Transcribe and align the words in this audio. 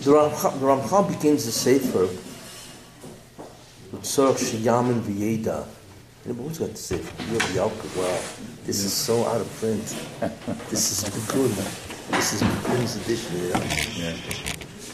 The 0.00 0.12
Ramchal, 0.12 1.08
begins 1.08 1.44
the 1.44 1.52
Sefer 1.52 2.06
with 3.92 4.02
Tzorch 4.02 4.38
Sheyamin 4.38 5.00
V'Yeda. 5.02 5.66
Yeah, 6.26 6.32
but 6.32 6.42
who's 6.42 6.58
got 6.58 6.70
the 6.70 6.76
Sefer? 6.76 7.22
You 7.24 7.38
have 7.38 7.50
Yalkut. 7.50 7.96
Wow, 7.96 8.18
this 8.64 8.82
is 8.82 8.92
so 8.94 9.26
out 9.26 9.40
of 9.42 9.50
print. 9.58 9.84
This 10.70 10.90
is 10.92 11.04
Bekun. 11.10 11.54
This 12.12 12.32
is 12.32 12.42
Bekun's 12.42 12.96
edition, 12.96 13.36
you 13.42 13.48
know. 13.52 13.62
Yeah. 13.94 14.16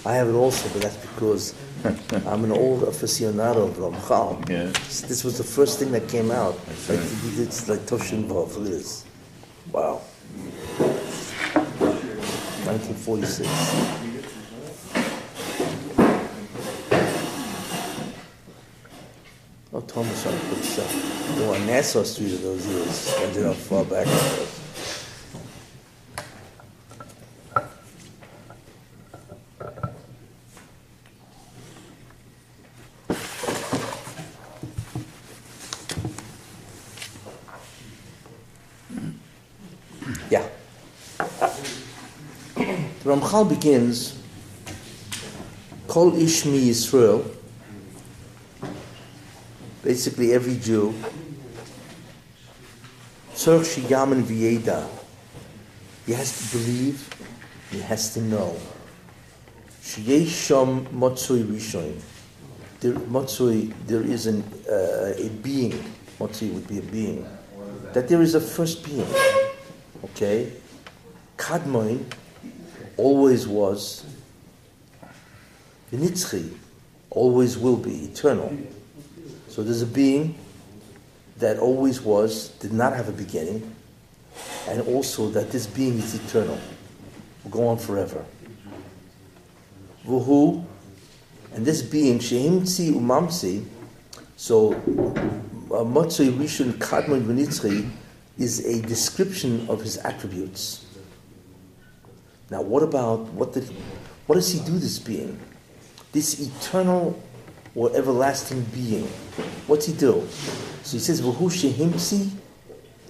I 0.05 0.15
have 0.15 0.29
it 0.29 0.35
also, 0.35 0.69
but 0.71 0.83
that's 0.83 0.97
because 0.97 1.55
I'm 2.27 2.43
an 2.45 2.51
old 2.53 2.83
aficionado 2.83 3.69
of 3.69 3.77
Ramchal. 3.77 4.49
Yeah. 4.49 4.73
So 4.89 5.07
This 5.07 5.23
was 5.23 5.37
the 5.39 5.45
first 5.45 5.79
thing 5.79 5.93
that 5.93 6.09
came 6.09 6.31
out. 6.33 6.59
That's 6.67 6.89
Like, 6.89 6.99
right. 6.99 7.37
did 7.37 7.69
like 7.69 7.81
Toshin 7.87 8.25
Vav. 8.27 8.57
Look 8.57 8.67
at 8.67 8.73
this. 8.73 9.05
Wow. 9.71 10.01
1946. 12.67 14.06
Oh, 19.77 19.81
Thomas 19.83 20.23
to 20.23 20.31
put 20.31 20.79
up. 20.79 20.89
They 21.37 21.47
were 21.47 21.55
on 21.55 21.67
Nassau 21.67 22.03
Street 22.03 22.33
of 22.33 22.41
those 22.41 22.67
years. 22.67 23.15
I 23.19 23.31
did 23.31 23.45
how 23.45 23.53
far 23.53 23.85
back 23.85 24.07
it 24.07 24.11
was. 24.11 24.63
Yeah. 40.31 40.49
Ramchal 43.05 43.47
begins, 43.51 44.19
Kol 45.87 46.13
Ishmi 46.13 46.67
Yisrael, 46.67 47.36
basically 49.97 50.35
every 50.35 50.59
Jew, 50.59 50.93
he 53.33 53.81
has 56.13 56.29
to 56.37 56.45
believe, 56.59 57.09
he 57.71 57.81
has 57.81 58.13
to 58.13 58.21
know. 58.21 58.55
Sheyesh 59.81 60.49
Sham 60.49 60.85
Motzui 60.89 61.45
Rishon, 61.45 61.99
there, 62.81 62.93
there 63.87 64.03
is 64.03 64.27
an, 64.27 64.45
uh, 64.71 65.15
a 65.17 65.31
being, 65.43 65.83
Motzui 66.21 66.53
would 66.53 66.69
be 66.69 66.79
a 66.79 66.83
being, 66.83 67.27
that 67.95 68.07
there 68.07 68.21
is 68.21 68.35
a 68.35 68.41
first 68.41 68.85
being, 68.85 69.07
okay? 70.05 70.53
Kadmoin 71.39 72.05
always 72.99 73.49
was, 73.49 74.05
V'nitzchi 75.91 76.53
always 77.09 77.57
will 77.57 77.79
be, 77.79 78.05
eternal. 78.05 78.55
So 79.57 79.63
there's 79.63 79.81
a 79.81 79.87
being 79.87 80.35
that 81.39 81.59
always 81.59 82.03
was, 82.03 82.49
did 82.61 82.75
not 82.75 82.95
have 82.95 83.09
a 83.09 83.13
beginning, 83.13 83.75
and 84.69 84.83
also 84.83 85.31
that 85.31 85.51
this 85.51 85.67
being 85.67 85.97
is 85.97 86.15
eternal, 86.15 86.59
will 87.43 87.51
go 87.51 87.69
on 87.69 87.79
forever. 87.79 88.23
Vuhu, 90.07 90.63
and 91.55 91.65
this 91.65 91.81
being, 91.81 92.19
Shehimtzi 92.19 92.93
Umamsi, 92.93 93.65
so 94.37 94.75
uh, 94.75 95.85
Motzei 95.89 96.31
Rishon 96.37 96.73
Kadmon 96.73 97.23
V'nitzchi 97.23 97.89
is 98.37 98.63
a 98.67 98.83
description 98.83 99.67
of 99.71 99.81
his 99.81 99.97
attributes. 99.97 100.85
Now, 102.51 102.61
what 102.61 102.83
about 102.83 103.21
what 103.33 103.55
did 103.55 103.65
what 104.27 104.35
does 104.35 104.53
he 104.53 104.61
do? 104.61 104.79
This 104.79 104.99
being, 104.99 105.41
this 106.13 106.47
eternal 106.47 107.19
or 107.77 107.95
everlasting 107.95 108.63
being, 108.75 109.05
what's 109.67 109.87
he 109.87 109.93
do? 109.93 110.27
So 110.83 110.93
he 110.93 110.99
says, 110.99 111.21
"V'hu 111.21 111.37
shehimtzi," 111.37 112.31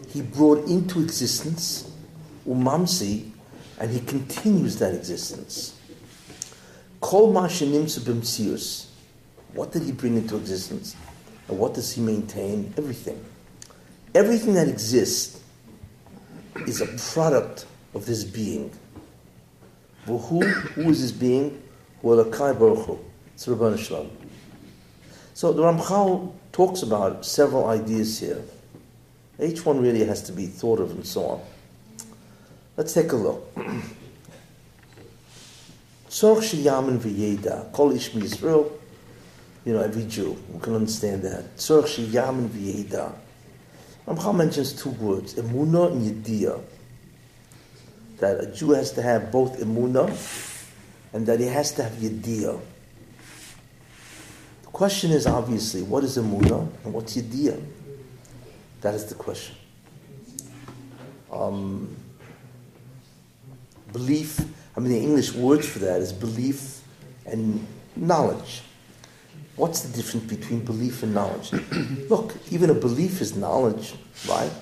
he 0.09 0.23
brought 0.23 0.67
into 0.67 1.01
existence, 1.01 1.91
umamsi, 2.47 3.31
and 3.79 3.91
he 3.91 4.01
continues 4.01 4.79
that 4.81 4.93
existence. 4.93 5.79
Kol 7.01 7.33
ma 7.33 7.47
shenimtzu 7.47 8.01
b'mtzius. 8.01 8.87
What 9.55 9.73
did 9.73 9.83
he 9.85 9.93
bring 9.93 10.17
into 10.17 10.37
existence? 10.37 10.97
And 11.49 11.59
what 11.59 11.75
does 11.75 11.93
he 11.93 12.01
maintain? 12.01 12.75
Everything. 12.77 13.25
Everything 14.15 14.55
that 14.55 14.67
exists 14.69 15.41
is 16.67 16.81
a 16.81 16.87
product 17.13 17.67
of 17.95 18.05
this 18.07 18.25
being. 18.25 18.73
Who, 20.07 20.19
who 20.19 20.91
is 20.91 21.03
this 21.03 21.13
being? 21.13 21.63
Hu 22.03 22.09
Elokai 22.09 22.59
Baruch 22.59 22.87
Hu. 22.87 22.99
It's 23.35 23.47
Ribono 23.47 23.79
Shel 23.79 24.05
Olam. 24.05 24.26
So 25.37 25.53
the 25.53 25.63
Ramchal 25.63 26.33
talks 26.51 26.81
about 26.81 27.27
several 27.27 27.69
ideas 27.69 28.19
here. 28.19 28.43
Each 29.39 29.67
one 29.67 29.83
really 29.83 30.03
has 30.03 30.23
to 30.23 30.33
be 30.33 30.47
thought 30.47 30.81
of 30.81 30.93
and 30.93 31.07
so 31.07 31.27
on. 31.27 31.41
Let's 32.79 32.95
take 32.95 33.13
a 33.13 33.17
look. 33.17 33.55
Tzorch 36.09 36.41
sheyamin 36.41 36.97
v'yeda, 36.97 37.71
kol 37.73 37.93
ish 37.93 38.13
Yisrael, 38.13 38.73
you 39.67 39.75
know, 39.75 39.83
every 39.83 40.07
Jew, 40.07 40.39
we 40.49 40.59
can 40.59 40.75
understand 40.75 41.23
that. 41.25 41.55
Tzorch 41.59 41.99
sheyamin 41.99 42.49
v'yeda. 42.49 43.13
Ramchal 44.09 44.35
mentions 44.35 44.73
two 44.73 44.89
words, 44.93 45.35
emuna 45.35 45.93
and 45.93 46.25
yediyah. 46.25 46.63
That 48.21 48.41
a 48.41 48.47
Jew 48.53 48.71
has 48.71 48.93
to 48.93 49.03
have 49.03 49.31
both 49.31 49.61
emuna 49.61 50.09
and 51.13 51.27
that 51.27 51.41
he 51.41 51.47
has 51.49 51.73
to 51.73 51.83
have 51.83 51.93
yediyah. 51.93 52.59
Question 54.77 55.11
is 55.11 55.27
obviously, 55.27 55.81
what 55.81 56.05
is 56.05 56.19
emuna 56.19 56.69
and 56.85 56.93
what's 56.93 57.17
yediyah? 57.17 57.65
That 58.83 58.93
is 58.93 59.07
the 59.07 59.15
question. 59.15 59.57
Um, 61.33 61.97
belief, 63.91 64.39
I 64.77 64.81
mean, 64.81 64.91
the 64.93 65.01
English 65.01 65.33
words 65.33 65.67
for 65.67 65.79
that 65.79 66.03
is 66.03 66.13
belief 66.13 66.83
and 67.25 67.67
knowledge. 67.97 68.61
What's 69.55 69.81
the 69.81 69.97
difference 69.97 70.27
between 70.27 70.63
belief 70.63 71.03
and 71.03 71.15
knowledge? 71.15 71.53
Look, 72.11 72.35
even 72.51 72.69
a 72.69 72.75
belief 72.75 73.23
is 73.23 73.35
knowledge, 73.35 73.95
right? 74.29 74.53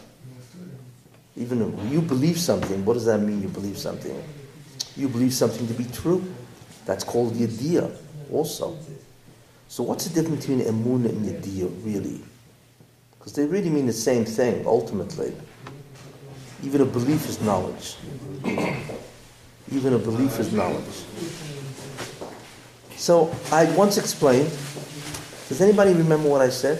Even 1.36 1.60
if 1.60 1.92
you 1.92 2.00
believe 2.00 2.38
something, 2.38 2.84
what 2.84 2.94
does 2.94 3.06
that 3.06 3.18
mean? 3.18 3.42
You 3.42 3.48
believe 3.48 3.78
something. 3.78 4.22
You 4.96 5.08
believe 5.08 5.34
something 5.34 5.66
to 5.66 5.74
be 5.74 5.86
true. 5.86 6.22
That's 6.84 7.02
called 7.02 7.32
yediyah, 7.32 7.96
also. 8.30 8.78
So 9.74 9.82
what's 9.82 10.06
the 10.06 10.14
difference 10.14 10.46
between 10.46 10.64
emunah 10.64 11.08
and 11.08 11.26
yediyah, 11.26 11.84
really? 11.84 12.22
Because 13.18 13.32
they 13.32 13.44
really 13.44 13.70
mean 13.70 13.86
the 13.86 13.92
same 13.92 14.24
thing, 14.24 14.64
ultimately. 14.64 15.34
Even 16.62 16.82
a 16.82 16.84
belief 16.84 17.28
is 17.28 17.40
knowledge. 17.40 17.96
Even 19.72 19.94
a 19.94 19.98
belief 19.98 20.38
is 20.38 20.52
knowledge. 20.52 21.02
So 22.94 23.34
I 23.50 23.64
once 23.72 23.98
explained. 23.98 24.50
Does 25.48 25.60
anybody 25.60 25.92
remember 25.92 26.28
what 26.28 26.40
I 26.40 26.50
said? 26.50 26.78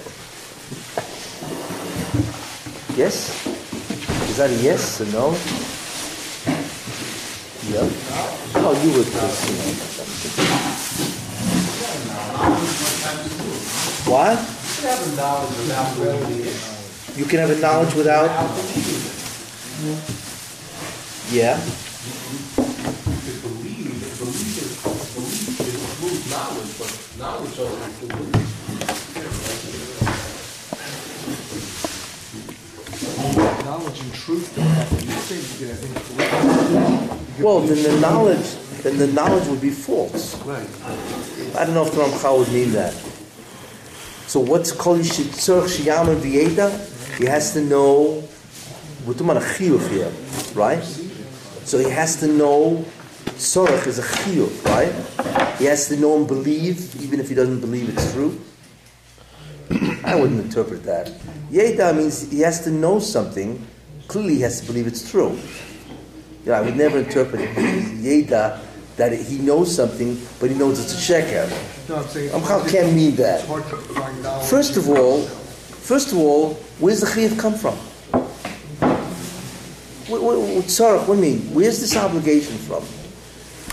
Yes? 2.97 3.45
Is 4.31 4.37
that 4.37 4.51
a 4.51 4.63
yes 4.63 5.01
or 5.01 5.07
no? 5.07 5.31
Yeah. 7.73 7.91
Oh, 8.63 8.81
you 8.85 8.97
would 8.97 9.11
proceed. 9.11 9.94
What? 14.07 14.39
You 17.17 17.25
can 17.25 17.39
have 17.41 17.51
a 17.51 17.57
knowledge 17.61 17.95
without. 17.95 18.31
Yeah. 21.31 21.57
to 21.57 21.73
believe, 23.43 23.91
belief 24.19 24.55
is, 24.63 24.77
belief 25.15 25.61
is 25.61 25.75
includes 25.75 26.31
knowledge, 26.31 26.73
but 26.79 26.91
knowledge 27.19 27.57
doesn't 27.57 27.83
include 27.83 28.33
belief. 28.33 28.45
Knowledge 33.65 34.01
and 34.01 34.13
truth 34.15 34.55
don't 34.55 34.67
have 34.67 34.89
to 34.91 34.95
be 34.97 35.07
the 35.07 35.13
same. 35.13 35.43
You 35.59 35.67
can 35.67 35.77
have. 35.77 37.41
Well, 37.41 37.61
then 37.61 37.83
the 37.83 38.01
knowledge, 38.01 38.47
then 38.85 38.99
the 38.99 39.07
knowledge 39.07 39.49
would 39.49 39.63
be 39.63 39.71
false. 39.71 40.37
Right. 40.45 40.69
I 41.57 41.65
don't 41.65 41.75
know 41.75 41.87
if 41.87 41.93
the 41.93 42.03
Ramchal 42.03 42.39
would 42.39 42.53
mean 42.53 42.73
that. 42.73 42.93
So 44.27 44.41
what's 44.41 44.73
called 44.73 45.01
Yitzhak 45.01 45.69
Shiyam 45.69 46.09
and 46.09 46.23
Vieda? 46.23 47.19
He 47.19 47.25
has 47.25 47.55
to 47.55 47.63
know. 47.63 48.23
We're 49.07 49.15
talking 49.15 49.31
about 49.31 49.43
a 49.43 49.47
chiyuv 49.47 49.89
here, 49.89 50.13
right? 50.55 50.83
So 51.65 51.79
he 51.79 51.89
has 51.89 52.21
to 52.21 52.27
know. 52.27 52.85
Tzorach 53.25 53.87
is 53.87 53.99
a 53.99 54.03
chiyuv, 54.03 54.65
right? 54.67 55.59
He 55.59 55.65
has 55.65 55.89
to 55.89 55.97
know 55.97 56.19
and 56.19 56.29
believe, 56.29 57.03
even 57.03 57.21
if 57.21 57.29
he 57.29 57.35
doesn't 57.35 57.61
believe 57.61 57.89
it's 57.89 58.13
true. 58.13 58.39
I 60.05 60.15
wouldn't 60.15 60.41
interpret 60.41 60.85
that. 60.85 61.07
Yeda 61.51 61.97
means 61.97 62.31
he 62.31 62.41
has 62.41 62.63
to 62.65 62.71
know 62.71 62.99
something. 62.99 63.67
Clearly, 64.09 64.35
he 64.35 64.41
has 64.43 64.61
to 64.61 64.67
believe 64.67 64.87
it's 64.87 65.11
true. 65.11 65.39
Yeah, 66.45 66.59
I 66.59 66.61
would 66.61 66.77
never 66.77 66.99
interpret 66.99 67.41
it. 67.41 67.51
Yeda 67.57 68.61
that 68.97 69.13
he 69.13 69.39
knows 69.39 69.75
something, 69.75 70.21
but 70.41 70.51
he 70.51 70.57
knows 70.57 70.79
it's 70.79 70.95
a 70.95 71.13
sheker. 71.13 71.49
No, 71.89 71.97
I'm. 71.97 72.05
Ramchal 72.05 72.71
can't 72.71 72.95
mean 72.95 73.17
that. 73.17 73.43
First 74.49 74.77
of 74.77 74.89
all, 74.89 75.23
first 75.23 76.13
of 76.13 76.19
all, 76.19 76.55
where's 76.79 77.01
the 77.01 77.07
chiyuv 77.07 77.39
come 77.39 77.55
from? 77.55 77.75
What, 80.07 80.23
what, 80.23 80.39
what, 80.39 80.71
sorry, 80.71 80.99
what 80.99 81.17
do 81.17 81.27
you 81.27 81.37
mean? 81.37 81.55
Where's 81.55 81.81
this 81.81 81.97
obligation 81.97 82.57
from? 82.59 82.83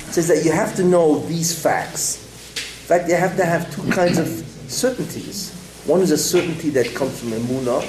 It 0.09 0.13
says 0.13 0.27
that 0.29 0.43
you 0.43 0.51
have 0.51 0.75
to 0.77 0.83
know 0.83 1.19
these 1.19 1.57
facts. 1.57 2.17
In 2.55 2.87
fact, 2.87 3.09
you 3.09 3.15
have 3.15 3.35
to 3.37 3.45
have 3.45 3.73
two 3.73 3.89
kinds 3.91 4.17
of 4.17 4.27
certainties. 4.67 5.53
One 5.85 6.01
is 6.01 6.11
a 6.11 6.17
certainty 6.17 6.69
that 6.71 6.93
comes 6.95 7.19
from 7.19 7.29
emunah, 7.29 7.83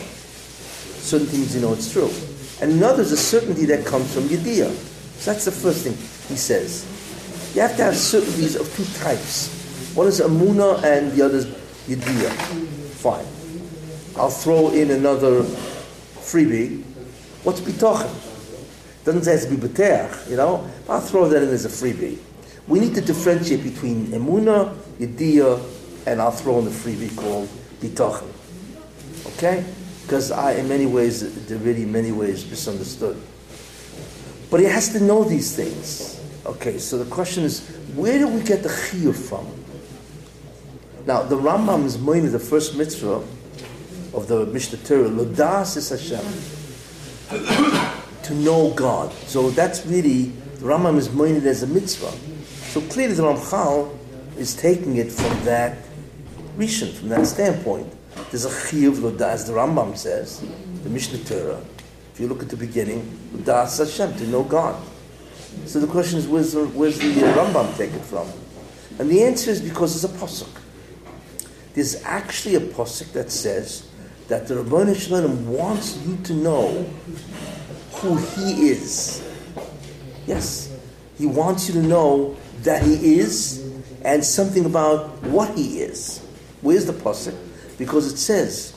certain 1.01 1.27
things 1.27 1.55
you 1.55 1.61
know 1.63 1.73
it's 1.73 1.93
true. 1.93 2.11
And 2.61 2.73
another 2.73 3.03
is 3.03 3.13
a 3.13 3.17
certainty 3.17 3.65
that 3.67 3.85
comes 3.85 4.13
from 4.15 4.25
yediyah. 4.25 4.71
So 5.19 5.33
that's 5.33 5.45
the 5.45 5.53
first 5.53 5.85
thing 5.85 5.95
he 6.29 6.37
says. 6.37 6.87
You 7.55 7.61
have 7.61 7.77
to 7.77 7.85
have 7.85 7.97
certainties 7.97 8.57
of 8.57 8.75
two 8.75 8.85
types. 9.01 9.95
One 9.95 10.07
is 10.07 10.21
amuna 10.21 10.83
and 10.83 11.13
the 11.13 11.23
other 11.23 11.39
is 11.39 11.47
yediyah. 11.87 12.33
Fine. 12.97 13.27
I'll 14.17 14.31
throw 14.31 14.71
in 14.71 14.91
another 14.91 15.43
freebie. 15.43 16.83
What's 17.45 17.61
bitachon? 17.61 18.09
Doesn't 19.05 19.25
say 19.25 19.33
it 19.33 19.41
has 19.41 19.47
to 19.47 19.57
be 19.57 19.69
beteach, 19.69 20.31
you 20.31 20.37
know. 20.37 20.67
I'll 20.89 21.01
throw 21.01 21.29
that 21.29 21.43
in 21.43 21.49
as 21.51 21.67
a 21.67 21.69
freebie. 21.69 22.19
We 22.69 22.81
need 22.81 22.95
to 22.95 23.03
differentiate 23.03 23.63
between 23.63 24.07
emuna, 24.07 24.75
yediyah, 24.99 26.07
and 26.07 26.23
I'll 26.23 26.31
throw 26.31 26.59
in 26.59 26.65
the 26.65 26.71
freebie 26.71 27.15
called 27.17 27.49
bitachon. 27.81 28.29
Okay? 29.37 29.65
Because 30.03 30.31
I, 30.31 30.53
in 30.53 30.69
many 30.69 30.87
ways, 30.87 31.47
they're 31.47 31.59
really 31.59 31.83
in 31.83 31.93
many 31.93 32.13
ways 32.13 32.49
misunderstood. 32.49 33.21
But 34.51 34.61
he 34.61 34.67
has 34.67 34.91
to 34.93 35.01
know 35.01 35.25
these 35.25 35.55
things. 35.55 36.22
Okay, 36.45 36.79
so 36.79 36.99
the 36.99 37.09
question 37.09 37.45
is, 37.45 37.61
where 37.95 38.19
do 38.19 38.27
we 38.27 38.43
get 38.43 38.65
the 38.65 38.69
chiyuv 38.69 39.15
from? 39.15 39.47
Now, 41.07 41.23
the 41.23 41.37
Rambam 41.37 41.85
is 41.85 41.99
mainly 41.99 42.31
the 42.31 42.41
first 42.41 42.77
mitzvah 42.77 43.23
of 44.13 44.27
the 44.27 44.47
Mishneh 44.47 44.85
Torah, 44.85 45.09
Lodas 45.09 45.77
is 45.77 45.89
Hashem, 45.91 46.25
to 48.25 48.35
know 48.35 48.73
God. 48.75 49.13
So 49.27 49.51
that's 49.51 49.87
really, 49.87 50.33
the 50.57 50.67
Rambam 50.67 50.97
is 50.97 51.13
mainly 51.13 51.49
as 51.49 51.63
a 51.63 51.69
mitzvah. 51.69 52.13
So 52.71 52.81
clearly 52.89 53.15
the 53.15 53.23
Ramchal 53.23 53.97
is 54.37 54.55
taking 54.57 54.97
it 54.97 55.13
from 55.13 55.45
that 55.45 55.79
rishon, 56.57 56.93
from 56.93 57.09
that 57.11 57.25
standpoint. 57.27 57.87
There's 58.31 58.47
a 58.47 58.51
chiyuv 58.51 58.97
Lodas, 58.97 59.21
as 59.21 59.47
the 59.47 59.53
Rambam 59.53 59.97
says, 59.97 60.41
the 60.83 60.91
Mishneh 60.91 61.25
Torah. 61.25 61.63
If 62.13 62.19
you 62.19 62.27
look 62.27 62.43
at 62.43 62.49
the 62.49 62.57
beginning, 62.57 63.09
Lodas 63.33 63.79
Hashem, 63.79 64.19
to 64.19 64.27
know 64.27 64.43
God. 64.43 64.75
So 65.67 65.81
the 65.81 65.87
question 65.87 66.19
is, 66.19 66.27
where's 66.27 66.53
the, 66.53 66.67
where's 66.67 66.99
the 66.99 67.11
uh, 67.27 67.35
Rambam 67.35 67.77
take 67.77 67.93
it 67.93 68.03
from? 68.03 68.29
And 68.99 69.11
the 69.11 69.23
answer 69.23 69.51
is 69.51 69.61
because 69.61 69.95
it's 70.05 70.13
a 70.13 70.19
pasuk. 70.19 70.49
There's 71.75 72.03
actually 72.05 72.57
a 72.57 72.61
pasuk 72.61 73.13
that 73.13 73.31
says 73.31 73.89
that 74.29 74.47
the 74.49 74.55
Ribono 74.57 74.95
Shel 74.95 75.23
Olam 75.23 75.45
wants 75.47 75.97
you 76.07 76.17
to 76.25 76.35
know 76.35 76.83
who 77.95 78.17
He 78.17 78.69
is. 78.69 79.27
Yes, 80.27 80.75
He 81.17 81.27
wants 81.27 81.69
you 81.69 81.75
to 81.81 81.83
know 81.87 82.37
that 82.63 82.83
He 82.83 83.19
is, 83.19 83.73
and 84.05 84.25
something 84.25 84.65
about 84.67 85.23
what 85.23 85.57
He 85.57 85.81
is. 85.81 86.19
Where's 86.61 86.87
the 86.87 86.93
pasuk? 86.93 87.37
Because 87.79 88.13
it 88.13 88.17
says, 88.19 88.75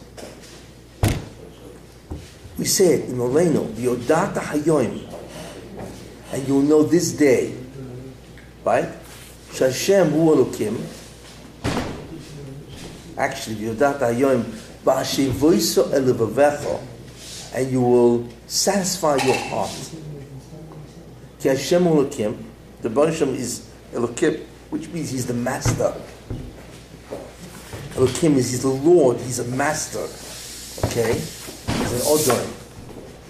we 2.58 2.66
say 2.66 2.94
it 2.96 3.10
in 3.10 3.18
Oleno, 3.18 3.68
Yodata 3.74 4.40
Hayoim, 4.40 5.05
and 6.32 6.48
you'll 6.48 6.62
know 6.62 6.84
this 6.84 7.12
day, 7.14 7.54
right? 8.64 8.90
Shashem 9.54 10.10
Hu 10.12 10.36
Elokim. 10.36 10.82
Actually, 13.18 13.56
Yodata 13.56 14.14
Hayoim, 14.14 14.44
Va'ashevoiso 14.84 15.92
Elevavecho, 15.94 16.82
and 17.54 17.72
you 17.72 17.82
will 17.82 18.28
satisfy 18.48 19.16
your 19.18 19.36
heart. 19.36 19.92
Ki 21.40 21.50
Hashem 21.50 21.84
Hu 21.84 22.04
Elokim, 22.04 22.38
the 22.82 22.90
Banisham 22.90 23.34
is 23.36 23.70
Elokim, 23.94 24.44
which 24.70 24.90
means 24.90 25.12
He's 25.12 25.26
the 25.26 25.34
master. 25.34 25.94
Elokim 27.94 28.36
is 28.36 28.52
He's 28.52 28.64
the 28.64 28.68
Lord, 28.68 29.18
He's 29.18 29.40
a 29.40 29.46
master. 29.46 30.06
Okay? 30.88 31.14
He's 31.14 31.94
an 31.94 32.00
Odom. 32.02 32.65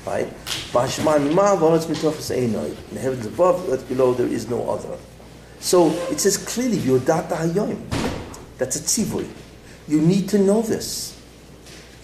Right? 0.06 0.28
Bashman 0.72 1.34
ma 1.34 1.56
v'aretz 1.56 1.86
mitofes 1.88 2.32
einoi. 2.32 2.70
In 2.90 2.94
the 2.94 3.00
heavens 3.00 3.26
above, 3.26 3.68
earth 3.70 3.88
below, 3.90 4.14
there 4.14 4.28
is 4.28 4.48
no 4.50 4.70
other. 4.70 4.98
So 5.60 5.90
it 6.12 6.20
says 6.20 6.38
clearly, 6.38 6.78
Yodata 6.78 7.38
Hayoim. 7.38 7.82
That's 8.58 8.76
a 8.76 8.80
tzivui. 8.80 9.28
You 9.88 10.02
need 10.02 10.30
to 10.30 10.38
know 10.38 10.62
this. 10.62 11.20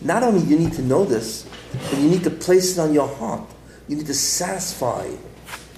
Not 0.02 0.24
only 0.24 0.42
you 0.48 0.58
need 0.58 0.74
to 0.74 0.82
know 0.82 1.06
this, 1.06 1.48
but 1.72 2.00
you 2.00 2.10
need 2.10 2.24
to 2.24 2.32
place 2.32 2.78
it 2.78 2.82
on 2.82 2.94
your 2.94 3.08
heart. 3.08 3.48
You 3.88 3.98
need 3.98 4.08
to 4.08 4.14
satisfy, 4.14 5.08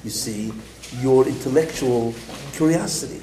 you 0.04 0.10
see, 0.10 0.54
your 1.02 1.28
intellectual 1.28 2.14
curiosity. 2.54 3.22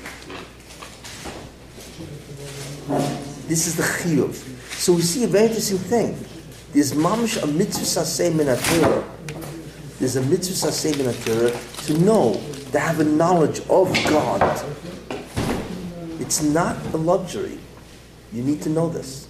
This 3.49 3.67
is 3.67 3.77
the 3.77 3.83
chiyuv. 3.83 4.35
So 4.75 4.93
we 4.93 5.03
see 5.03 5.25
a 5.25 5.27
very 5.27 5.47
interesting 5.47 5.79
thing. 5.79 6.25
There's 6.73 6.93
mamish 6.93 7.43
a 7.43 7.47
mitzvah 7.49 7.85
saseh 7.85 8.33
min 8.33 8.47
Torah. 8.47 9.05
There's 9.99 10.15
a 10.15 10.23
mitzvah 10.23 10.69
saseh 10.69 10.97
min 10.97 11.13
Torah 11.25 11.51
to 11.87 11.99
know, 11.99 12.41
to 12.71 12.79
have 12.79 13.01
a 13.01 13.05
knowledge 13.05 13.59
of 13.69 13.93
God. 14.09 14.65
It's 16.21 16.43
not 16.43 16.77
a 16.95 16.97
luxury. 16.97 17.59
You 18.33 18.45
need 18.45 18.63
to 18.63 18.69
know 18.69 18.89
this. 18.89 19.27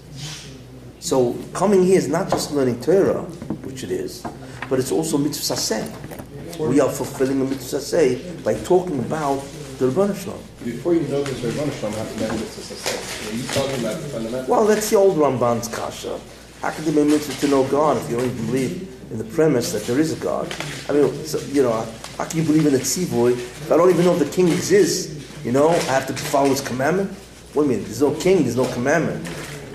So 0.99 1.35
coming 1.55 1.83
here 1.83 1.97
is 1.97 2.09
not 2.09 2.29
just 2.29 2.53
learning 2.53 2.83
Torah, 2.83 3.23
which 3.65 3.85
it 3.85 3.91
is, 3.91 4.23
but 4.69 4.79
it's 4.79 4.93
also 4.93 5.17
mitzvah 5.17 5.55
saseh. 5.55 6.59
We 6.59 6.79
are 6.81 6.91
fulfilling 6.91 7.41
a 7.41 7.45
mitzvah 7.45 7.79
saseh 7.79 8.45
by 8.45 8.53
talking 8.65 8.99
about 8.99 9.43
the 9.79 9.89
Ribono 9.89 10.15
Shel 10.15 10.35
Olam. 10.35 10.65
Before 10.65 10.93
you 10.93 11.09
know 11.09 11.23
this, 11.23 11.41
Ribono 11.41 11.73
Shel 11.81 11.91
Olam 11.91 11.97
has 11.97 12.13
to 12.13 12.21
know 12.21 12.35
a 12.35 12.47
sense. 12.47 13.31
Are 13.31 13.35
you 13.35 13.43
talking 13.45 13.81
about 13.81 14.03
the 14.03 14.09
fundamental? 14.09 14.55
Well, 14.55 14.67
that's 14.67 14.91
the 14.91 14.97
old 14.97 15.17
Ramban's 15.17 15.69
kasha. 15.69 16.21
How 16.61 16.71
can 16.71 16.85
there 16.85 16.93
be 16.93 17.01
a 17.01 17.05
mitzvah 17.07 17.47
to 17.47 17.49
know 17.49 17.67
God 17.69 17.97
if 17.97 18.11
you 18.11 18.19
don't 18.19 18.27
even 18.27 18.47
believe 18.47 18.83
in 19.11 19.17
the 19.17 19.25
premise 19.25 19.73
that 19.73 19.85
there 19.85 19.99
is 19.99 20.13
a 20.13 20.23
God? 20.23 20.55
I 20.91 20.93
mean, 20.93 21.25
so, 21.25 21.39
you 21.53 21.63
know, 21.63 21.73
how 22.19 22.27
can 22.27 22.39
you 22.39 22.45
believe 22.45 22.67
in 22.67 22.75
a 22.75 22.79
tzivoy 22.79 23.33
if 23.33 23.73
I 23.73 23.79
don't 23.79 23.89
even 23.89 24.05
know 24.05 24.13
if 24.13 24.19
the 24.19 24.31
king 24.31 24.49
exists? 24.49 25.43
You 25.43 25.53
know, 25.53 25.71
I 25.71 25.79
have 25.79 26.07
to 26.09 26.13
follow 26.13 26.51
his 26.51 26.61
commandment? 26.61 27.11
What 27.55 27.63
do 27.63 27.71
you 27.71 27.77
mean? 27.77 27.85
There's 27.85 28.03
no 28.03 28.15
king, 28.15 28.43
there's 28.43 28.57
no 28.57 28.71
commandment. 28.75 29.27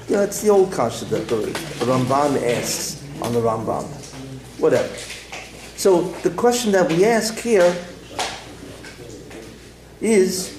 You 0.07 0.17
know, 0.17 0.21
it's 0.21 0.43
the 0.43 0.50
old 0.50 0.71
kasha 0.71 1.05
that 1.05 1.27
the, 1.27 1.38
Ramban 1.86 2.39
asks 2.55 3.03
on 3.24 3.33
the 3.33 3.39
Rambam. 3.39 3.86
Whatever. 4.59 4.88
So 5.77 6.03
the 6.21 6.29
question 6.29 6.71
that 6.74 6.88
we 6.88 7.03
ask 7.03 7.36
here 7.39 7.75
is, 10.01 10.55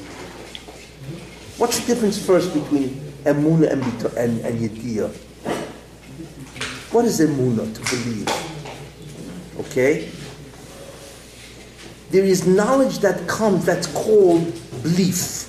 what's 1.57 1.79
the 1.79 1.87
difference 1.87 2.19
first 2.19 2.53
between 2.53 3.00
emuna 3.23 3.71
and, 3.71 3.83
and, 4.17 4.41
and 4.41 4.59
yediyah? 4.59 5.25
What 6.97 7.05
is 7.05 7.21
emuna 7.21 7.75
to 7.75 7.81
believe? 7.95 8.26
Okay? 9.61 10.09
There 12.11 12.25
is 12.25 12.47
knowledge 12.47 13.00
that 13.00 13.29
comes 13.29 13.67
that's 13.67 13.87
called 13.88 14.45
belief. 14.83 15.45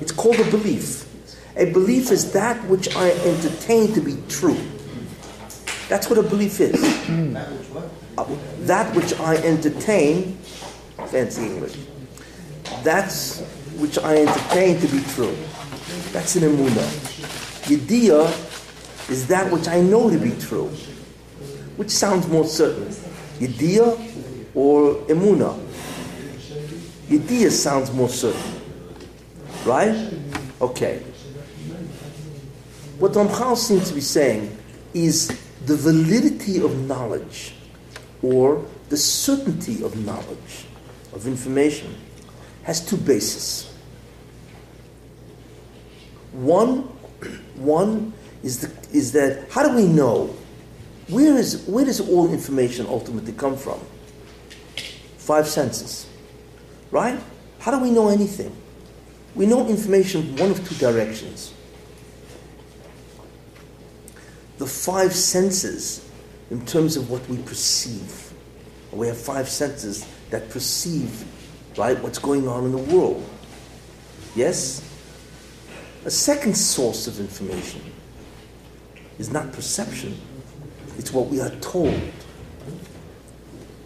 It's 0.00 0.10
called 0.10 0.40
a 0.40 0.50
belief. 0.50 1.06
A 1.56 1.66
belief 1.70 2.10
is 2.10 2.32
that 2.32 2.60
which 2.66 2.96
I 2.96 3.12
entertain 3.12 3.92
to 3.92 4.00
be 4.00 4.16
true. 4.28 4.58
That's 5.88 6.10
what 6.10 6.18
a 6.18 6.24
belief 6.24 6.58
is. 6.58 6.82
Uh, 8.18 8.26
that 8.62 8.92
which 8.96 9.14
I 9.20 9.36
entertain, 9.36 10.36
fancy 11.06 11.46
English, 11.46 11.76
that's 12.82 13.38
which 13.78 13.98
I 14.00 14.16
entertain 14.16 14.80
to 14.80 14.88
be 14.88 15.00
true. 15.14 15.36
That's 16.10 16.34
an 16.34 16.42
emuna. 16.42 16.82
Yediyah 17.70 18.51
is 19.08 19.26
that 19.28 19.50
which 19.52 19.68
I 19.68 19.80
know 19.80 20.10
to 20.10 20.18
be 20.18 20.30
true. 20.40 20.68
Which 21.76 21.90
sounds 21.90 22.26
more 22.28 22.44
certain? 22.44 22.88
Yediyah 23.38 24.54
or 24.54 24.94
emuna? 25.06 25.58
Yediyah 27.08 27.50
sounds 27.50 27.92
more 27.92 28.08
certain. 28.08 28.60
Right? 29.64 30.12
Okay. 30.60 31.02
What 32.98 33.12
Ramchal 33.12 33.56
seems 33.56 33.88
to 33.88 33.94
be 33.94 34.00
saying 34.00 34.56
is 34.94 35.28
the 35.66 35.76
validity 35.76 36.62
of 36.62 36.86
knowledge 36.86 37.54
or 38.22 38.64
the 38.88 38.96
certainty 38.96 39.82
of 39.82 39.96
knowledge, 40.04 40.66
of 41.12 41.26
information, 41.26 41.94
has 42.62 42.84
two 42.84 42.96
bases. 42.96 43.72
One, 46.32 46.82
one 47.56 48.12
is, 48.42 48.58
the, 48.60 48.96
is 48.96 49.12
that 49.12 49.50
how 49.50 49.68
do 49.68 49.74
we 49.74 49.86
know 49.86 50.34
where, 51.08 51.36
is, 51.36 51.64
where 51.66 51.84
does 51.84 52.00
all 52.00 52.32
information 52.32 52.86
ultimately 52.86 53.32
come 53.32 53.56
from? 53.56 53.80
Five 55.18 55.46
senses, 55.46 56.06
right? 56.90 57.18
How 57.58 57.70
do 57.70 57.78
we 57.78 57.90
know 57.90 58.08
anything? 58.08 58.54
We 59.34 59.46
know 59.46 59.66
information 59.68 60.36
one 60.36 60.50
of 60.50 60.68
two 60.68 60.74
directions. 60.76 61.54
The 64.58 64.66
five 64.66 65.12
senses, 65.12 66.08
in 66.50 66.64
terms 66.66 66.96
of 66.96 67.10
what 67.10 67.26
we 67.28 67.38
perceive. 67.38 68.32
We 68.92 69.06
have 69.06 69.16
five 69.16 69.48
senses 69.48 70.06
that 70.30 70.50
perceive, 70.50 71.24
right, 71.78 72.00
what's 72.02 72.18
going 72.18 72.46
on 72.46 72.64
in 72.64 72.72
the 72.72 72.94
world. 72.94 73.26
Yes? 74.36 74.88
A 76.04 76.10
second 76.10 76.56
source 76.56 77.06
of 77.06 77.20
information 77.20 77.91
is 79.18 79.30
not 79.30 79.52
perception, 79.52 80.18
it's 80.98 81.12
what 81.12 81.28
we 81.28 81.40
are 81.40 81.50
told. 81.60 82.00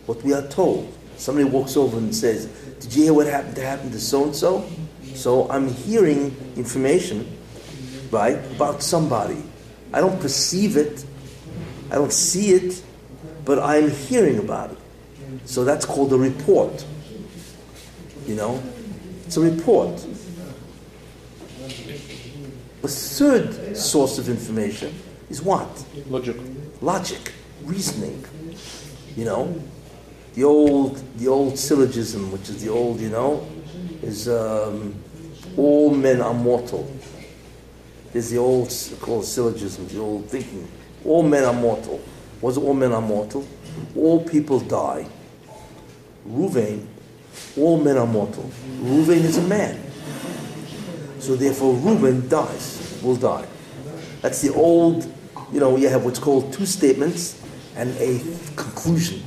What 0.07 0.23
we 0.23 0.33
are 0.33 0.47
told. 0.49 0.93
Somebody 1.17 1.49
walks 1.49 1.77
over 1.77 1.97
and 1.97 2.15
says, 2.15 2.47
Did 2.81 2.95
you 2.95 3.03
hear 3.05 3.15
what 3.15 3.27
happened 3.27 3.57
to 3.57 3.63
happen 3.63 3.91
to 3.91 4.01
so 4.01 4.25
and 4.25 4.37
so? 4.37 4.69
So 5.15 5.51
I'm 5.51 5.69
hearing 5.69 6.37
information, 6.57 7.27
right, 8.11 8.39
about 8.55 8.83
somebody. 8.83 9.43
I 9.93 10.01
don't 10.01 10.21
perceive 10.21 10.77
it, 10.77 11.05
I 11.91 11.95
don't 11.95 12.13
see 12.13 12.51
it, 12.51 12.83
but 13.45 13.59
I'm 13.59 13.91
hearing 13.91 14.39
about 14.39 14.73
it. 14.73 14.79
So 15.47 15.65
that's 15.65 15.87
called 15.87 16.13
a 16.13 16.19
report. 16.19 16.85
You 18.27 18.35
know? 18.35 18.63
It's 19.25 19.37
a 19.37 19.41
report. 19.41 20.05
A 22.83 22.89
third 22.89 23.77
source 23.77 24.19
of 24.19 24.29
information 24.29 24.95
is 25.31 25.43
what? 25.43 25.85
Logic. 26.09 26.37
Logic, 26.81 27.33
reasoning. 27.65 28.25
You 29.17 29.25
know? 29.25 29.63
The 30.35 30.45
old 30.45 31.03
the 31.19 31.29
old 31.29 31.59
syllogism, 31.59 32.31
which 32.31 32.49
is 32.51 32.63
the 32.63 32.71
old, 32.71 33.01
you 33.01 33.09
know, 33.09 33.49
is 34.03 34.29
um, 34.29 34.95
all 35.57 35.95
men 35.95 36.21
are 36.21 36.35
mortal. 36.35 36.91
There's 38.13 38.31
the 38.31 38.39
old 38.39 38.69
called 39.01 39.25
syllogism, 39.25 39.89
the 39.89 39.99
old 39.99 40.29
thinking. 40.29 40.69
All 41.05 41.23
men 41.23 41.45
are 41.45 41.55
mortal. 41.55 42.01
Was 42.41 42.59
all 42.59 42.75
men 42.75 42.93
are 42.93 43.01
mortal? 43.01 43.47
All 43.95 44.23
people 44.23 44.61
die. 44.61 45.07
Ruvain, 46.29 46.87
all 47.57 47.79
men 47.83 47.97
are 47.97 48.07
mortal. 48.07 48.51
Ruvain 48.81 49.25
is 49.25 49.39
a 49.39 49.43
man. 49.43 49.81
So 51.19 51.37
therefore 51.37 51.75
Reuben 51.75 52.29
dies, 52.29 53.01
will 53.03 53.17
die. 53.17 53.47
That's 54.23 54.43
the 54.43 54.53
old, 54.53 55.13
you 55.53 55.61
know, 55.61 55.77
you 55.77 55.89
have 55.89 56.05
what's 56.05 56.19
called 56.19 56.53
two 56.53 56.67
statements 56.67 57.43
and 57.77 57.91
a 57.99 58.19
conclusion. 58.57 59.23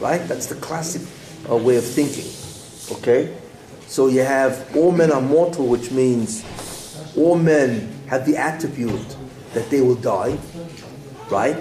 Right? 0.00 0.18
That's 0.28 0.46
the 0.46 0.56
classic 0.56 1.02
uh, 1.50 1.56
way 1.56 1.76
of 1.76 1.84
thinking. 1.84 2.30
Okay? 2.98 3.34
So 3.86 4.08
you 4.08 4.20
have 4.20 4.76
all 4.76 4.92
men 4.92 5.12
are 5.12 5.20
mortal, 5.20 5.66
which 5.66 5.90
means 5.90 6.44
all 7.16 7.36
men 7.36 7.92
have 8.08 8.26
the 8.26 8.36
attribute 8.36 9.16
that 9.54 9.70
they 9.70 9.80
will 9.80 9.94
die. 9.94 10.38
Right? 11.30 11.56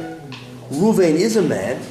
Reuven 0.70 1.16
is 1.16 1.36
a 1.38 1.42
man. 1.42 1.82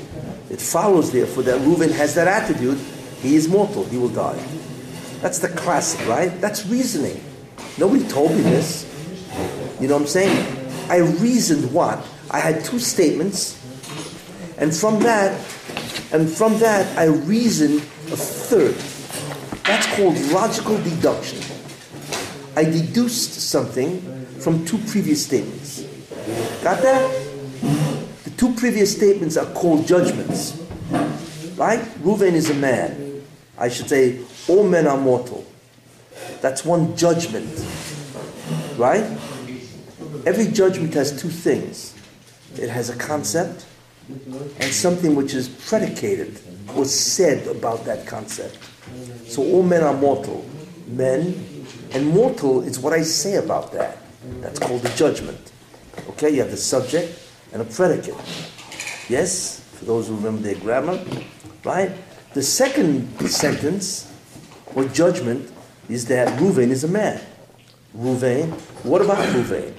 It 0.50 0.60
follows, 0.60 1.12
therefore, 1.12 1.44
that 1.44 1.60
Reuven 1.60 1.92
has 1.92 2.14
that 2.14 2.26
attribute. 2.26 2.78
He 3.22 3.36
is 3.36 3.48
mortal. 3.48 3.84
He 3.84 3.98
will 3.98 4.08
die. 4.08 4.42
That's 5.20 5.38
the 5.38 5.48
classic, 5.48 6.06
right? 6.08 6.40
That's 6.40 6.66
reasoning. 6.66 7.22
Nobody 7.78 8.06
told 8.08 8.32
me 8.32 8.40
this. 8.40 8.86
You 9.80 9.88
know 9.88 9.94
what 9.94 10.02
I'm 10.02 10.08
saying? 10.08 10.59
I 10.90 10.96
reasoned 10.96 11.72
what? 11.72 12.04
I 12.32 12.40
had 12.40 12.64
two 12.64 12.80
statements, 12.80 13.54
and 14.58 14.74
from 14.74 14.98
that, 15.00 15.30
and 16.12 16.28
from 16.28 16.58
that, 16.58 16.98
I 16.98 17.04
reasoned 17.04 17.78
a 18.10 18.16
third. 18.16 18.74
That's 19.62 19.86
called 19.94 20.20
logical 20.32 20.76
deduction. 20.82 21.38
I 22.56 22.64
deduced 22.64 23.34
something 23.34 24.00
from 24.40 24.64
two 24.64 24.78
previous 24.78 25.24
statements. 25.24 25.82
Got 26.64 26.82
that? 26.82 27.26
The 28.24 28.30
two 28.30 28.52
previous 28.54 28.90
statements 28.90 29.36
are 29.36 29.46
called 29.46 29.86
judgments. 29.86 30.60
Right? 31.56 31.78
Reuven 32.02 32.32
is 32.32 32.50
a 32.50 32.54
man. 32.54 33.22
I 33.56 33.68
should 33.68 33.88
say, 33.88 34.18
all 34.48 34.64
men 34.64 34.88
are 34.88 34.98
mortal. 34.98 35.46
That's 36.40 36.64
one 36.64 36.96
judgment. 36.96 37.48
Right? 38.76 39.06
Every 40.26 40.48
judgment 40.48 40.94
has 40.94 41.20
two 41.20 41.28
things 41.28 41.94
it 42.56 42.68
has 42.68 42.90
a 42.90 42.96
concept 42.96 43.64
and 44.08 44.72
something 44.72 45.14
which 45.14 45.34
is 45.34 45.48
predicated 45.48 46.40
or 46.74 46.84
said 46.84 47.46
about 47.46 47.84
that 47.84 48.06
concept. 48.06 48.58
So 49.26 49.42
all 49.42 49.62
men 49.62 49.82
are 49.82 49.94
mortal. 49.94 50.44
Men, 50.88 51.66
and 51.92 52.08
mortal 52.08 52.62
is 52.62 52.78
what 52.78 52.92
I 52.92 53.02
say 53.02 53.36
about 53.36 53.72
that. 53.72 53.98
That's 54.40 54.58
called 54.58 54.84
a 54.84 54.88
judgment. 54.96 55.52
Okay, 56.10 56.30
you 56.30 56.40
have 56.40 56.50
the 56.50 56.56
subject 56.56 57.18
and 57.52 57.62
a 57.62 57.64
predicate. 57.64 58.16
Yes, 59.08 59.60
for 59.74 59.84
those 59.84 60.08
who 60.08 60.16
remember 60.16 60.42
their 60.42 60.56
grammar, 60.56 61.02
right? 61.64 61.92
The 62.34 62.42
second 62.42 63.18
sentence 63.28 64.12
or 64.74 64.84
judgment 64.86 65.50
is 65.88 66.06
that 66.06 66.38
Ruvain 66.38 66.70
is 66.70 66.84
a 66.84 66.88
man. 66.88 67.20
Ruvain, 67.96 68.50
what 68.84 69.02
about 69.02 69.18
Ruvain? 69.28 69.74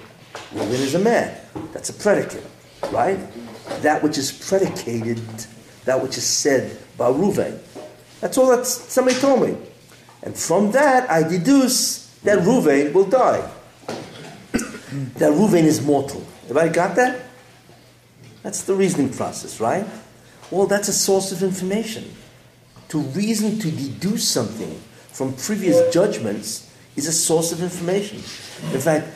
Ruvain 0.54 0.80
is 0.80 0.94
a 0.94 0.98
man. 0.98 1.36
That's 1.72 1.90
a 1.90 1.94
predicate, 1.94 2.44
right? 2.90 3.18
That 3.82 4.02
which 4.02 4.18
is 4.18 4.32
predicated, 4.32 5.20
that 5.84 6.02
which 6.02 6.16
is 6.18 6.24
said 6.24 6.76
by 6.96 7.10
Ruvain. 7.10 7.58
That's 8.20 8.38
all 8.38 8.48
that 8.56 8.66
somebody 8.66 9.18
told 9.18 9.48
me. 9.48 9.56
And 10.22 10.36
from 10.36 10.70
that, 10.72 11.10
I 11.10 11.22
deduce 11.22 12.06
that 12.22 12.40
Ruvain 12.40 12.92
will 12.92 13.06
die. 13.06 13.50
that 14.52 15.32
Ruvain 15.32 15.64
is 15.64 15.84
mortal. 15.84 16.24
Everybody 16.44 16.70
got 16.70 16.96
that? 16.96 17.24
That's 18.42 18.62
the 18.62 18.74
reasoning 18.74 19.12
process, 19.12 19.60
right? 19.60 19.86
Well, 20.50 20.66
that's 20.66 20.88
a 20.88 20.92
source 20.92 21.32
of 21.32 21.42
information. 21.42 22.04
To 22.90 22.98
reason, 22.98 23.58
to 23.58 23.70
deduce 23.70 24.28
something 24.28 24.78
from 25.12 25.34
previous 25.34 25.92
judgments 25.92 26.70
is 26.94 27.06
a 27.06 27.12
source 27.12 27.52
of 27.52 27.62
information. 27.62 28.18
In 28.72 28.80
fact, 28.80 29.08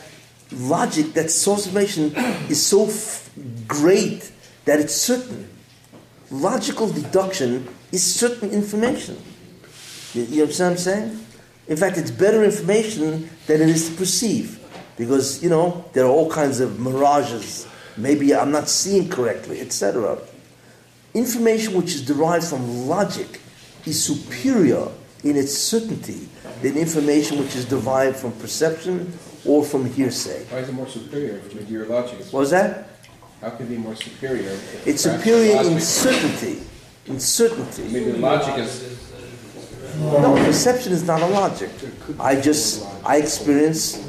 logic, 0.51 1.13
that 1.13 1.31
source 1.31 1.65
information, 1.67 2.13
is 2.49 2.65
so 2.65 2.87
f- 2.87 3.29
great 3.67 4.31
that 4.65 4.79
it's 4.79 4.95
certain. 4.95 5.47
Logical 6.29 6.89
deduction 6.91 7.67
is 7.91 8.03
certain 8.03 8.51
information. 8.51 9.17
You, 10.13 10.23
you 10.23 10.41
understand 10.43 10.75
what 10.75 10.79
I'm 10.79 10.83
saying? 10.83 11.25
In 11.67 11.77
fact, 11.77 11.97
it's 11.97 12.11
better 12.11 12.43
information 12.43 13.29
than 13.45 13.61
it 13.61 13.69
is 13.69 13.89
to 13.89 13.95
perceive. 13.95 14.63
Because, 14.97 15.43
you 15.43 15.49
know, 15.49 15.85
there 15.93 16.05
are 16.05 16.09
all 16.09 16.29
kinds 16.29 16.59
of 16.59 16.79
mirages. 16.79 17.67
Maybe 17.97 18.33
I'm 18.33 18.51
not 18.51 18.67
seeing 18.69 19.09
correctly, 19.09 19.61
etc. 19.61 20.17
Information 21.13 21.75
which 21.75 21.93
is 21.95 22.05
derived 22.05 22.45
from 22.45 22.87
logic 22.87 23.41
is 23.85 24.03
superior 24.03 24.87
in 25.23 25.35
its 25.35 25.57
certainty 25.57 26.27
than 26.61 26.77
information 26.77 27.39
which 27.39 27.55
is 27.55 27.65
derived 27.65 28.17
from 28.17 28.31
perception 28.33 29.11
or 29.47 29.63
from 29.63 29.85
hearsay. 29.85 30.43
Why 30.45 30.59
is 30.59 30.69
it 30.69 30.73
more 30.73 30.87
superior 30.87 31.41
your 31.69 31.85
logic? 31.85 32.19
What 32.31 32.41
was 32.41 32.51
that? 32.51 32.89
How 33.41 33.51
can 33.51 33.65
it 33.65 33.69
be 33.69 33.77
more 33.77 33.95
superior? 33.95 34.57
It's 34.85 35.03
superior 35.03 35.61
in 35.61 35.79
certainty. 35.79 36.61
In 37.05 37.19
certainty. 37.19 37.83
Maybe 37.83 38.11
the 38.11 38.17
logic 38.17 38.57
is, 38.57 39.13
No, 39.99 40.33
perception 40.45 40.91
is 40.91 41.03
not 41.03 41.21
a 41.21 41.27
logic. 41.27 41.69
I 42.19 42.39
just, 42.39 42.85
I 43.05 43.17
experience 43.17 44.03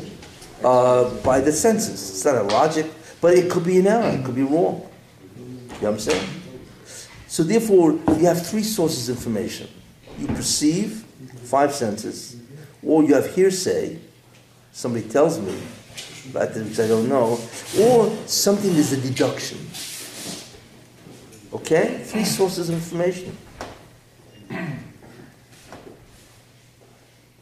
uh, 0.65 1.15
by 1.23 1.41
the 1.41 1.53
senses. 1.53 2.11
It's 2.11 2.25
not 2.25 2.37
a 2.37 2.43
logic, 2.43 2.87
but 3.21 3.35
it 3.35 3.51
could 3.51 3.65
be 3.65 3.79
an 3.79 3.87
error. 3.87 4.09
It 4.09 4.25
could 4.25 4.35
be 4.35 4.43
wrong. 4.43 4.89
You 5.37 5.45
know 5.45 5.69
what 5.79 5.91
I'm 5.91 5.99
saying? 6.01 6.29
So 7.29 7.43
therefore, 7.43 7.93
you 7.93 8.27
have 8.27 8.45
three 8.45 8.65
sources 8.65 9.09
of 9.09 9.17
information. 9.17 9.69
You 10.19 10.27
perceive, 10.27 11.05
five 11.45 11.73
senses, 11.73 12.37
or 12.83 13.05
you 13.05 13.15
have 13.15 13.35
hearsay, 13.35 13.99
somebody 14.79 15.09
tells 15.09 15.41
me, 15.41 15.61
right, 16.33 16.55
which 16.55 16.79
I 16.79 16.87
don't 16.87 17.09
know, 17.09 17.37
or 17.81 18.17
something 18.27 18.71
is 18.71 18.93
a 18.93 19.01
deduction. 19.01 19.59
Okay? 21.53 22.05
Three 22.05 22.23
sources 22.23 22.69
of 22.69 22.77
information. 22.77 23.37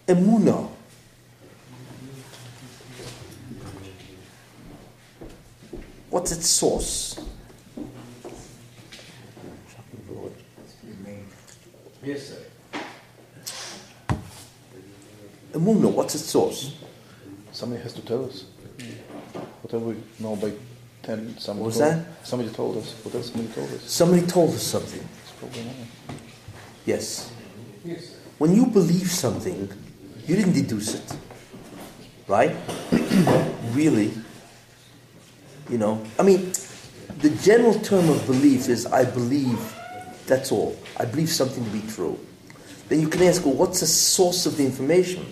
Emuna. 0.09 0.71
What's 6.09 6.33
its 6.33 6.49
source? 6.49 7.21
Hearsay. 12.02 12.47
Emuna, 15.52 15.93
what's 15.93 16.14
its 16.14 16.25
source? 16.25 16.86
Somebody 17.56 17.82
has 17.84 17.94
to 17.94 18.02
tell 18.02 18.26
us. 18.26 18.44
Whatever 19.62 19.86
we 19.86 19.96
know 20.20 20.36
by 20.36 20.52
ten, 21.02 21.38
somebody 21.38 21.62
What 21.62 21.66
was 21.68 21.78
told, 21.78 21.90
that? 21.90 22.26
Somebody 22.26 22.50
told 22.50 22.76
us. 22.76 22.92
What 23.02 23.14
else 23.14 23.30
somebody 23.32 23.54
told 23.54 23.70
us? 23.70 23.90
Somebody 23.90 24.26
told 24.26 24.50
us 24.50 24.62
something. 24.62 25.08
It's 25.22 25.32
probably 25.32 25.64
not. 25.64 26.16
Yes. 26.84 27.32
When 28.36 28.54
you 28.54 28.66
believe 28.66 29.10
something, 29.10 29.72
you 30.26 30.36
didn't 30.36 30.52
deduce 30.52 30.96
it, 30.96 31.16
right? 32.28 32.54
really, 33.72 34.12
you 35.70 35.78
know. 35.78 36.04
I 36.18 36.25
mean, 36.25 36.52
the 37.20 37.30
general 37.42 37.72
term 37.80 38.10
of 38.10 38.26
belief 38.26 38.68
is 38.68 38.84
I 38.84 39.06
believe. 39.06 39.75
That's 40.26 40.52
all. 40.52 40.76
I 40.98 41.06
believe 41.06 41.30
something 41.30 41.64
to 41.64 41.70
be 41.70 41.80
true. 41.88 42.20
Then 42.90 43.00
you 43.00 43.08
can 43.08 43.22
ask, 43.22 43.46
well, 43.46 43.54
what's 43.54 43.80
the 43.80 43.86
source 43.86 44.44
of 44.44 44.58
the 44.58 44.66
information? 44.66 45.25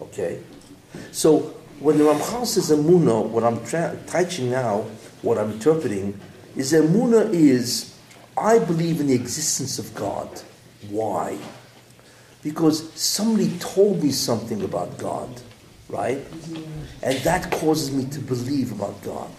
Okay. 0.00 0.40
So 1.12 1.54
when 1.80 1.98
the 1.98 2.04
Ramchal 2.04 2.46
says 2.46 2.70
Amuna, 2.70 3.26
what 3.26 3.44
I'm 3.44 3.64
tra- 3.64 3.96
teaching 4.06 4.50
now, 4.50 4.86
what 5.22 5.38
I'm 5.38 5.52
interpreting, 5.52 6.18
is 6.56 6.72
Amuna 6.72 7.32
is 7.32 7.96
I 8.36 8.58
believe 8.58 9.00
in 9.00 9.08
the 9.08 9.14
existence 9.14 9.78
of 9.78 9.94
God. 9.94 10.28
Why? 10.88 11.38
Because 12.42 12.92
somebody 12.94 13.56
told 13.58 14.02
me 14.02 14.12
something 14.12 14.62
about 14.62 14.96
God, 14.98 15.28
right? 15.88 16.18
And 17.02 17.18
that 17.18 17.50
causes 17.50 17.92
me 17.92 18.06
to 18.10 18.18
believe 18.18 18.72
about 18.72 19.02
God. 19.02 19.30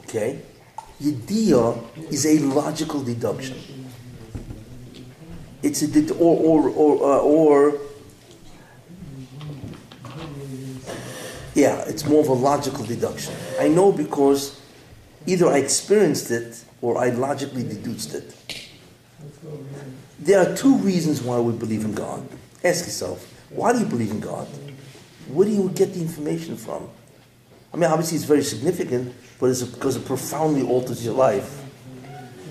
Okay? 0.00 0.40
Yediyah 1.00 2.12
is 2.12 2.26
a 2.26 2.38
logical 2.40 3.02
deduction. 3.02 3.56
It's 5.62 5.82
a 5.82 6.14
or 6.14 6.36
or 6.36 6.68
or 6.70 7.02
uh, 7.02 7.18
or 7.18 7.80
yeah, 11.56 11.82
it's 11.86 12.04
more 12.04 12.20
of 12.20 12.28
a 12.28 12.34
logical 12.34 12.84
deduction. 12.84 13.34
I 13.58 13.68
know 13.68 13.90
because 13.90 14.60
either 15.26 15.48
I 15.48 15.56
experienced 15.56 16.30
it 16.30 16.62
or 16.82 16.98
I 16.98 17.08
logically 17.08 17.62
deduced 17.62 18.14
it. 18.14 18.68
There 20.18 20.38
are 20.38 20.54
two 20.54 20.76
reasons 20.76 21.22
why 21.22 21.40
we 21.40 21.54
believe 21.54 21.86
in 21.86 21.94
God. 21.94 22.28
Ask 22.62 22.84
yourself, 22.84 23.32
why 23.48 23.72
do 23.72 23.78
you 23.78 23.86
believe 23.86 24.10
in 24.10 24.20
God? 24.20 24.46
Where 25.28 25.48
do 25.48 25.52
you 25.54 25.70
get 25.70 25.94
the 25.94 26.00
information 26.00 26.58
from? 26.58 26.90
I 27.72 27.78
mean, 27.78 27.90
obviously, 27.90 28.16
it's 28.16 28.26
very 28.26 28.42
significant, 28.42 29.14
but 29.40 29.48
it's 29.48 29.62
because 29.62 29.96
it 29.96 30.04
profoundly 30.04 30.62
alters 30.62 31.02
your 31.02 31.14
life. 31.14 31.62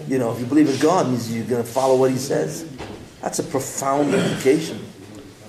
You 0.08 0.18
know, 0.18 0.34
if 0.34 0.40
you 0.40 0.48
believe 0.48 0.70
in 0.70 0.80
God, 0.80 1.08
means 1.08 1.32
you're 1.32 1.46
going 1.46 1.64
to 1.64 1.70
follow 1.70 1.96
what 1.96 2.10
He 2.10 2.18
says. 2.18 2.68
That's 3.22 3.38
a 3.38 3.44
profound 3.44 4.16
implication. 4.16 4.84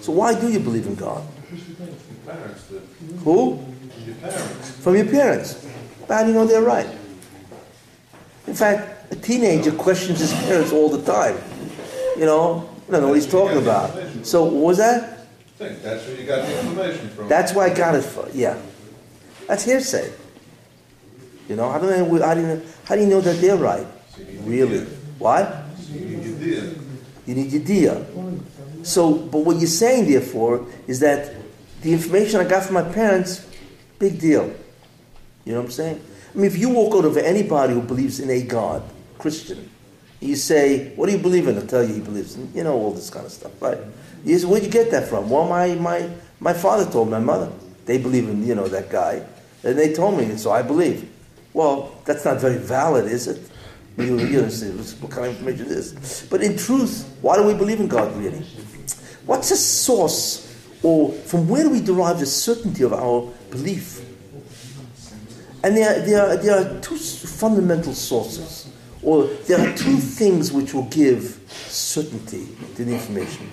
So, 0.02 0.12
why 0.12 0.38
do 0.38 0.50
you 0.50 0.60
believe 0.60 0.86
in 0.86 0.94
God? 0.94 1.26
Parents. 2.26 2.73
Who? 3.25 3.64
Your 4.04 4.14
parents. 4.16 4.71
From 4.83 4.97
your 4.97 5.06
parents. 5.06 5.66
How 6.09 6.23
do 6.23 6.28
you 6.28 6.35
know 6.35 6.47
they're 6.47 6.62
right? 6.62 6.88
In 8.47 8.54
fact, 8.54 9.12
a 9.12 9.16
teenager 9.16 9.73
questions 9.73 10.21
his 10.21 10.33
parents 10.33 10.73
all 10.73 10.88
the 10.88 11.02
time. 11.02 11.37
You 12.16 12.25
know, 12.25 12.68
I 12.88 12.92
don't 12.92 13.02
know 13.02 13.09
what 13.09 13.14
he's 13.14 13.30
talking 13.30 13.59
about. 13.59 13.97
So, 14.23 14.45
what 14.45 14.52
was 14.54 14.78
that? 14.78 15.12
I 15.12 15.59
think 15.59 15.83
that's 15.83 16.06
where 16.06 16.16
you 16.16 16.26
got 16.26 16.47
the 16.47 16.59
information 16.59 17.09
from. 17.11 17.28
That's 17.28 17.54
where 17.54 17.71
I 17.71 17.75
got 17.75 17.95
it 17.95 18.02
from. 18.02 18.28
Yeah. 18.35 18.61
That's 19.47 19.64
hearsay. 19.64 20.12
You 21.49 21.56
know, 21.56 21.71
how 21.71 21.78
do, 21.78 21.88
I, 21.90 22.26
how, 22.26 22.35
do 22.35 22.40
you, 22.40 22.62
how 22.85 22.95
do 22.97 23.00
you 23.02 23.06
know 23.06 23.21
that 23.21 23.40
they're 23.40 23.56
right? 23.56 23.87
Really? 24.42 24.80
What? 25.18 25.64
You. 25.92 26.83
You 27.26 27.35
need 27.35 27.54
idea. 27.54 28.06
So, 28.85 29.14
but 29.14 29.38
what 29.38 29.56
you're 29.56 29.66
saying, 29.66 30.09
therefore, 30.09 30.66
is 30.87 31.00
that 31.00 31.35
the 31.83 31.92
information 31.92 32.40
I 32.40 32.45
got 32.45 32.64
from 32.64 32.75
my 32.75 32.83
parents, 32.83 33.47
big 33.99 34.21
deal. 34.21 34.54
You 35.45 35.52
know 35.52 35.61
what 35.61 35.66
I'm 35.66 35.73
saying? 35.73 36.00
I 36.35 36.37
mean, 36.37 36.47
if 36.47 36.59
you 36.59 36.68
walk 36.68 36.95
over 36.95 37.21
to 37.21 37.26
anybody 37.26 37.75
who 37.75 37.80
believes 37.80 38.21
in 38.21 38.30
a 38.30 38.42
God, 38.42 38.83
Christian, 39.18 39.71
you 40.21 40.37
say, 40.37 40.92
"What 40.97 41.06
do 41.06 41.12
you 41.12 41.18
believe 41.18 41.49
in?" 41.49 41.54
They'll 41.54 41.66
tell 41.66 41.83
you 41.83 41.95
he 41.95 42.00
believes 42.00 42.35
in, 42.35 42.50
you 42.54 42.64
know, 42.64 42.75
all 42.75 42.92
this 42.92 43.11
kind 43.11 43.25
of 43.25 43.33
stuff, 43.33 43.52
right? 43.61 43.78
You 44.25 44.38
say, 44.38 44.47
"Where'd 44.47 44.64
you 44.64 44.71
get 44.71 44.90
that 44.90 45.09
from?" 45.09 45.30
Well, 45.30 45.47
my 45.47 45.75
my 45.75 46.11
my 46.40 46.52
father 46.52 46.91
told 46.91 47.10
my 47.10 47.21
mother. 47.21 47.50
They 47.86 47.99
believe 47.99 48.28
in, 48.28 48.45
you 48.45 48.54
know, 48.54 48.67
that 48.69 48.91
guy, 48.91 49.23
and 49.62 49.78
they 49.78 49.93
told 49.93 50.19
me, 50.19 50.25
and 50.25 50.41
so 50.41 50.50
I 50.50 50.62
believe. 50.62 51.08
Well, 51.54 51.95
that's 52.04 52.25
not 52.25 52.39
very 52.39 52.58
valid, 52.58 53.06
is 53.06 53.28
it? 53.28 53.49
You, 53.97 54.19
you 54.19 54.43
know, 54.43 54.49
what 55.00 55.10
kind 55.10 55.26
of 55.26 55.32
information 55.32 55.67
is 55.67 55.95
this? 55.95 56.26
But 56.28 56.43
in 56.43 56.58
truth, 56.58 57.08
why 57.23 57.36
do 57.36 57.45
we 57.45 57.54
believe 57.54 57.80
in 57.80 57.89
God 57.89 58.15
really? 58.17 58.45
What's 59.25 59.49
the 59.49 59.56
source, 59.56 60.46
or 60.82 61.12
from 61.12 61.49
where 61.49 61.65
do 61.65 61.71
we 61.71 61.80
derive 61.80 62.21
the 62.21 62.26
certainty 62.26 62.82
of 62.82 62.93
our 62.93 63.32
belief? 63.50 64.02
And 65.62 65.76
there, 65.76 66.00
there, 66.06 66.23
are, 66.23 66.36
there 66.36 66.58
are 66.58 66.80
two 66.80 66.97
fundamental 66.97 67.93
sources, 67.93 68.71
or 69.02 69.25
there 69.25 69.58
are 69.58 69.76
two 69.76 69.97
things 69.97 70.52
which 70.52 70.73
will 70.75 70.84
give 70.84 71.41
certainty 71.49 72.47
to 72.76 72.84
the 72.84 72.95
information. 72.95 73.50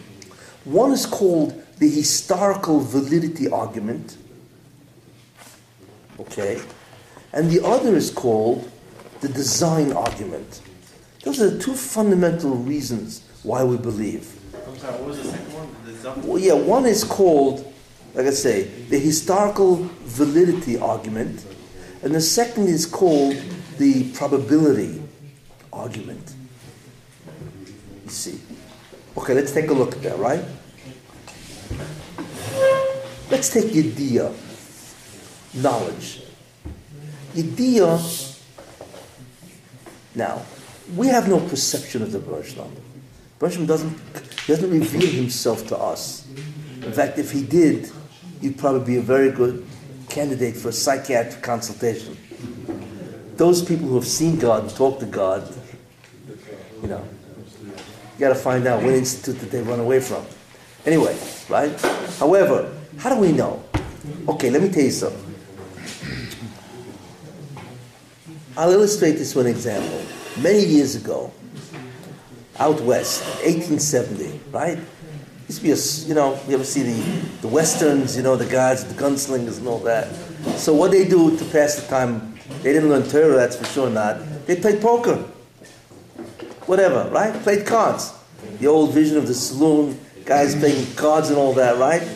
One 0.66 0.92
is 0.92 1.06
called 1.06 1.60
the 1.80 1.90
historical 1.90 2.80
validity 2.80 3.50
argument, 3.50 4.18
okay, 6.20 6.62
and 7.34 7.50
the 7.50 7.66
other 7.66 7.96
is 7.96 8.12
called 8.12 8.70
the 9.22 9.30
design 9.30 9.92
argument. 9.92 10.62
Those 11.24 11.42
are 11.42 11.50
the 11.50 11.60
two 11.60 11.74
fundamental 11.74 12.52
reasons 12.52 13.24
why 13.44 13.64
we 13.64 13.78
believe. 13.78 14.40
I'm 14.68 14.78
sorry, 14.78 14.94
what 14.98 15.08
was 15.08 15.24
the 15.24 15.32
second 15.32 15.54
one? 15.54 15.83
Well, 16.04 16.38
yeah, 16.38 16.54
one 16.54 16.86
is 16.86 17.04
called, 17.04 17.72
like 18.14 18.26
I 18.26 18.32
say, 18.32 18.64
the 18.64 19.00
historical 19.00 19.90
validity 20.02 20.78
argument, 20.78 21.46
and 22.02 22.14
the 22.14 22.22
second 22.22 22.68
is 22.68 22.86
called 22.86 23.36
the 23.78 24.12
probability 24.12 25.02
argument. 25.72 26.34
You 28.04 28.10
see. 28.10 28.40
Okay, 29.16 29.34
let's 29.34 29.54
take 29.54 29.70
a 29.70 29.74
look 29.74 29.94
at 29.94 30.02
that, 30.04 30.18
right? 30.18 30.44
Let's 33.32 33.50
take 33.50 33.66
Yediyah, 33.72 34.34
knowledge. 35.56 36.24
Yediyah, 37.34 38.40
now, 40.16 40.42
we 40.96 41.08
have 41.08 41.28
no 41.28 41.40
perception 41.40 42.02
of 42.02 42.12
the 42.12 42.20
Bereshlam. 42.20 42.70
Bereshlam 43.44 43.68
doesn't, 43.68 44.00
doesn't 44.48 44.72
reveal 44.72 45.12
himself 45.12 45.68
to 45.68 45.78
us. 45.78 46.26
In 46.82 46.94
fact, 46.94 47.20
if 47.20 47.30
he 47.30 47.44
did, 47.44 47.92
he'd 48.40 48.58
probably 48.58 48.86
be 48.86 48.98
a 49.00 49.02
very 49.02 49.32
good 49.32 49.68
candidate 50.08 50.56
for 50.56 50.70
a 50.70 50.72
psychiatric 50.72 51.44
consultation. 51.44 52.18
Those 53.36 53.62
people 53.62 53.90
who 53.90 53.96
have 53.96 54.08
seen 54.08 54.40
God 54.40 54.64
and 54.64 54.74
talked 54.74 55.02
to 55.02 55.06
God, 55.06 55.54
you 56.82 56.88
know, 56.88 57.06
you 58.14 58.20
got 58.20 58.30
to 58.30 58.36
find 58.36 58.66
out 58.66 58.82
what 58.82 58.94
institute 58.94 59.38
that 59.42 59.52
they 59.52 59.62
run 59.62 59.82
away 59.82 60.00
from. 60.00 60.26
Anyway, 60.86 61.18
right? 61.50 61.78
However, 62.20 62.74
how 62.98 63.14
do 63.14 63.20
we 63.20 63.34
know? 63.34 63.62
Okay, 64.30 64.52
let 64.52 64.62
me 64.62 64.70
tell 64.70 64.84
you 64.84 64.92
something. 64.92 65.36
I'll 68.56 68.72
illustrate 68.72 69.14
this 69.14 69.36
with 69.36 69.48
an 69.48 69.52
example. 69.52 70.02
Many 70.42 70.64
years 70.64 70.96
ago, 70.96 71.34
out 72.60 72.82
west, 72.82 73.24
1870, 73.44 74.40
right? 74.52 74.80
Used 75.48 75.60
to 75.60 75.64
be 75.64 75.72
a, 75.72 76.08
you 76.08 76.14
know, 76.14 76.40
you 76.48 76.56
ever 76.56 76.64
see 76.64 76.84
the, 76.84 77.02
the 77.42 77.48
westerns, 77.48 78.16
you 78.16 78.24
know, 78.24 78.36
the 78.36 78.46
guys, 78.46 78.86
the 78.86 78.94
gunslingers 79.02 79.58
and 79.58 79.68
all 79.68 79.80
that. 79.80 80.14
So 80.58 80.74
what 80.74 80.92
they 80.92 81.08
do 81.08 81.38
to 81.38 81.46
pass 81.46 81.76
the 81.76 81.88
time, 81.88 82.38
they 82.62 82.74
didn't 82.74 82.90
learn 82.90 83.04
Torah, 83.04 83.36
that's 83.36 83.56
for 83.56 83.66
sure 83.66 83.90
not. 83.90 84.20
They 84.46 84.56
played 84.56 84.82
poker. 84.82 85.18
Whatever, 86.66 87.10
right? 87.12 87.34
Played 87.44 87.66
cards. 87.66 88.14
The 88.60 88.68
old 88.68 88.94
vision 88.94 89.18
of 89.18 89.28
the 89.28 89.34
saloon, 89.34 90.00
guys 90.26 90.56
playing 90.56 90.96
cards 90.96 91.30
and 91.30 91.38
all 91.38 91.54
that, 91.54 91.78
right? 91.78 92.08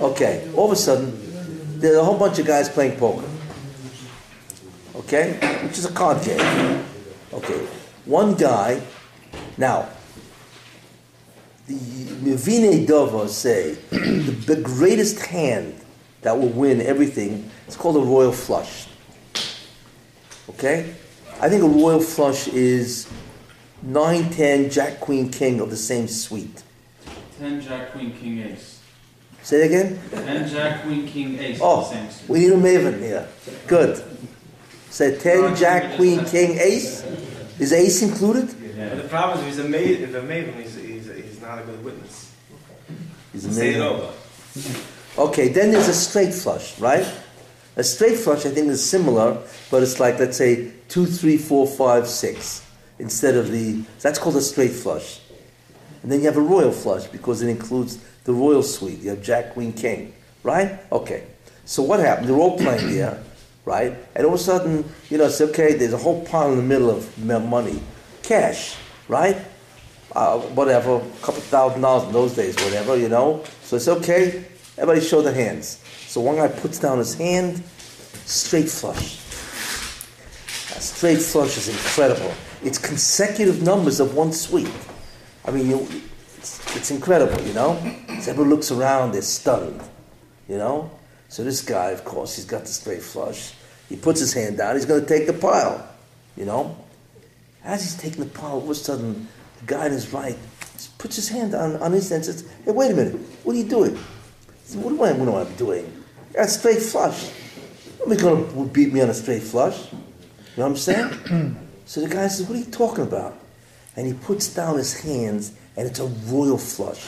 Okay, 0.00 0.50
all 0.54 0.66
of 0.66 0.72
a 0.72 0.76
sudden, 0.76 1.16
there's 1.80 1.96
a 1.96 2.04
whole 2.04 2.18
bunch 2.18 2.38
of 2.38 2.46
guys 2.46 2.68
playing 2.68 2.98
poker. 2.98 3.26
Okay? 4.96 5.32
Which 5.62 5.78
is 5.78 5.84
a 5.84 5.92
card 5.92 6.22
game. 6.24 6.84
Okay. 7.32 7.66
One 8.06 8.34
guy, 8.34 8.80
now, 9.58 9.88
the 11.66 11.74
Mevine 11.74 12.86
Dova 12.86 13.28
say 13.28 13.74
the, 13.90 14.60
greatest 14.62 15.18
hand 15.26 15.74
that 16.22 16.38
will 16.38 16.48
win 16.48 16.80
everything 16.80 17.50
is 17.66 17.76
called 17.76 17.96
a 17.96 18.00
royal 18.00 18.32
flush. 18.32 18.86
Okay? 20.50 20.94
I 21.40 21.48
think 21.48 21.62
a 21.62 21.68
royal 21.68 22.00
flush 22.00 22.48
is 22.48 23.10
9, 23.82 24.30
10, 24.30 24.70
Jack, 24.70 25.00
Queen, 25.00 25.30
King 25.30 25.60
of 25.60 25.70
the 25.70 25.76
same 25.76 26.06
suite. 26.08 26.62
10 27.38 27.60
Jack, 27.60 27.92
Queen, 27.92 28.12
King, 28.12 28.38
Ace. 28.42 28.80
Say 29.42 29.58
that 29.58 29.66
again? 29.66 30.00
10 30.10 30.48
Jack, 30.48 30.82
Queen, 30.82 31.06
King, 31.06 31.38
Ace. 31.38 31.58
Oh, 31.60 31.80
the 31.80 31.94
same 31.94 32.10
suit. 32.10 32.28
we 32.28 32.38
need 32.40 32.52
a 32.52 32.56
maven 32.56 33.00
here. 33.00 33.28
Good. 33.66 34.02
Say 34.90 35.18
10, 35.18 35.56
Jack, 35.56 35.96
Queen, 35.96 36.24
King, 36.24 36.58
Ace. 36.58 37.04
Is 37.58 37.72
Ace 37.72 38.02
included? 38.02 38.54
But 38.76 39.02
the 39.02 39.08
problem 39.08 39.38
is, 39.38 39.44
if 39.44 39.64
he's 39.64 39.64
a 39.64 39.68
maid, 40.22 40.48
if 40.48 40.56
he's, 40.56 40.74
he's, 40.74 41.06
he's 41.06 41.40
not 41.40 41.58
a 41.60 41.62
good 41.62 41.82
witness. 41.82 42.32
He's 43.32 43.44
a 43.46 43.52
Say 43.52 43.74
it 43.74 43.80
over. 43.80 44.12
Okay, 45.18 45.48
then 45.48 45.70
there's 45.70 45.88
a 45.88 45.94
straight 45.94 46.34
flush, 46.34 46.78
right? 46.78 47.06
A 47.76 47.84
straight 47.84 48.18
flush, 48.18 48.44
I 48.44 48.50
think, 48.50 48.68
is 48.68 48.84
similar, 48.84 49.42
but 49.70 49.82
it's 49.82 49.98
like, 49.98 50.18
let's 50.18 50.36
say, 50.36 50.72
two, 50.88 51.06
three, 51.06 51.38
four, 51.38 51.66
five, 51.66 52.06
six, 52.06 52.64
instead 52.98 53.34
of 53.34 53.50
the. 53.50 53.82
That's 54.00 54.18
called 54.18 54.36
a 54.36 54.40
straight 54.42 54.72
flush. 54.72 55.20
And 56.02 56.12
then 56.12 56.20
you 56.20 56.26
have 56.26 56.36
a 56.36 56.42
royal 56.42 56.72
flush 56.72 57.06
because 57.06 57.42
it 57.42 57.48
includes 57.48 57.98
the 58.24 58.32
royal 58.32 58.62
suite. 58.62 59.00
You 59.00 59.10
have 59.10 59.22
Jack, 59.22 59.54
Queen, 59.54 59.72
King, 59.72 60.12
right? 60.42 60.78
Okay. 60.92 61.24
So 61.64 61.82
what 61.82 61.98
happened? 62.00 62.28
They're 62.28 62.36
all 62.36 62.56
playing 62.56 62.92
there, 62.92 63.22
right? 63.64 63.94
And 64.14 64.26
all 64.26 64.34
of 64.34 64.40
a 64.40 64.42
sudden, 64.42 64.84
you 65.10 65.18
know, 65.18 65.24
it's 65.24 65.40
okay. 65.40 65.74
There's 65.74 65.92
a 65.92 65.98
whole 65.98 66.24
pile 66.24 66.52
in 66.52 66.58
the 66.58 66.62
middle 66.62 66.90
of 66.90 67.18
money, 67.18 67.80
cash, 68.26 68.76
right? 69.08 69.36
Uh, 70.12 70.38
whatever, 70.38 70.96
a 70.96 71.10
couple 71.22 71.40
thousand 71.42 71.80
dollars 71.80 72.06
in 72.06 72.12
those 72.12 72.34
days, 72.34 72.54
whatever, 72.56 72.96
you 72.96 73.08
know. 73.08 73.44
So 73.62 73.76
it's 73.76 73.88
okay. 73.88 74.44
Everybody 74.76 75.00
show 75.00 75.22
their 75.22 75.34
hands. 75.34 75.82
So 76.06 76.20
one 76.20 76.36
guy 76.36 76.48
puts 76.48 76.78
down 76.78 76.98
his 76.98 77.14
hand, 77.14 77.62
straight 78.24 78.68
flush. 78.68 79.18
A 80.76 80.80
straight 80.80 81.20
flush 81.20 81.56
is 81.56 81.68
incredible. 81.68 82.32
It's 82.62 82.78
consecutive 82.78 83.62
numbers 83.62 84.00
of 84.00 84.14
one 84.14 84.32
sweep. 84.32 84.68
I 85.44 85.50
mean, 85.50 85.70
you, 85.70 85.88
it's, 86.36 86.76
it's 86.76 86.90
incredible, 86.90 87.40
you 87.42 87.54
know? 87.54 87.78
So 88.20 88.32
looks 88.32 88.70
around, 88.70 89.12
they're 89.12 89.22
stunned, 89.22 89.80
you 90.48 90.58
know? 90.58 90.90
So 91.28 91.44
this 91.44 91.62
guy, 91.62 91.90
of 91.90 92.04
course, 92.04 92.36
he's 92.36 92.44
got 92.44 92.62
the 92.62 92.68
straight 92.68 93.02
flush. 93.02 93.52
He 93.88 93.96
puts 93.96 94.20
his 94.20 94.32
hand 94.32 94.58
down, 94.58 94.74
he's 94.74 94.86
going 94.86 95.02
to 95.02 95.06
take 95.06 95.26
the 95.26 95.32
pile, 95.32 95.88
you 96.36 96.44
know? 96.44 96.76
As 97.66 97.82
he's 97.82 97.96
taking 97.96 98.22
the 98.22 98.30
pile, 98.30 98.52
all 98.52 98.62
of 98.62 98.70
a 98.70 98.74
sudden, 98.76 99.26
the 99.58 99.66
guy 99.66 99.86
on 99.86 99.90
his 99.90 100.12
right 100.12 100.38
puts 100.98 101.16
his 101.16 101.28
hand 101.28 101.52
on, 101.52 101.76
on 101.78 101.90
his 101.92 102.08
hand 102.08 102.24
and 102.24 102.38
says, 102.38 102.48
Hey, 102.64 102.70
wait 102.70 102.92
a 102.92 102.94
minute, 102.94 103.14
what 103.42 103.56
are 103.56 103.58
you 103.58 103.64
doing? 103.64 103.96
He 103.96 104.02
said, 104.62 104.82
What 104.82 104.90
do 104.90 105.02
I, 105.02 105.12
what 105.12 105.24
do 105.24 105.34
I 105.34 105.44
doing? 105.56 106.04
I 106.30 106.32
got 106.34 106.46
a 106.46 106.48
straight 106.48 106.80
flush. 106.80 107.28
Nobody's 107.98 108.22
going 108.22 108.48
to 108.48 108.72
beat 108.72 108.92
me 108.92 109.00
on 109.00 109.10
a 109.10 109.14
straight 109.14 109.42
flush. 109.42 109.92
You 109.92 109.98
know 110.58 110.64
what 110.64 110.66
I'm 110.66 110.76
saying? 110.76 111.56
so 111.86 112.02
the 112.02 112.08
guy 112.08 112.28
says, 112.28 112.46
What 112.46 112.54
are 112.56 112.60
you 112.60 112.66
talking 112.66 113.02
about? 113.02 113.36
And 113.96 114.06
he 114.06 114.12
puts 114.12 114.54
down 114.54 114.76
his 114.76 115.00
hands, 115.00 115.52
and 115.76 115.88
it's 115.88 115.98
a 115.98 116.06
royal 116.06 116.58
flush. 116.58 117.04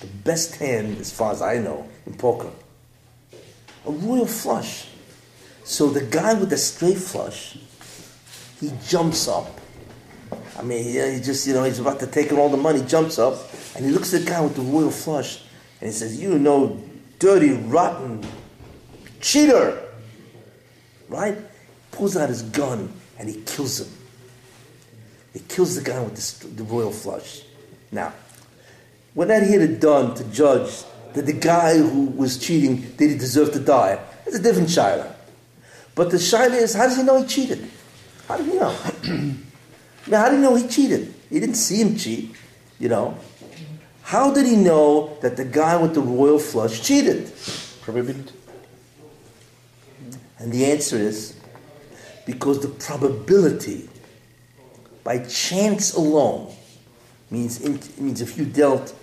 the 0.00 0.06
best 0.24 0.56
hand, 0.56 0.98
as 0.98 1.12
far 1.12 1.30
as 1.30 1.40
I 1.40 1.58
know, 1.58 1.88
in 2.04 2.14
poker. 2.14 2.50
A 3.86 3.92
royal 3.92 4.26
flush. 4.26 4.88
So 5.62 5.88
the 5.88 6.00
guy 6.00 6.34
with 6.34 6.50
the 6.50 6.56
straight 6.56 6.98
flush, 6.98 7.56
he 8.60 8.70
jumps 8.86 9.26
up. 9.26 9.60
I 10.58 10.62
mean, 10.62 10.84
he, 10.84 10.92
he 11.14 11.20
just, 11.20 11.46
you 11.46 11.54
know, 11.54 11.64
he's 11.64 11.78
about 11.78 11.98
to 12.00 12.06
take 12.06 12.32
all 12.32 12.48
the 12.48 12.56
money, 12.56 12.82
jumps 12.82 13.18
up, 13.18 13.34
and 13.74 13.84
he 13.84 13.90
looks 13.90 14.12
at 14.12 14.24
the 14.24 14.30
guy 14.30 14.40
with 14.40 14.54
the 14.54 14.62
royal 14.62 14.90
flush, 14.90 15.42
and 15.80 15.88
he 15.88 15.92
says, 15.92 16.20
You 16.20 16.38
know, 16.38 16.80
dirty, 17.18 17.52
rotten 17.52 18.24
cheater! 19.20 19.82
Right? 21.08 21.38
Pulls 21.90 22.16
out 22.16 22.28
his 22.28 22.42
gun, 22.42 22.92
and 23.18 23.28
he 23.28 23.40
kills 23.42 23.80
him. 23.80 23.92
He 25.32 25.40
kills 25.40 25.76
the 25.76 25.82
guy 25.82 26.00
with 26.02 26.16
the, 26.16 26.48
the 26.48 26.64
royal 26.64 26.92
flush. 26.92 27.42
Now, 27.90 28.12
we're 29.14 29.26
not 29.26 29.42
here 29.42 29.58
to 29.58 29.76
done 29.76 30.14
to 30.14 30.24
judge 30.24 30.84
that 31.14 31.26
the 31.26 31.32
guy 31.32 31.78
who 31.78 32.06
was 32.06 32.38
cheating 32.38 32.82
did 32.96 33.10
he 33.10 33.18
deserve 33.18 33.52
to 33.52 33.60
die. 33.60 33.98
It's 34.26 34.36
a 34.36 34.42
different 34.42 34.68
shaila. 34.68 35.12
But 35.94 36.10
the 36.10 36.18
shaila 36.18 36.54
is, 36.54 36.74
how 36.74 36.84
does 36.84 36.96
he 36.96 37.02
know 37.02 37.20
he 37.22 37.26
cheated? 37.26 37.68
How 38.30 38.36
do 38.36 38.44
you 38.44 38.60
know? 38.60 38.76
I 39.02 39.10
mean, 39.10 39.44
how 40.12 40.28
do 40.28 40.36
you 40.36 40.40
know 40.40 40.54
he 40.54 40.68
cheated? 40.68 41.12
He 41.28 41.40
didn't 41.40 41.56
see 41.56 41.80
him 41.80 41.96
cheat, 41.96 42.32
you 42.78 42.88
know. 42.88 43.18
How 44.02 44.32
did 44.32 44.46
he 44.46 44.54
know 44.54 45.18
that 45.20 45.36
the 45.36 45.44
guy 45.44 45.76
with 45.76 45.94
the 45.94 46.00
royal 46.00 46.38
flush 46.38 46.80
cheated? 46.80 47.32
Probability. 47.80 48.32
And 50.38 50.52
the 50.52 50.64
answer 50.64 50.96
is 50.96 51.40
because 52.24 52.60
the 52.60 52.68
probability 52.68 53.88
by 55.02 55.18
chance 55.24 55.94
alone 55.94 56.54
means 57.32 57.60
in, 57.60 57.80
means 57.98 58.20
if 58.20 58.38
you 58.38 58.44
dealt 58.44 58.94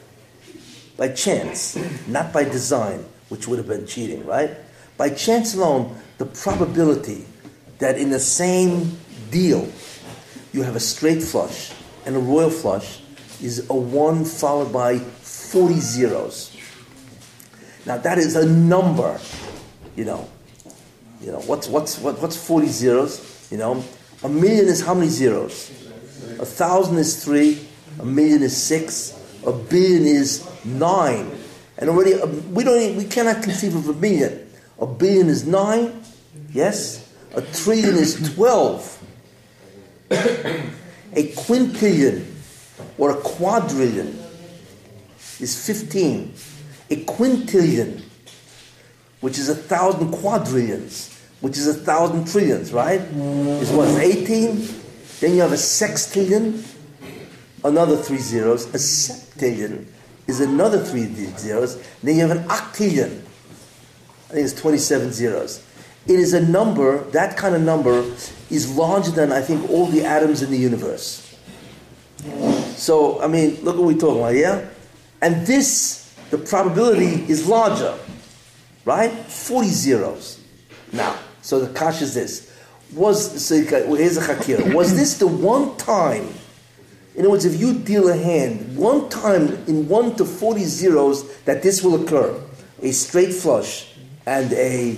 by 0.95 1.09
chance, 1.09 1.75
not 2.07 2.31
by 2.31 2.45
design, 2.45 3.03
which 3.27 3.45
would 3.49 3.57
have 3.57 3.67
been 3.67 3.85
cheating, 3.85 4.25
right? 4.25 4.51
By 4.95 5.09
chance 5.09 5.53
alone, 5.53 5.97
the 6.17 6.27
probability 6.27 7.25
that 7.79 7.97
in 7.97 8.09
the 8.09 8.19
same 8.19 8.97
deal 9.31 9.69
you 10.53 10.63
have 10.63 10.75
a 10.75 10.79
straight 10.79 11.21
flush 11.21 11.71
and 12.05 12.15
a 12.15 12.19
royal 12.19 12.49
flush 12.49 13.01
is 13.41 13.69
a 13.69 13.73
1 13.73 14.25
followed 14.25 14.73
by 14.73 14.97
40 14.97 15.73
zeros. 15.75 16.57
Now 17.85 17.97
that 17.97 18.17
is 18.17 18.35
a 18.35 18.45
number, 18.45 19.19
you 19.95 20.05
know. 20.05 20.29
You 21.21 21.31
know, 21.31 21.39
what's, 21.41 21.67
what's, 21.67 21.99
what, 21.99 22.21
what's 22.21 22.37
40 22.37 22.67
zeros? 22.67 23.47
You 23.51 23.57
know, 23.57 23.83
a 24.23 24.29
million 24.29 24.67
is 24.67 24.85
how 24.85 24.93
many 24.93 25.09
zeros? 25.09 25.69
A 26.39 26.45
thousand 26.45 26.97
is 26.97 27.23
three, 27.23 27.67
a 27.99 28.05
million 28.05 28.43
is 28.43 28.55
six, 28.55 29.17
a 29.45 29.51
billion 29.51 30.05
is 30.05 30.47
nine. 30.63 31.31
And 31.77 31.89
already, 31.89 32.15
uh, 32.15 32.27
we, 32.27 32.63
don't, 32.63 32.95
we 32.95 33.05
cannot 33.05 33.43
conceive 33.43 33.75
of 33.75 33.87
a 33.89 33.93
million. 33.93 34.47
A 34.79 34.85
billion 34.85 35.29
is 35.29 35.45
nine, 35.45 36.01
yes? 36.51 37.11
A 37.35 37.41
trillion 37.41 37.95
is 37.95 38.33
12. 38.35 38.97
A 40.11 41.33
quintillion 41.33 42.25
or 42.97 43.11
a 43.11 43.21
quadrillion 43.21 44.17
is 45.39 45.65
15. 45.65 46.33
A 46.89 46.95
quintillion 47.05 48.03
which 49.21 49.37
is 49.37 49.49
a 49.49 49.55
thousand 49.55 50.11
quadrillions, 50.11 51.13
which 51.41 51.57
is 51.57 51.67
a 51.67 51.73
thousand 51.73 52.27
trillions, 52.27 52.71
right? 52.71 53.01
Is 53.01 53.71
what, 53.71 53.87
18? 53.99 54.67
Then 55.19 55.33
you 55.33 55.41
have 55.41 55.51
a 55.51 55.55
sextillion, 55.55 56.63
another 57.63 57.97
three 57.97 58.19
zeros. 58.19 58.65
A 58.67 58.77
septillion 58.77 59.85
is 60.27 60.41
another 60.41 60.83
three 60.83 61.05
zeros. 61.37 61.81
Then 62.03 62.15
you 62.15 62.27
have 62.27 62.37
an 62.37 62.43
octillion. 62.47 63.21
I 64.29 64.33
think 64.33 64.45
it's 64.45 64.53
27 64.53 65.11
zeros. 65.13 65.63
It 66.07 66.19
is 66.19 66.33
a 66.33 66.45
number, 66.45 67.03
that 67.11 67.37
kind 67.37 67.55
of 67.55 67.61
number 67.61 67.99
is 68.49 68.75
larger 68.75 69.11
than 69.11 69.31
I 69.31 69.41
think 69.41 69.69
all 69.69 69.87
the 69.87 70.05
atoms 70.05 70.41
in 70.41 70.49
the 70.51 70.57
universe. 70.57 71.23
So, 72.75 73.21
I 73.21 73.27
mean, 73.27 73.57
look 73.63 73.75
what 73.75 73.85
we're 73.87 73.97
talking 73.97 74.19
about, 74.19 74.35
yeah? 74.35 74.65
And 75.21 75.45
this, 75.45 76.13
the 76.29 76.37
probability 76.37 77.29
is 77.29 77.47
larger 77.47 77.97
right? 78.87 79.11
40 79.11 79.67
zeros. 79.67 80.39
Now, 80.93 81.19
so 81.41 81.59
the 81.59 81.77
kash 81.77 82.01
is 82.01 82.13
this. 82.13 82.55
Was, 82.93 83.45
so 83.45 83.55
here's 83.61 84.15
a 84.15 84.21
hakir. 84.21 84.73
Was 84.73 84.95
this 84.95 85.17
the 85.17 85.27
one 85.27 85.75
time, 85.75 86.29
in 87.13 87.21
other 87.21 87.31
words, 87.31 87.43
if 87.43 87.59
you 87.59 87.73
deal 87.73 88.07
a 88.07 88.15
hand, 88.15 88.77
one 88.77 89.09
time 89.09 89.61
in 89.67 89.89
1 89.89 90.15
to 90.15 90.25
40 90.25 90.63
zeros 90.63 91.37
that 91.43 91.61
this 91.63 91.83
will 91.83 92.01
occur, 92.01 92.41
a 92.81 92.91
straight 92.93 93.33
flush 93.33 93.93
and 94.25 94.53
a 94.53 94.97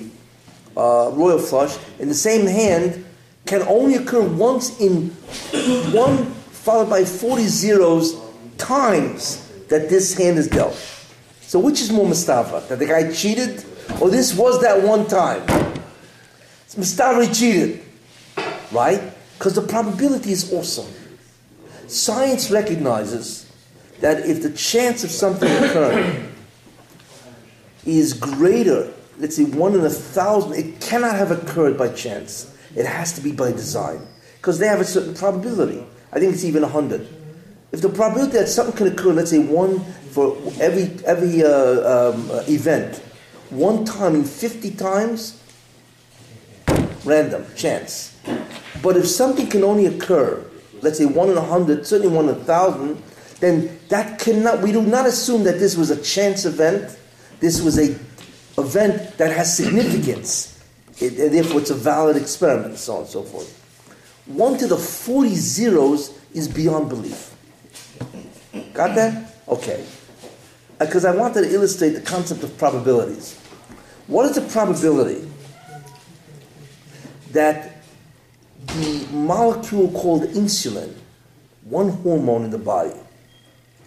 uh, 0.77 1.11
royal 1.13 1.39
flush 1.39 1.77
in 1.99 2.07
the 2.07 2.13
same 2.13 2.45
hand 2.45 3.05
can 3.45 3.61
only 3.63 3.95
occur 3.95 4.21
once 4.21 4.79
in 4.79 5.09
1 5.09 6.25
followed 6.25 6.89
by 6.89 7.03
40 7.03 7.43
zeros 7.43 8.15
times 8.57 9.47
that 9.69 9.89
this 9.89 10.13
hand 10.13 10.37
is 10.37 10.47
dealt. 10.47 10.75
So 11.41 11.57
which 11.57 11.81
is 11.81 11.91
more 11.91 12.05
mistaber? 12.05 12.67
That 12.67 12.77
the 12.79 12.85
guy 12.85 13.11
cheated? 13.11 13.65
Or 13.99 14.09
this 14.09 14.35
was 14.35 14.61
that 14.61 14.83
one 14.83 15.07
time? 15.07 15.41
It's 16.65 16.75
mistaber 16.75 17.25
cheated. 17.33 17.83
Right? 18.71 19.01
Because 19.37 19.55
the 19.55 19.61
probability 19.61 20.31
is 20.31 20.53
awesome. 20.53 20.85
Science 21.87 22.51
recognizes 22.51 23.51
that 24.01 24.25
if 24.29 24.43
the 24.43 24.51
chance 24.51 25.03
of 25.03 25.09
something 25.09 25.49
occurring 25.63 26.31
is 27.85 28.13
greater, 28.13 28.93
let's 29.19 29.35
say 29.35 29.43
one 29.43 29.75
in 29.75 29.85
a 29.85 29.89
thousand, 29.89 30.53
it 30.53 30.79
cannot 30.81 31.15
have 31.15 31.31
occurred 31.31 31.77
by 31.77 31.89
chance. 31.89 32.55
It 32.75 32.85
has 32.85 33.13
to 33.13 33.21
be 33.21 33.31
by 33.31 33.51
design. 33.51 33.99
Because 34.37 34.57
they 34.57 34.67
have 34.67 34.79
a 34.79 34.85
certain 34.85 35.13
probability. 35.13 35.85
I 36.11 36.19
think 36.19 36.33
it's 36.33 36.45
even 36.45 36.61
100. 36.63 37.07
If 37.71 37.81
the 37.81 37.89
probability 37.89 38.33
that 38.33 38.47
something 38.47 38.75
can 38.75 38.87
occur, 38.87 39.11
let's 39.11 39.29
say 39.29 39.39
one 39.39 39.79
for 40.11 40.37
every, 40.59 40.89
every 41.05 41.43
uh, 41.43 42.13
um, 42.13 42.31
uh, 42.31 42.43
event, 42.47 42.97
one 43.49 43.83
time 43.83 44.15
in 44.15 44.23
50 44.23 44.71
times, 44.71 45.41
random, 47.03 47.45
chance. 47.55 48.17
But 48.81 48.95
if 48.97 49.07
something 49.07 49.47
can 49.47 49.63
only 49.63 49.85
occur, 49.85 50.43
let's 50.81 50.97
say 50.97 51.05
one 51.05 51.29
in 51.29 51.37
a 51.37 51.41
hundred, 51.41 51.85
certainly 51.85 52.15
one 52.15 52.29
in 52.29 52.35
a 52.35 52.43
thousand, 52.45 53.01
then 53.39 53.79
that 53.89 54.19
cannot, 54.19 54.61
we 54.61 54.71
do 54.71 54.81
not 54.81 55.05
assume 55.05 55.43
that 55.43 55.59
this 55.59 55.75
was 55.75 55.91
a 55.91 56.01
chance 56.01 56.45
event. 56.45 56.97
This 57.39 57.61
was 57.61 57.77
a 57.77 57.97
event 58.61 59.17
that 59.17 59.35
has 59.35 59.55
significance. 59.55 60.63
It, 60.99 61.17
and 61.19 61.33
therefore, 61.33 61.61
it's 61.61 61.69
a 61.69 61.75
valid 61.75 62.17
experiment, 62.17 62.77
so 62.77 62.95
on 62.95 63.01
and 63.01 63.09
so 63.09 63.23
forth. 63.23 63.55
One 64.25 64.57
to 64.57 64.67
the 64.67 64.77
40 64.77 65.35
zeros 65.35 66.17
is 66.33 66.47
beyond 66.47 66.89
belief. 66.89 67.35
Got 68.73 68.95
that? 68.95 69.35
Okay. 69.47 69.85
Uh, 70.79 70.85
because 70.85 71.05
I 71.05 71.15
wanted 71.15 71.41
to 71.41 71.53
illustrate 71.53 71.89
the 71.89 72.01
concept 72.01 72.43
of 72.43 72.57
probabilities. 72.57 73.37
What 74.07 74.25
is 74.25 74.35
the 74.35 74.41
probability 74.41 75.29
that 77.31 77.79
the 78.67 79.07
molecule 79.11 79.89
called 79.91 80.23
insulin, 80.23 80.93
one 81.63 81.89
hormone 81.89 82.43
in 82.43 82.51
the 82.51 82.57
body, 82.57 82.93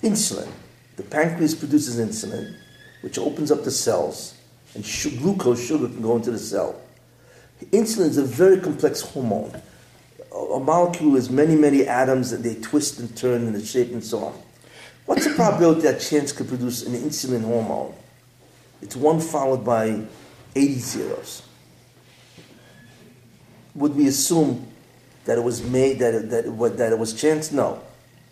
insulin. 0.02 0.50
The 0.96 1.02
pancreas 1.02 1.54
produces 1.54 1.98
insulin, 1.98 2.56
which 3.02 3.18
opens 3.18 3.50
up 3.50 3.64
the 3.64 3.70
cells, 3.70 4.34
and 4.74 4.84
glucose, 5.18 5.66
sugar, 5.66 5.86
can 5.86 6.02
go 6.02 6.16
into 6.16 6.30
the 6.30 6.38
cell. 6.38 6.80
Insulin 7.70 8.06
is 8.06 8.18
a 8.18 8.24
very 8.24 8.60
complex 8.60 9.00
hormone. 9.00 9.60
A, 10.34 10.58
molecule 10.58 11.16
is 11.16 11.30
many, 11.30 11.54
many 11.54 11.86
atoms, 11.86 12.32
and 12.32 12.42
they 12.42 12.54
twist 12.56 12.98
and 12.98 13.14
turn 13.16 13.42
in 13.42 13.52
the 13.52 13.64
shape 13.64 13.92
and 13.92 14.02
so 14.02 14.24
on. 14.24 14.38
What's 15.06 15.26
the 15.26 15.34
probability 15.36 15.82
that 15.82 16.00
chance 16.00 16.32
could 16.32 16.48
produce 16.48 16.84
an 16.86 16.94
insulin 16.94 17.44
hormone? 17.44 17.94
It's 18.80 18.96
one 18.96 19.20
followed 19.20 19.64
by 19.64 20.02
80 20.56 20.74
zeros. 20.74 21.42
Would 23.74 23.94
we 23.94 24.08
assume 24.08 24.66
that 25.24 25.38
it 25.38 25.44
was 25.44 25.62
made, 25.62 25.98
that 26.00 26.14
it, 26.14 26.30
that 26.30 26.46
it, 26.46 26.76
that 26.76 26.92
it 26.92 26.98
was 26.98 27.14
chance? 27.14 27.52
No. 27.52 27.80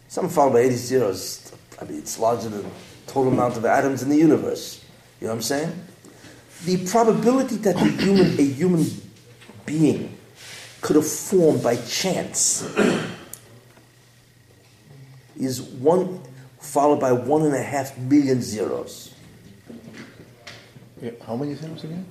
Something 0.09 0.33
followed 0.33 0.55
by 0.55 0.61
80 0.61 0.75
zeros, 0.75 1.53
I 1.81 1.85
mean, 1.85 1.99
it's 1.99 2.19
larger 2.19 2.49
than 2.49 2.63
the 2.63 2.71
total 3.07 3.33
amount 3.33 3.57
of 3.57 3.65
atoms 3.65 4.03
in 4.03 4.09
the 4.09 4.17
universe. 4.17 4.85
You 5.21 5.27
know 5.27 5.35
what 5.35 5.37
I'm 5.37 5.43
saying? 5.43 5.73
The 6.65 6.87
probability 6.91 7.57
that 7.57 7.77
the 7.77 7.87
human, 7.87 8.39
a 8.39 8.43
human 8.43 8.87
being 9.65 10.17
could 10.81 10.97
have 10.97 11.07
formed 11.07 11.63
by 11.63 11.77
chance 11.77 12.63
is 15.39 15.63
one 15.63 16.21
followed 16.59 17.01
by 17.01 17.13
one 17.13 17.43
and 17.43 17.55
a 17.55 17.63
half 17.63 17.97
million 17.99 18.43
zeros. 18.43 19.15
Yeah, 21.01 21.13
how 21.27 21.35
many 21.35 21.55
zeros 21.55 21.83
again? 21.83 22.05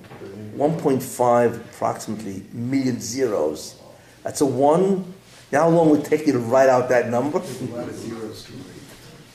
1.5 0.56 1.54
approximately 1.54 2.42
million 2.52 3.00
zeros. 3.00 3.76
That's 4.24 4.40
a 4.40 4.46
one. 4.46 5.14
Now, 5.52 5.62
how 5.62 5.68
long 5.68 5.90
would 5.90 6.00
it 6.00 6.06
take 6.06 6.26
you 6.26 6.32
to 6.32 6.38
write 6.40 6.68
out 6.68 6.88
that 6.88 7.08
number? 7.08 7.38
A 7.38 7.64
lot 7.66 7.88
of 7.88 7.96
zeros. 7.96 8.48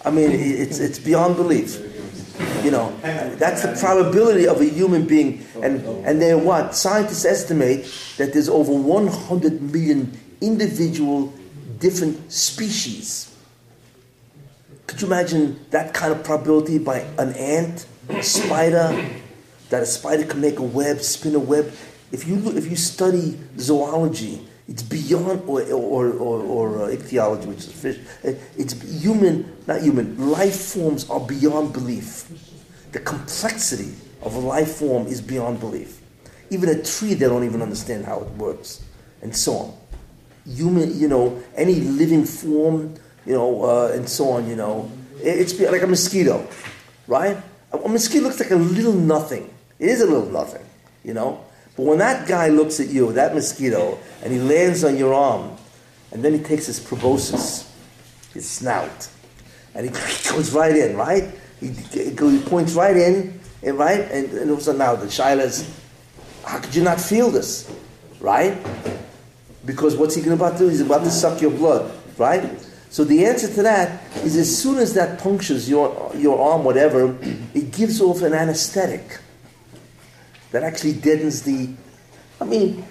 I 0.04 0.12
mean, 0.12 0.32
it's, 0.32 0.80
it's 0.80 1.00
beyond 1.00 1.38
belief. 1.38 1.95
You 2.66 2.72
know, 2.72 2.98
that's 3.38 3.62
the 3.62 3.78
probability 3.80 4.48
of 4.48 4.60
a 4.60 4.66
human 4.66 5.06
being. 5.06 5.46
And, 5.62 5.86
and 6.04 6.20
then 6.20 6.44
what? 6.44 6.74
Scientists 6.74 7.24
estimate 7.24 7.86
that 8.18 8.34
there's 8.34 8.50
over 8.50 8.74
100 8.74 9.62
million 9.62 10.20
individual 10.42 11.32
different 11.78 12.32
species. 12.32 13.32
Could 14.88 15.00
you 15.00 15.08
imagine 15.08 15.64
that 15.70 15.94
kind 15.94 16.12
of 16.12 16.24
probability 16.24 16.80
by 16.80 17.00
an 17.20 17.34
ant, 17.34 17.86
a 18.10 18.24
spider, 18.24 19.10
that 19.70 19.84
a 19.84 19.86
spider 19.86 20.26
can 20.26 20.42
make 20.42 20.58
a 20.58 20.64
web, 20.64 21.02
spin 21.02 21.36
a 21.36 21.40
web? 21.40 21.72
If 22.12 22.28
you, 22.28 22.36
look, 22.38 22.56
if 22.56 22.68
you 22.68 22.76
study 22.76 23.38
zoology, 23.60 24.42
it's 24.68 24.82
beyond, 24.82 25.44
or, 25.48 25.62
or, 25.72 26.12
or, 26.14 26.42
or 26.42 26.84
uh, 26.84 26.88
ichthyology, 26.90 27.48
which 27.48 27.60
is 27.60 27.72
fish, 27.72 28.00
it's 28.58 28.74
human, 29.04 29.56
not 29.68 29.82
human, 29.82 30.32
life 30.32 30.56
forms 30.56 31.08
are 31.12 31.20
beyond 31.20 31.74
belief. 31.74 32.28
The 32.96 33.02
complexity 33.02 33.94
of 34.22 34.36
a 34.36 34.40
life 34.40 34.78
form 34.78 35.08
is 35.08 35.20
beyond 35.20 35.60
belief. 35.60 36.00
Even 36.50 36.70
a 36.70 36.82
tree, 36.82 37.14
they 37.14 37.26
don't 37.26 37.44
even 37.44 37.62
understand 37.62 38.06
how 38.06 38.22
it 38.22 38.30
works, 38.38 38.86
and 39.22 39.36
so 39.36 39.52
on. 39.54 39.74
Human, 40.48 40.98
you 40.98 41.10
know, 41.10 41.44
any 41.58 41.76
living 41.82 42.24
form, 42.24 42.96
you 43.26 43.34
know, 43.34 43.66
uh, 43.66 43.92
and 43.94 44.08
so 44.08 44.30
on, 44.30 44.48
you 44.48 44.56
know, 44.56 44.90
it's 45.18 45.60
like 45.60 45.82
a 45.82 45.88
mosquito, 45.88 46.48
right? 47.06 47.36
A 47.74 47.78
a 47.78 47.90
mosquito 47.90 48.24
looks 48.24 48.40
like 48.40 48.52
a 48.52 48.56
little 48.56 48.94
nothing. 48.94 49.54
It 49.78 49.90
is 49.90 50.00
a 50.00 50.06
little 50.06 50.30
nothing, 50.30 50.64
you 51.04 51.14
know. 51.14 51.44
But 51.76 51.88
when 51.88 51.98
that 51.98 52.30
guy 52.30 52.48
looks 52.48 52.80
at 52.80 52.88
you, 52.88 53.12
that 53.12 53.36
mosquito, 53.36 54.00
and 54.24 54.32
he 54.32 54.40
lands 54.40 54.86
on 54.86 54.96
your 54.96 55.14
arm, 55.14 55.58
and 56.14 56.24
then 56.24 56.32
he 56.32 56.40
takes 56.40 56.68
his 56.68 56.80
proboscis, 56.80 57.70
his 58.34 58.50
snout, 58.50 59.10
and 59.74 59.86
he 59.86 59.92
goes 60.32 60.54
right 60.54 60.78
in, 60.78 60.96
right? 60.96 61.42
He, 61.60 61.70
he 61.70 62.42
points 62.42 62.74
right 62.74 62.96
in, 62.96 63.40
and 63.64 63.78
right, 63.78 64.02
and, 64.12 64.30
and 64.32 64.50
all 64.50 64.56
of 64.56 64.60
a 64.60 64.62
sudden 64.62 64.80
now 64.80 64.96
the 64.96 65.08
shaila 65.08 65.46
is, 65.46 65.80
how 66.46 66.60
could 66.60 66.76
you 66.76 66.84
not 66.84 67.02
feel 67.02 67.32
this, 67.32 67.72
right? 68.20 68.58
Because 69.66 69.96
what's 69.96 70.16
he 70.16 70.22
going 70.22 70.38
about 70.38 70.54
to 70.54 70.60
do? 70.60 70.70
He's 70.70 70.82
about 70.82 71.04
to 71.04 71.10
suck 71.10 71.42
your 71.42 71.52
blood, 71.52 71.92
right? 72.18 72.60
So 72.90 73.04
the 73.04 73.26
answer 73.26 73.54
to 73.54 73.64
that 73.64 74.04
is 74.18 74.38
as 74.38 74.56
soon 74.62 74.78
as 74.78 74.94
that 74.94 75.20
punctures 75.20 75.70
your, 75.70 76.12
your 76.16 76.40
arm, 76.40 76.64
whatever, 76.64 77.18
it 77.54 77.72
gives 77.72 78.00
off 78.00 78.22
an 78.22 78.34
anesthetic 78.34 79.20
that 80.52 80.64
actually 80.64 80.94
deadens 80.94 81.42
the. 81.42 81.74
I 82.40 82.46
mean, 82.46 82.86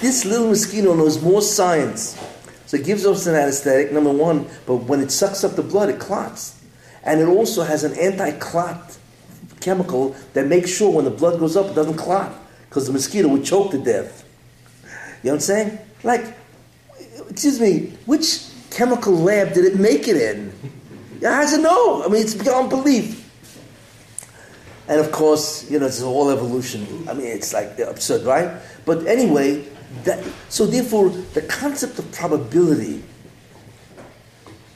this 0.00 0.24
little 0.24 0.48
mosquito 0.48 0.94
knows 0.94 1.22
more 1.22 1.42
science. 1.42 2.18
So 2.66 2.78
it 2.78 2.86
gives 2.86 3.04
off 3.04 3.26
an 3.26 3.34
anesthetic, 3.34 3.92
number 3.92 4.10
one, 4.10 4.48
but 4.66 4.76
when 4.76 5.00
it 5.00 5.10
sucks 5.10 5.44
up 5.44 5.56
the 5.56 5.62
blood, 5.62 5.90
it 5.90 6.00
clots. 6.00 6.63
And 7.04 7.20
it 7.20 7.28
also 7.28 7.62
has 7.62 7.84
an 7.84 7.92
anti 7.98 8.32
clot 8.32 8.98
chemical 9.60 10.16
that 10.32 10.46
makes 10.46 10.70
sure 10.70 10.90
when 10.90 11.04
the 11.04 11.10
blood 11.10 11.38
goes 11.38 11.56
up, 11.56 11.66
it 11.66 11.74
doesn't 11.74 11.96
clot, 11.96 12.34
because 12.68 12.86
the 12.86 12.92
mosquito 12.92 13.28
would 13.28 13.44
choke 13.44 13.70
to 13.70 13.78
death. 13.78 14.24
You 14.82 14.88
know 14.88 15.30
what 15.30 15.34
I'm 15.34 15.40
saying? 15.40 15.78
Like, 16.02 16.34
excuse 17.30 17.60
me, 17.60 17.92
which 18.06 18.46
chemical 18.70 19.12
lab 19.14 19.54
did 19.54 19.64
it 19.64 19.78
make 19.78 20.08
it 20.08 20.16
in? 20.16 20.52
Yeah, 21.20 21.38
I 21.38 21.46
said 21.46 21.62
no. 21.62 22.02
I 22.04 22.08
mean, 22.08 22.22
it's 22.22 22.34
beyond 22.34 22.70
belief. 22.70 23.22
And 24.88 25.00
of 25.00 25.10
course, 25.12 25.70
you 25.70 25.78
know, 25.78 25.86
it's 25.86 26.02
all 26.02 26.30
evolution. 26.30 27.08
I 27.08 27.14
mean, 27.14 27.26
it's 27.26 27.54
like 27.54 27.78
absurd, 27.78 28.22
right? 28.24 28.60
But 28.84 29.06
anyway, 29.06 29.64
that, 30.04 30.22
so 30.50 30.66
therefore, 30.66 31.08
the 31.08 31.42
concept 31.42 31.98
of 31.98 32.10
probability, 32.12 33.02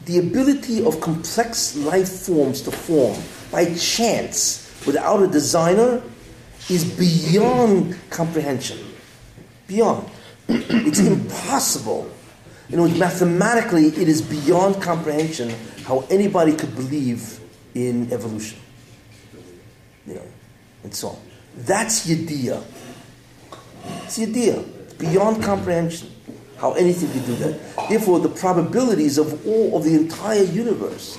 the 0.09 0.19
ability 0.19 0.83
of 0.87 1.03
complex 1.03 1.77
life 1.77 2.09
forms 2.09 2.63
to 2.63 2.71
form 2.71 3.15
by 3.53 3.75
chance 3.75 4.65
without 4.87 5.23
a 5.23 5.27
designer, 5.27 6.03
is 6.71 6.85
beyond 6.85 7.95
comprehension. 8.09 8.79
Beyond. 9.67 10.09
It's 10.49 11.01
impossible. 11.01 12.11
You 12.71 12.79
know, 12.79 12.89
mathematically, 12.89 13.89
it 13.89 14.09
is 14.09 14.23
beyond 14.23 14.81
comprehension 14.81 15.55
how 15.85 16.07
anybody 16.11 16.55
could 16.55 16.75
believe 16.75 17.39
in 17.75 18.11
evolution. 18.11 18.59
You 20.07 20.15
know, 20.15 20.27
and 20.85 20.95
so 20.95 21.09
on. 21.09 21.19
That's 21.57 22.07
Yediyah. 22.07 22.65
It's 24.05 24.19
Yediyah. 24.19 24.99
Beyond 24.99 25.43
comprehension 25.43 26.11
how 26.59 26.73
anything 26.73 27.11
could 27.13 27.25
do 27.27 27.35
that. 27.37 27.89
Therefore, 27.89 28.19
the 28.19 28.29
probabilities 28.29 29.17
of 29.19 29.47
all 29.47 29.77
of 29.77 29.85
the 29.85 29.95
entire 29.95 30.43
universe, 30.43 31.19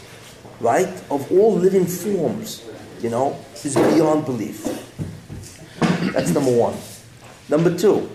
right, 0.59 0.87
of 1.09 1.31
all 1.31 1.53
living 1.55 1.85
forms, 1.85 2.65
you 3.01 3.09
know, 3.09 3.37
is 3.63 3.75
beyond 3.75 4.25
belief. 4.25 4.63
That's 6.13 6.31
number 6.31 6.55
one. 6.55 6.75
Number 7.47 7.75
two, 7.75 8.09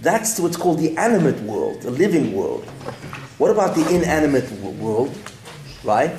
that's 0.00 0.38
what's 0.40 0.56
called 0.56 0.78
the 0.78 0.96
animate 0.96 1.40
world, 1.40 1.82
the 1.82 1.90
living 1.90 2.32
world. 2.32 2.64
What 3.38 3.50
about 3.50 3.76
the 3.76 3.88
inanimate 3.94 4.50
wo- 4.60 4.70
world, 4.70 5.16
right? 5.84 6.12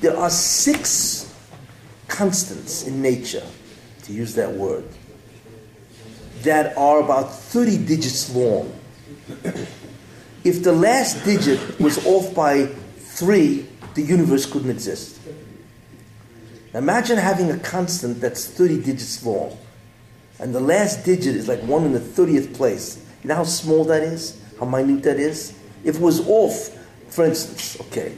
There 0.00 0.16
are 0.16 0.30
six 0.30 1.34
constants 2.08 2.86
in 2.86 3.00
nature, 3.00 3.44
to 4.02 4.12
use 4.12 4.34
that 4.34 4.52
word, 4.52 4.84
that 6.42 6.76
are 6.76 7.00
about 7.00 7.32
30 7.32 7.78
digits 7.86 8.34
long. 8.34 8.75
if 10.44 10.62
the 10.62 10.72
last 10.72 11.24
digit 11.24 11.80
was 11.80 12.04
off 12.06 12.34
by 12.34 12.66
three, 12.66 13.66
the 13.94 14.02
universe 14.02 14.46
couldn't 14.46 14.70
exist. 14.70 15.18
Imagine 16.74 17.16
having 17.16 17.50
a 17.50 17.58
constant 17.58 18.20
that's 18.20 18.46
30 18.46 18.82
digits 18.82 19.24
long, 19.24 19.56
and 20.38 20.54
the 20.54 20.60
last 20.60 21.04
digit 21.04 21.34
is 21.34 21.48
like 21.48 21.60
one 21.60 21.84
in 21.84 21.92
the 21.92 22.00
30th 22.00 22.54
place. 22.54 23.02
You 23.22 23.28
know 23.28 23.36
how 23.36 23.44
small 23.44 23.84
that 23.84 24.02
is? 24.02 24.40
How 24.60 24.66
minute 24.66 25.02
that 25.04 25.18
is? 25.18 25.58
If 25.84 25.96
it 25.96 26.02
was 26.02 26.26
off, 26.28 26.76
for 27.08 27.24
instance, 27.24 27.80
okay, 27.88 28.14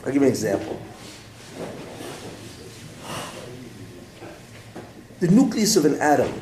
I'll 0.00 0.12
give 0.12 0.16
you 0.16 0.22
an 0.22 0.28
example. 0.28 0.80
the 5.20 5.28
nucleus 5.28 5.76
of 5.76 5.84
an 5.84 5.94
atom, 6.00 6.32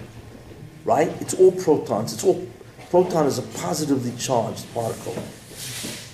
right? 0.85 1.09
It's 1.21 1.35
all 1.35 1.53
protons. 1.53 2.13
It's 2.13 2.25
all 2.25 2.47
proton 2.95 3.27
is 3.27 3.39
a 3.39 3.43
positively 3.59 4.13
charged 4.17 4.73
particle. 4.73 5.17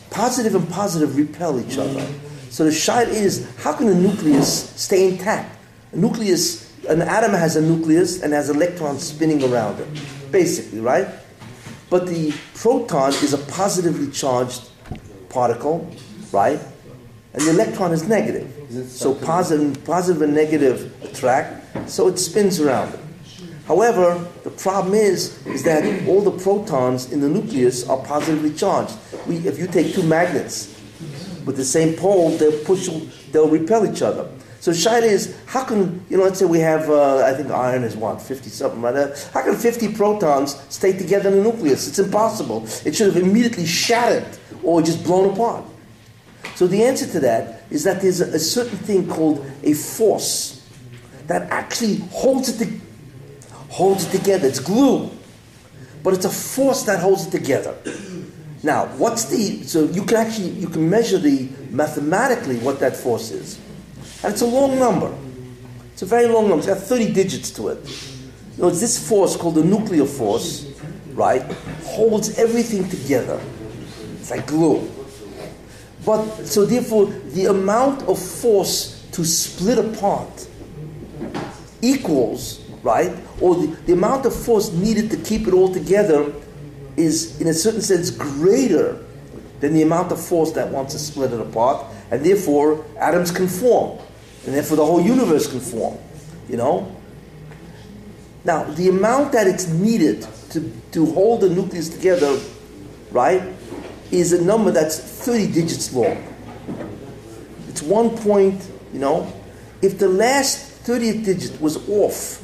Positive 0.08 0.54
and 0.54 0.66
positive 0.70 1.14
repel 1.14 1.60
each 1.60 1.76
other. 1.76 2.02
So 2.48 2.64
the 2.64 2.72
shot 2.72 3.08
is 3.08 3.46
how 3.58 3.74
can 3.74 3.88
a 3.88 3.94
nucleus 3.94 4.70
stay 4.80 5.08
intact? 5.08 5.54
A 5.92 5.96
nucleus, 5.98 6.72
an 6.86 7.02
atom 7.02 7.32
has 7.32 7.56
a 7.56 7.60
nucleus 7.60 8.22
and 8.22 8.32
has 8.32 8.48
electrons 8.48 9.02
spinning 9.02 9.44
around 9.44 9.78
it, 9.78 9.88
basically, 10.32 10.80
right? 10.80 11.06
But 11.90 12.06
the 12.06 12.32
proton 12.54 13.10
is 13.10 13.34
a 13.34 13.38
positively 13.52 14.10
charged 14.10 14.70
particle, 15.28 15.86
right? 16.32 16.60
And 17.34 17.42
the 17.42 17.50
electron 17.50 17.92
is 17.92 18.08
negative. 18.08 18.88
So 18.88 19.14
positive, 19.14 19.84
positive 19.84 20.22
and 20.22 20.32
negative 20.32 20.94
attract, 21.04 21.90
so 21.90 22.08
it 22.08 22.18
spins 22.18 22.58
around 22.58 22.94
it. 22.94 23.00
However, 23.66 24.26
problem 24.62 24.94
is, 24.94 25.44
is 25.46 25.62
that 25.64 26.06
all 26.06 26.20
the 26.20 26.30
protons 26.30 27.12
in 27.12 27.20
the 27.20 27.28
nucleus 27.28 27.88
are 27.88 27.98
positively 28.04 28.52
charged. 28.52 28.94
We, 29.26 29.36
if 29.38 29.58
you 29.58 29.66
take 29.66 29.94
two 29.94 30.02
magnets, 30.02 30.76
with 31.44 31.56
the 31.56 31.64
same 31.64 31.96
pole, 31.96 32.30
they'll 32.30 32.64
push, 32.64 32.88
they'll 33.32 33.48
repel 33.48 33.90
each 33.90 34.02
other. 34.02 34.30
So 34.60 34.72
Shaila 34.72 35.02
is, 35.02 35.36
how 35.46 35.64
can, 35.64 36.04
you 36.10 36.18
know, 36.18 36.24
let's 36.24 36.38
say 36.38 36.44
we 36.44 36.58
have, 36.58 36.90
uh, 36.90 37.24
I 37.24 37.32
think 37.32 37.50
iron 37.50 37.82
is 37.82 37.96
what, 37.96 38.20
50 38.20 38.50
something, 38.50 38.82
right? 38.82 38.94
Uh, 38.94 39.16
How 39.32 39.42
can 39.42 39.56
50 39.56 39.94
protons 39.94 40.62
stay 40.68 40.92
together 40.92 41.30
in 41.30 41.38
a 41.38 41.42
nucleus? 41.42 41.88
It's 41.88 41.98
impossible. 41.98 42.66
It 42.84 42.94
should 42.94 43.14
have 43.14 43.22
immediately 43.22 43.64
shattered 43.64 44.26
or 44.62 44.82
just 44.82 45.02
blown 45.02 45.32
apart. 45.32 45.64
So 46.56 46.66
the 46.66 46.84
answer 46.84 47.06
to 47.06 47.20
that 47.20 47.64
is 47.70 47.84
that 47.84 48.02
there's 48.02 48.20
a, 48.20 48.26
a 48.26 48.38
certain 48.38 48.76
thing 48.76 49.08
called 49.08 49.50
a 49.62 49.72
force 49.72 50.68
that 51.26 51.50
actually 51.50 51.96
holds 52.10 52.50
it, 52.50 52.66
to, 52.66 52.80
holds 53.70 54.06
it 54.06 54.18
together. 54.18 54.46
It's 54.46 54.60
glue, 54.60 55.10
but 56.02 56.14
it's 56.14 56.26
a 56.26 56.30
force 56.30 56.82
that 56.82 57.00
holds 57.00 57.26
it 57.26 57.30
together. 57.30 57.74
Now, 58.62 58.86
what's 58.98 59.24
the? 59.24 59.62
So 59.64 59.84
you 59.84 60.04
can 60.04 60.18
actually 60.18 60.50
you 60.50 60.68
can 60.68 60.90
measure 60.90 61.18
the 61.18 61.48
mathematically 61.70 62.58
what 62.58 62.78
that 62.80 62.96
force 62.96 63.30
is, 63.30 63.58
and 64.22 64.32
it's 64.32 64.42
a 64.42 64.46
long 64.46 64.78
number. 64.78 65.16
It's 65.92 66.02
a 66.02 66.06
very 66.06 66.26
long 66.26 66.48
number. 66.48 66.58
It's 66.58 66.66
got 66.66 66.78
30 66.78 67.12
digits 67.12 67.50
to 67.52 67.68
it. 67.68 67.78
You 68.56 68.62
know, 68.64 68.68
it's 68.68 68.80
this 68.80 69.08
force 69.08 69.36
called 69.36 69.54
the 69.54 69.64
nuclear 69.64 70.04
force, 70.04 70.66
right? 71.12 71.42
Holds 71.84 72.38
everything 72.38 72.88
together. 72.88 73.40
It's 74.18 74.30
like 74.30 74.46
glue. 74.46 74.90
But 76.04 76.46
so 76.46 76.64
therefore, 76.64 77.06
the 77.06 77.46
amount 77.46 78.02
of 78.02 78.18
force 78.18 79.06
to 79.12 79.24
split 79.24 79.78
apart 79.78 80.48
equals, 81.82 82.59
right? 82.82 83.12
Or 83.40 83.54
the, 83.54 83.66
the 83.86 83.92
amount 83.92 84.26
of 84.26 84.34
force 84.34 84.72
needed 84.72 85.10
to 85.10 85.16
keep 85.16 85.46
it 85.46 85.54
all 85.54 85.72
together 85.72 86.32
is, 86.96 87.40
in 87.40 87.48
a 87.48 87.54
certain 87.54 87.82
sense, 87.82 88.10
greater 88.10 89.04
than 89.60 89.74
the 89.74 89.82
amount 89.82 90.12
of 90.12 90.20
force 90.20 90.52
that 90.52 90.68
wants 90.68 90.94
to 90.94 90.98
split 90.98 91.32
it 91.32 91.40
apart, 91.40 91.84
and 92.10 92.24
therefore 92.24 92.84
atoms 92.98 93.30
can 93.30 93.46
form, 93.46 93.98
and 94.46 94.54
therefore 94.54 94.76
the 94.76 94.84
whole 94.84 95.00
universe 95.00 95.46
can 95.46 95.60
form. 95.60 95.98
You 96.48 96.56
know. 96.56 96.96
Now, 98.44 98.64
the 98.64 98.88
amount 98.88 99.32
that 99.32 99.46
it's 99.46 99.68
needed 99.68 100.26
to, 100.50 100.72
to 100.92 101.06
hold 101.12 101.42
the 101.42 101.50
nucleus 101.50 101.90
together, 101.90 102.40
right, 103.10 103.42
is 104.10 104.32
a 104.32 104.42
number 104.42 104.70
that's 104.70 104.98
30 104.98 105.52
digits 105.52 105.92
long. 105.92 106.26
It's 107.68 107.82
one 107.82 108.16
point, 108.16 108.66
you 108.92 108.98
know. 108.98 109.32
If 109.82 109.98
the 109.98 110.08
last 110.08 110.70
30th 110.84 111.24
digit 111.24 111.60
was 111.60 111.76
off 111.88 112.39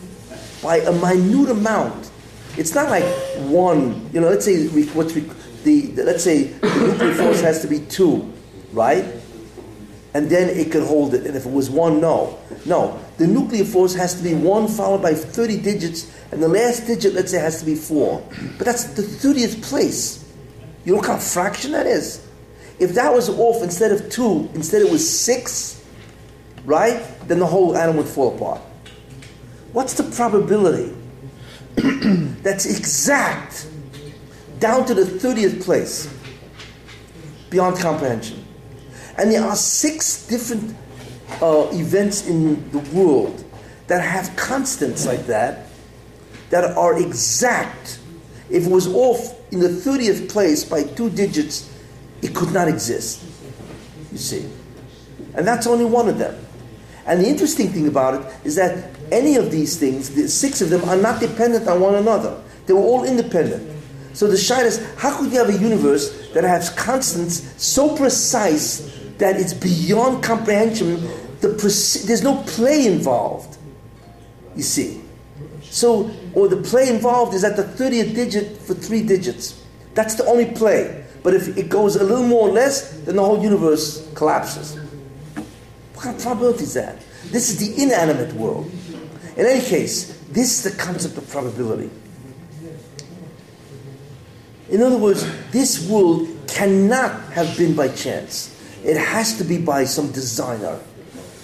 by 0.67 0.79
a 0.79 0.91
minute 0.91 1.49
amount, 1.49 2.11
it's 2.57 2.75
not 2.75 2.91
like 2.91 3.05
one, 3.49 4.11
you 4.13 4.21
know, 4.21 4.29
let's 4.29 4.45
say 4.45 4.67
we, 4.67 4.83
we, 4.83 5.05
the, 5.63 5.93
the, 5.93 6.03
let's 6.03 6.25
say 6.25 6.43
the 6.45 6.87
nuclear 6.89 7.15
force 7.15 7.41
has 7.41 7.63
to 7.63 7.69
be 7.69 7.79
two, 7.79 8.33
right? 8.73 9.05
And 10.13 10.29
then 10.29 10.49
it 10.49 10.73
could 10.73 10.83
hold 10.83 11.15
it. 11.15 11.25
And 11.25 11.37
if 11.37 11.47
it 11.47 11.53
was 11.53 11.71
one, 11.71 12.01
no. 12.01 12.37
No. 12.65 13.01
The 13.17 13.29
nuclear 13.29 13.65
force 13.65 13.95
has 13.95 14.17
to 14.17 14.25
be 14.25 14.35
one 14.35 14.67
followed 14.67 15.03
by 15.03 15.15
30 15.15 15.59
digits, 15.59 16.13
and 16.33 16.43
the 16.43 16.49
last 16.49 16.89
digit, 16.89 17.15
let's 17.15 17.31
say, 17.31 17.39
has 17.39 17.61
to 17.61 17.65
be 17.65 17.77
four. 17.77 18.27
But 18.59 18.65
that's 18.65 18.85
the 18.95 19.03
30th 19.03 19.63
place. 19.63 20.25
You 20.85 20.97
know 20.97 21.01
how 21.01 21.19
fraction 21.19 21.71
that 21.73 21.87
is? 21.87 22.27
If 22.81 22.95
that 22.95 23.15
was 23.15 23.29
off 23.29 23.63
instead 23.63 23.93
of 23.93 24.11
two, 24.11 24.51
instead 24.55 24.83
it 24.83 24.91
was 24.91 25.09
six, 25.09 25.81
right? 26.65 27.01
Then 27.29 27.39
the 27.39 27.47
whole 27.47 27.77
atom 27.77 27.99
would 27.99 28.09
fall 28.09 28.35
apart. 28.35 28.61
What's 29.73 29.95
the 29.95 30.05
probability 30.05 30.95
that's 32.43 32.67
exact 32.67 33.69
down 34.59 34.87
to 34.87 34.95
the 34.95 35.03
30th 35.03 35.63
place 35.65 36.13
beyond 37.51 37.79
comprehension? 37.79 38.45
And 39.19 39.31
there 39.31 39.43
are 39.43 39.57
six 39.57 40.27
different 40.27 40.77
uh, 41.43 41.69
events 41.73 42.27
in 42.27 42.71
the 42.71 42.79
world 42.95 43.45
that 43.87 44.03
have 44.03 44.35
constants 44.37 45.07
like 45.07 45.27
that 45.27 45.67
that 46.51 46.65
are 46.77 46.99
exact. 47.01 48.01
If 48.49 48.67
it 48.67 48.71
was 48.71 48.87
off 48.89 49.35
in 49.51 49.61
the 49.61 49.69
30th 49.69 50.31
place 50.31 50.65
by 50.65 50.85
two 50.85 51.11
digits, 51.11 51.73
it 52.23 52.35
could 52.35 52.53
not 52.53 52.69
exist. 52.69 53.25
You 54.13 54.19
see. 54.19 54.49
And 55.35 55.47
that's 55.47 55.67
only 55.67 55.85
one 55.85 56.09
of 56.09 56.19
them. 56.19 56.35
And 57.07 57.21
the 57.21 57.29
interesting 57.29 57.69
thing 57.69 57.87
about 57.87 58.15
it 58.15 58.35
is 58.45 58.57
that 58.57 58.96
any 59.13 59.37
of 59.37 59.51
these 59.51 59.79
things, 59.79 60.11
the 60.11 60.29
six 60.29 60.61
of 60.61 60.71
them, 60.71 60.83
are 60.85 60.97
not 60.97 61.21
dependent 61.21 61.69
on 61.69 61.81
one 61.81 61.95
another. 61.95 62.41
They 62.67 62.73
were 62.73 62.81
all 62.81 63.05
independent. 63.05 63.73
So 64.13 64.27
the 64.27 64.37
shine 64.37 64.65
is, 64.65 64.85
how 64.97 65.19
could 65.19 65.31
you 65.31 65.39
have 65.39 65.51
a 65.51 65.59
universe 65.59 66.31
that 66.33 66.43
has 66.45 66.71
constants 66.71 67.63
so 67.63 67.95
precise 67.97 68.99
that 69.19 69.39
it's 69.39 69.53
beyond 69.53 70.25
comprehension? 70.25 71.03
The 71.41 71.49
preci- 71.49 72.05
there's 72.05 72.23
no 72.23 72.43
play 72.45 72.87
involved. 72.87 73.59
You 74.57 74.63
see. 74.63 75.03
So, 75.63 76.11
or 76.35 76.49
the 76.49 76.57
play 76.57 76.89
involved 76.89 77.35
is 77.35 77.45
at 77.45 77.57
the 77.57 77.65
30th 77.65 78.15
digit 78.15 78.57
for 78.63 78.73
three 78.73 79.03
digits. 79.03 79.63
That's 79.95 80.15
the 80.15 80.25
only 80.25 80.47
play. 80.47 81.05
But 81.23 81.35
if 81.35 81.59
it 81.59 81.69
goes 81.69 81.97
a 81.97 82.05
little 82.05 82.25
more 82.27 82.49
or 82.49 82.53
less, 82.53 82.93
then 83.01 83.17
the 83.17 83.25
whole 83.25 83.43
universe 83.43 84.09
collapses. 84.15 84.79
What 85.95 86.05
kind 86.05 86.17
of 86.17 86.23
probability 86.23 86.63
is 86.65 86.75
that? 86.75 87.03
This 87.27 87.51
is 87.51 87.59
the 87.59 87.83
inanimate 87.83 88.33
world. 88.35 88.71
In 89.37 89.45
any 89.45 89.65
case, 89.65 90.19
this 90.31 90.65
is 90.65 90.73
the 90.73 90.83
concept 90.83 91.19
of 91.19 91.29
probability. 91.29 91.91
In 94.71 94.83
other 94.83 94.99
words, 94.99 95.25
this 95.51 95.89
world 95.89 96.29
cannot 96.49 97.21
have 97.33 97.57
been 97.57 97.77
by 97.77 97.89
chance. 97.89 98.53
It 98.83 98.97
has 98.97 99.37
to 99.39 99.45
be 99.45 99.59
by 99.59 99.85
some 99.85 100.11
designer. 100.11 100.81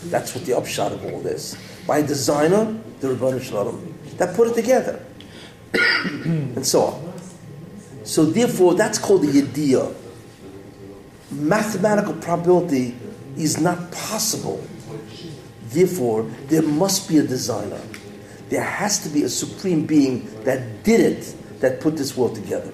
That's 0.07 0.35
what 0.35 0.45
the 0.45 0.57
upshot 0.57 0.93
of 0.93 1.05
all 1.05 1.21
this. 1.21 1.57
By 1.87 1.99
a 1.99 2.07
designer, 2.07 2.77
the 3.01 3.09
Ribono 3.09 3.41
Shel 3.41 3.67
Olam, 3.67 4.17
that 4.17 4.35
put 4.35 4.49
it 4.49 4.55
together. 4.55 5.05
and 5.75 6.67
so 6.67 6.83
on. 6.83 7.13
So 8.05 8.25
therefore, 8.25 8.75
that's 8.75 8.99
called 8.99 9.23
the 9.23 9.43
idea. 9.43 9.93
Mathematical 11.31 12.15
probability 12.15 12.95
is 13.37 13.61
not 13.61 13.93
possible. 13.93 14.65
Therefore, 15.73 16.23
there 16.49 16.63
must 16.63 17.09
be 17.09 17.19
a 17.19 17.23
designer. 17.23 17.81
There 18.49 18.63
has 18.63 19.03
to 19.05 19.09
be 19.09 19.23
a 19.23 19.29
supreme 19.29 19.87
being 19.87 20.29
that 20.45 20.83
did 20.85 21.01
it, 21.01 21.35
that 21.61 21.81
put 21.81 21.97
this 21.97 22.17
world 22.17 22.35
together. 22.35 22.73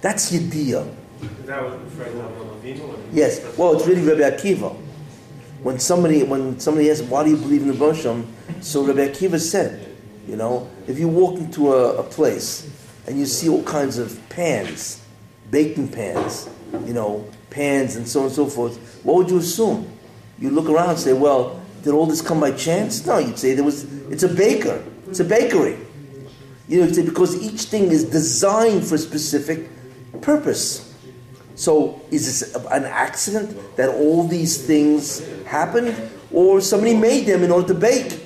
That's 0.00 0.30
the 0.30 0.38
idea. 0.38 0.86
That 1.46 1.62
what 1.62 1.82
referring 1.84 2.12
to 2.12 2.18
Avinu? 2.18 2.88
or- 2.88 2.96
Yes. 3.12 3.40
Well, 3.56 3.74
it's 3.74 3.86
really 3.86 4.02
Rabbi 4.02 4.36
Akiva. 4.36 4.76
When 5.62 5.78
somebody 5.78 6.22
when 6.24 6.58
somebody 6.58 6.90
asks, 6.90 7.02
"Why 7.02 7.22
do 7.24 7.30
you 7.30 7.36
believe 7.36 7.62
in 7.62 7.68
the 7.68 7.74
Bosham?" 7.74 8.24
So 8.60 8.84
Rabbi 8.84 9.08
Akiva 9.08 9.38
said, 9.40 9.88
you 10.28 10.36
know, 10.36 10.68
if 10.88 10.98
you 10.98 11.08
walk 11.08 11.38
into 11.38 11.72
a, 11.72 11.96
a 11.98 12.02
place 12.02 12.68
and 13.06 13.18
you 13.18 13.26
see 13.26 13.48
all 13.48 13.62
kinds 13.62 13.98
of 13.98 14.18
pans, 14.28 15.00
baking 15.50 15.88
pans, 15.88 16.48
you 16.86 16.92
know, 16.92 17.24
pans 17.50 17.94
and 17.96 18.06
so 18.08 18.20
on 18.20 18.26
and 18.26 18.34
so 18.34 18.46
forth, 18.46 18.76
what 19.04 19.16
would 19.16 19.30
you 19.30 19.38
assume? 19.38 19.86
You 20.40 20.50
look 20.50 20.68
around 20.68 20.90
and 20.90 20.98
say, 20.98 21.12
"Well, 21.12 21.60
did 21.82 21.92
all 21.92 22.06
this 22.06 22.22
come 22.22 22.40
by 22.40 22.52
chance?" 22.52 23.04
No, 23.06 23.18
you'd 23.18 23.38
say 23.38 23.54
there 23.54 23.64
was. 23.64 23.84
It's 24.10 24.22
a 24.22 24.28
baker. 24.28 24.82
It's 25.08 25.20
a 25.20 25.24
bakery. 25.24 25.76
You 26.68 26.86
know, 26.86 27.02
because 27.04 27.36
each 27.42 27.62
thing 27.64 27.90
is 27.90 28.04
designed 28.04 28.84
for 28.86 28.94
a 28.94 28.98
specific 28.98 29.68
purpose. 30.20 30.88
So 31.54 32.00
is 32.10 32.24
this 32.26 32.54
an 32.70 32.84
accident 32.84 33.76
that 33.76 33.90
all 33.90 34.26
these 34.26 34.56
things 34.58 35.22
happened, 35.44 35.94
or 36.32 36.60
somebody 36.60 36.94
made 36.94 37.26
them 37.26 37.42
in 37.42 37.50
order 37.50 37.68
to 37.68 37.74
bake? 37.74 38.18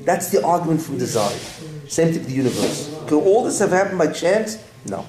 That's 0.00 0.30
the 0.30 0.42
argument 0.44 0.80
from 0.82 0.98
design. 0.98 1.36
Same 1.88 2.08
thing 2.08 2.18
with 2.18 2.28
the 2.28 2.34
universe. 2.34 2.90
Could 3.06 3.22
all 3.22 3.44
this 3.44 3.58
have 3.58 3.70
happened 3.70 3.98
by 3.98 4.06
chance? 4.08 4.58
No. 4.86 5.04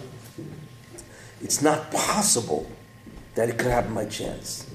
It's 1.41 1.61
not 1.61 1.91
possible 1.91 2.69
that 3.35 3.49
it 3.49 3.57
could 3.57 3.71
happen 3.71 3.93
by 3.93 4.05
chance. 4.05 4.65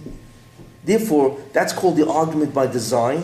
Therefore, 0.89 1.39
that's 1.53 1.75
called 1.75 1.99
the 1.99 2.09
argument 2.09 2.55
by 2.55 2.67
design, 2.67 3.19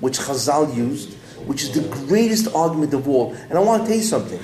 which 0.00 0.18
Chazal 0.18 0.74
used, 0.74 1.12
which 1.44 1.62
is 1.62 1.70
the 1.72 1.86
greatest 2.06 2.48
argument 2.54 2.94
of 2.94 3.06
all. 3.06 3.34
And 3.34 3.52
I 3.52 3.58
want 3.58 3.82
to 3.82 3.88
tell 3.88 3.98
you 3.98 4.02
something. 4.02 4.40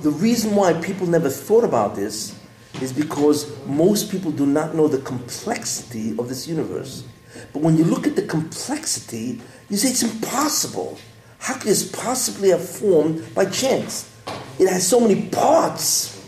The 0.00 0.08
reason 0.08 0.56
why 0.56 0.72
people 0.72 1.06
never 1.06 1.28
thought 1.28 1.64
about 1.64 1.96
this 1.96 2.34
is 2.80 2.94
because 2.94 3.54
most 3.66 4.10
people 4.10 4.30
do 4.30 4.46
not 4.46 4.74
know 4.74 4.88
the 4.88 4.96
complexity 5.02 6.12
of 6.18 6.30
this 6.30 6.48
universe. 6.48 7.04
But 7.52 7.60
when 7.60 7.76
you 7.76 7.84
look 7.84 8.06
at 8.06 8.16
the 8.16 8.22
complexity, 8.22 9.42
you 9.68 9.76
say 9.76 9.90
it's 9.90 10.02
impossible. 10.02 10.96
How 11.40 11.58
could 11.58 11.64
this 11.64 11.94
possibly 11.94 12.48
have 12.48 12.66
formed 12.66 13.34
by 13.34 13.44
chance? 13.44 14.10
It 14.58 14.66
has 14.70 14.88
so 14.88 15.00
many 15.00 15.28
parts. 15.28 16.26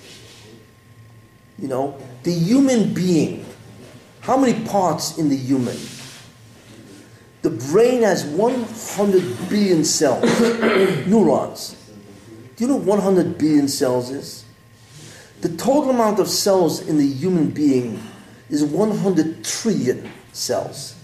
You 1.59 1.69
know, 1.69 1.99
the 2.23 2.33
human 2.33 2.93
being, 2.93 3.47
how 4.29 4.37
many 4.37 4.63
parts 4.67 5.17
in 5.17 5.31
the 5.31 5.37
human? 5.37 5.79
The 7.41 7.49
brain 7.49 8.03
has 8.03 8.27
100 8.27 9.49
billion 9.49 9.85
cells, 9.85 10.23
neurons. 11.07 11.75
Do 12.55 12.65
you 12.65 12.69
know 12.69 12.77
what 12.77 13.03
100 13.03 13.39
billion 13.39 13.69
cells 13.69 14.11
is? 14.11 14.45
The 15.41 15.49
total 15.57 15.89
amount 15.89 16.21
of 16.21 16.29
cells 16.29 16.87
in 16.87 16.99
the 16.99 17.07
human 17.07 17.49
being 17.49 18.03
is 18.51 18.63
100 18.63 19.47
trillion 19.47 20.11
cells. 20.35 20.95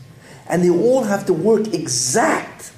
And 0.46 0.62
they 0.62 0.68
all 0.68 1.04
have 1.04 1.24
to 1.24 1.32
work 1.32 1.72
exact. 1.72 2.72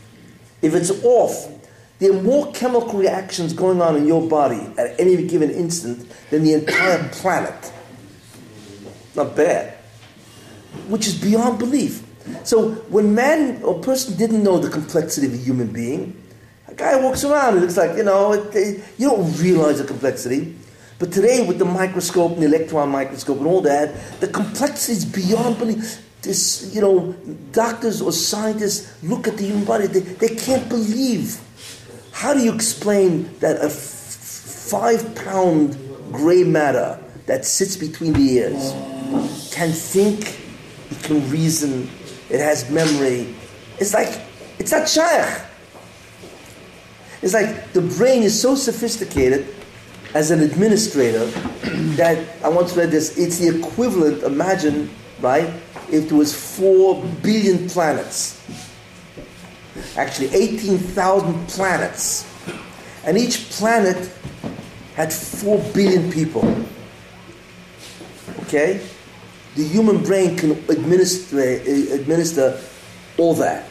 If 0.63 0.77
it's 0.77 0.93
off, 1.03 1.51
there 1.99 2.13
are 2.13 2.23
more 2.23 2.53
chemical 2.53 3.01
reactions 3.01 3.53
going 3.53 3.83
on 3.83 3.97
in 3.97 4.07
your 4.07 4.29
body 4.29 4.65
at 4.79 5.01
any 5.01 5.27
given 5.27 5.51
instant 5.51 6.09
than 6.31 6.45
the 6.45 6.53
entire 6.53 7.09
planet. 7.15 7.73
Not 9.17 9.35
bad. 9.35 9.76
Which 10.89 11.07
is 11.07 11.15
beyond 11.21 11.59
belief. 11.59 12.03
So 12.45 12.71
when 12.91 13.15
man 13.15 13.63
or 13.63 13.79
person 13.81 14.17
didn't 14.17 14.43
know 14.43 14.59
the 14.59 14.69
complexity 14.71 15.27
of 15.29 15.35
a 15.35 15.37
human 15.37 15.69
being, 15.69 16.21
a 16.69 16.75
guy 16.75 17.01
walks 17.01 17.25
around 17.25 17.55
and 17.55 17.63
looks 17.63 17.77
like, 17.77 17.97
you 17.97 18.03
know, 18.05 18.33
it, 18.33 18.55
it- 18.55 18.85
you 18.99 19.11
don't 19.11 19.33
realize 19.41 19.79
the 19.79 19.85
complexity. 19.85 20.57
But 20.99 21.13
today, 21.13 21.47
with 21.47 21.59
the 21.59 21.65
microscope 21.67 22.33
and 22.33 22.43
the 22.43 22.47
electron 22.47 22.89
microscope 22.89 23.39
and 23.39 23.47
all 23.47 23.61
that, 23.63 23.95
the 24.21 24.29
complexity 24.29 24.93
is 24.95 25.05
beyond 25.05 25.59
belief. 25.59 26.03
This, 26.23 26.75
you 26.75 26.81
know, 26.81 27.13
doctors 27.53 28.01
or 28.01 28.11
scientists 28.13 29.01
look 29.05 29.29
at 29.29 29.37
the 29.37 29.45
human 29.45 29.65
body, 29.65 29.87
they, 29.87 30.01
they 30.01 30.35
can't 30.35 30.69
believe. 30.69 31.39
How 32.13 32.33
do 32.35 32.41
you 32.43 32.53
explain 32.53 33.31
that 33.41 33.59
a 33.59 33.67
f- 33.67 33.73
five 33.73 35.15
pound 35.15 35.77
gray 36.13 36.43
matter 36.45 36.99
that 37.27 37.45
sits 37.45 37.77
between 37.77 38.15
the 38.15 38.29
ears 38.39 38.73
can 39.55 39.71
think, 39.71 40.41
it 40.91 41.03
can 41.03 41.29
reason, 41.31 41.91
it 42.31 42.41
has 42.41 42.71
memory? 42.71 43.35
It's 43.79 43.95
like, 43.95 44.21
it's 44.59 44.73
not 44.73 44.89
shaykh. 44.89 45.43
It's 47.23 47.35
like 47.35 47.73
the 47.73 47.81
brain 47.81 48.23
is 48.23 48.41
so 48.41 48.55
sophisticated 48.55 49.55
as 50.15 50.31
an 50.31 50.41
administrator 50.41 51.27
that 51.97 52.25
I 52.43 52.49
once 52.49 52.77
read 52.77 52.91
this, 52.91 53.19
it's 53.19 53.39
the 53.39 53.59
equivalent, 53.59 54.23
imagine, 54.23 54.91
right, 55.21 55.51
if 55.91 56.09
there 56.09 56.19
was 56.19 56.35
four 56.35 57.03
billion 57.23 57.69
planets. 57.69 58.43
Actually, 59.97 60.35
18,000 60.35 61.49
planets. 61.49 62.27
And 63.05 63.17
each 63.17 63.51
planet 63.51 64.11
had 64.95 65.13
four 65.13 65.59
billion 65.75 66.11
people. 66.11 66.67
Okay? 68.41 68.81
The 69.57 69.65
human 69.65 70.03
brain 70.03 70.37
can 70.37 70.53
administer, 70.69 71.41
administer 71.41 72.61
all 73.19 73.35
that. 73.35 73.69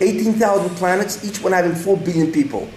18,000 0.00 0.70
planets, 0.76 1.24
each 1.24 1.42
one 1.42 1.52
having 1.52 1.74
4 1.74 1.96
billion 1.98 2.32
people. 2.32 2.68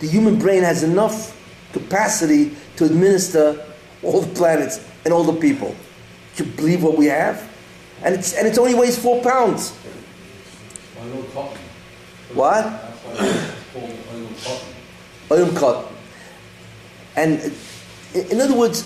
The 0.00 0.08
human 0.08 0.38
brain 0.38 0.62
has 0.62 0.82
enough 0.82 1.38
capacity 1.72 2.54
to 2.76 2.84
administer 2.84 3.64
all 4.02 4.20
the 4.20 4.34
planets 4.34 4.84
and 5.04 5.14
all 5.14 5.24
the 5.24 5.40
people. 5.40 5.74
Do 6.36 6.44
you 6.44 6.50
believe 6.52 6.82
what 6.82 6.96
we 6.96 7.06
have? 7.06 7.48
And 8.02 8.14
it's, 8.14 8.34
and 8.34 8.46
it 8.46 8.58
only 8.58 8.74
weighs 8.74 8.98
4 8.98 9.22
pounds. 9.22 9.72
Olam 10.98 11.22
katan. 11.24 11.56
What? 12.34 12.64
That's 12.64 12.98
why 12.98 13.26
it's 13.26 13.72
called 13.72 13.90
olam 14.10 14.28
katan. 14.40 14.66
Olam 15.30 15.50
katan. 15.50 15.88
And 17.14 17.52
in 18.30 18.40
other 18.40 18.54
words, 18.56 18.84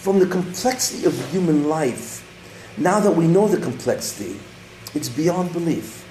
from 0.00 0.20
the 0.20 0.26
complexity 0.26 1.04
of 1.06 1.30
human 1.32 1.68
life, 1.68 2.24
now 2.76 3.00
that 3.00 3.10
we 3.10 3.26
know 3.26 3.48
the 3.48 3.60
complexity, 3.60 4.38
it's 4.94 5.08
beyond 5.08 5.52
belief. 5.52 6.06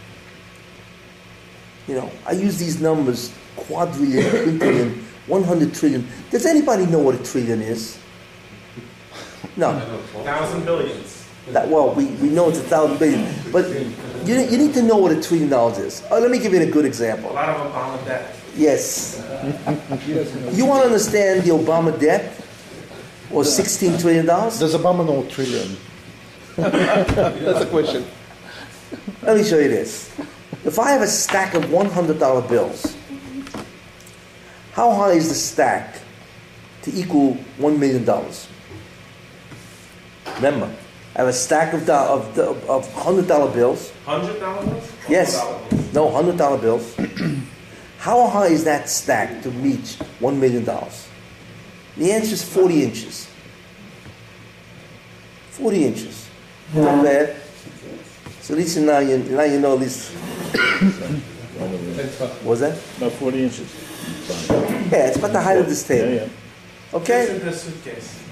You 1.87 1.95
know, 1.95 2.11
I 2.25 2.33
use 2.33 2.57
these 2.57 2.81
numbers 2.81 3.33
quadrillion, 3.55 4.25
quintillion, 4.59 5.01
100 5.27 5.73
trillion. 5.73 6.07
Does 6.31 6.45
anybody 6.45 6.85
know 6.85 6.99
what 6.99 7.15
a 7.15 7.23
trillion 7.23 7.61
is? 7.61 7.97
No. 9.55 9.79
Thousand 10.23 10.65
billions. 10.65 11.25
That, 11.49 11.67
well, 11.67 11.93
we, 11.95 12.05
we 12.05 12.29
know 12.29 12.49
it's 12.49 12.59
a 12.59 12.63
thousand 12.63 12.99
billion. 12.99 13.25
But 13.51 13.67
you, 14.25 14.35
you 14.35 14.57
need 14.57 14.73
to 14.75 14.83
know 14.83 14.97
what 14.97 15.11
a 15.11 15.21
trillion 15.21 15.49
dollars 15.49 15.77
is. 15.79 16.03
Oh, 16.11 16.19
let 16.19 16.29
me 16.29 16.37
give 16.37 16.53
you 16.53 16.61
a 16.61 16.69
good 16.69 16.85
example. 16.85 17.31
A 17.31 17.33
lot 17.33 17.49
of 17.49 17.71
Obama 17.71 18.05
debt. 18.05 18.35
Yes. 18.55 19.23
You 20.53 20.65
want 20.65 20.81
to 20.81 20.87
understand 20.87 21.43
the 21.43 21.51
Obama 21.51 21.97
debt? 21.99 22.33
Or 23.31 23.43
$16 23.43 23.99
trillion? 24.01 24.25
Does 24.25 24.73
Obama 24.75 25.05
know 25.05 25.25
trillion? 25.29 25.75
That's 26.55 27.61
a 27.61 27.67
question. 27.67 28.05
Let 29.21 29.37
me 29.37 29.43
show 29.43 29.59
you 29.59 29.67
this. 29.67 30.17
If 30.65 30.79
I 30.79 30.91
have 30.91 31.01
a 31.01 31.07
stack 31.07 31.53
of 31.53 31.63
$100 31.65 32.49
bills, 32.49 32.95
how 34.71 34.91
high 34.91 35.11
is 35.11 35.29
the 35.29 35.35
stack 35.35 35.99
to 36.83 36.91
equal 36.95 37.37
$1 37.59 37.77
million? 37.77 38.05
Remember, 40.35 40.73
I 41.15 41.19
have 41.19 41.27
a 41.27 41.33
stack 41.33 41.73
of, 41.73 41.85
do- 41.85 41.91
of, 41.91 42.37
of 42.69 42.87
$100 42.93 43.53
bills. 43.53 43.91
Hundred 44.05 44.39
dollars? 44.39 44.65
Bills? 44.69 44.93
Yes. 45.09 45.93
No, 45.93 46.11
hundred 46.11 46.37
dollar 46.37 46.57
bills. 46.59 46.95
How 47.97 48.27
high 48.27 48.47
is 48.47 48.63
that 48.65 48.87
stack 48.89 49.41
to 49.43 49.49
reach 49.49 49.95
one 50.19 50.39
million 50.39 50.63
dollars? 50.63 51.06
The 51.97 52.11
answer 52.11 52.33
is 52.33 52.43
forty 52.43 52.83
inches. 52.83 53.27
Forty 55.51 55.85
inches. 55.85 56.29
Not 56.73 57.03
bad. 57.03 57.35
So 58.41 58.53
at 58.53 58.59
least 58.59 58.77
now 58.79 58.99
you 58.99 59.17
now 59.17 59.43
you 59.43 59.59
know 59.59 59.73
at 59.73 59.79
least. 59.79 60.11
What 61.57 62.43
was 62.43 62.59
that? 62.59 62.77
About 62.97 63.11
40 63.13 63.43
inches. 63.43 63.73
Yeah, 64.91 65.07
it's 65.07 65.17
about 65.17 65.33
the 65.33 65.41
height 65.41 65.57
of 65.57 65.65
this 65.67 65.85
table. 65.87 66.13
yeah. 66.13 66.21
It's 66.85 66.93
Okay, 66.93 67.35
in 67.35 67.43
the 67.45 67.51
suitcase. 67.51 68.23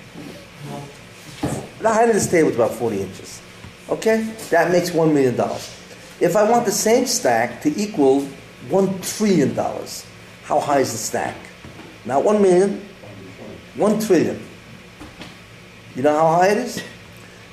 the 1.80 1.92
height 1.92 2.08
of 2.08 2.14
this 2.16 2.30
table 2.30 2.50
is 2.50 2.56
about 2.56 2.72
forty 2.74 3.02
inches. 3.02 3.42
Okay, 3.90 4.22
that 4.52 4.72
makes 4.72 4.92
one 4.94 5.14
million 5.14 5.36
dollars. 5.36 5.70
If 6.22 6.36
I 6.38 6.50
want 6.50 6.66
the 6.66 6.72
same 6.72 7.06
stack 7.06 7.62
to 7.64 7.70
equal 7.78 8.22
one 8.70 9.02
trillion 9.02 9.54
dollars, 9.56 10.06
how 10.44 10.60
high 10.60 10.80
is 10.80 10.92
the 10.94 10.98
stack? 10.98 11.36
Not 12.06 12.24
one 12.24 12.42
million, 12.42 12.82
one 13.76 14.00
trillion. 14.00 14.40
You 15.96 16.04
know 16.04 16.14
how 16.14 16.36
high 16.38 16.50
it 16.50 16.58
is? 16.58 16.84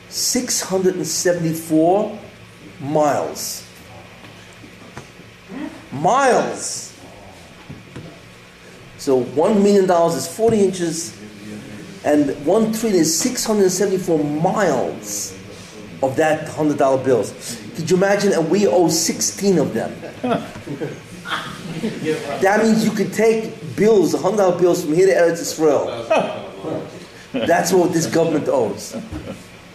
674 0.08 2.18
miles. 2.80 3.66
Miles! 5.92 6.96
So 8.98 9.22
one 9.22 9.62
million 9.62 9.86
dollars 9.86 10.14
is 10.14 10.36
40 10.36 10.60
inches, 10.60 11.18
and 12.04 12.46
one 12.46 12.72
trillion 12.72 13.02
is 13.02 13.18
674 13.18 14.22
miles 14.22 15.36
of 16.02 16.16
that 16.16 16.48
hundred 16.48 16.78
dollar 16.78 17.02
bills. 17.02 17.58
Could 17.74 17.90
you 17.90 17.96
imagine? 17.96 18.32
And 18.32 18.50
we 18.50 18.66
owe 18.66 18.88
16 18.88 19.58
of 19.58 19.74
them. 19.74 19.92
that 22.42 22.62
means 22.62 22.84
you 22.84 22.92
could 22.92 23.12
take 23.12 23.76
bills, 23.76 24.14
hundred 24.20 24.36
dollar 24.38 24.58
bills 24.60 24.84
from 24.84 24.94
here 24.94 25.06
to 25.06 25.12
Eretz 25.12 25.40
Israel. 25.40 25.86
That's 27.32 27.72
what 27.72 27.92
this 27.92 28.06
government 28.06 28.48
owes. 28.48 28.94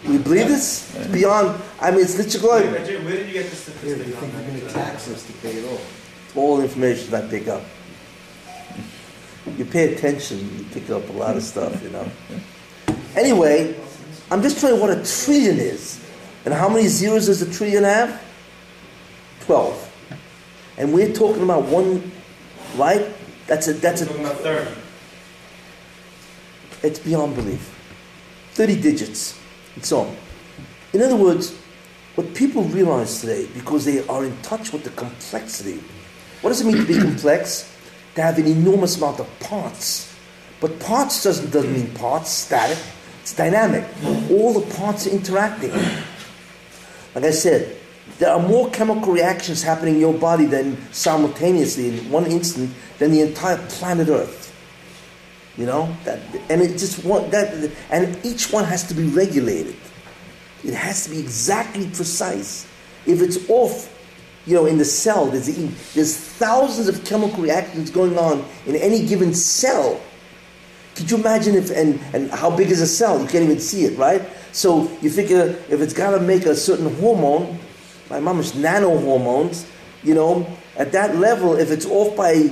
We 0.06 0.16
believe 0.18 0.48
this? 0.48 0.94
It's 0.96 1.06
beyond. 1.08 1.60
I 1.80 1.90
mean, 1.90 2.00
it's 2.00 2.16
literally 2.16 2.70
Where 2.70 2.78
did 2.78 2.88
you- 2.88 3.04
where 3.06 3.16
did 3.16 3.26
you 3.26 3.32
get 3.34 3.50
the 3.50 3.56
Yeah, 3.56 3.96
statistic 3.96 4.06
they 4.06 4.12
on 4.14 4.20
think 4.20 4.32
you're 4.32 4.60
gonna 4.60 4.72
tax 4.72 5.08
us 5.08 5.22
to 5.26 5.32
pay 5.34 5.50
it 5.52 5.64
off. 5.72 6.36
all 6.36 6.60
information 6.60 7.12
I 7.14 7.22
pick 7.28 7.48
up. 7.48 7.62
You 9.56 9.64
pay 9.64 9.94
attention, 9.94 10.38
you 10.58 10.64
pick 10.72 10.88
up 10.90 11.08
a 11.08 11.12
lot 11.12 11.36
of 11.36 11.42
stuff, 11.42 11.82
you 11.82 11.90
know. 11.90 12.06
Anyway, 13.16 13.74
I'm 14.30 14.40
just 14.42 14.60
telling 14.60 14.76
you 14.76 14.80
what 14.82 14.90
a 14.90 15.02
trillion 15.04 15.58
is. 15.58 15.98
And 16.44 16.54
how 16.54 16.68
many 16.68 16.86
zeros 16.86 17.26
does 17.26 17.42
a 17.42 17.52
trillion 17.52 17.82
have? 17.84 18.22
Twelve. 19.40 19.87
And 20.78 20.94
we're 20.94 21.12
talking 21.12 21.42
about 21.42 21.64
one, 21.64 22.10
right? 22.76 23.06
That's 23.46 23.68
a 23.68 23.74
that's 23.74 24.00
We're 24.00 24.06
a 24.06 24.08
talking 24.10 24.24
about 24.24 24.38
thirty. 24.40 24.70
it's 26.82 26.98
beyond 27.00 27.34
belief. 27.34 27.74
30 28.52 28.80
digits 28.80 29.38
and 29.76 29.84
so 29.84 30.00
on. 30.00 30.16
In 30.92 31.00
other 31.02 31.14
words, 31.14 31.54
what 32.16 32.34
people 32.34 32.64
realize 32.64 33.20
today, 33.20 33.46
because 33.54 33.84
they 33.84 34.04
are 34.08 34.24
in 34.24 34.36
touch 34.42 34.72
with 34.72 34.82
the 34.82 34.90
complexity, 34.90 35.80
what 36.40 36.50
does 36.50 36.60
it 36.60 36.66
mean 36.66 36.76
to 36.78 36.84
be 36.84 36.98
complex? 37.08 37.72
To 38.16 38.22
have 38.22 38.36
an 38.38 38.46
enormous 38.48 38.96
amount 38.96 39.20
of 39.20 39.28
parts. 39.38 40.12
But 40.60 40.80
parts 40.80 41.22
doesn't, 41.22 41.52
doesn't 41.52 41.72
mean 41.72 41.94
parts, 41.94 42.30
static. 42.30 42.78
It's 43.22 43.32
dynamic. 43.32 43.84
All 44.28 44.52
the 44.58 44.74
parts 44.74 45.06
are 45.06 45.10
interacting. 45.10 45.70
Like 47.14 47.24
I 47.24 47.30
said, 47.30 47.76
there 48.18 48.30
are 48.30 48.40
more 48.40 48.68
chemical 48.70 49.12
reactions 49.12 49.62
happening 49.62 49.94
in 49.94 50.00
your 50.00 50.14
body 50.14 50.44
than 50.44 50.76
simultaneously 50.92 51.88
in 51.88 52.10
one 52.10 52.26
instant 52.26 52.70
than 52.98 53.12
the 53.12 53.20
entire 53.20 53.56
planet 53.68 54.08
Earth. 54.08 54.46
You 55.56 55.66
know 55.66 55.94
that, 56.04 56.20
and 56.48 56.62
it 56.62 56.78
just 56.78 57.04
one 57.04 57.30
that, 57.30 57.72
and 57.90 58.24
each 58.24 58.52
one 58.52 58.64
has 58.64 58.86
to 58.88 58.94
be 58.94 59.04
regulated. 59.04 59.76
It 60.64 60.74
has 60.74 61.04
to 61.04 61.10
be 61.10 61.18
exactly 61.18 61.88
precise. 61.88 62.66
If 63.06 63.22
it's 63.22 63.48
off, 63.48 63.94
you 64.46 64.54
know, 64.54 64.66
in 64.66 64.78
the 64.78 64.84
cell, 64.84 65.26
there's 65.26 65.46
there's 65.94 66.16
thousands 66.16 66.88
of 66.88 67.04
chemical 67.04 67.42
reactions 67.42 67.90
going 67.90 68.16
on 68.18 68.44
in 68.66 68.76
any 68.76 69.06
given 69.06 69.34
cell. 69.34 70.00
Could 70.94 71.10
you 71.10 71.16
imagine 71.16 71.54
if 71.54 71.70
and 71.70 72.00
and 72.12 72.30
how 72.30 72.54
big 72.56 72.70
is 72.70 72.80
a 72.80 72.86
cell? 72.86 73.20
You 73.20 73.26
can't 73.28 73.44
even 73.44 73.60
see 73.60 73.84
it, 73.84 73.98
right? 73.98 74.22
So 74.52 74.90
you 75.00 75.10
figure 75.10 75.56
if 75.68 75.80
it's 75.80 75.92
got 75.92 76.12
to 76.12 76.20
make 76.20 76.46
a 76.46 76.54
certain 76.54 76.92
hormone, 76.96 77.58
my 78.10 78.20
mom 78.20 78.40
is 78.40 78.54
nano 78.54 78.98
hormones, 78.98 79.66
you 80.02 80.14
know, 80.14 80.46
at 80.76 80.92
that 80.92 81.16
level, 81.16 81.56
if 81.56 81.70
it's 81.70 81.86
off 81.86 82.16
by 82.16 82.50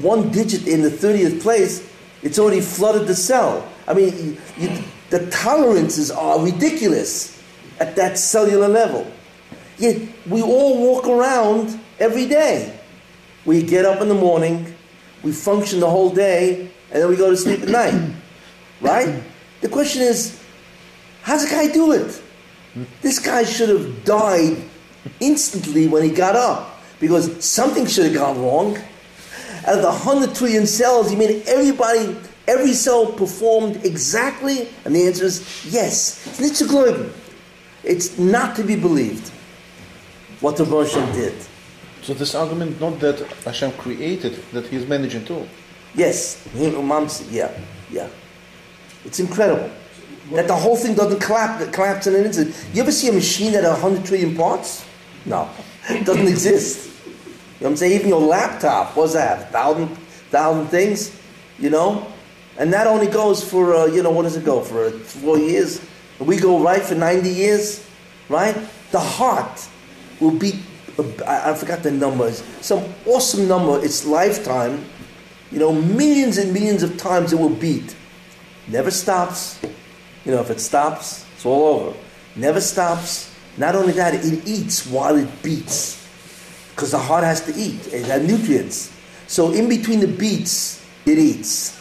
one 0.00 0.30
digit 0.30 0.66
in 0.66 0.82
the 0.82 0.90
30th 0.90 1.40
place, 1.40 1.88
it's 2.22 2.38
already 2.38 2.60
flooded 2.60 3.06
the 3.06 3.14
cell. 3.14 3.66
I 3.86 3.94
mean, 3.94 4.38
you, 4.56 4.82
the 5.10 5.30
tolerances 5.30 6.10
are 6.10 6.42
ridiculous 6.44 7.42
at 7.78 7.96
that 7.96 8.18
cellular 8.18 8.68
level. 8.68 9.10
Yet 9.78 10.02
we 10.28 10.42
all 10.42 10.78
walk 10.78 11.06
around 11.08 11.80
every 11.98 12.26
day. 12.26 12.78
We 13.44 13.62
get 13.62 13.84
up 13.84 14.02
in 14.02 14.08
the 14.08 14.14
morning, 14.14 14.74
we 15.22 15.32
function 15.32 15.80
the 15.80 15.88
whole 15.88 16.10
day, 16.10 16.70
and 16.90 17.02
then 17.02 17.08
we 17.08 17.16
go 17.16 17.30
to 17.30 17.36
sleep 17.36 17.62
at 17.62 17.68
night. 17.68 18.14
Right? 18.80 19.22
The 19.60 19.68
question 19.68 20.02
is, 20.02 20.42
how's 21.22 21.44
a 21.44 21.50
guy 21.50 21.72
do 21.72 21.92
it? 21.92 22.22
This 23.02 23.18
guy 23.18 23.44
should 23.44 23.68
have 23.68 24.04
died 24.04 24.62
instantly 25.18 25.88
when 25.88 26.02
he 26.02 26.10
got 26.10 26.36
up 26.36 26.80
because 27.00 27.44
something 27.44 27.86
should 27.86 28.04
have 28.06 28.14
gone 28.14 28.40
wrong. 28.40 28.78
Out 29.66 29.76
of 29.76 29.82
the 29.82 29.88
100 29.88 30.34
trillion 30.34 30.66
cells, 30.66 31.10
he 31.10 31.16
made 31.16 31.46
everybody, 31.46 32.16
every 32.46 32.72
cell 32.72 33.06
performed 33.06 33.84
exactly, 33.84 34.68
and 34.84 34.94
the 34.94 35.06
answer 35.06 35.24
is 35.24 35.66
yes. 35.70 36.40
It's 36.40 36.58
zu. 36.58 37.12
It's 37.82 38.18
not 38.18 38.56
to 38.56 38.62
be 38.62 38.76
believed 38.76 39.28
what 40.40 40.56
the 40.56 40.64
Russian 40.64 41.10
did. 41.12 41.34
So 42.02 42.14
this 42.14 42.34
argument 42.34 42.80
not 42.80 43.00
that 43.00 43.20
Hashem 43.44 43.72
created, 43.72 44.34
that 44.52 44.66
He 44.66 44.76
is 44.76 44.86
managing 44.86 45.24
too. 45.24 45.46
Yes, 45.94 46.46
yeah, 46.54 47.50
yeah. 47.90 48.08
It's 49.04 49.18
incredible 49.18 49.70
that 50.32 50.46
the 50.46 50.56
whole 50.56 50.76
thing 50.76 50.94
doesn't 50.94 51.20
collapse, 51.20 51.64
collapse 51.74 52.06
in 52.06 52.14
an 52.14 52.24
instant. 52.24 52.54
You 52.72 52.82
ever 52.82 52.92
see 52.92 53.08
a 53.08 53.12
machine 53.12 53.52
that 53.52 53.64
has 53.64 53.80
100 53.82 54.06
trillion 54.06 54.36
parts? 54.36 54.84
No, 55.24 55.50
it 55.88 56.04
doesn't 56.06 56.28
exist. 56.28 56.90
You 57.06 57.12
know 57.12 57.16
what 57.58 57.70
I'm 57.70 57.76
saying? 57.76 57.92
Even 57.92 58.08
your 58.08 58.20
laptop, 58.20 58.96
what's 58.96 59.12
that? 59.14 59.50
Thousand, 59.50 59.88
thousand 60.30 60.68
things, 60.68 61.18
you 61.58 61.68
know? 61.68 62.10
And 62.58 62.72
that 62.72 62.86
only 62.86 63.06
goes 63.06 63.42
for, 63.42 63.74
uh, 63.74 63.86
you 63.86 64.02
know, 64.02 64.10
what 64.10 64.22
does 64.22 64.36
it 64.36 64.44
go 64.44 64.60
for? 64.60 64.86
Uh, 64.86 64.90
four 64.90 65.38
years? 65.38 65.80
We 66.18 66.36
go 66.36 66.62
right 66.62 66.82
for 66.82 66.94
90 66.94 67.28
years, 67.28 67.86
right? 68.28 68.56
The 68.92 69.00
heart 69.00 69.68
will 70.20 70.32
beat, 70.32 70.56
I 71.26 71.50
I 71.50 71.54
forgot 71.54 71.82
the 71.82 71.90
numbers, 71.90 72.42
some 72.60 72.84
awesome 73.06 73.48
number, 73.48 73.82
its 73.82 74.04
lifetime, 74.04 74.84
you 75.50 75.58
know, 75.58 75.72
millions 75.72 76.38
and 76.38 76.52
millions 76.52 76.82
of 76.82 76.96
times 76.96 77.32
it 77.32 77.38
will 77.38 77.48
beat. 77.48 77.96
Never 78.68 78.90
stops. 78.90 79.58
You 80.24 80.32
know, 80.32 80.40
if 80.40 80.50
it 80.50 80.60
stops, 80.60 81.26
it's 81.34 81.46
all 81.46 81.80
over. 81.80 81.98
Never 82.36 82.60
stops. 82.60 83.34
Not 83.56 83.74
only 83.74 83.92
that, 83.94 84.14
it 84.14 84.46
eats 84.46 84.86
while 84.86 85.16
it 85.16 85.42
beats. 85.42 86.06
Because 86.70 86.92
the 86.92 86.98
heart 86.98 87.24
has 87.24 87.40
to 87.46 87.54
eat. 87.54 87.92
It 87.92 88.06
has 88.06 88.26
nutrients. 88.26 88.92
So 89.26 89.52
in 89.52 89.68
between 89.68 90.00
the 90.00 90.08
beats, 90.08 90.84
it 91.06 91.18
eats. 91.18 91.80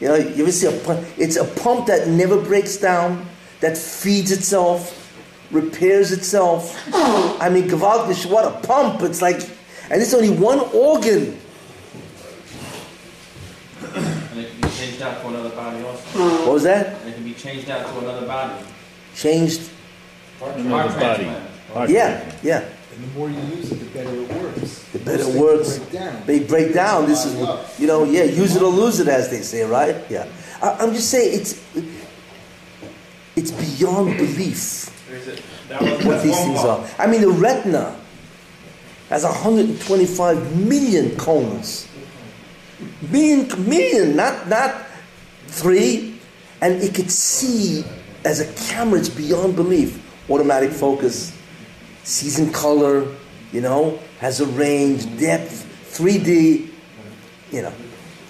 You 0.00 0.08
know, 0.08 0.14
you 0.16 0.42
ever 0.42 0.52
see 0.52 0.66
a 0.66 0.80
pump? 0.80 1.06
It's 1.16 1.36
a 1.36 1.44
pump 1.44 1.86
that 1.86 2.08
never 2.08 2.40
breaks 2.40 2.76
down, 2.76 3.24
that 3.60 3.78
feeds 3.78 4.32
itself, 4.32 4.98
repairs 5.52 6.10
itself. 6.10 6.76
I 6.92 7.48
mean, 7.48 7.68
gewaltig, 7.68 8.28
what 8.28 8.44
a 8.44 8.66
pump. 8.66 9.02
It's 9.02 9.22
like, 9.22 9.48
and 9.90 10.02
it's 10.02 10.12
only 10.12 10.30
one 10.30 10.58
organ. 10.74 11.38
And 13.94 14.40
it 14.40 14.50
can 14.50 14.60
be 14.60 14.68
changed 14.82 15.02
out 15.02 15.20
to 15.22 15.28
another 15.28 15.50
body 15.50 15.82
also. 15.84 16.18
What 16.44 16.52
was 16.54 16.62
that? 16.64 17.00
And 17.02 17.10
it 17.10 17.14
can 17.14 17.24
be 17.24 17.34
changed 17.34 17.70
out 17.70 17.86
to 17.86 17.98
another 18.00 18.26
body. 18.26 18.64
Changed. 19.14 19.70
Heart 20.40 20.56
Another 20.56 20.98
body. 21.00 21.24
Heart 21.72 21.90
Yeah, 21.90 22.20
transplant. 22.20 22.44
yeah. 22.44 22.64
And 22.94 23.04
the 23.04 23.18
more 23.18 23.30
you 23.30 23.40
use 23.56 23.70
it, 23.72 23.76
the 23.76 23.84
better 23.86 24.10
it 24.14 24.28
works. 24.42 24.84
The 24.92 24.98
better 24.98 25.22
it 25.22 25.24
things 25.26 25.36
works. 25.36 25.78
break 25.78 25.92
down. 25.92 26.22
They 26.26 26.40
break 26.40 26.74
down. 26.74 27.06
This 27.06 27.24
is, 27.24 27.34
you 27.80 27.86
know, 27.86 28.04
yeah, 28.04 28.24
use 28.24 28.56
it 28.56 28.62
or 28.62 28.70
lose 28.70 28.98
it, 29.00 29.08
as 29.08 29.30
they 29.30 29.40
say, 29.42 29.62
right? 29.62 29.96
Yeah. 30.10 30.26
I, 30.60 30.70
I'm 30.80 30.92
just 30.92 31.10
saying, 31.10 31.40
it's 31.40 31.60
it's 33.36 33.50
beyond 33.50 34.16
belief 34.18 34.90
There's 35.08 35.28
a- 35.28 35.42
that 35.68 35.80
was- 35.80 36.04
what 36.04 36.22
these 36.22 36.36
things 36.36 36.58
are. 36.60 36.84
I 36.98 37.06
mean, 37.06 37.22
the 37.22 37.30
retina 37.30 37.96
has 39.08 39.24
125 39.24 40.56
million 40.66 41.16
cones. 41.16 41.86
Million, 43.10 43.68
million, 43.68 44.16
not 44.16 44.48
not 44.48 44.86
three, 45.46 46.18
and 46.60 46.82
it 46.82 46.94
could 46.94 47.10
see 47.10 47.84
as 48.24 48.40
a 48.40 48.52
camera. 48.68 48.98
It's 48.98 49.08
beyond 49.08 49.56
belief. 49.56 49.98
Automatic 50.30 50.70
focus, 50.70 51.36
sees 52.04 52.38
in 52.38 52.52
color, 52.52 53.06
you 53.52 53.60
know, 53.60 53.98
has 54.20 54.40
a 54.40 54.46
range, 54.46 55.04
depth, 55.18 55.66
3D. 55.90 56.70
You 57.50 57.62
know, 57.62 57.72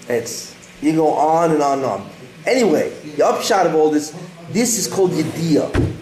it's 0.09 0.55
you 0.81 0.93
go 0.93 1.13
on 1.13 1.51
and 1.51 1.61
on 1.61 1.77
and 1.79 1.85
on. 1.85 2.09
Anyway, 2.45 2.89
the 3.15 3.25
upshot 3.25 3.65
of 3.65 3.75
all 3.75 3.89
this, 3.89 4.13
this 4.49 4.77
is 4.77 4.87
called 4.87 5.11
yediyah. 5.11 5.93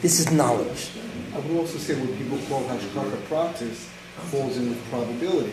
This 0.00 0.20
is 0.20 0.30
knowledge. 0.32 0.90
I 1.34 1.38
would 1.40 1.58
also 1.58 1.76
say 1.76 1.94
what 2.00 2.16
people 2.16 2.38
call 2.48 2.64
hashgacha 2.64 3.16
pratis 3.28 3.88
falls 4.30 4.56
in 4.56 4.70
with 4.70 4.90
probability. 4.90 5.52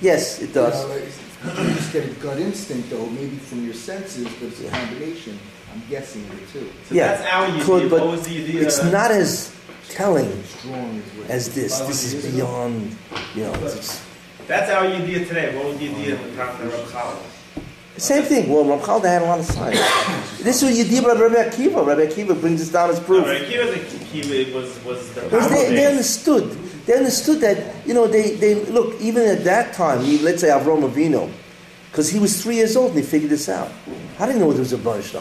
Yes, 0.00 0.40
it 0.40 0.54
does. 0.54 0.82
You 0.82 0.88
know, 0.88 0.94
like, 0.94 1.04
you 1.44 1.74
just 1.74 1.92
get 1.92 2.06
a 2.06 2.12
gut 2.14 2.38
instinct, 2.38 2.90
though, 2.90 3.06
maybe 3.06 3.36
from 3.36 3.64
your 3.64 3.74
senses, 3.74 4.24
but 4.24 4.48
it's 4.48 4.60
a 4.60 4.70
combination. 4.70 5.38
I'm 5.72 5.82
guessing 5.90 6.22
it 6.24 6.48
too. 6.52 6.70
So 6.88 6.94
yeah, 6.94 7.08
that's 7.08 7.32
our 7.32 7.46
idea. 7.46 7.64
could, 7.64 7.90
but 7.90 8.00
what 8.00 8.10
was 8.12 8.26
the 8.26 8.42
idea? 8.42 8.62
it's 8.62 8.78
uh, 8.78 8.90
not 8.90 9.10
as 9.10 9.54
telling 9.88 10.42
Strong 10.44 10.96
is 10.96 11.18
what. 11.18 11.30
as 11.30 11.54
this. 11.54 11.78
This 11.80 12.14
is 12.14 12.32
beyond, 12.32 12.96
you 13.34 13.44
know. 13.44 13.54
It's, 13.54 14.04
That's 14.46 14.70
our 14.70 14.86
idea 14.86 15.24
today. 15.24 15.56
What 15.56 15.66
was 15.66 15.78
the 15.78 15.90
idea 15.90 16.14
of 16.14 16.22
the 16.22 16.36
time 16.36 16.60
of 16.60 16.72
Reb 16.72 16.86
Challah? 16.86 17.22
same 17.96 18.24
thing. 18.24 18.52
Well, 18.52 18.64
Rav 18.64 18.82
Chalda 18.82 19.04
had 19.04 19.22
a 19.22 19.26
lot 19.26 19.38
of 19.38 19.46
science. 19.46 19.78
this 20.42 20.62
is 20.62 20.64
what 20.64 20.74
you 20.74 20.84
did 20.84 21.04
about 21.04 21.18
Rabbi 21.18 21.48
Akiva. 21.48 21.86
Rabbi 21.86 22.06
Akiva 22.06 22.38
brings 22.40 22.60
us 22.60 22.70
down 22.70 22.90
as 22.90 22.98
proof. 23.00 23.24
Right, 23.24 23.44
Kiva's 23.44 23.74
a 23.74 24.04
Kiva 24.06 24.56
was 24.56 24.82
was 24.84 25.14
the 25.14 25.22
Because 25.22 25.50
they, 25.50 25.74
they 25.74 25.86
understood. 25.86 26.50
They 26.86 26.94
understood 26.94 27.40
that, 27.40 27.86
you 27.86 27.94
know, 27.94 28.06
they, 28.06 28.32
they 28.36 28.54
look, 28.66 29.00
even 29.00 29.22
at 29.22 29.44
that 29.44 29.72
time, 29.72 30.02
he- 30.04 30.18
let's 30.18 30.40
say 30.42 30.48
Avram 30.48 30.88
Avinu, 30.88 31.30
because 31.90 32.10
he 32.10 32.18
was 32.18 32.42
three 32.42 32.56
years 32.56 32.76
old 32.76 32.90
and 32.90 32.98
he 33.00 33.04
figured 33.04 33.30
this 33.30 33.48
out. 33.48 33.70
How 34.18 34.26
did 34.26 34.34
he 34.34 34.40
know 34.40 34.50
there 34.52 34.60
was 34.60 34.72
a 34.72 34.78
Baruch 34.78 35.12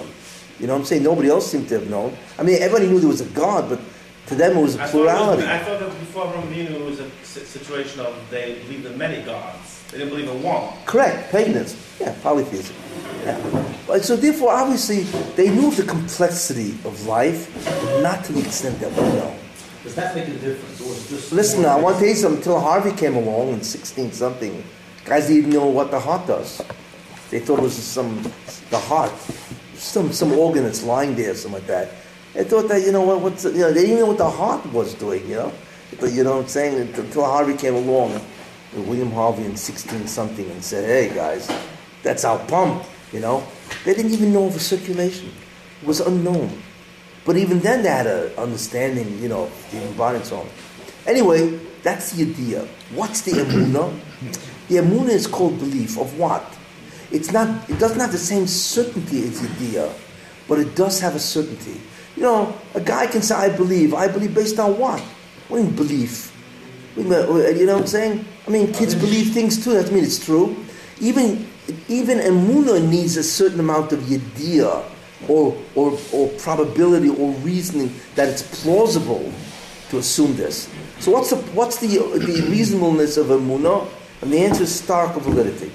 You 0.59 0.67
know 0.67 0.73
what 0.73 0.79
I'm 0.79 0.85
saying? 0.85 1.03
Nobody 1.03 1.29
else 1.29 1.49
seemed 1.49 1.69
to 1.69 1.79
have 1.79 1.89
known. 1.89 2.17
I 2.37 2.43
mean, 2.43 2.61
everybody 2.61 2.87
knew 2.91 2.99
there 2.99 3.09
was 3.09 3.21
a 3.21 3.25
God, 3.29 3.69
but 3.69 3.79
to 4.27 4.35
them 4.35 4.57
it 4.57 4.61
was 4.61 4.75
a 4.75 4.83
I 4.83 4.87
thought, 4.87 4.93
was, 4.93 5.05
plurality. 5.05 5.43
I 5.47 5.59
thought 5.59 5.79
that 5.79 5.89
before 5.99 6.25
Ramavinu 6.25 6.71
it 6.71 6.81
was 6.85 6.99
a 6.99 7.09
situation 7.23 7.99
of 8.01 8.15
they 8.29 8.59
believed 8.63 8.85
in 8.85 8.97
many 8.97 9.23
gods. 9.23 9.83
They 9.91 9.99
didn't 9.99 10.09
believe 10.13 10.29
in 10.29 10.41
one. 10.43 10.73
Correct, 10.85 11.31
paganism. 11.31 11.79
Yeah, 11.99 12.15
polytheism. 12.23 12.75
Yeah. 13.23 13.73
But 13.87 14.03
so 14.03 14.15
therefore, 14.15 14.51
obviously, 14.53 15.01
they 15.35 15.49
knew 15.49 15.71
the 15.71 15.83
complexity 15.83 16.71
of 16.83 17.05
life, 17.05 17.53
but 17.65 18.01
not 18.01 18.25
to 18.25 18.33
the 18.33 18.39
extent 18.41 18.79
that 18.79 18.89
we 18.91 19.03
know. 19.03 19.35
Does 19.83 19.95
that 19.95 20.15
make 20.15 20.27
a 20.29 20.31
difference, 20.31 20.79
or 20.79 20.93
is 20.93 21.09
this? 21.09 21.31
Listen, 21.33 21.65
I 21.65 21.75
want 21.75 21.97
to 21.97 21.99
tell 21.99 22.09
you 22.09 22.15
something. 22.15 22.37
Until 22.37 22.59
Harvey 22.59 22.93
came 22.93 23.15
along 23.15 23.49
in 23.49 23.61
16 23.61 24.13
something, 24.13 24.63
guys 25.03 25.27
didn't 25.27 25.39
even 25.39 25.49
know 25.51 25.65
what 25.67 25.91
the 25.91 25.99
heart 25.99 26.25
does. 26.25 26.61
They 27.29 27.39
thought 27.39 27.59
it 27.59 27.63
was 27.63 27.75
some, 27.75 28.23
the 28.69 28.79
heart, 28.79 29.11
some, 29.75 30.13
some 30.13 30.31
organ 30.31 30.63
that's 30.63 30.83
lying 30.83 31.15
there, 31.15 31.35
something 31.35 31.59
like 31.59 31.67
that. 31.67 31.89
They 32.33 32.45
thought 32.45 32.69
that, 32.69 32.81
you 32.81 32.93
know, 32.93 33.01
what, 33.01 33.19
what's, 33.19 33.43
you 33.43 33.51
know, 33.51 33.73
they 33.73 33.81
didn't 33.81 33.97
even 33.97 33.99
know 33.99 34.05
what 34.07 34.17
the 34.17 34.29
heart 34.29 34.65
was 34.71 34.93
doing, 34.93 35.27
you 35.27 35.35
know. 35.35 35.51
But, 35.99 36.13
you 36.13 36.23
know 36.23 36.37
what 36.37 36.43
I'm 36.43 36.47
saying? 36.47 36.93
Until 36.95 37.25
Harvey 37.25 37.57
came 37.57 37.75
along, 37.75 38.21
William 38.73 39.11
Harvey 39.11 39.43
in 39.43 39.57
16 39.57 40.07
something, 40.07 40.49
and 40.49 40.63
said, 40.63 40.85
hey, 40.85 41.13
guys, 41.13 41.51
that's 42.03 42.23
our 42.23 42.39
pump, 42.47 42.85
you 43.11 43.19
know. 43.19 43.45
They 43.83 43.93
didn't 43.93 44.13
even 44.13 44.31
know 44.31 44.45
of 44.45 44.55
a 44.55 44.59
circulation. 44.59 45.29
It 45.81 45.87
was 45.87 45.99
unknown. 45.99 46.62
But 47.25 47.37
even 47.37 47.59
then, 47.59 47.83
they 47.83 47.89
had 47.89 48.07
an 48.07 48.31
understanding, 48.37 49.19
you 49.21 49.29
know, 49.29 49.49
the 49.71 49.81
environment 49.81 50.25
and 50.25 50.25
so 50.25 50.37
on. 50.37 50.49
Anyway, 51.07 51.57
that's 51.81 52.11
the 52.11 52.23
idea. 52.23 52.67
What's 52.93 53.21
the 53.21 53.31
emuna? 53.31 53.93
The 54.69 54.75
emuna 54.77 55.09
is 55.09 55.27
called 55.27 55.59
belief 55.59 55.97
of 55.99 56.17
what? 56.17 56.41
It's 57.11 57.33
not. 57.33 57.69
It 57.69 57.79
doesn't 57.79 57.99
have 57.99 58.13
the 58.13 58.17
same 58.17 58.47
certainty 58.47 59.21
as 59.23 59.41
the 59.41 59.49
idea, 59.55 59.93
but 60.47 60.57
it 60.57 60.73
does 60.73 61.01
have 61.01 61.15
a 61.15 61.19
certainty. 61.19 61.81
You 62.15 62.23
know, 62.23 62.55
a 62.73 62.79
guy 62.79 63.07
can 63.07 63.21
say, 63.21 63.35
"I 63.35 63.49
believe." 63.49 63.93
I 63.93 64.07
believe 64.07 64.33
based 64.33 64.57
on 64.59 64.79
what? 64.79 65.01
What 65.49 65.57
do 65.57 65.63
you 65.63 65.69
mean 65.69 65.75
belief? 65.75 66.31
Minute, 66.95 67.29
uh, 67.29 67.49
You 67.49 67.65
know 67.65 67.73
what 67.73 67.81
I'm 67.81 67.87
saying? 67.87 68.25
I 68.47 68.49
mean, 68.51 68.71
kids 68.71 68.95
believe 68.95 69.33
things 69.33 69.61
too. 69.61 69.73
That 69.73 69.91
means 69.91 70.07
it's 70.07 70.25
true. 70.25 70.55
Even 71.01 71.45
even 71.89 72.19
emuna 72.19 72.79
needs 72.87 73.17
a 73.17 73.23
certain 73.23 73.59
amount 73.59 73.91
of 73.91 73.99
yediyah 73.99 74.83
or, 75.27 75.57
or, 75.75 75.97
or 76.11 76.29
probability 76.39 77.09
or 77.09 77.31
reasoning 77.41 77.93
that 78.15 78.29
it's 78.29 78.61
plausible 78.63 79.31
to 79.89 79.99
assume 79.99 80.35
this. 80.35 80.69
So 80.99 81.11
what's 81.11 81.29
the, 81.29 81.37
what's 81.53 81.77
the, 81.77 81.87
the 81.87 82.47
reasonableness 82.49 83.17
of 83.17 83.27
emuna? 83.27 83.87
And 84.21 84.31
the 84.31 84.39
answer 84.39 84.63
is 84.63 84.73
stark 84.73 85.15
of 85.15 85.23
validity. 85.23 85.71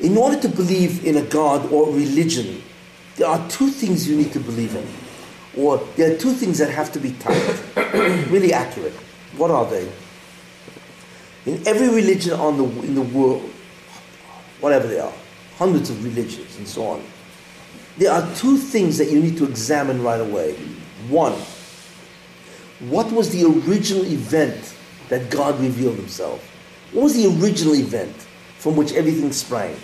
In 0.00 0.16
order 0.16 0.38
to 0.40 0.48
believe 0.48 1.04
in 1.06 1.16
a 1.16 1.22
God 1.22 1.72
or 1.72 1.86
religion, 1.86 2.62
there 3.16 3.28
are 3.28 3.48
two 3.48 3.68
things 3.68 4.08
you 4.08 4.16
need 4.16 4.32
to 4.32 4.40
believe 4.40 4.74
in, 4.74 4.86
or 5.56 5.78
there 5.96 6.14
are 6.14 6.18
two 6.18 6.32
things 6.32 6.58
that 6.58 6.70
have 6.70 6.92
to 6.92 6.98
be 6.98 7.12
typed, 7.12 7.62
really 8.30 8.52
accurate. 8.52 8.94
What 9.36 9.50
are 9.50 9.64
they? 9.66 9.90
In 11.46 11.66
every 11.66 11.88
religion 11.88 12.38
on 12.38 12.56
the 12.56 12.64
in 12.86 12.94
the 12.94 13.02
world, 13.02 13.48
whatever 14.60 14.86
they 14.86 15.00
are, 15.00 15.12
hundreds 15.56 15.90
of 15.90 16.04
religions 16.04 16.56
and 16.58 16.66
so 16.66 16.86
on, 16.86 17.02
there 17.98 18.12
are 18.12 18.34
two 18.34 18.56
things 18.56 18.98
that 18.98 19.10
you 19.10 19.20
need 19.20 19.36
to 19.38 19.44
examine 19.44 20.02
right 20.02 20.20
away. 20.20 20.54
One, 21.08 21.34
what 22.80 23.12
was 23.12 23.30
the 23.30 23.44
original 23.44 24.04
event 24.04 24.74
that 25.08 25.30
God 25.30 25.60
revealed 25.60 25.96
Himself? 25.96 26.48
What 26.92 27.04
was 27.04 27.14
the 27.14 27.26
original 27.26 27.74
event 27.74 28.14
from 28.58 28.76
which 28.76 28.92
everything 28.92 29.32
sprang? 29.32 29.76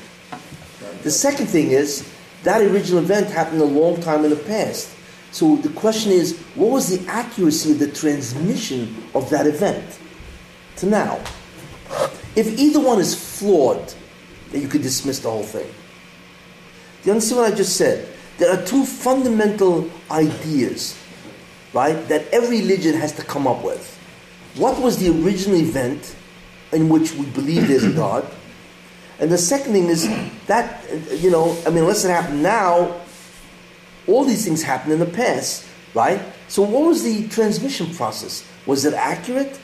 The 1.02 1.10
second 1.10 1.46
thing 1.46 1.70
is 1.70 2.08
that 2.44 2.62
original 2.62 3.02
event 3.02 3.28
happened 3.28 3.60
a 3.60 3.64
long 3.64 4.00
time 4.00 4.24
in 4.24 4.30
the 4.30 4.36
past. 4.36 4.94
So 5.30 5.56
the 5.56 5.68
question 5.70 6.12
is, 6.12 6.38
what 6.54 6.70
was 6.70 6.88
the 6.88 7.06
accuracy 7.10 7.72
of 7.72 7.78
the 7.78 7.90
transmission 7.90 8.96
of 9.14 9.28
that 9.30 9.46
event 9.46 9.98
to 10.76 10.86
now? 10.86 11.20
If 12.34 12.58
either 12.58 12.80
one 12.80 13.00
is 13.00 13.14
flawed, 13.38 13.92
then 14.50 14.62
you 14.62 14.68
could 14.68 14.82
dismiss 14.82 15.18
the 15.18 15.30
whole 15.30 15.42
thing. 15.42 15.68
Do 17.02 17.06
you 17.06 17.12
understand 17.12 17.40
what 17.40 17.52
I 17.52 17.56
just 17.56 17.76
said? 17.76 18.08
There 18.38 18.52
are 18.52 18.64
two 18.64 18.84
fundamental 18.84 19.90
ideas, 20.10 20.98
right, 21.72 21.94
that 22.08 22.28
every 22.32 22.60
religion 22.60 22.94
has 22.94 23.12
to 23.14 23.22
come 23.22 23.46
up 23.46 23.64
with. 23.64 23.96
What 24.56 24.80
was 24.80 24.98
the 24.98 25.08
original 25.24 25.56
event 25.58 26.14
in 26.72 26.88
which 26.88 27.12
we 27.14 27.26
believe 27.26 27.68
there's 27.68 27.84
a 27.92 27.92
God? 27.92 28.28
And 29.18 29.30
the 29.30 29.38
second 29.38 29.72
thing 29.72 29.86
is 29.86 30.08
that, 30.46 30.84
you 31.10 31.30
know, 31.30 31.56
I 31.66 31.70
mean, 31.70 31.78
unless 31.78 32.04
it 32.04 32.10
happened 32.10 32.42
now, 32.42 33.00
all 34.06 34.24
these 34.24 34.44
things 34.44 34.62
happened 34.62 34.92
in 34.92 35.00
the 35.00 35.06
past, 35.06 35.66
right? 35.94 36.20
So 36.48 36.62
what 36.62 36.86
was 36.86 37.02
the 37.02 37.28
transmission 37.28 37.92
process? 37.94 38.46
Was 38.66 38.84
it 38.84 38.94
accurate? 38.94 39.58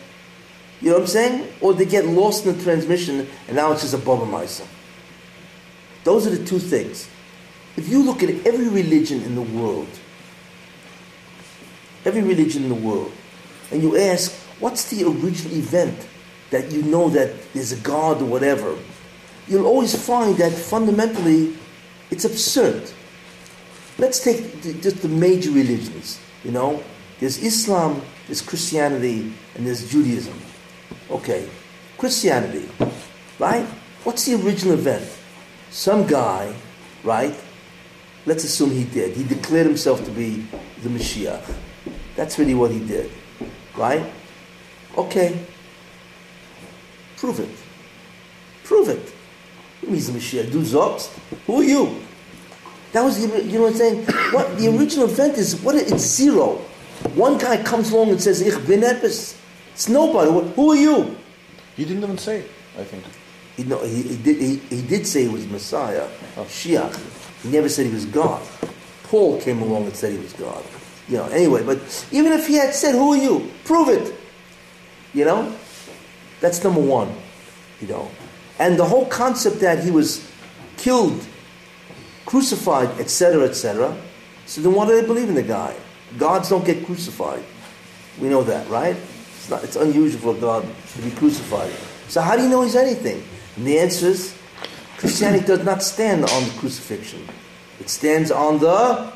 You 0.80 0.90
know 0.90 0.96
what 0.96 1.02
I'm 1.02 1.08
saying? 1.08 1.48
Or 1.60 1.72
did 1.72 1.86
they 1.86 1.90
get 1.90 2.06
lost 2.06 2.44
in 2.44 2.56
the 2.56 2.62
transmission 2.62 3.28
and 3.46 3.56
now 3.56 3.72
it's 3.72 3.82
just 3.82 3.94
a 3.94 4.26
miser. 4.26 4.64
Those 6.02 6.26
are 6.26 6.30
the 6.30 6.44
two 6.44 6.58
things. 6.58 7.08
If 7.76 7.88
you 7.88 8.02
look 8.02 8.22
at 8.22 8.30
every 8.46 8.68
religion 8.68 9.22
in 9.22 9.34
the 9.34 9.42
world, 9.42 9.88
every 12.04 12.22
religion 12.22 12.62
in 12.64 12.68
the 12.68 12.74
world, 12.74 13.12
and 13.70 13.82
you 13.82 13.96
ask, 13.96 14.32
what's 14.60 14.88
the 14.90 15.04
original 15.04 15.56
event 15.56 16.08
that 16.50 16.70
you 16.70 16.82
know 16.82 17.08
that 17.08 17.52
there's 17.52 17.72
a 17.72 17.76
God 17.76 18.22
or 18.22 18.26
whatever, 18.26 18.76
you'll 19.48 19.66
always 19.66 19.94
find 20.06 20.36
that 20.36 20.52
fundamentally 20.52 21.56
it's 22.10 22.24
absurd. 22.24 22.90
Let's 23.98 24.22
take 24.22 24.60
the, 24.62 24.74
just 24.74 25.02
the 25.02 25.08
major 25.08 25.50
religions, 25.50 26.20
you 26.44 26.52
know. 26.52 26.82
There's 27.18 27.42
Islam, 27.42 28.02
there's 28.26 28.42
Christianity, 28.42 29.32
and 29.54 29.66
there's 29.66 29.90
Judaism. 29.90 30.38
Okay, 31.10 31.48
Christianity, 31.98 32.68
right? 33.38 33.66
What's 34.04 34.26
the 34.26 34.34
original 34.34 34.74
event? 34.74 35.08
Some 35.70 36.06
guy, 36.06 36.54
right? 37.02 37.34
Let's 38.26 38.44
assume 38.44 38.70
he 38.70 38.84
did. 38.84 39.16
He 39.16 39.24
declared 39.24 39.66
himself 39.66 40.04
to 40.04 40.10
be 40.10 40.46
the 40.82 40.88
Mashiach. 40.88 41.42
That's 42.16 42.38
really 42.38 42.54
what 42.54 42.70
he 42.70 42.80
did, 42.80 43.10
right? 43.76 44.10
Okay. 44.96 45.38
Prove 47.16 47.40
it. 47.40 47.50
Prove 48.64 48.88
it. 48.88 49.12
He's 49.86 50.10
the 50.12 50.18
Mashiach. 50.18 50.50
Du 50.50 50.64
sagst. 50.64 51.10
Who 51.46 51.60
are 51.60 51.64
you? 51.64 52.00
That 52.92 53.02
was, 53.02 53.20
the, 53.20 53.42
you 53.44 53.58
know 53.58 53.62
what 53.62 53.72
I'm 53.72 53.76
saying? 53.76 54.04
What 54.32 54.56
the 54.56 54.68
original 54.68 55.06
event 55.06 55.36
is? 55.36 55.60
What 55.60 55.74
it's 55.74 56.02
zero. 56.02 56.62
One 57.14 57.38
guy 57.38 57.62
comes 57.62 57.90
along 57.90 58.10
and 58.10 58.22
says, 58.22 58.40
"Ich 58.40 58.66
bin 58.66 58.84
etwas." 58.84 59.36
It's 59.72 59.88
nobody. 59.88 60.30
Who 60.54 60.70
are 60.70 60.76
you? 60.76 61.16
He 61.76 61.84
didn't 61.84 62.04
even 62.04 62.18
say 62.18 62.40
it, 62.40 62.50
I 62.78 62.84
think. 62.84 63.04
He, 63.56 63.64
no, 63.64 63.78
he, 63.84 64.02
he 64.02 64.16
did, 64.16 64.40
he, 64.40 64.56
he 64.56 64.82
did 64.82 65.06
say 65.06 65.22
he 65.22 65.28
was 65.28 65.46
Messiah, 65.46 66.06
oh. 66.36 66.44
Shiach. 66.44 66.92
He 67.44 67.50
never 67.50 67.68
said 67.68 67.86
he 67.86 67.92
was 67.92 68.06
God. 68.06 68.42
Paul 69.04 69.40
came 69.40 69.60
along 69.60 69.84
and 69.84 69.94
said 69.94 70.12
he 70.12 70.18
was 70.18 70.32
God. 70.32 70.64
You 71.08 71.18
know, 71.18 71.26
anyway, 71.26 71.62
but 71.62 71.78
even 72.10 72.32
if 72.32 72.48
he 72.48 72.54
had 72.54 72.74
said, 72.74 72.94
Who 72.94 73.12
are 73.12 73.16
you? 73.16 73.50
Prove 73.64 73.90
it. 73.90 74.14
You 75.12 75.26
know? 75.26 75.54
That's 76.40 76.64
number 76.64 76.80
one. 76.80 77.14
You 77.80 77.88
know. 77.88 78.10
And 78.58 78.78
the 78.78 78.84
whole 78.84 79.06
concept 79.06 79.60
that 79.60 79.84
he 79.84 79.90
was 79.90 80.26
killed, 80.78 81.24
crucified, 82.24 82.88
etc., 82.98 83.44
etc. 83.44 83.94
So 84.46 84.62
then 84.62 84.72
why 84.72 84.86
do 84.86 84.98
they 84.98 85.06
believe 85.06 85.28
in 85.28 85.34
the 85.34 85.42
guy? 85.42 85.76
Gods 86.16 86.48
don't 86.48 86.64
get 86.64 86.86
crucified. 86.86 87.44
We 88.20 88.28
know 88.28 88.42
that, 88.44 88.68
right? 88.68 88.96
It's, 88.96 89.50
not, 89.50 89.64
it's 89.64 89.76
unusual 89.76 90.34
for 90.34 90.40
God 90.40 90.66
to 90.94 91.02
be 91.02 91.10
crucified. 91.10 91.70
So 92.08 92.22
how 92.22 92.36
do 92.36 92.42
you 92.42 92.48
know 92.48 92.62
he's 92.62 92.76
anything? 92.76 93.22
And 93.56 93.66
the 93.66 93.78
answer 93.78 94.06
is 94.06 94.34
Christianity 94.96 95.44
does 95.44 95.64
not 95.64 95.82
stand 95.82 96.24
on 96.24 96.44
the 96.44 96.54
crucifixion. 96.58 97.26
It 97.80 97.88
stands 97.88 98.30
on 98.30 98.58
the 98.58 99.12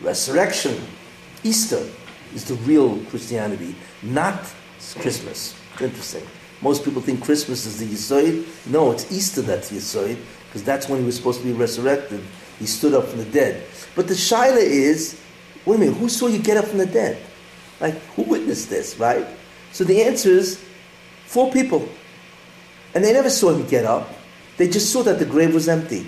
resurrection. 0.00 0.80
Easter 1.42 1.86
is 2.34 2.44
the 2.44 2.54
real 2.54 2.98
Christianity, 3.06 3.74
not 4.02 4.40
Christmas. 4.96 5.58
Interesting. 5.80 6.26
Most 6.60 6.84
people 6.84 7.02
think 7.02 7.22
Christmas 7.22 7.66
is 7.66 7.78
the 7.78 7.86
Yisoid. 7.86 8.66
No, 8.66 8.90
it's 8.92 9.10
Easter 9.12 9.42
that's 9.42 9.70
Yisoid, 9.70 10.18
because 10.46 10.62
that's 10.64 10.88
when 10.88 11.00
he 11.00 11.04
was 11.04 11.16
supposed 11.16 11.40
to 11.40 11.46
be 11.46 11.52
resurrected. 11.52 12.22
He 12.58 12.66
stood 12.66 12.94
up 12.94 13.06
from 13.06 13.18
the 13.18 13.24
dead. 13.26 13.64
But 13.94 14.08
the 14.08 14.14
Shaila 14.14 14.56
is, 14.56 15.20
wait 15.66 15.76
a 15.76 15.78
minute, 15.80 15.96
who 15.96 16.08
saw 16.08 16.28
you 16.28 16.38
get 16.38 16.56
up 16.56 16.66
from 16.66 16.78
the 16.78 16.86
dead? 16.86 17.18
Like, 17.80 17.94
who 18.14 18.22
witnessed 18.22 18.70
this, 18.70 18.98
right? 18.98 19.26
So 19.72 19.84
the 19.84 20.02
answer 20.02 20.30
is 20.30 20.64
four 21.26 21.50
people. 21.52 21.88
And 22.94 23.04
they 23.04 23.12
never 23.12 23.30
saw 23.30 23.50
him 23.50 23.66
get 23.66 23.84
up. 23.84 24.08
They 24.56 24.68
just 24.68 24.92
saw 24.92 25.02
that 25.02 25.18
the 25.18 25.24
grave 25.24 25.52
was 25.52 25.68
empty. 25.68 26.06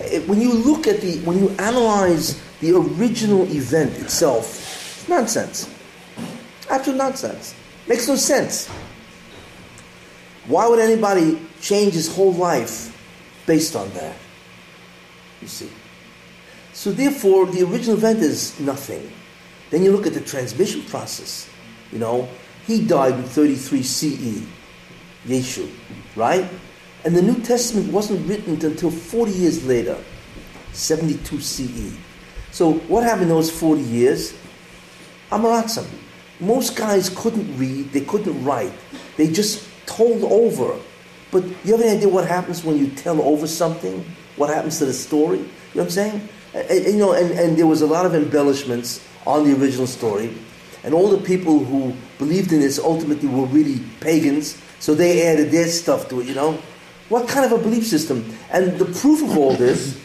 Eh, 0.00 0.20
When 0.26 0.40
you 0.40 0.52
look 0.52 0.86
at 0.86 1.00
the, 1.00 1.18
when 1.20 1.38
you 1.38 1.50
analyze 1.58 2.40
the 2.60 2.72
original 2.76 3.42
event 3.50 3.92
itself, 3.98 4.98
it's 4.98 5.08
nonsense. 5.08 5.70
Absolute 6.70 6.96
nonsense. 6.96 7.54
Makes 7.86 8.08
no 8.08 8.16
sense. 8.16 8.68
Why 10.46 10.68
would 10.68 10.80
anybody 10.80 11.40
change 11.60 11.94
his 11.94 12.14
whole 12.14 12.32
life 12.32 12.92
based 13.46 13.76
on 13.76 13.90
that? 13.94 14.16
You 15.40 15.48
see. 15.48 15.70
So 16.72 16.92
therefore, 16.92 17.46
the 17.46 17.62
original 17.62 17.96
event 17.96 18.20
is 18.20 18.58
nothing. 18.60 19.10
Then 19.70 19.82
you 19.82 19.92
look 19.92 20.06
at 20.06 20.14
the 20.14 20.20
transmission 20.20 20.82
process. 20.82 21.48
You 21.92 21.98
know, 21.98 22.28
he 22.66 22.84
died 22.84 23.14
in 23.14 23.22
33 23.22 23.82
CE, 23.82 24.42
Yeshu, 25.26 25.70
right? 26.16 26.48
And 27.06 27.14
the 27.14 27.22
New 27.22 27.40
Testament 27.40 27.92
wasn't 27.92 28.28
written 28.28 28.54
until 28.54 28.90
40 28.90 29.30
years 29.30 29.64
later, 29.64 29.96
72 30.72 31.40
CE. 31.40 31.96
So 32.50 32.72
what 32.88 33.04
happened 33.04 33.22
in 33.22 33.28
those 33.28 33.48
40 33.48 33.80
years? 33.80 34.34
Amaratzim. 35.30 35.86
Most 36.40 36.74
guys 36.74 37.08
couldn't 37.08 37.56
read, 37.56 37.92
they 37.92 38.00
couldn't 38.00 38.44
write. 38.44 38.72
They 39.16 39.30
just 39.30 39.68
told 39.86 40.24
over. 40.24 40.76
But 41.30 41.44
you 41.64 41.76
have 41.76 41.80
any 41.80 41.96
idea 41.96 42.08
what 42.08 42.26
happens 42.26 42.64
when 42.64 42.76
you 42.76 42.88
tell 42.88 43.22
over 43.22 43.46
something? 43.46 44.04
What 44.34 44.50
happens 44.50 44.80
to 44.80 44.86
the 44.86 44.92
story? 44.92 45.38
You 45.38 45.44
know 45.44 45.82
what 45.82 45.84
I'm 45.84 45.90
saying? 45.90 46.28
And, 46.54 46.70
and, 46.70 46.86
you 46.86 46.98
know, 46.98 47.12
and, 47.12 47.30
and 47.38 47.56
there 47.56 47.68
was 47.68 47.82
a 47.82 47.86
lot 47.86 48.04
of 48.04 48.16
embellishments 48.16 49.06
on 49.24 49.44
the 49.44 49.56
original 49.56 49.86
story. 49.86 50.36
And 50.82 50.92
all 50.92 51.08
the 51.08 51.24
people 51.24 51.64
who 51.64 51.94
believed 52.18 52.52
in 52.52 52.58
this 52.58 52.80
ultimately 52.80 53.28
were 53.28 53.46
really 53.46 53.78
pagans, 54.00 54.60
so 54.80 54.92
they 54.92 55.24
added 55.24 55.52
their 55.52 55.68
stuff 55.68 56.08
to 56.08 56.20
it, 56.20 56.26
you 56.26 56.34
know? 56.34 56.58
What 57.08 57.28
kind 57.28 57.44
of 57.50 57.52
a 57.58 57.62
belief 57.62 57.86
system? 57.86 58.36
And 58.50 58.78
the 58.78 58.84
proof 58.84 59.22
of 59.22 59.36
all 59.38 59.54
this, 59.54 60.00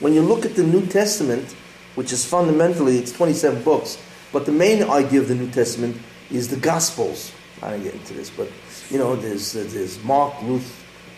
when 0.00 0.14
you 0.14 0.22
look 0.22 0.46
at 0.46 0.54
the 0.54 0.64
New 0.64 0.86
Testament, 0.86 1.54
which 1.94 2.12
is 2.12 2.24
fundamentally, 2.24 2.98
it's 2.98 3.12
27 3.12 3.62
books, 3.62 3.98
but 4.32 4.46
the 4.46 4.52
main 4.52 4.82
idea 4.84 5.20
of 5.20 5.28
the 5.28 5.34
New 5.34 5.50
Testament 5.50 5.96
is 6.30 6.48
the 6.48 6.56
Gospels. 6.56 7.32
I 7.62 7.70
don't 7.70 7.82
get 7.82 7.94
into 7.94 8.14
this, 8.14 8.30
but 8.30 8.48
you 8.90 8.98
know, 8.98 9.14
there's 9.14 9.52
there's 9.52 10.02
Mark, 10.02 10.42
Luke, 10.42 10.62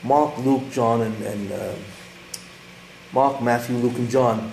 Mark, 0.02 0.36
Luke, 0.38 0.70
John, 0.70 1.00
and, 1.02 1.22
and 1.22 1.52
uh, 1.52 1.74
Mark, 3.12 3.40
Matthew, 3.40 3.76
Luke, 3.76 3.96
and 3.96 4.10
John. 4.10 4.52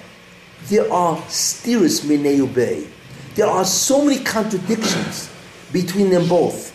There 0.68 0.92
are 0.94 1.18
stiris 1.24 2.06
minei 2.06 2.88
There 3.36 3.48
are 3.48 3.66
so 3.66 4.06
many 4.06 4.24
contradictions 4.24 5.30
between 5.74 6.12
them 6.12 6.30
both, 6.30 6.72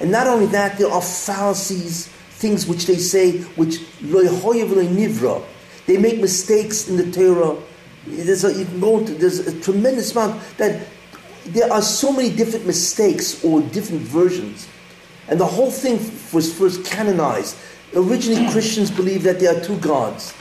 and 0.00 0.10
not 0.10 0.26
only 0.26 0.46
that, 0.46 0.76
there 0.76 0.90
are 0.90 1.00
fallacies, 1.00 2.10
things 2.42 2.66
which 2.66 2.86
they 2.86 2.96
say 2.96 3.38
which. 3.56 3.78
They 5.86 5.98
make 5.98 6.20
mistakes 6.20 6.88
in 6.88 6.96
the 6.96 7.10
Torah. 7.10 7.56
There's 8.06 8.44
a, 8.44 8.52
you 8.52 8.64
can 8.64 8.80
go 8.80 8.98
into, 8.98 9.14
there's 9.14 9.38
a 9.46 9.60
tremendous 9.60 10.10
amount 10.12 10.42
that 10.58 10.88
there 11.46 11.72
are 11.72 11.82
so 11.82 12.12
many 12.12 12.30
different 12.34 12.66
mistakes 12.66 13.44
or 13.44 13.62
different 13.62 14.02
versions. 14.02 14.68
And 15.28 15.38
the 15.38 15.46
whole 15.46 15.70
thing 15.70 15.98
was 16.32 16.52
first 16.52 16.84
canonized. 16.84 17.56
Originally, 17.94 18.50
Christians 18.50 18.90
believed 18.90 19.24
that 19.24 19.38
there 19.38 19.56
are 19.56 19.60
two 19.60 19.78
gods. 19.78 20.34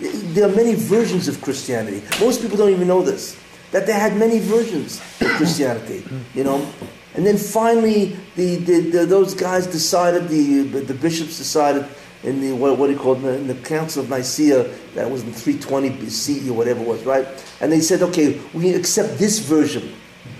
there 0.00 0.48
are 0.48 0.54
many 0.54 0.74
versions 0.74 1.28
of 1.28 1.40
Christianity. 1.40 2.02
Most 2.20 2.42
people 2.42 2.56
don't 2.56 2.70
even 2.70 2.88
know 2.88 3.02
this. 3.02 3.38
That 3.70 3.86
they 3.86 3.92
had 3.92 4.16
many 4.16 4.38
versions 4.38 5.00
of 5.20 5.28
Christianity, 5.38 6.04
you 6.34 6.44
know. 6.44 6.60
And 7.14 7.26
then 7.26 7.36
finally, 7.36 8.16
the, 8.36 8.56
the, 8.56 8.80
the, 8.80 9.06
those 9.06 9.34
guys 9.34 9.66
decided, 9.66 10.28
the, 10.28 10.62
the 10.62 10.94
bishops 10.94 11.36
decided 11.36 11.86
in 12.22 12.40
the, 12.40 12.52
what, 12.52 12.78
what 12.78 12.86
do 12.86 12.92
you 12.92 12.98
call 12.98 13.22
it, 13.24 13.34
in 13.34 13.46
the 13.48 13.54
Council 13.54 14.02
of 14.02 14.08
Nicaea, 14.08 14.64
that 14.94 15.10
was 15.10 15.22
in 15.22 15.32
320 15.32 15.90
BC 15.90 16.48
or 16.48 16.54
whatever 16.54 16.80
it 16.80 16.86
was, 16.86 17.04
right? 17.04 17.26
And 17.60 17.70
they 17.70 17.80
said, 17.80 18.02
okay, 18.02 18.40
we 18.54 18.74
accept 18.74 19.18
this 19.18 19.40
version. 19.40 19.94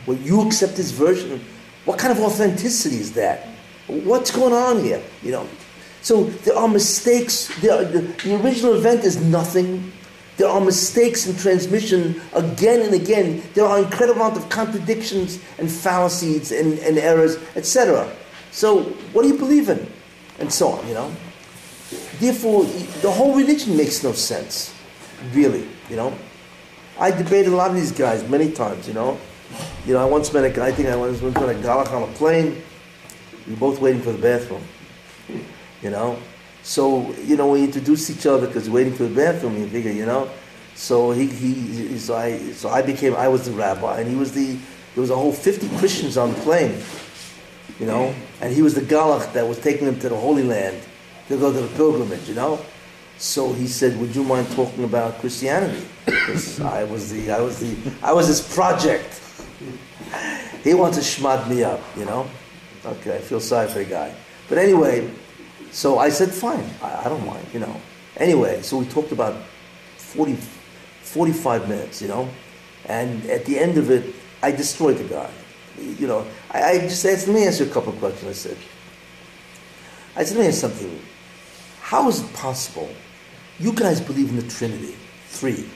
Well, 0.07 0.16
you 0.16 0.47
accept 0.47 0.77
this 0.77 0.93
version? 0.93 1.45
What 1.85 1.99
kind 1.99 2.16
of 2.16 2.25
authenticity 2.25 2.97
is 2.97 3.12
that? 3.14 3.49
What's 3.89 4.31
going 4.31 4.55
on 4.55 4.83
here, 4.83 5.03
you 5.23 5.33
know? 5.33 5.49
So 6.03 6.25
there 6.25 6.57
are 6.57 6.68
mistakes. 6.68 7.49
There 7.61 7.73
are, 7.73 7.85
the, 7.85 8.01
the 8.01 8.41
original 8.43 8.75
event 8.75 9.05
is 9.05 9.20
nothing. 9.20 9.93
There 10.43 10.51
are 10.51 10.61
mistakes 10.61 11.28
in 11.28 11.36
transmission 11.36 12.20
again 12.32 12.80
and 12.82 12.93
again. 12.93 13.45
There 13.55 13.64
are 13.64 13.78
incredible 13.78 14.22
amount 14.22 14.36
of 14.36 14.49
contradictions 14.49 15.38
and 15.59 15.70
fallacies 15.70 16.51
and, 16.51 16.80
and 16.80 16.99
errors, 16.99 17.36
etc. 17.55 18.12
So 18.51 18.82
what 19.12 19.22
do 19.22 19.28
you 19.28 19.38
believe 19.38 19.68
in? 19.68 19.88
And 20.40 20.53
so 20.53 20.70
on, 20.70 20.88
you 20.88 20.95
know. 20.95 21.14
Therefore, 22.18 22.64
the 22.64 23.11
whole 23.12 23.36
religion 23.36 23.76
makes 23.76 24.03
no 24.03 24.11
sense, 24.11 24.74
really, 25.32 25.64
you 25.88 25.95
know. 25.95 26.12
I 26.99 27.12
debated 27.12 27.53
a 27.53 27.57
lot 27.57 27.70
of 27.70 27.76
these 27.76 27.93
guys 27.93 28.28
many 28.28 28.51
times, 28.51 28.88
you 28.88 28.95
know. 28.95 29.20
You 29.86 29.93
know, 29.93 30.01
I 30.01 30.07
once 30.07 30.32
met 30.32 30.45
a 30.45 30.51
guy, 30.51 30.66
I 30.66 30.72
think 30.72 30.88
I 30.88 30.97
once 30.97 31.22
met 31.22 31.36
a 31.36 31.55
Galach 31.55 31.93
on 31.93 32.03
a 32.03 32.12
plane. 32.14 32.61
We 33.47 33.53
were 33.53 33.61
both 33.61 33.80
waiting 33.80 34.03
for 34.03 34.11
the 34.11 34.18
bathroom 34.18 34.64
you 35.82 35.90
know. 35.90 36.18
So 36.63 37.13
you 37.15 37.37
know, 37.37 37.49
we 37.51 37.65
introduced 37.65 38.11
each 38.11 38.27
other 38.27 38.47
because 38.47 38.71
waiting 38.71 38.95
for 38.95 39.05
the 39.05 39.15
bathroom. 39.15 39.59
You 39.59 39.67
figure, 39.69 39.93
you 39.93 40.07
know. 40.07 40.31
So 40.75 41.11
he, 41.13 41.27
he 41.27 41.99
so 41.99 42.17
I 42.17 42.39
so 42.53 42.69
I 42.71 42.83
became 42.83 43.15
I 43.15 43.29
was 43.29 43.45
the 43.45 43.53
rabbi 43.53 44.01
and 44.01 44.09
he 44.09 44.17
was 44.17 44.33
the 44.33 44.57
there 44.95 45.01
was 45.01 45.11
a 45.11 45.17
whole 45.17 45.33
fifty 45.33 45.69
Christians 45.79 46.17
on 46.17 46.33
the 46.33 46.41
plane, 46.41 46.81
you 47.79 47.87
know, 47.87 48.15
and 48.41 48.53
he 48.53 48.63
was 48.63 48.75
the 48.75 48.81
galach 48.81 49.33
that 49.33 49.47
was 49.47 49.59
taking 49.59 49.87
them 49.87 49.99
to 50.01 50.09
the 50.09 50.17
Holy 50.17 50.43
Land 50.43 50.81
to 51.29 51.37
go 51.39 51.53
to 51.53 51.61
the 51.61 51.69
pilgrimage, 51.77 52.29
you 52.29 52.35
know. 52.35 52.59
So 53.19 53.53
he 53.53 53.67
said, 53.67 53.99
"Would 54.01 54.17
you 54.17 54.25
mind 54.25 54.51
talking 54.53 54.85
about 54.85 55.19
Christianity?" 55.21 55.87
Because 56.07 56.61
I 56.61 56.85
was 56.85 57.13
the 57.13 57.31
I 57.31 57.41
was 57.41 57.61
the 57.61 57.77
I 58.03 58.13
was 58.13 58.29
his 58.29 58.41
project. 58.41 59.21
He 60.65 60.75
wants 60.75 60.97
to 60.97 61.05
schmad 61.05 61.49
me 61.49 61.65
up, 61.65 61.81
you 61.97 62.05
know. 62.05 62.27
Okay, 62.85 63.17
I 63.17 63.21
feel 63.21 63.41
sorry 63.41 63.69
for 63.69 63.79
the 63.79 63.85
guy, 63.85 64.15
but 64.49 64.59
anyway. 64.59 65.11
So 65.73 65.99
I 65.99 66.11
said, 66.11 66.31
fine, 66.31 66.64
I, 66.83 67.07
I, 67.07 67.09
don't 67.09 67.27
mind, 67.27 67.47
you 67.53 67.61
know. 67.61 67.81
Anyway, 68.18 68.61
so 68.61 68.77
we 68.77 68.85
talked 68.85 69.11
about 69.11 69.43
40, 69.97 70.37
45 71.01 71.68
minutes, 71.68 72.03
you 72.03 72.09
know. 72.09 72.29
And 72.85 73.25
at 73.31 73.47
the 73.47 73.59
end 73.59 73.79
of 73.79 73.91
it, 73.91 74.14
I 74.43 74.51
destroyed 74.51 74.99
the 74.99 75.05
guy. 75.05 75.31
You 75.79 76.07
know, 76.07 76.27
I, 76.51 76.62
I 76.62 76.79
just 76.81 77.05
asked, 77.07 77.27
let 77.27 77.35
me 77.35 77.47
ask 77.47 77.61
you 77.61 77.66
a 77.66 77.70
couple 77.70 77.95
of 77.95 77.99
questions. 77.99 78.29
I 78.29 78.33
said, 78.33 78.57
I 80.14 80.25
said, 80.25 80.37
let 80.37 80.43
me 80.43 80.49
ask 80.49 80.61
something. 80.61 81.01
How 81.81 82.07
is 82.09 82.20
it 82.20 82.33
possible? 82.35 82.91
You 83.59 83.73
guys 83.73 84.01
believe 84.01 84.29
in 84.29 84.37
the 84.37 84.49
Trinity, 84.49 84.95
three, 85.29 85.68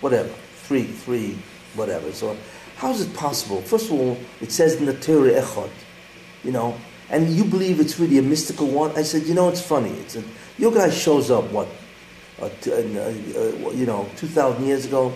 whatever, 0.00 0.32
three, 0.62 0.84
three, 0.84 1.36
whatever. 1.74 2.12
So 2.12 2.36
how 2.76 2.92
is 2.92 3.00
it 3.00 3.12
possible? 3.14 3.62
First 3.62 3.86
of 3.90 3.98
all, 3.98 4.16
it 4.40 4.52
says 4.52 4.76
in 4.76 4.86
the 4.86 4.94
Torah 4.94 5.32
Echad, 5.32 5.70
you 6.44 6.52
know, 6.52 6.78
and 7.10 7.28
you 7.28 7.44
believe 7.44 7.80
it's 7.80 7.98
really 7.98 8.18
a 8.18 8.22
mystical 8.22 8.68
one. 8.68 8.92
I 8.96 9.02
said, 9.02 9.24
you 9.24 9.34
know, 9.34 9.48
it's 9.48 9.60
funny. 9.60 9.90
It's 9.90 10.16
a, 10.16 10.22
your 10.58 10.72
guy 10.72 10.90
shows 10.90 11.30
up, 11.30 11.50
what, 11.50 11.68
uh, 12.40 12.48
t- 12.60 12.72
uh, 12.72 12.76
uh, 12.76 13.70
you 13.72 13.84
know, 13.86 14.08
2,000 14.16 14.64
years 14.64 14.86
ago. 14.86 15.12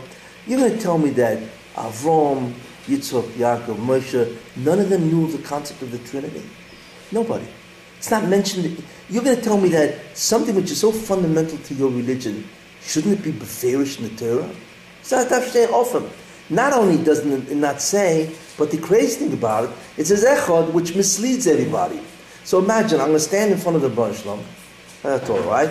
You're 0.47 0.59
going 0.59 0.73
to 0.73 0.79
tell 0.79 0.99
me 0.99 1.11
that 1.11 1.39
Avram, 1.75 2.53
Yitzhak, 2.87 3.23
Yaakov, 3.35 3.77
Moshe, 3.77 4.37
none 4.57 4.81
of 4.81 4.89
them 4.89 5.09
knew 5.09 5.31
the 5.31 5.39
concept 5.39 5.83
of 5.83 5.93
the 5.93 5.99
Trinity? 5.99 6.43
Nobody. 7.13 7.47
It's 7.99 8.11
not 8.11 8.25
mentioned. 8.29 8.83
You're 9.09 9.23
going 9.23 9.37
to 9.37 9.43
tell 9.43 9.57
me 9.59 9.69
that 9.71 10.17
something 10.17 10.55
which 10.55 10.71
is 10.71 10.81
so 10.81 10.93
fundamental 10.93 11.59
to 11.59 11.75
your 11.75 11.91
religion, 11.91 12.47
shouldn't 12.83 13.21
it 13.21 13.23
be 13.23 13.33
beferish 13.33 13.99
in 13.99 14.05
the 14.05 14.17
Torah? 14.17 14.51
Not 15.11 15.71
often. 15.73 16.11
Not 16.51 16.73
only 16.73 17.03
doesn't 17.03 17.49
it 17.51 17.57
not 17.57 17.81
say, 17.81 18.35
but 18.57 18.71
the 18.71 18.79
crazy 18.79 19.21
thing 19.21 19.33
about 19.33 19.65
it, 19.65 19.71
it 19.97 20.05
says 20.07 20.25
echad, 20.25 20.73
which 20.73 20.95
misleads 20.95 21.47
everybody. 21.47 22.01
So 22.45 22.59
imagine, 22.59 23.01
I'm 23.01 23.09
going 23.09 23.19
to 23.19 23.21
stand 23.21 23.53
in 23.53 23.59
front 23.59 23.77
of 23.77 23.83
the 23.83 23.91
Banshlam, 23.91 24.43
that's 25.03 25.29
all 25.29 25.41
right, 25.41 25.71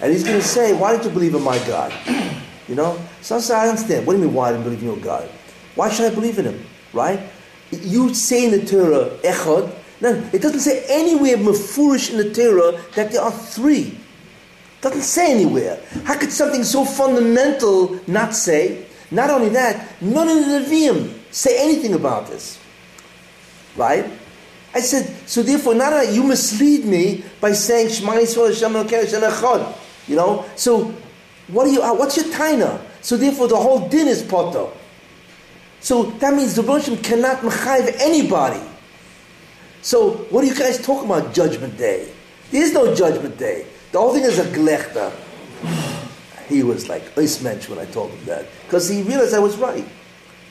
and 0.00 0.12
he's 0.12 0.24
going 0.24 0.40
to 0.40 0.46
say, 0.46 0.72
why 0.74 0.94
did 0.94 1.04
you 1.04 1.10
believe 1.10 1.34
in 1.34 1.42
my 1.42 1.58
God? 1.66 1.92
You 2.68 2.74
know? 2.74 2.98
So 3.22 3.36
I 3.36 3.38
say, 3.38 3.54
I 3.54 3.68
understand. 3.68 4.08
What 4.08 4.14
do 4.14 4.18
you 4.18 4.24
mean, 4.24 4.34
why 4.34 4.52
I 4.52 4.60
believe 4.60 4.80
in 4.80 4.86
your 4.86 4.96
God? 4.96 5.28
Why 5.76 5.88
should 5.88 6.10
I 6.10 6.12
believe 6.12 6.40
in 6.40 6.46
him? 6.46 6.66
Right? 6.92 7.20
You 7.70 8.12
say 8.12 8.46
in 8.46 8.50
the 8.50 8.66
Torah, 8.66 9.10
echad, 9.22 9.72
no, 10.00 10.08
it 10.32 10.42
doesn't 10.42 10.58
say 10.58 10.84
anywhere 10.88 11.36
mafurish 11.36 12.10
in 12.10 12.16
the 12.16 12.34
Torah 12.34 12.82
that 12.96 13.12
there 13.12 13.22
are 13.22 13.30
three. 13.30 13.96
It 14.78 14.82
doesn't 14.82 15.02
say 15.02 15.30
anywhere. 15.30 15.78
How 16.02 16.18
could 16.18 16.32
something 16.32 16.64
so 16.64 16.84
fundamental 16.84 18.00
not 18.08 18.34
say? 18.34 18.85
Not 19.10 19.30
only 19.30 19.50
that, 19.50 20.00
none 20.02 20.28
of 20.28 20.36
the 20.36 20.42
Nevi'im 20.42 21.14
say 21.30 21.62
anything 21.62 21.94
about 21.94 22.26
this. 22.26 22.58
Right? 23.76 24.10
I 24.74 24.80
said, 24.80 25.14
so 25.28 25.42
therefore, 25.42 25.74
not 25.74 25.92
only 25.92 26.14
you 26.14 26.22
mislead 26.22 26.84
me 26.84 27.24
by 27.40 27.52
saying 27.52 27.90
Shema 27.90 28.12
Yisrael 28.12 28.48
Hashem 28.48 28.72
Echad. 28.72 29.78
You 30.08 30.16
know, 30.16 30.44
so 30.56 30.94
what 31.48 31.66
are 31.66 31.70
you? 31.70 31.82
Uh, 31.82 31.94
what's 31.94 32.16
your 32.16 32.26
taina? 32.26 32.80
So 33.00 33.16
therefore, 33.16 33.48
the 33.48 33.56
whole 33.56 33.88
din 33.88 34.08
is 34.08 34.22
poto. 34.22 34.72
So 35.80 36.04
that 36.04 36.34
means 36.34 36.54
the 36.54 36.62
Roshim 36.62 37.02
cannot 37.02 37.38
mechayiv 37.38 37.96
anybody. 38.00 38.60
So 39.82 40.12
what 40.30 40.44
are 40.44 40.46
you 40.46 40.54
guys 40.54 40.84
talking 40.84 41.08
about? 41.08 41.32
Judgment 41.32 41.76
Day? 41.76 42.12
There 42.50 42.62
is 42.62 42.72
no 42.72 42.94
Judgment 42.94 43.38
Day. 43.38 43.66
The 43.92 43.98
whole 43.98 44.12
thing 44.12 44.24
is 44.24 44.38
a 44.38 44.44
glechta 44.44 45.12
he 46.48 46.62
was 46.62 46.88
like 46.88 47.16
mensch 47.16 47.68
when 47.68 47.78
I 47.78 47.86
told 47.86 48.10
him 48.10 48.24
that 48.26 48.46
because 48.64 48.88
he 48.88 49.02
realized 49.02 49.34
I 49.34 49.38
was 49.38 49.56
right. 49.56 49.86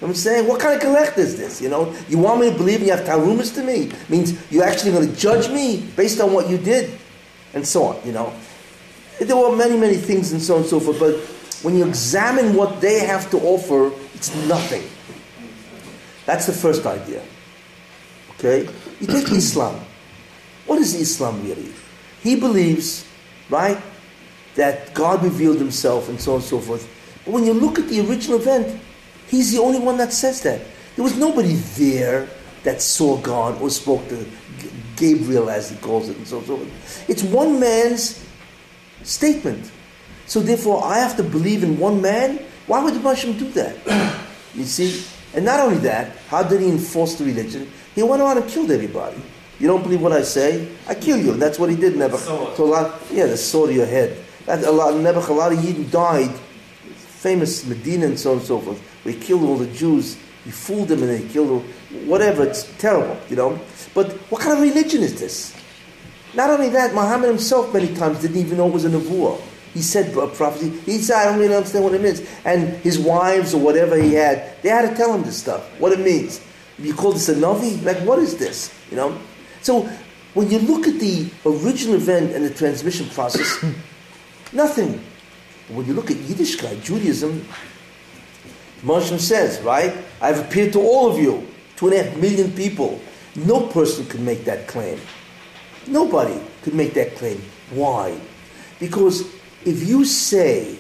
I'm 0.01 0.13
saying, 0.13 0.47
what 0.47 0.59
kind 0.59 0.75
of 0.75 0.81
collect 0.81 1.17
is 1.17 1.37
this? 1.37 1.61
You 1.61 1.69
know, 1.69 1.95
you 2.09 2.17
want 2.17 2.41
me 2.41 2.51
to 2.51 2.55
believe 2.55 2.81
you 2.81 2.91
have 2.91 3.05
tarumas 3.05 3.53
to 3.55 3.63
me? 3.63 3.91
Means 4.09 4.35
you're 4.51 4.65
actually 4.65 4.91
going 4.91 5.09
to 5.09 5.15
judge 5.15 5.49
me 5.49 5.89
based 5.95 6.19
on 6.19 6.33
what 6.33 6.49
you 6.49 6.57
did, 6.57 6.99
and 7.53 7.65
so 7.65 7.85
on. 7.85 8.05
You 8.05 8.11
know, 8.11 8.33
there 9.19 9.37
were 9.37 9.55
many, 9.55 9.77
many 9.77 9.95
things 9.95 10.31
and 10.31 10.41
so 10.41 10.55
on 10.55 10.61
and 10.61 10.69
so 10.69 10.79
forth. 10.79 10.99
But 10.99 11.15
when 11.63 11.77
you 11.77 11.87
examine 11.87 12.53
what 12.53 12.81
they 12.81 12.99
have 12.99 13.31
to 13.31 13.37
offer, 13.37 13.91
it's 14.13 14.35
nothing. 14.47 14.83
That's 16.25 16.45
the 16.45 16.53
first 16.53 16.85
idea. 16.85 17.23
Okay, 18.31 18.69
you 18.99 19.07
take 19.07 19.31
Islam. 19.31 19.79
What 20.65 20.79
is 20.79 20.93
Islam 20.93 21.41
really? 21.43 21.71
He 22.21 22.35
believes, 22.35 23.07
right, 23.49 23.77
that 24.55 24.93
God 24.93 25.23
revealed 25.23 25.57
himself 25.57 26.09
and 26.09 26.19
so 26.19 26.31
on 26.31 26.37
and 26.37 26.45
so 26.45 26.59
forth. 26.59 26.89
But 27.25 27.33
when 27.33 27.45
you 27.45 27.53
look 27.53 27.77
at 27.79 27.87
the 27.87 28.07
original 28.07 28.39
event, 28.39 28.79
he's 29.27 29.51
the 29.51 29.61
only 29.61 29.79
one 29.79 29.97
that 29.97 30.13
says 30.13 30.41
that. 30.43 30.61
There 30.95 31.03
was 31.03 31.17
nobody 31.17 31.53
there 31.77 32.29
that 32.63 32.81
saw 32.81 33.17
God 33.17 33.61
or 33.61 33.69
spoke 33.69 34.07
to 34.09 34.25
Gabriel, 34.95 35.49
as 35.49 35.69
he 35.69 35.75
calls 35.77 36.09
it, 36.09 36.17
and 36.17 36.27
so 36.27 36.37
on 36.37 36.43
and 36.43 36.47
so 36.47 36.57
forth. 36.57 37.09
It's 37.09 37.23
one 37.23 37.59
man's 37.59 38.25
statement. 39.03 39.71
So 40.25 40.39
therefore, 40.39 40.83
I 40.83 40.99
have 40.99 41.17
to 41.17 41.23
believe 41.23 41.63
in 41.63 41.77
one 41.77 42.01
man. 42.01 42.39
Why 42.67 42.83
would 42.83 42.95
the 42.95 42.99
Muslim 42.99 43.37
do 43.37 43.51
that? 43.51 43.75
you 44.55 44.63
see? 44.63 45.03
And 45.35 45.43
not 45.43 45.59
only 45.59 45.77
that, 45.79 46.15
how 46.29 46.43
did 46.43 46.61
he 46.61 46.69
enforce 46.69 47.15
the 47.15 47.25
religion? 47.25 47.69
He 47.93 48.01
went 48.03 48.21
around 48.21 48.37
and 48.37 48.49
killed 48.49 48.71
everybody. 48.71 49.21
You 49.59 49.67
don't 49.67 49.83
believe 49.83 50.01
what 50.01 50.11
I 50.11 50.23
say? 50.23 50.67
I 50.87 50.95
kill 50.95 51.17
you. 51.17 51.33
That's 51.33 51.59
what 51.59 51.69
he 51.69 51.75
did. 51.75 51.95
Never. 51.95 52.17
So, 52.17 52.53
yeah, 53.11 53.27
the 53.27 53.37
sword 53.37 53.69
to 53.69 53.75
your 53.75 53.85
head. 53.85 54.24
That 54.45 54.63
a 54.63 54.71
lot, 54.71 54.95
Nebuchadnezzar 54.95 55.51
Yidden 55.51 55.89
died, 55.91 56.31
famous 56.95 57.65
Medina 57.65 58.05
and 58.05 58.19
so 58.19 58.31
on 58.31 58.37
and 58.37 58.45
so 58.45 58.59
forth. 58.59 58.79
He 59.03 59.13
killed 59.13 59.43
all 59.43 59.57
the 59.57 59.67
Jews. 59.67 60.17
He 60.43 60.51
fooled 60.51 60.89
them 60.89 61.01
and 61.01 61.09
they 61.09 61.27
killed 61.27 61.49
them. 61.49 62.07
Whatever, 62.07 62.43
it's 62.45 62.63
terrible, 62.77 63.17
you 63.29 63.35
know. 63.35 63.59
But 63.93 64.11
what 64.29 64.41
kind 64.41 64.53
of 64.53 64.61
religion 64.61 65.01
is 65.01 65.19
this? 65.19 65.55
Not 66.35 66.49
only 66.49 66.69
that, 66.69 66.93
Muhammad 66.93 67.29
himself 67.29 67.73
many 67.73 67.95
times 67.95 68.21
didn't 68.21 68.37
even 68.37 68.57
know 68.57 68.67
it 68.67 68.73
was 68.73 68.85
a 68.85 68.89
nevuah. 68.89 69.41
He 69.73 69.81
said 69.81 70.15
a 70.15 70.27
prophecy. 70.27 70.69
He 70.85 70.99
said, 70.99 71.17
I 71.17 71.25
don't 71.25 71.39
really 71.39 71.55
understand 71.55 71.83
what 71.83 71.93
it 71.93 72.01
means. 72.01 72.21
And 72.45 72.77
his 72.77 72.99
wives 72.99 73.53
or 73.53 73.59
whatever 73.59 73.97
he 73.97 74.13
had, 74.13 74.61
they 74.61 74.69
had 74.69 74.89
to 74.89 74.95
tell 74.95 75.13
him 75.13 75.23
this 75.23 75.37
stuff, 75.37 75.63
what 75.79 75.91
it 75.91 75.99
means. 75.99 76.41
You 76.77 76.93
call 76.93 77.11
this 77.11 77.29
a 77.29 77.35
navi? 77.35 77.83
Like, 77.83 77.97
what 77.99 78.19
is 78.19 78.37
this? 78.37 78.73
You 78.89 78.97
know? 78.97 79.19
So, 79.61 79.89
when 80.33 80.49
you 80.49 80.59
look 80.59 80.87
at 80.87 80.99
the 80.99 81.29
original 81.45 81.95
event 81.95 82.33
and 82.33 82.45
the 82.45 82.53
transmission 82.53 83.09
process, 83.09 83.63
Nothing. 84.55 85.03
But 85.67 85.77
when 85.77 85.85
you 85.85 85.93
look 85.93 86.09
at 86.09 86.17
Yiddishkeit, 86.17 86.81
Judaism, 86.81 87.45
Moshe 88.83 89.19
says, 89.19 89.61
right? 89.61 89.93
I've 90.21 90.39
appeared 90.39 90.71
to 90.73 90.79
all 90.79 91.11
of 91.11 91.19
you, 91.19 91.45
two 91.75 91.87
and 91.87 91.95
a 91.95 92.03
half 92.03 92.17
million 92.17 92.51
people. 92.53 93.01
No 93.35 93.67
person 93.67 94.05
could 94.05 94.21
make 94.21 94.45
that 94.45 94.67
claim. 94.67 94.97
Nobody 95.87 96.39
could 96.63 96.73
make 96.73 96.93
that 96.93 97.15
claim. 97.15 97.41
Why? 97.71 98.17
Because 98.79 99.21
if 99.65 99.85
you 99.85 100.05
say 100.05 100.77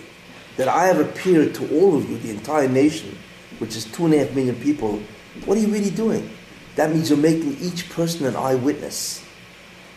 that 0.55 0.69
I 0.69 0.85
have 0.85 0.99
appeared 0.99 1.53
to 1.55 1.77
all 1.77 1.97
of 1.97 2.09
you, 2.09 2.17
the 2.19 2.29
entire 2.29 2.69
nation, 2.69 3.17
which 3.59 3.75
is 3.75 3.83
two 3.83 4.05
and 4.05 4.13
a 4.13 4.19
half 4.19 4.33
million 4.33 4.55
people, 4.55 5.01
what 5.43 5.57
are 5.57 5.61
you 5.61 5.67
really 5.67 5.89
doing? 5.89 6.29
That 6.77 6.91
means 6.91 7.09
you're 7.09 7.19
making 7.19 7.57
each 7.59 7.89
person 7.89 8.25
an 8.25 8.37
eyewitness. 8.37 9.25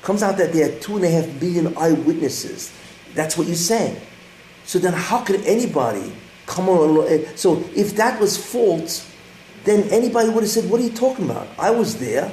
Comes 0.02 0.24
out 0.24 0.36
that 0.38 0.52
there 0.52 0.68
are 0.68 0.78
two 0.80 0.96
and 0.96 1.04
a 1.04 1.10
half 1.10 1.26
million 1.40 1.76
eyewitnesses. 1.76 2.72
That's 3.14 3.36
what 3.36 3.46
you're 3.46 3.56
saying. 3.56 4.00
So 4.64 4.78
then, 4.78 4.92
how 4.92 5.22
could 5.22 5.44
anybody 5.44 6.12
come 6.46 6.68
on? 6.68 7.24
So 7.36 7.64
if 7.74 7.96
that 7.96 8.20
was 8.20 8.36
false, 8.36 9.11
then 9.64 9.88
anybody 9.90 10.28
would 10.28 10.42
have 10.42 10.50
said, 10.50 10.70
"What 10.70 10.80
are 10.80 10.84
you 10.84 10.90
talking 10.92 11.24
about? 11.24 11.48
I 11.59 11.70
was 11.70 11.98
there." 11.98 12.32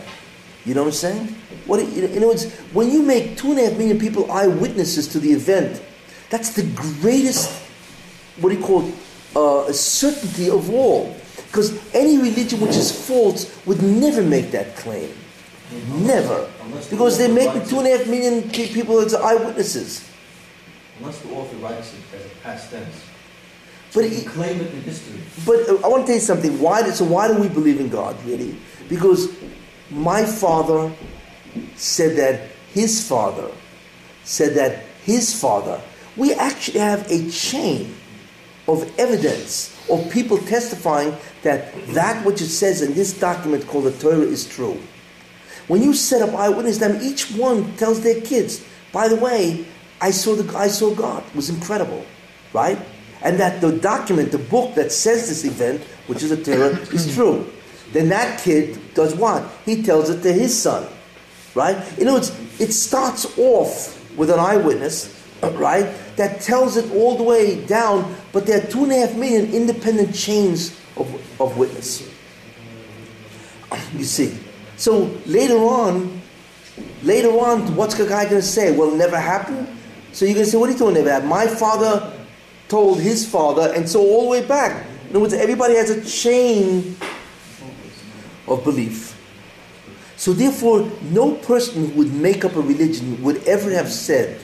You 0.65 0.73
know 0.73 0.81
what 0.81 0.87
I'm 0.87 0.93
saying? 0.93 1.27
What 1.65 1.79
in 1.79 2.17
other 2.17 2.27
words, 2.27 2.51
when 2.73 2.91
you 2.91 3.03
make 3.03 3.37
two 3.37 3.51
and 3.51 3.59
a 3.59 3.69
half 3.69 3.77
million 3.77 3.99
people 3.99 4.31
eyewitnesses 4.31 5.07
to 5.09 5.19
the 5.19 5.31
event, 5.31 5.81
that's 6.29 6.55
the 6.55 6.63
greatest. 7.01 7.51
What 8.39 8.49
do 8.49 8.55
you 8.55 8.63
call 8.63 8.87
it? 8.87 8.95
Uh, 9.35 9.71
certainty 9.71 10.49
of 10.49 10.69
all. 10.71 11.15
Because 11.47 11.79
any 11.93 12.17
religion 12.17 12.59
which 12.59 12.75
is 12.75 12.91
false 12.91 13.65
would 13.65 13.81
never 13.81 14.21
make 14.21 14.51
that 14.51 14.75
claim. 14.75 15.09
Never. 15.89 16.49
Because 16.89 17.17
they're 17.17 17.33
making 17.33 17.65
two 17.67 17.79
and 17.79 17.87
a 17.87 17.97
half 17.97 18.07
million 18.07 18.49
people 18.49 18.99
as 18.99 19.13
eyewitnesses. 19.13 20.09
Unless 20.99 21.19
the 21.19 21.29
author 21.33 21.55
writes 21.57 21.93
it 21.93 22.17
as 22.17 22.25
a 22.25 22.29
past 22.43 22.71
tense. 22.71 22.95
But 23.93 24.05
he- 24.05 24.23
claim 24.23 24.59
it 24.61 24.73
in 24.73 24.81
history. 24.81 25.19
But 25.45 25.69
I 25.83 25.87
want 25.87 26.03
to 26.03 26.07
tell 26.07 26.15
you 26.15 26.21
something. 26.21 26.59
Why? 26.59 26.83
do- 26.83 26.91
So 26.91 27.05
why 27.05 27.27
do 27.27 27.35
we 27.35 27.47
believe 27.47 27.79
in 27.79 27.89
God, 27.89 28.15
really? 28.25 28.55
Because 28.89 29.29
my 29.89 30.25
father 30.25 30.91
said 31.75 32.17
that 32.17 32.49
his 32.73 33.07
father 33.07 33.49
said 34.23 34.55
that 34.55 34.83
his 35.05 35.39
father. 35.39 35.79
We 36.17 36.33
actually 36.33 36.79
have 36.79 37.09
a 37.11 37.29
chain 37.29 37.93
of 38.67 38.89
evidence 38.97 39.71
of 39.89 40.09
people 40.09 40.37
testifying 40.39 41.15
that 41.43 41.71
that 41.93 42.25
which 42.25 42.41
it 42.41 42.47
says 42.49 42.81
in 42.81 42.95
this 42.95 43.13
document 43.13 43.67
called 43.67 43.83
the 43.85 43.91
Torah 43.91 44.21
is 44.21 44.45
true. 44.47 44.77
When 45.67 45.81
you 45.83 45.93
set 45.93 46.21
up 46.21 46.33
eyewitness 46.33 46.79
them, 46.79 46.99
each 47.01 47.31
one 47.31 47.75
tells 47.77 48.01
their 48.01 48.19
kids, 48.21 48.63
by 48.91 49.07
the 49.07 49.15
way, 49.15 49.65
I 50.01 50.11
saw 50.11 50.35
the 50.35 50.57
I 50.57 50.67
saw 50.67 50.93
God. 50.93 51.23
It 51.27 51.35
was 51.35 51.49
incredible. 51.49 52.05
Right? 52.53 52.79
And 53.21 53.39
that 53.39 53.61
the 53.61 53.71
document, 53.71 54.31
the 54.31 54.37
book 54.37 54.75
that 54.75 54.91
says 54.91 55.27
this 55.27 55.45
event, 55.45 55.81
which 56.07 56.21
is 56.21 56.31
a 56.31 56.41
Torah, 56.41 56.77
is 56.93 57.07
mm. 57.07 57.15
true. 57.15 57.51
Then 57.91 58.09
that 58.09 58.41
kid 58.41 58.93
does 58.93 59.15
what? 59.15 59.49
He 59.65 59.81
tells 59.81 60.09
it 60.09 60.21
to 60.23 60.31
his 60.31 60.57
son. 60.59 60.87
Right? 61.53 61.75
In 61.97 62.07
other 62.07 62.19
words, 62.19 62.59
it 62.59 62.71
starts 62.71 63.37
off 63.37 63.95
with 64.17 64.29
an 64.29 64.39
eyewitness, 64.39 65.11
right, 65.43 65.93
that 66.15 66.41
tells 66.41 66.77
it 66.77 66.91
all 66.93 67.17
the 67.17 67.23
way 67.23 67.63
down, 67.65 68.15
but 68.31 68.45
there 68.45 68.61
are 68.61 68.67
two 68.67 68.83
and 68.83 68.91
a 68.91 68.95
half 68.95 69.15
million 69.15 69.53
independent 69.53 70.13
chains 70.15 70.79
of, 70.97 71.41
of 71.41 71.57
witness. 71.57 72.09
You 73.93 74.05
see. 74.05 74.37
So 74.77 75.11
later 75.25 75.57
on, 75.57 76.21
later 77.03 77.29
on, 77.29 77.75
what's 77.75 77.95
the 77.95 78.05
guy 78.05 78.23
going 78.23 78.35
to 78.35 78.41
say? 78.41 78.75
Well, 78.75 78.93
it 78.93 78.97
never 78.97 79.19
happened? 79.19 79.67
So 80.15 80.23
you're 80.23 80.33
going 80.35 80.45
to 80.45 80.51
say, 80.51 80.57
what 80.57 80.69
are 80.69 80.71
you 80.71 80.77
talking 80.77 81.01
about? 81.01 81.25
My 81.25 81.45
father 81.45 82.17
told 82.69 83.01
his 83.01 83.27
father, 83.29 83.73
and 83.75 83.87
so 83.87 83.99
all 83.99 84.23
the 84.23 84.29
way 84.29 84.47
back. 84.47 84.85
In 85.03 85.09
other 85.09 85.19
words, 85.19 85.33
everybody 85.33 85.75
has 85.75 85.89
a 85.89 86.05
chain 86.05 86.95
of 88.47 88.63
belief. 88.63 89.11
So 90.15 90.31
therefore, 90.31 90.89
no 91.11 91.35
person 91.35 91.89
who 91.89 91.97
would 91.97 92.13
make 92.13 92.45
up 92.45 92.55
a 92.55 92.61
religion 92.61 93.21
would 93.23 93.43
ever 93.43 93.69
have 93.71 93.91
said 93.91 94.39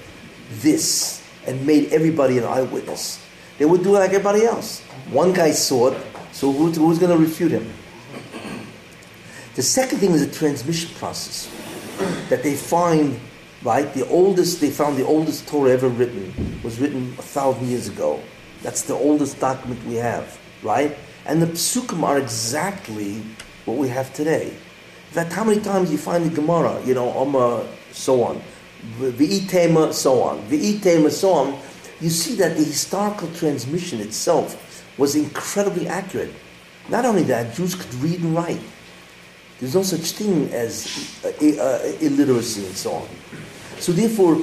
this 0.55 1.25
and 1.47 1.65
made 1.65 1.93
everybody 1.93 2.37
an 2.37 2.43
eyewitness. 2.43 3.25
They 3.57 3.63
would 3.63 3.81
do 3.81 3.95
it 3.95 3.99
like 3.99 4.09
everybody 4.09 4.43
else. 4.43 4.81
One 5.09 5.31
guy 5.31 5.51
saw 5.51 5.91
it, 5.91 6.05
so 6.33 6.51
who, 6.51 6.69
who's 6.69 6.99
going 6.99 7.17
to 7.17 7.17
refute 7.17 7.53
him? 7.53 7.71
The 9.55 9.63
second 9.63 9.99
thing 9.99 10.11
is 10.11 10.27
the 10.27 10.35
transmission 10.35 10.93
process. 10.95 11.49
That 12.27 12.43
they 12.43 12.55
find, 12.55 13.17
right, 13.63 13.93
the 13.93 14.07
oldest, 14.09 14.61
they 14.61 14.69
found 14.69 14.97
the 14.97 15.05
oldest 15.05 15.47
Torah 15.47 15.71
ever 15.71 15.87
written 15.87 16.33
was 16.63 16.79
written 16.79 17.13
a 17.17 17.21
thousand 17.21 17.67
years 17.67 17.87
ago. 17.87 18.21
That's 18.61 18.83
the 18.83 18.93
oldest 18.93 19.39
document 19.39 19.83
we 19.85 19.95
have, 19.95 20.39
right? 20.63 20.97
And 21.25 21.41
the 21.41 21.47
psukim 21.47 22.03
are 22.03 22.17
exactly 22.17 23.21
what 23.65 23.77
we 23.77 23.87
have 23.89 24.13
today. 24.13 24.47
In 24.47 25.13
fact, 25.13 25.33
how 25.33 25.43
many 25.43 25.61
times 25.61 25.91
you 25.91 25.97
find 25.97 26.25
the 26.25 26.29
Gemara, 26.29 26.81
you 26.85 26.93
know, 26.93 27.11
Omar, 27.13 27.63
so 27.91 28.23
on, 28.23 28.41
V'itema, 28.97 29.93
so 29.93 30.23
on, 30.23 30.41
V'itema, 30.47 31.11
so 31.11 31.33
on, 31.33 31.59
you 31.99 32.09
see 32.09 32.35
that 32.35 32.57
the 32.57 32.63
historical 32.63 33.31
transmission 33.33 33.99
itself 33.99 34.87
was 34.97 35.15
incredibly 35.15 35.87
accurate. 35.87 36.33
Not 36.89 37.05
only 37.05 37.23
that, 37.23 37.53
Jews 37.53 37.75
could 37.75 37.93
read 37.95 38.21
and 38.21 38.35
write. 38.35 38.61
There's 39.59 39.75
no 39.75 39.83
such 39.83 40.11
thing 40.13 40.49
as 40.51 41.21
uh, 41.23 41.95
illiteracy 42.01 42.65
and 42.65 42.75
so 42.75 42.93
on. 42.93 43.07
So 43.81 43.91
therefore, 43.91 44.39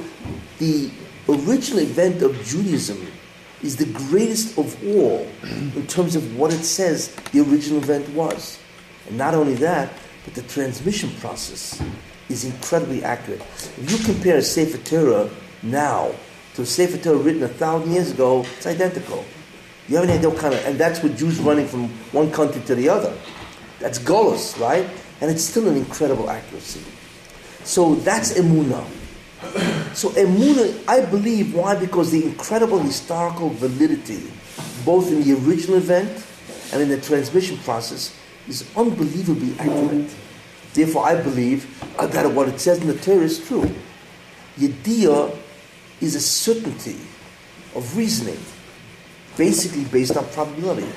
the 0.57 0.91
original 1.29 1.79
event 1.79 2.21
of 2.21 2.35
Judaism 2.43 3.07
is 3.63 3.77
the 3.77 3.85
greatest 4.09 4.57
of 4.57 4.75
all 4.85 5.25
in 5.43 5.87
terms 5.87 6.17
of 6.17 6.37
what 6.37 6.51
it 6.51 6.63
says 6.65 7.15
the 7.31 7.39
original 7.39 7.81
event 7.81 8.09
was. 8.09 8.59
And 9.07 9.17
not 9.17 9.33
only 9.33 9.53
that, 9.55 9.93
but 10.25 10.33
the 10.33 10.41
transmission 10.41 11.09
process 11.21 11.81
is 12.27 12.43
incredibly 12.43 13.01
accurate. 13.01 13.39
If 13.77 13.89
you 13.89 14.13
compare 14.13 14.35
a 14.35 14.41
Sefer 14.41 14.77
Torah 14.79 15.29
now 15.63 16.11
to 16.55 16.63
a 16.63 16.65
Sefer 16.65 16.97
Torah 16.97 17.17
written 17.17 17.43
a 17.43 17.47
thousand 17.47 17.93
years 17.93 18.11
ago, 18.11 18.45
it's 18.57 18.67
identical. 18.67 19.23
You 19.87 19.95
haven't 19.95 20.11
had 20.11 20.21
no 20.21 20.33
kind 20.33 20.53
of, 20.53 20.65
and 20.65 20.77
that's 20.77 21.01
with 21.01 21.17
Jews 21.17 21.39
running 21.39 21.65
from 21.65 21.87
one 22.11 22.29
country 22.29 22.61
to 22.63 22.75
the 22.75 22.89
other. 22.89 23.17
That's 23.79 23.99
Golos, 23.99 24.59
right? 24.59 24.85
And 25.21 25.31
it's 25.31 25.43
still 25.45 25.69
an 25.69 25.77
incredible 25.77 26.29
accuracy. 26.29 26.81
So 27.63 27.95
that's 27.95 28.33
Emunah. 28.33 28.85
So 29.93 30.09
Emunah, 30.11 30.83
I 30.87 31.05
believe, 31.05 31.53
why? 31.55 31.75
Because 31.75 32.11
the 32.11 32.23
incredible 32.23 32.79
historical 32.79 33.49
validity, 33.49 34.23
both 34.85 35.11
in 35.11 35.23
the 35.23 35.33
original 35.45 35.77
event 35.77 36.25
and 36.73 36.81
in 36.81 36.89
the 36.89 36.99
transmission 36.99 37.57
process, 37.59 38.15
is 38.47 38.69
unbelievably 38.75 39.55
accurate. 39.59 40.13
Therefore, 40.73 41.05
I 41.05 41.21
believe 41.21 41.65
uh, 41.97 42.07
that 42.07 42.31
what 42.31 42.47
it 42.47 42.59
says 42.59 42.79
in 42.79 42.87
the 42.87 42.95
Torah 42.97 43.23
is 43.23 43.45
true. 43.47 43.69
Yediyah 44.57 45.35
is 46.01 46.15
a 46.15 46.21
certainty 46.21 46.97
of 47.75 47.97
reasoning, 47.97 48.37
basically 49.37 49.85
based 49.85 50.15
on 50.17 50.25
probability. 50.29 50.87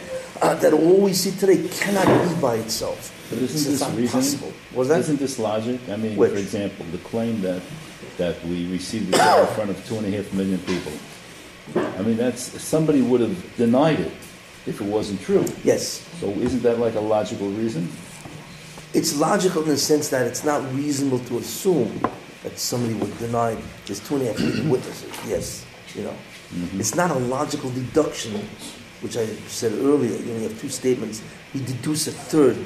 Uh, 0.40 0.55
that 0.57 0.72
all 0.72 1.01
we 1.01 1.12
see 1.12 1.30
today 1.38 1.68
cannot 1.68 2.05
be 2.28 2.40
by 2.40 2.57
itself. 2.57 3.14
But 3.30 3.38
isn't 3.38 3.70
this 3.70 3.80
not 3.80 3.90
reasoning? 3.90 4.09
possible. 4.11 4.53
Was 4.74 4.88
that? 4.88 4.99
Isn't 5.01 5.20
this 5.20 5.38
logic? 5.38 5.80
I 5.88 5.97
mean, 5.97 6.16
Which? 6.16 6.32
for 6.32 6.38
example, 6.38 6.84
the 6.90 6.99
claim 6.99 7.40
that 7.43 7.62
that 8.18 8.42
we 8.44 8.70
received 8.70 9.12
the 9.12 9.18
Torah 9.18 9.48
in 9.48 9.54
front 9.54 9.70
of 9.70 9.86
two 9.86 9.96
and 9.96 10.06
a 10.06 10.10
half 10.10 10.32
million 10.32 10.58
people. 10.60 10.92
I 11.76 12.02
mean, 12.02 12.16
that's 12.16 12.60
somebody 12.62 13.02
would 13.02 13.20
have 13.20 13.56
denied 13.56 14.00
it 14.00 14.12
if 14.66 14.80
it 14.80 14.86
wasn't 14.86 15.20
true. 15.22 15.44
Yes. 15.64 16.08
So 16.20 16.28
isn't 16.28 16.62
that 16.62 16.78
like 16.78 16.94
a 16.94 17.00
logical 17.00 17.48
reason? 17.50 17.88
It's 18.94 19.16
logical 19.16 19.62
in 19.62 19.68
the 19.68 19.78
sense 19.78 20.08
that 20.10 20.26
it's 20.26 20.44
not 20.44 20.60
reasonable 20.74 21.20
to 21.20 21.38
assume 21.38 22.00
that 22.42 22.58
somebody 22.58 22.94
would 22.94 23.16
deny 23.18 23.56
there's 23.86 24.00
two 24.00 24.16
and 24.16 24.24
a 24.24 24.32
half 24.32 24.40
million 24.40 24.68
witnesses. 24.68 25.10
Yes, 25.26 25.64
you 25.94 26.02
know. 26.02 26.14
Mm-hmm. 26.54 26.80
It's 26.80 26.94
not 26.94 27.10
a 27.10 27.18
logical 27.18 27.70
deduction, 27.70 28.32
which 29.00 29.16
I 29.16 29.26
said 29.48 29.72
earlier. 29.72 30.10
You 30.10 30.32
only 30.32 30.42
have 30.42 30.60
two 30.60 30.68
statements. 30.68 31.22
We 31.55 31.61
deduce 31.61 32.07
a 32.07 32.12
third, 32.12 32.57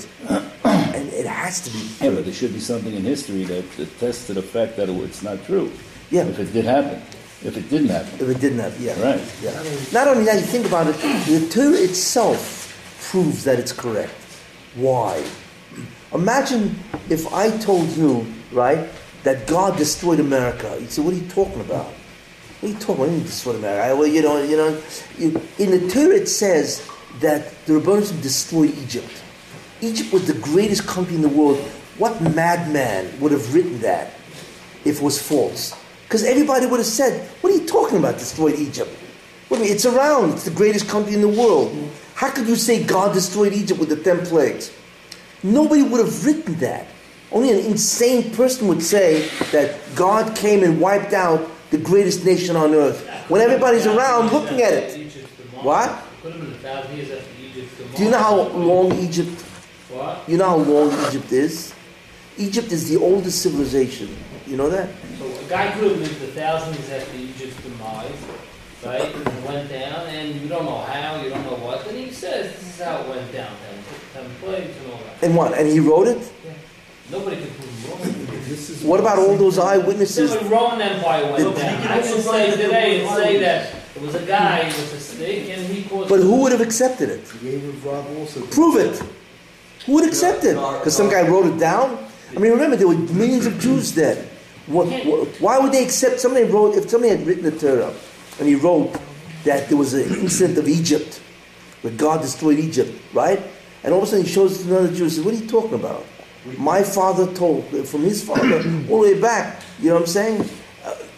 and 0.64 1.08
it 1.12 1.26
has 1.26 1.60
to 1.62 1.70
be 1.70 2.04
Yeah, 2.04 2.10
but 2.14 2.24
there 2.24 2.32
should 2.34 2.52
be 2.52 2.60
something 2.60 2.94
in 2.94 3.02
history 3.02 3.42
that 3.44 3.64
attests 3.78 4.26
to 4.28 4.34
the 4.34 4.42
fact 4.42 4.76
that 4.76 4.88
it's 4.88 5.22
not 5.22 5.44
true. 5.44 5.72
Yeah. 6.10 6.22
If 6.26 6.38
it 6.38 6.52
did 6.52 6.64
happen. 6.66 7.02
If 7.44 7.56
it 7.56 7.68
didn't 7.68 7.88
happen. 7.88 8.14
If 8.14 8.28
it 8.28 8.40
didn't 8.40 8.60
happen, 8.60 8.82
yeah. 8.82 9.02
Right. 9.02 9.20
Yeah. 9.42 9.62
Not 9.92 10.06
only 10.08 10.24
that, 10.24 10.36
you 10.36 10.46
think 10.46 10.66
about 10.66 10.86
it, 10.86 10.94
the 11.26 11.48
Torah 11.50 11.76
itself 11.82 12.62
proves 13.10 13.42
that 13.44 13.58
it's 13.58 13.72
correct. 13.72 14.12
Why? 14.76 15.22
Imagine 16.14 16.78
if 17.10 17.32
I 17.34 17.50
told 17.58 17.88
you, 17.96 18.24
right, 18.52 18.88
that 19.24 19.46
God 19.48 19.76
destroyed 19.76 20.20
America. 20.20 20.76
You'd 20.80 20.90
say, 20.92 21.02
what 21.02 21.12
are 21.12 21.16
you 21.16 21.28
talking 21.28 21.60
about? 21.60 21.86
What 22.60 22.70
are 22.70 22.72
you 22.72 22.78
talking 22.78 22.94
about? 23.02 23.06
You 23.10 23.16
mean 23.18 23.22
destroyed 23.24 23.56
America? 23.56 23.84
I- 23.90 23.92
Well, 23.94 24.06
you 24.06 24.22
know, 24.22 24.40
you 24.42 24.56
know, 24.56 24.80
you- 25.18 25.40
in 25.58 25.70
the 25.72 25.90
Torah 25.90 26.14
it 26.16 26.28
says 26.28 26.82
that 27.20 27.64
the 27.66 27.74
Rebbeinu 27.74 28.22
destroyed 28.22 28.76
Egypt. 28.78 29.22
Egypt 29.80 30.12
was 30.12 30.26
the 30.26 30.34
greatest 30.34 30.86
country 30.86 31.14
in 31.14 31.22
the 31.22 31.28
world. 31.28 31.58
What 31.98 32.20
madman 32.20 33.18
would 33.20 33.32
have 33.32 33.54
written 33.54 33.80
that 33.80 34.08
if 34.84 34.98
it 34.98 35.02
was 35.02 35.20
false? 35.20 35.74
Because 36.04 36.24
everybody 36.24 36.66
would 36.66 36.78
have 36.78 36.86
said, 36.86 37.28
What 37.40 37.52
are 37.52 37.56
you 37.56 37.66
talking 37.66 37.98
about, 37.98 38.18
destroyed 38.18 38.58
Egypt? 38.58 38.90
What 39.48 39.60
mean? 39.60 39.72
It's 39.72 39.86
around, 39.86 40.32
it's 40.32 40.44
the 40.44 40.50
greatest 40.50 40.88
country 40.88 41.14
in 41.14 41.20
the 41.20 41.28
world. 41.28 41.74
How 42.14 42.30
could 42.30 42.48
you 42.48 42.56
say 42.56 42.82
God 42.84 43.12
destroyed 43.14 43.52
Egypt 43.52 43.78
with 43.78 43.88
the 43.88 43.96
ten 43.96 44.24
plagues? 44.24 44.72
Nobody 45.42 45.82
would 45.82 46.04
have 46.04 46.24
written 46.24 46.54
that. 46.56 46.86
Only 47.30 47.50
an 47.50 47.58
insane 47.58 48.30
person 48.34 48.68
would 48.68 48.82
say 48.82 49.28
that 49.52 49.78
God 49.94 50.36
came 50.36 50.62
and 50.62 50.80
wiped 50.80 51.12
out 51.12 51.50
the 51.70 51.78
greatest 51.78 52.24
nation 52.24 52.56
on 52.56 52.74
earth. 52.74 53.06
when 53.28 53.40
everybody's 53.40 53.86
around 53.86 54.32
looking 54.32 54.62
at 54.62 54.72
it. 54.72 55.12
What? 55.62 56.05
Could 56.26 56.34
have 56.34 56.44
been 56.44 56.54
a 56.54 56.58
thousand 56.58 56.96
years 56.96 57.10
after 57.12 57.30
Egypt's. 57.40 57.96
Do 57.96 58.02
you 58.04 58.10
know 58.10 58.18
how 58.18 58.34
long 58.48 58.92
Egypt? 58.98 59.40
What? 59.90 60.28
You 60.28 60.38
know 60.38 60.48
how 60.48 60.56
long 60.56 60.90
Egypt 61.06 61.30
is? 61.30 61.72
Egypt 62.36 62.72
is 62.72 62.88
the 62.88 62.96
oldest 62.96 63.42
civilization. 63.42 64.08
You 64.44 64.56
know 64.56 64.68
that? 64.68 64.88
So 65.20 65.24
a 65.24 65.48
guy 65.48 65.70
could 65.70 65.92
have 65.92 66.00
lived 66.00 66.20
a 66.24 66.26
thousand 66.34 66.74
years 66.74 66.90
after 66.90 67.16
Egypt's 67.16 67.62
demise, 67.62 68.10
right? 68.84 69.14
And 69.14 69.44
went 69.44 69.70
down, 69.70 70.08
and 70.08 70.34
you 70.40 70.48
don't 70.48 70.64
know 70.64 70.78
how, 70.78 71.22
you 71.22 71.30
don't 71.30 71.44
know 71.44 71.64
what, 71.64 71.84
but 71.84 71.94
he 71.94 72.10
says 72.10 72.52
this 72.56 72.74
is 72.74 72.84
how 72.84 73.02
it 73.02 73.08
went 73.08 73.32
down, 73.32 73.52
ten, 74.12 74.24
ten 74.24 74.30
plagues 74.40 74.76
and 74.78 74.92
all 74.92 74.98
that. 74.98 75.22
And 75.22 75.36
what? 75.36 75.54
And 75.56 75.68
he 75.68 75.78
wrote 75.78 76.08
it. 76.08 76.32
Nobody 77.08 77.36
can 77.36 77.50
prove 77.54 77.70
him 77.70 77.90
wrong. 77.92 78.88
What 78.88 78.98
about 78.98 79.20
all 79.20 79.36
those 79.36 79.60
eyewitnesses? 79.60 80.32
The 80.36 80.44
Roman 80.46 80.80
Empire 80.80 81.30
went 81.30 81.54
The- 81.54 81.60
down. 81.60 81.82
I 81.86 82.00
can 82.02 82.20
say 82.20 82.50
today 82.50 83.06
and 83.06 83.14
say 83.14 83.38
that 83.38 83.85
it 83.96 84.02
was 84.02 84.14
a 84.14 84.26
guy 84.26 84.64
with 84.64 84.92
a 84.92 85.00
stick 85.00 85.48
and 85.48 85.66
he 85.66 85.88
caused. 85.88 86.10
But 86.10 86.20
who 86.20 86.42
would 86.42 86.52
have 86.52 86.60
accepted 86.60 87.08
it? 87.08 87.24
The 87.24 87.50
David 87.50 87.82
Rob 87.82 88.06
also. 88.18 88.44
Prove 88.46 88.76
it. 88.76 89.02
Who 89.86 89.94
would 89.94 90.06
accept 90.06 90.44
it? 90.44 90.54
Because 90.54 90.94
some 90.94 91.08
guy 91.08 91.26
wrote 91.26 91.46
it 91.46 91.58
down. 91.58 91.98
I 92.34 92.38
mean, 92.38 92.52
remember 92.52 92.76
there 92.76 92.88
were 92.88 92.94
millions 92.94 93.46
of 93.46 93.58
Jews 93.58 93.94
then. 93.94 94.26
What, 94.66 94.88
what, 95.06 95.28
why 95.40 95.58
would 95.58 95.72
they 95.72 95.82
accept? 95.82 96.20
Somebody 96.20 96.44
wrote. 96.44 96.76
If 96.76 96.90
somebody 96.90 97.16
had 97.16 97.26
written 97.26 97.44
the 97.44 97.52
Torah, 97.52 97.94
and 98.38 98.48
he 98.48 98.56
wrote 98.56 98.98
that 99.44 99.68
there 99.68 99.78
was 99.78 99.94
an 99.94 100.12
incident 100.20 100.58
of 100.58 100.68
Egypt, 100.68 101.22
where 101.82 101.92
God 101.94 102.20
destroyed 102.20 102.58
Egypt, 102.58 102.92
right? 103.14 103.40
And 103.84 103.94
all 103.94 104.02
of 104.02 104.08
a 104.08 104.10
sudden 104.10 104.26
he 104.26 104.30
shows 104.30 104.60
it 104.60 104.64
to 104.68 104.76
another 104.76 104.94
Jew. 104.94 105.04
He 105.04 105.10
says, 105.10 105.24
"What 105.24 105.34
are 105.34 105.38
you 105.38 105.46
talking 105.46 105.74
about? 105.74 106.04
My 106.58 106.82
father 106.82 107.32
told 107.32 107.64
from 107.88 108.02
his 108.02 108.22
father 108.24 108.56
all 108.90 109.02
the 109.02 109.14
way 109.14 109.20
back. 109.20 109.62
You 109.80 109.88
know 109.88 109.94
what 109.94 110.02
I'm 110.02 110.08
saying? 110.08 110.50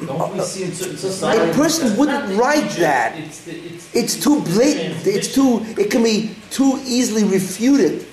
Don't 0.06 0.32
we 0.34 0.40
see 0.40 0.64
in 0.64 0.72
certain 0.72 0.94
A 0.94 0.98
societies? 0.98 1.56
person 1.56 1.96
wouldn't 1.96 2.38
write 2.38 2.70
that. 2.78 3.18
It's, 3.18 3.44
the, 3.44 3.52
it's, 3.52 3.94
It's 3.94 4.22
too 4.22 4.40
blatant. 4.42 5.06
It's 5.06 5.34
too. 5.34 5.64
It 5.76 5.90
can 5.90 6.02
be 6.02 6.34
too 6.50 6.78
easily 6.84 7.24
refuted. 7.24 8.06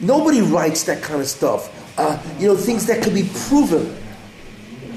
Nobody 0.00 0.40
writes 0.40 0.84
that 0.84 1.02
kind 1.02 1.20
of 1.20 1.26
stuff. 1.26 1.72
Uh, 1.98 2.22
you 2.38 2.46
know, 2.46 2.56
things 2.56 2.86
that 2.86 3.02
can 3.02 3.12
be 3.14 3.28
proven. 3.48 3.96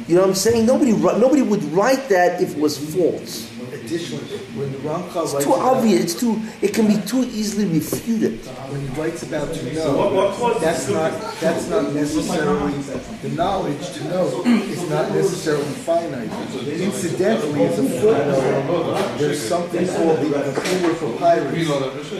You 0.07 0.15
know 0.15 0.21
what 0.21 0.29
I'm 0.29 0.35
saying? 0.35 0.65
Nobody. 0.65 0.91
Nobody 0.91 1.41
would 1.41 1.63
write 1.65 2.09
that 2.09 2.41
if 2.41 2.55
it 2.55 2.59
was 2.59 2.77
false. 2.95 3.48
Additionally, 3.89 4.37
when 4.53 4.71
the 4.71 4.77
Ramchal 4.85 5.23
It's 5.23 5.33
writes 5.33 5.45
too 5.45 5.53
about- 5.53 5.77
obvious. 5.77 6.03
It's 6.03 6.13
too. 6.19 6.39
It 6.61 6.73
can 6.75 6.85
be 6.85 6.97
too 7.07 7.25
easily 7.33 7.65
refuted. 7.65 8.37
when 8.69 8.81
he 8.85 9.01
writes 9.01 9.23
about 9.23 9.51
to 9.51 9.75
So 9.75 9.97
what- 9.97 10.13
what 10.13 10.37
know, 10.53 10.59
that's 10.59 10.87
not, 10.89 11.11
that's 11.41 11.67
not 11.69 11.95
necessarily, 11.95 12.73
the 13.23 13.29
knowledge 13.29 13.81
to 13.97 14.03
know 14.13 14.43
is 14.45 14.87
not 14.91 15.09
necessarily 15.15 15.65
finite. 15.89 16.29
Incidentally, 16.79 17.63
as 17.65 17.79
a 17.79 17.83
footnote, 17.83 19.17
there's 19.17 19.39
something 19.41 19.87
called 19.87 20.19
the 20.21 20.37
Ipuwer 20.37 21.17
Papyrus, 21.17 21.67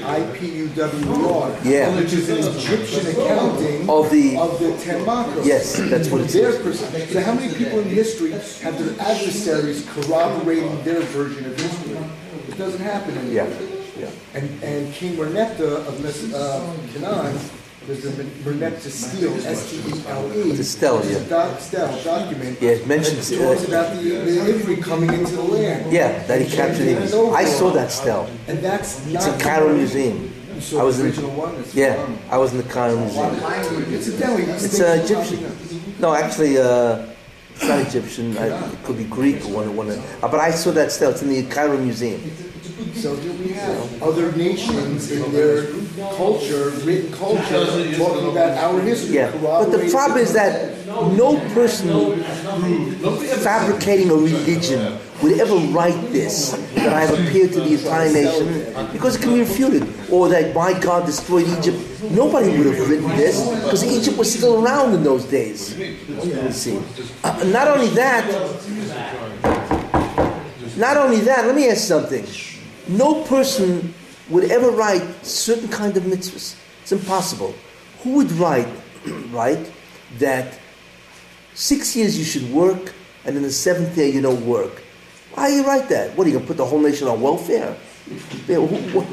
IPUWR. 0.01 1.51
Yeah. 1.63 1.95
Which 1.95 2.13
is 2.13 2.29
an 2.29 2.37
Egyptian 2.39 3.05
accounting 3.13 3.87
Of 3.87 4.09
the- 4.09 4.37
of 4.37 4.59
the 4.59 4.71
Ten 4.83 5.05
Makos. 5.05 5.45
Yes, 5.45 5.75
that's 5.77 6.07
what 6.09 6.21
it 6.21 6.29
Their 6.29 6.51
says. 6.53 6.61
pers- 6.63 6.83
So 7.13 7.21
how 7.21 7.33
many 7.33 7.53
people 7.53 7.77
in 7.79 7.89
history 7.89 8.31
have 8.63 8.73
their 8.79 8.93
adversaries 9.07 9.83
corroborating 9.93 10.79
their 10.83 11.01
version 11.01 11.45
of 11.45 11.58
It 11.63 12.57
doesn't 12.57 12.81
happen 12.81 13.17
anymore. 13.17 13.33
Yeah. 13.47 13.59
Yeah. 13.99 14.11
And, 14.33 14.63
and 14.63 14.93
King 14.93 15.15
Merneptah 15.17 15.85
of 15.87 16.01
Mes- 16.03 16.33
uh, 16.33 16.75
Canaan, 16.93 17.37
there's 17.85 18.05
a 18.05 18.11
Merneptah 18.45 18.89
stele, 18.89 19.35
S-T-E-L-E. 19.45 20.51
The 20.55 20.63
stele, 20.63 21.01
yeah. 21.03 21.17
It's 21.17 21.25
a 21.25 21.29
doc, 21.29 21.59
stele, 21.59 22.03
document. 22.03 22.61
Yeah, 22.61 22.71
it 22.71 22.87
mentions, 22.87 23.31
it 23.31 23.39
talks 23.39 23.63
uh, 23.65 23.67
about 23.67 23.95
the, 23.97 24.09
the 24.09 24.31
Ivri 24.53 24.81
coming 24.81 25.11
into 25.13 25.35
the 25.35 25.41
land. 25.41 25.91
Yeah, 25.91 26.23
that 26.27 26.41
he 26.41 26.55
captured. 26.55 26.87
It. 26.87 27.13
I 27.13 27.45
saw 27.45 27.71
that 27.71 27.91
stele. 27.91 28.29
And 28.47 28.59
that's 28.59 29.05
not. 29.07 29.15
It's 29.15 29.27
in 29.27 29.39
Cairo 29.39 29.73
Museum. 29.75 30.33
I 30.77 30.83
was 30.83 30.97
the 30.97 31.03
in. 31.05 31.09
original 31.09 31.31
one? 31.31 31.55
That's 31.55 31.73
Yeah. 31.73 32.07
I 32.29 32.37
was 32.37 32.51
in 32.51 32.57
the 32.57 32.63
Cairo 32.71 32.97
Museum. 32.99 33.35
Incidentally, 33.93 34.45
these 34.45 34.63
It's 34.65 34.77
things 34.77 35.11
uh, 35.11 35.15
Egyptian. 35.19 35.95
No, 35.99 36.13
actually, 36.13 36.57
uh, 36.57 37.05
it's 37.59 37.67
not 37.67 37.87
Egyptian. 37.87 38.37
I, 38.37 38.71
it 38.71 38.83
could 38.83 38.97
be 38.97 39.03
Greek 39.03 39.43
or 39.45 39.49
one. 39.49 39.75
one 39.75 40.01
but 40.21 40.35
I 40.35 40.51
saw 40.51 40.71
that 40.71 40.91
stele. 40.91 41.11
It's 41.11 41.21
in 41.21 41.29
the 41.29 41.43
Cairo 41.43 41.77
Museum. 41.77 42.21
So 42.93 43.15
do 43.17 43.31
we 43.33 43.49
have 43.49 44.03
other 44.03 44.31
nations 44.33 45.11
in 45.11 45.31
their 45.33 45.67
culture, 46.15 46.69
written 46.85 47.11
culture, 47.11 47.65
talking 47.97 48.29
about 48.29 48.57
our 48.57 48.79
history. 48.81 49.15
Yeah, 49.15 49.31
but 49.41 49.69
the 49.69 49.89
problem 49.91 50.19
is 50.19 50.33
that 50.33 50.85
no 50.87 51.37
person 51.53 52.23
fabricating 53.43 54.09
a 54.09 54.15
religion 54.15 54.97
would 55.21 55.39
ever 55.39 55.55
write 55.55 55.99
this 56.11 56.53
that 56.79 56.93
I 56.93 57.01
have 57.05 57.13
appeared 57.19 57.51
to 57.53 57.59
the 57.61 57.73
entire 57.73 58.11
nation 58.11 58.45
because 58.93 59.15
it 59.15 59.21
can 59.21 59.33
be 59.33 59.39
refuted, 59.41 59.83
or 60.11 60.29
that 60.29 60.53
my 60.55 60.77
God 60.79 61.05
destroyed 61.05 61.47
Egypt. 61.59 61.77
Nobody 62.11 62.49
would 62.57 62.67
have 62.73 62.89
written 62.89 63.09
this 63.17 63.37
because 63.63 63.83
Egypt 63.83 64.17
was 64.17 64.33
still 64.33 64.63
around 64.63 64.93
in 64.93 65.03
those 65.03 65.25
days. 65.25 65.75
See, 66.55 66.79
Uh, 67.23 67.43
not 67.45 67.67
only 67.67 67.89
that, 67.89 68.25
not 70.77 70.97
only 70.97 71.19
that. 71.21 71.45
Let 71.45 71.55
me 71.55 71.67
ask 71.69 71.83
something. 71.87 72.25
No 72.87 73.23
person 73.23 73.93
would 74.29 74.45
ever 74.51 74.69
write 74.71 75.03
certain 75.25 75.67
kind 75.69 75.95
of 75.97 76.03
mitzvahs. 76.03 76.55
It's 76.81 76.91
impossible. 76.91 77.53
Who 78.03 78.11
would 78.17 78.31
write, 78.33 78.67
write 79.31 79.71
that 80.19 80.57
six 81.53 81.95
years 81.95 82.17
you 82.17 82.23
should 82.25 82.49
work 82.51 82.93
and 83.25 83.35
in 83.35 83.43
the 83.43 83.51
seventh 83.51 83.97
year 83.97 84.07
you 84.07 84.21
don't 84.21 84.45
work? 84.45 84.81
Why 85.33 85.49
do 85.49 85.55
you 85.55 85.65
write 85.65 85.89
that? 85.89 86.17
What 86.17 86.25
are 86.25 86.29
you 86.29 86.35
going 86.35 86.45
to 86.45 86.47
put 86.47 86.57
the 86.57 86.65
whole 86.65 86.79
nation 86.79 87.07
on 87.07 87.21
welfare? 87.21 87.77
You 88.47 88.65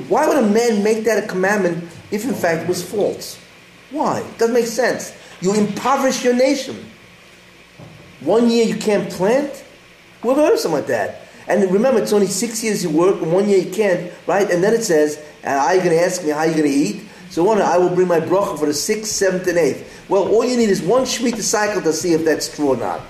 Why 0.08 0.26
would 0.26 0.38
a 0.38 0.48
man 0.48 0.82
make 0.82 1.04
that 1.04 1.22
a 1.22 1.26
commandment 1.26 1.84
if 2.10 2.24
in 2.24 2.34
fact 2.34 2.62
it 2.62 2.68
was 2.68 2.82
false? 2.82 3.38
Why? 3.90 4.20
It 4.20 4.38
doesn't 4.38 4.54
make 4.54 4.66
sense. 4.66 5.14
You 5.40 5.54
impoverish 5.54 6.24
your 6.24 6.34
nation. 6.34 6.90
One 8.20 8.48
year 8.48 8.64
you 8.64 8.76
can't 8.76 9.10
plant? 9.10 9.64
Who 10.22 10.30
ever 10.30 10.42
heard 10.42 10.54
of 10.54 10.58
something 10.58 10.80
like 10.80 10.88
that? 10.88 11.22
And 11.48 11.70
remember, 11.70 12.02
it's 12.02 12.12
only 12.12 12.26
six 12.26 12.64
years 12.64 12.82
you 12.82 12.90
work, 12.90 13.22
and 13.22 13.32
one 13.32 13.48
year 13.48 13.58
you 13.58 13.70
can't, 13.70 14.12
right? 14.26 14.50
And 14.50 14.64
then 14.64 14.74
it 14.74 14.82
says, 14.82 15.18
uh, 15.44 15.48
and 15.48 15.60
are 15.60 15.74
you 15.76 15.80
going 15.80 15.96
to 15.96 16.02
ask 16.02 16.24
me 16.24 16.30
how 16.30 16.42
you're 16.42 16.56
going 16.56 16.70
to 16.70 16.76
eat? 16.76 17.08
So 17.30 17.44
one, 17.44 17.60
I 17.60 17.76
will 17.76 17.94
bring 17.94 18.08
my 18.08 18.18
bracha 18.18 18.58
for 18.58 18.66
the 18.66 18.74
sixth, 18.74 19.12
seventh, 19.12 19.46
and 19.46 19.58
eighth. 19.58 20.08
Well, 20.08 20.28
all 20.28 20.44
you 20.44 20.56
need 20.56 20.70
is 20.70 20.82
one 20.82 21.02
Shemitah 21.02 21.42
cycle 21.42 21.82
to 21.82 21.92
see 21.92 22.14
if 22.14 22.24
that's 22.24 22.54
true 22.54 22.68
or 22.68 22.76
not. 22.76 23.00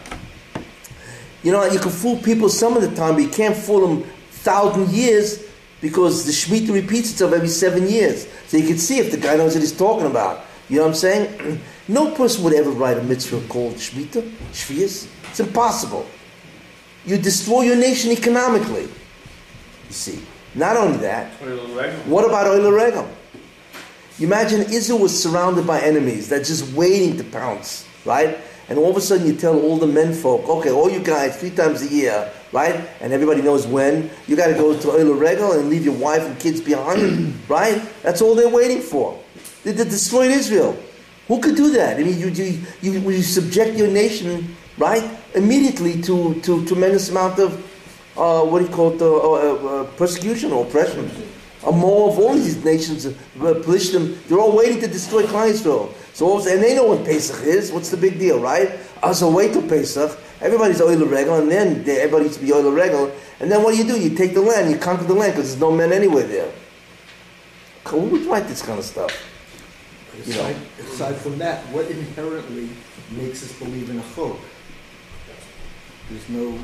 You 1.46 1.52
know, 1.52 1.64
you 1.64 1.78
can 1.78 1.92
fool 1.92 2.16
people 2.16 2.48
some 2.48 2.76
of 2.76 2.82
the 2.82 2.92
time, 2.96 3.14
but 3.14 3.22
you 3.22 3.28
can't 3.28 3.56
fool 3.56 3.86
them 3.86 4.02
thousand 4.30 4.90
years 4.90 5.46
because 5.80 6.26
the 6.26 6.32
Shemitah 6.32 6.74
repeats 6.74 7.12
itself 7.12 7.32
every 7.32 7.46
seven 7.46 7.88
years. 7.88 8.26
So 8.48 8.56
you 8.56 8.66
can 8.66 8.78
see 8.78 8.98
if 8.98 9.12
the 9.12 9.16
guy 9.16 9.36
knows 9.36 9.54
what 9.54 9.60
he's 9.60 9.70
talking 9.70 10.06
about. 10.06 10.44
You 10.68 10.78
know 10.78 10.82
what 10.82 10.88
I'm 10.88 10.94
saying? 10.96 11.60
No 11.88 12.10
person 12.16 12.42
would 12.42 12.52
ever 12.52 12.70
write 12.70 12.98
a 12.98 13.02
mitzvah 13.04 13.46
called 13.46 13.74
Shemitah, 13.74 14.28
Shvius. 14.50 15.06
It's 15.30 15.38
impossible. 15.38 16.04
You 17.04 17.16
destroy 17.16 17.62
your 17.62 17.76
nation 17.76 18.10
economically. 18.10 18.82
You 18.82 19.92
see. 19.92 20.18
Not 20.56 20.76
only 20.76 20.98
that, 20.98 21.30
what 22.08 22.24
about 22.24 22.48
Oil? 22.48 23.08
You 24.18 24.26
imagine 24.26 24.62
Israel 24.62 24.98
was 24.98 25.22
surrounded 25.22 25.64
by 25.64 25.80
enemies 25.80 26.28
that's 26.28 26.48
just 26.48 26.72
waiting 26.74 27.16
to 27.18 27.22
pounce, 27.22 27.86
right? 28.04 28.36
And 28.68 28.78
all 28.78 28.90
of 28.90 28.96
a 28.96 29.00
sudden 29.00 29.26
you 29.26 29.36
tell 29.36 29.58
all 29.60 29.76
the 29.76 29.86
men 29.86 30.12
folk, 30.12 30.48
okay, 30.48 30.70
all 30.70 30.90
you 30.90 31.00
guys, 31.00 31.38
three 31.38 31.50
times 31.50 31.82
a 31.82 31.88
year, 31.88 32.30
right? 32.52 32.88
And 33.00 33.12
everybody 33.12 33.42
knows 33.42 33.66
when, 33.66 34.10
you 34.26 34.34
got 34.34 34.48
to 34.48 34.54
go 34.54 34.76
to 34.78 34.88
Olei 34.88 35.18
Regel 35.18 35.52
and 35.52 35.68
leave 35.68 35.84
your 35.84 35.94
wife 35.94 36.22
and 36.22 36.38
kids 36.38 36.60
behind, 36.60 37.34
right? 37.48 37.80
That's 38.02 38.20
all 38.22 38.34
they're 38.34 38.48
waiting 38.48 38.80
for. 38.80 39.18
They, 39.62 39.72
they 39.72 39.84
destroyed 39.84 40.32
Israel. 40.32 40.76
Who 41.28 41.40
could 41.40 41.56
do 41.56 41.70
that? 41.70 41.98
I 41.98 42.02
mean, 42.02 42.18
you, 42.18 42.28
you, 42.28 42.60
you, 42.82 42.92
you 43.10 43.22
subject 43.22 43.76
your 43.76 43.88
nation, 43.88 44.56
right, 44.78 45.08
immediately 45.34 46.00
to, 46.02 46.40
to 46.42 46.64
tremendous 46.66 47.10
amount 47.10 47.38
of, 47.38 47.54
uh, 48.16 48.42
what 48.42 48.60
do 48.60 48.64
you 48.66 48.70
call 48.70 48.94
it, 48.94 49.02
uh, 49.02 49.06
uh, 49.06 49.80
uh, 49.80 49.84
persecution 49.96 50.52
or 50.52 50.64
oppression. 50.64 51.10
A 51.66 51.72
more 51.72 52.10
of 52.10 52.18
all 52.18 52.34
these 52.34 52.64
nations, 52.64 53.06
uh, 53.06 53.10
Plishtim, 53.36 54.22
they're 54.28 54.38
all 54.38 54.56
waiting 54.56 54.80
to 54.80 54.86
destroy 54.86 55.24
Yisrael. 55.24 55.92
So, 56.16 56.38
and 56.38 56.62
they 56.62 56.74
know 56.74 56.84
what 56.84 57.04
Pesach 57.04 57.44
is. 57.44 57.70
What's 57.70 57.90
the 57.90 57.96
big 57.98 58.18
deal, 58.18 58.40
right? 58.40 58.70
As 59.02 59.20
a 59.20 59.28
way 59.28 59.52
to 59.52 59.60
Pesach. 59.60 60.18
Everybody's 60.40 60.80
olei 60.80 60.96
regel, 61.10 61.34
and 61.34 61.50
then 61.50 61.84
everybody 61.86 62.30
to 62.30 62.40
be 62.40 62.46
olei 62.52 62.74
regel. 62.74 63.12
And 63.38 63.52
then 63.52 63.62
what 63.62 63.72
do 63.72 63.76
you 63.76 63.84
do? 63.84 64.00
You 64.00 64.16
take 64.16 64.32
the 64.32 64.40
land, 64.40 64.70
you 64.70 64.78
conquer 64.78 65.04
the 65.04 65.12
land 65.12 65.34
because 65.34 65.50
there's 65.50 65.60
no 65.60 65.70
men 65.70 65.92
anywhere 65.92 66.26
there. 66.26 66.50
Who 67.88 67.98
would 67.98 68.24
write 68.24 68.48
this 68.48 68.62
kind 68.62 68.78
of 68.78 68.86
stuff? 68.86 69.12
You 70.24 70.32
know. 70.32 70.40
Aside, 70.40 70.56
aside 70.80 71.16
from 71.16 71.36
that, 71.36 71.62
what 71.64 71.84
inherently 71.90 72.70
makes 73.10 73.42
us 73.42 73.52
believe 73.58 73.90
in 73.90 73.98
a 73.98 74.06
hope? 74.16 74.40
There's 76.08 76.28
no, 76.30 76.58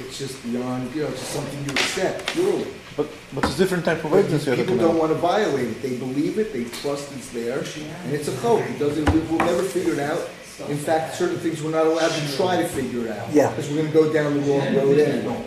it's 0.00 0.18
just 0.18 0.42
beyond, 0.44 0.94
you 0.94 1.02
know, 1.02 1.08
it's 1.08 1.20
just 1.20 1.32
something 1.32 1.58
you 1.64 1.70
accept 1.72 2.26
purely. 2.28 2.66
But, 2.96 3.08
but 3.34 3.44
it's 3.44 3.56
different 3.56 3.84
type 3.84 4.04
of 4.04 4.12
evidence 4.12 4.46
you're 4.46 4.54
people 4.56 4.74
looking 4.74 4.86
don't 4.86 4.96
at. 4.96 5.00
want 5.00 5.12
to 5.12 5.18
violate 5.18 5.68
it. 5.68 5.82
They 5.82 5.96
believe 5.96 6.38
it, 6.38 6.52
they 6.52 6.64
trust 6.64 7.12
it's 7.16 7.30
there, 7.30 7.58
and 7.58 8.12
it's 8.14 8.28
a 8.28 8.36
hope. 8.36 8.60
It 8.62 8.78
doesn't, 8.78 9.08
we- 9.10 9.20
we'll 9.20 9.38
never 9.46 9.62
figure 9.62 9.94
it 9.94 9.98
out. 10.00 10.28
In 10.68 10.76
fact, 10.78 11.16
certain 11.16 11.38
things 11.38 11.60
we're 11.62 11.72
not 11.72 11.86
allowed 11.86 12.12
to 12.12 12.36
try 12.36 12.62
to 12.62 12.68
figure 12.68 13.06
it 13.06 13.10
out. 13.10 13.28
Yeah. 13.32 13.48
Because 13.50 13.68
we're 13.70 13.76
going 13.82 13.88
to 13.88 13.92
go 13.92 14.12
down 14.12 14.34
the 14.34 14.40
wrong 14.40 14.74
road 14.76 14.98
anyway. 15.00 15.44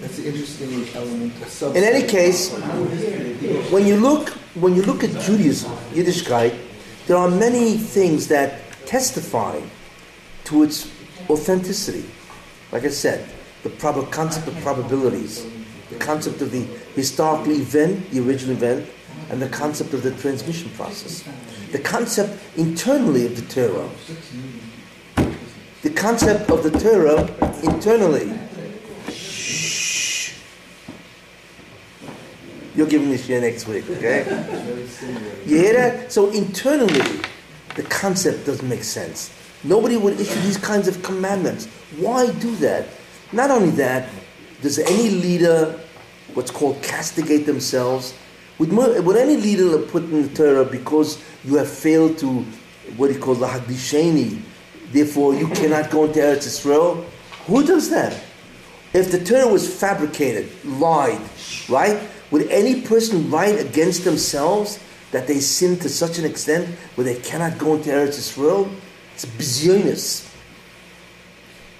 That's 0.00 0.18
an 0.18 0.24
interesting 0.24 0.86
element. 0.94 1.32
a 1.36 1.46
subset. 1.46 1.76
In 1.76 1.84
any 1.84 2.06
case, 2.06 2.50
when 3.70 3.86
you 3.86 3.96
look 3.96 4.30
when 4.54 4.74
you 4.74 4.82
look 4.82 5.04
at 5.04 5.10
Judaism, 5.20 5.70
Yiddishkeit, 5.92 6.58
there 7.06 7.16
are 7.16 7.30
many 7.30 7.76
things 7.78 8.26
that 8.28 8.60
testify 8.84 9.60
to 10.44 10.62
its 10.64 10.90
authenticity. 11.30 12.04
Like 12.72 12.84
I 12.84 12.88
said, 12.88 13.28
the 13.62 13.70
concept 14.10 14.48
of 14.48 14.56
probabilities, 14.62 15.46
the 15.90 15.96
concept 15.96 16.40
of 16.42 16.50
the 16.50 16.62
historical 16.94 17.52
event, 17.52 18.10
the 18.10 18.20
original 18.20 18.56
event, 18.56 18.88
and 19.30 19.42
the 19.42 19.48
concept 19.48 19.94
of 19.94 20.02
the 20.02 20.12
transmission 20.12 20.70
process. 20.70 21.24
The 21.72 21.78
concept 21.78 22.38
internally 22.56 23.26
of 23.26 23.36
the 23.36 23.42
Torah. 23.54 23.88
The 25.82 25.90
concept 25.90 26.50
of 26.50 26.62
the 26.62 26.70
Torah 26.78 27.28
internally. 27.62 28.32
Shh. 29.10 30.34
You're 32.74 32.86
giving 32.86 33.10
me 33.10 33.18
shit 33.18 33.42
next 33.42 33.66
week, 33.66 33.88
okay? 33.90 34.24
You 35.46 35.58
hear 35.58 35.72
that? 35.74 36.12
So 36.12 36.30
internally, 36.30 37.20
the 37.74 37.82
concept 37.84 38.46
doesn't 38.46 38.68
make 38.68 38.84
sense. 38.84 39.30
Nobody 39.64 39.96
would 39.96 40.20
issue 40.20 40.40
these 40.40 40.56
kinds 40.56 40.88
of 40.88 41.02
commandments. 41.02 41.66
Why 41.96 42.30
do 42.30 42.54
that? 42.56 42.86
Not 43.32 43.50
only 43.50 43.70
that, 43.72 44.08
does 44.62 44.78
any 44.78 45.10
leader, 45.10 45.78
what's 46.34 46.50
called 46.50 46.82
castigate 46.82 47.46
themselves? 47.46 48.14
Would, 48.58 48.72
would 48.72 49.16
any 49.16 49.36
leader 49.36 49.78
put 49.78 50.04
in 50.04 50.22
the 50.22 50.28
Torah 50.34 50.64
because 50.64 51.22
you 51.44 51.56
have 51.56 51.70
failed 51.70 52.18
to, 52.18 52.44
what 52.96 53.10
he 53.10 53.18
calls 53.18 53.40
the 53.40 53.46
Hagdisheni, 53.46 54.40
therefore 54.90 55.34
you 55.34 55.46
cannot 55.48 55.90
go 55.90 56.04
into 56.04 56.20
Eretz 56.20 56.46
Israel? 56.46 57.04
Who 57.46 57.64
does 57.64 57.90
that? 57.90 58.18
If 58.94 59.12
the 59.12 59.22
Torah 59.22 59.46
was 59.46 59.72
fabricated, 59.72 60.48
lied, 60.64 61.20
right? 61.68 62.00
Would 62.30 62.48
any 62.48 62.80
person 62.80 63.30
write 63.30 63.60
against 63.60 64.04
themselves 64.04 64.78
that 65.12 65.26
they 65.26 65.40
sin 65.40 65.78
to 65.80 65.88
such 65.88 66.18
an 66.18 66.24
extent 66.24 66.68
where 66.94 67.04
they 67.04 67.20
cannot 67.20 67.58
go 67.58 67.76
into 67.76 67.90
Eretz 67.90 68.18
Israel? 68.18 68.70
It's 69.14 69.24
bizarreness. 69.24 70.27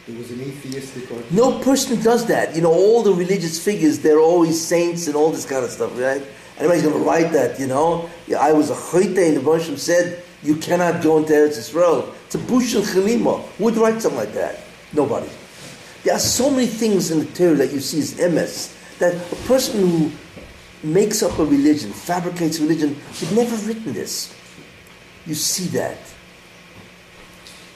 It 0.08 0.16
was 0.16 0.30
an 0.30 0.40
atheistic 0.40 1.02
argument. 1.10 1.32
No 1.32 1.58
person 1.58 2.00
does 2.00 2.26
that. 2.26 2.56
You 2.56 2.62
know, 2.62 2.72
all 2.72 3.02
the 3.02 3.12
religious 3.12 3.62
figures, 3.62 3.98
they're 3.98 4.20
always 4.20 4.58
saints 4.58 5.06
and 5.06 5.14
all 5.14 5.30
this 5.30 5.44
kind 5.44 5.62
of 5.62 5.70
stuff, 5.70 5.98
right? 6.00 6.24
Anybody's 6.56 6.82
going 6.82 6.94
to 6.94 7.00
write 7.00 7.30
that, 7.32 7.60
you 7.60 7.66
know? 7.66 8.08
Yeah, 8.26 8.38
I 8.38 8.52
was 8.52 8.70
a 8.70 8.74
chayte 8.74 9.28
and 9.28 9.36
the 9.36 9.42
Bershom 9.42 9.76
said, 9.76 10.24
you 10.42 10.56
cannot 10.56 11.02
go 11.02 11.18
into 11.18 11.34
Eretz 11.34 11.58
Israel. 11.58 12.14
It's 12.24 12.36
a 12.36 12.38
bush 12.38 12.74
and 12.74 12.84
chalima. 12.84 13.42
Who 13.58 13.64
would 13.64 13.76
write 13.76 14.00
something 14.00 14.18
like 14.18 14.32
that? 14.32 14.60
Nobody. 14.94 15.28
There 16.04 16.14
are 16.14 16.20
so 16.20 16.48
many 16.48 16.66
things 16.66 17.10
in 17.10 17.18
the 17.18 17.26
Torah 17.26 17.56
that 17.56 17.72
you 17.72 17.80
see 17.80 17.98
as 17.98 18.16
MS 18.16 18.74
that 19.00 19.14
a 19.14 19.36
person 19.46 19.80
who 19.80 20.10
makes 20.82 21.22
up 21.22 21.38
a 21.38 21.44
religion, 21.44 21.92
fabricates 21.92 22.60
religion, 22.60 22.96
would 23.20 23.32
never 23.32 23.50
have 23.50 23.66
written 23.66 23.92
this. 23.92 24.34
You 25.26 25.34
see 25.34 25.66
that. 25.76 25.98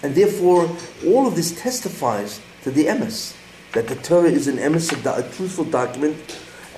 And 0.02 0.14
therefore, 0.14 0.68
all 1.06 1.26
of 1.26 1.36
this 1.36 1.58
testifies 1.60 2.40
to 2.62 2.70
the 2.70 2.86
emes, 2.86 3.36
that 3.72 3.88
the 3.88 3.96
Torah 3.96 4.28
is 4.28 4.48
an 4.48 4.56
emes, 4.56 4.92
a, 4.92 5.32
truthful 5.34 5.64
document. 5.64 6.16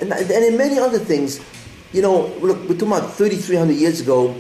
And, 0.01 0.13
and 0.13 0.31
in 0.31 0.57
many 0.57 0.79
other 0.79 0.99
things, 0.99 1.41
you 1.93 2.03
know, 2.03 2.27
look, 2.41 2.59
we're 2.69 2.75
talking 2.75 2.89
about 2.89 3.15
3,300 3.15 3.73
years 3.73 4.01
ago, 4.01 4.33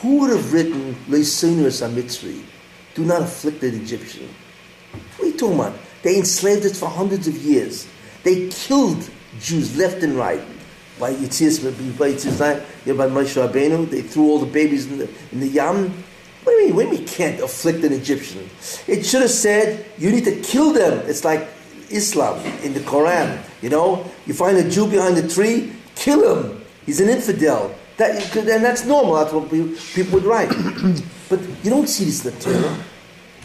who 0.00 0.20
would 0.20 0.30
have 0.30 0.52
written 0.52 0.94
Leisinus 1.08 1.86
Amitzri, 1.86 2.42
do 2.94 3.04
not 3.04 3.22
afflict 3.22 3.60
the 3.60 3.68
Egyptian? 3.68 4.28
What 5.16 5.26
are 5.26 5.30
you 5.30 5.36
talking 5.36 5.58
about? 5.58 5.74
They 6.02 6.16
enslaved 6.16 6.64
us 6.64 6.78
for 6.78 6.88
hundreds 6.88 7.28
of 7.28 7.36
years. 7.36 7.86
They 8.22 8.48
killed 8.48 9.08
Jews 9.40 9.76
left 9.76 10.02
and 10.02 10.16
right. 10.16 10.42
By 10.98 11.14
Yitzhak, 11.14 11.98
by 11.98 12.12
Yitzhak, 12.12 12.96
by 12.96 13.06
Moshe 13.06 13.48
Rabbeinu, 13.48 13.88
they 13.88 14.02
threw 14.02 14.24
all 14.24 14.38
the 14.38 14.46
babies 14.46 14.86
in 14.86 14.98
the, 14.98 15.10
in 15.32 15.40
the 15.40 15.48
Yam. 15.48 15.92
What 16.44 16.52
do 16.52 16.58
you 16.58 16.66
mean? 16.66 16.76
What 16.76 16.82
do 16.82 16.92
you 16.92 16.98
mean 16.98 17.08
can't 17.08 17.40
afflict 17.40 17.84
an 17.84 17.92
Egyptian? 17.92 18.48
It 18.86 19.04
should 19.04 19.22
have 19.22 19.30
said, 19.30 19.86
you 19.98 20.10
need 20.10 20.24
to 20.24 20.40
kill 20.40 20.72
them. 20.72 21.06
It's 21.08 21.24
like 21.24 21.48
Islam 21.90 22.44
in 22.62 22.72
the 22.72 22.80
Quran. 22.80 23.42
You 23.62 23.68
know, 23.68 24.04
you 24.26 24.34
find 24.34 24.56
a 24.56 24.68
Jew 24.68 24.88
behind 24.88 25.18
a 25.18 25.28
tree, 25.28 25.72
kill 25.96 26.36
him. 26.36 26.64
He's 26.86 27.00
an 27.00 27.08
infidel. 27.08 27.74
That, 27.98 28.34
and 28.34 28.64
that's 28.64 28.86
normal. 28.86 29.16
That's 29.16 29.32
what 29.32 29.50
pe- 29.50 29.76
people 29.94 30.20
would 30.20 30.24
write. 30.24 30.48
but 31.28 31.40
you 31.62 31.70
don't 31.70 31.88
see 31.88 32.04
this 32.04 32.24
in 32.24 32.32
the 32.32 32.40
Torah. 32.40 32.84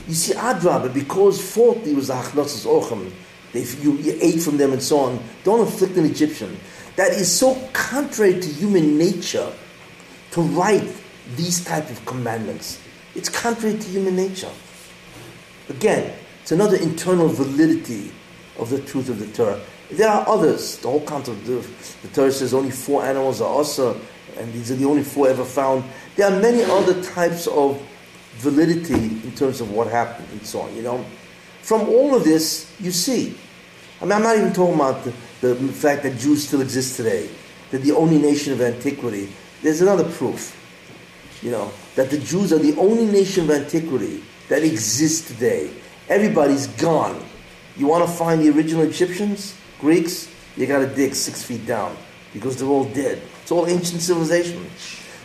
You 0.08 0.14
see 0.14 0.34
Adrabah, 0.34 0.94
because 0.94 1.42
forty 1.54 1.94
was 1.94 2.08
the 2.08 2.14
Achnosas 2.14 2.66
Ochem, 2.66 3.12
they, 3.52 3.64
you, 3.82 3.94
you 3.98 4.18
ate 4.22 4.42
from 4.42 4.58
them 4.58 4.74
and 4.74 4.82
so 4.82 5.00
on. 5.00 5.24
Don't 5.44 5.66
afflict 5.66 5.98
an 5.98 6.06
Egyptian. 6.06 6.58
That 6.96 7.12
is 7.12 7.32
so 7.32 7.56
contrary 7.74 8.40
to 8.40 8.48
human 8.48 8.98
nature 8.98 9.52
to 10.32 10.42
write 10.42 10.88
these 11.36 11.64
type 11.64 11.90
of 11.90 12.06
commandments. 12.06 12.82
It's 13.16 13.30
contrary 13.30 13.78
to 13.78 13.88
human 13.90 14.16
nature. 14.16 14.52
Again, 15.70 16.14
it's 16.42 16.52
another 16.52 16.78
internal 16.78 17.28
validity 17.28 18.12
of 18.60 18.70
the 18.70 18.80
truth 18.82 19.10
of 19.10 19.20
the 19.20 19.28
Torah. 19.28 19.60
There 19.92 20.10
are 20.10 20.28
others. 20.28 20.78
The 20.80 20.90
whole 20.90 21.02
concept 21.02 21.48
of 21.48 22.02
the 22.02 22.08
Torah 22.10 22.32
says 22.32 22.54
only 22.54 22.72
four 22.72 23.04
animals 23.04 23.42
are 23.42 23.50
also, 23.50 24.00
and 24.38 24.52
these 24.54 24.72
are 24.72 24.76
the 24.76 24.86
only 24.86 25.04
four 25.04 25.30
ever 25.30 25.46
found. 25.46 25.84
There 26.16 26.32
are 26.32 26.40
many 26.40 26.64
other 26.64 27.02
types 27.04 27.48
of 27.48 27.82
validity 28.36 28.94
in 28.94 29.32
terms 29.36 29.62
of 29.62 29.72
what 29.72 29.88
happened 29.88 30.28
and 30.32 30.46
so 30.46 30.62
on. 30.62 30.76
You 30.76 30.84
know, 30.84 31.06
from 31.62 31.82
all 31.90 32.16
of 32.16 32.24
this, 32.24 32.72
you 32.80 32.92
see. 32.92 33.36
I 34.02 34.04
mean, 34.04 34.12
I'm 34.12 34.24
not 34.24 34.38
even 34.38 34.54
talking 34.54 34.76
about 34.76 35.04
the, 35.04 35.54
the 35.54 35.56
fact 35.72 36.04
that 36.04 36.18
Jews 36.18 36.48
still 36.48 36.62
exist 36.62 36.98
today. 36.98 37.30
They're 37.72 37.80
the 37.80 37.94
only 37.94 38.18
nation 38.18 38.54
of 38.54 38.62
antiquity. 38.62 39.30
There's 39.62 39.82
another 39.82 40.04
proof 40.04 40.62
you 41.46 41.52
know, 41.52 41.72
that 41.96 42.10
the 42.10 42.18
Jews 42.20 42.54
are 42.54 42.60
the 42.60 42.78
only 42.78 43.06
nation 43.06 43.46
of 43.46 43.52
antiquity 43.52 44.24
that 44.50 44.64
exists 44.64 45.28
today. 45.28 45.72
Everybody's 46.10 46.68
gone. 46.68 47.24
You 47.78 47.88
want 47.88 48.06
to 48.06 48.12
find 48.12 48.42
the 48.42 48.50
original 48.52 48.84
Egyptians, 48.84 49.56
Greeks? 49.80 50.32
You 50.56 50.68
got 50.68 50.80
to 50.80 50.88
dig 50.88 51.16
six 51.16 51.44
feet 51.44 51.66
down 51.66 51.98
because 52.34 52.58
they're 52.58 52.70
all 52.70 52.86
dead. 52.86 53.22
It's 53.42 53.52
all 53.52 53.68
ancient 53.68 54.02
civilization. 54.02 54.66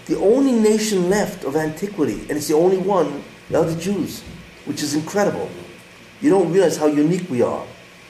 The 0.06 0.18
only 0.18 0.52
nation 0.52 1.08
left 1.08 1.44
of 1.44 1.56
antiquity, 1.56 2.20
and 2.22 2.32
it's 2.32 2.48
the 2.48 2.55
only 2.55 2.78
one, 2.78 3.22
are 3.55 3.64
the 3.64 3.80
Jews, 3.80 4.22
which 4.64 4.82
is 4.82 4.94
incredible. 4.94 5.48
You 6.20 6.30
don't 6.30 6.52
realize 6.52 6.76
how 6.76 6.86
unique 6.86 7.28
we 7.28 7.42
are. 7.42 7.66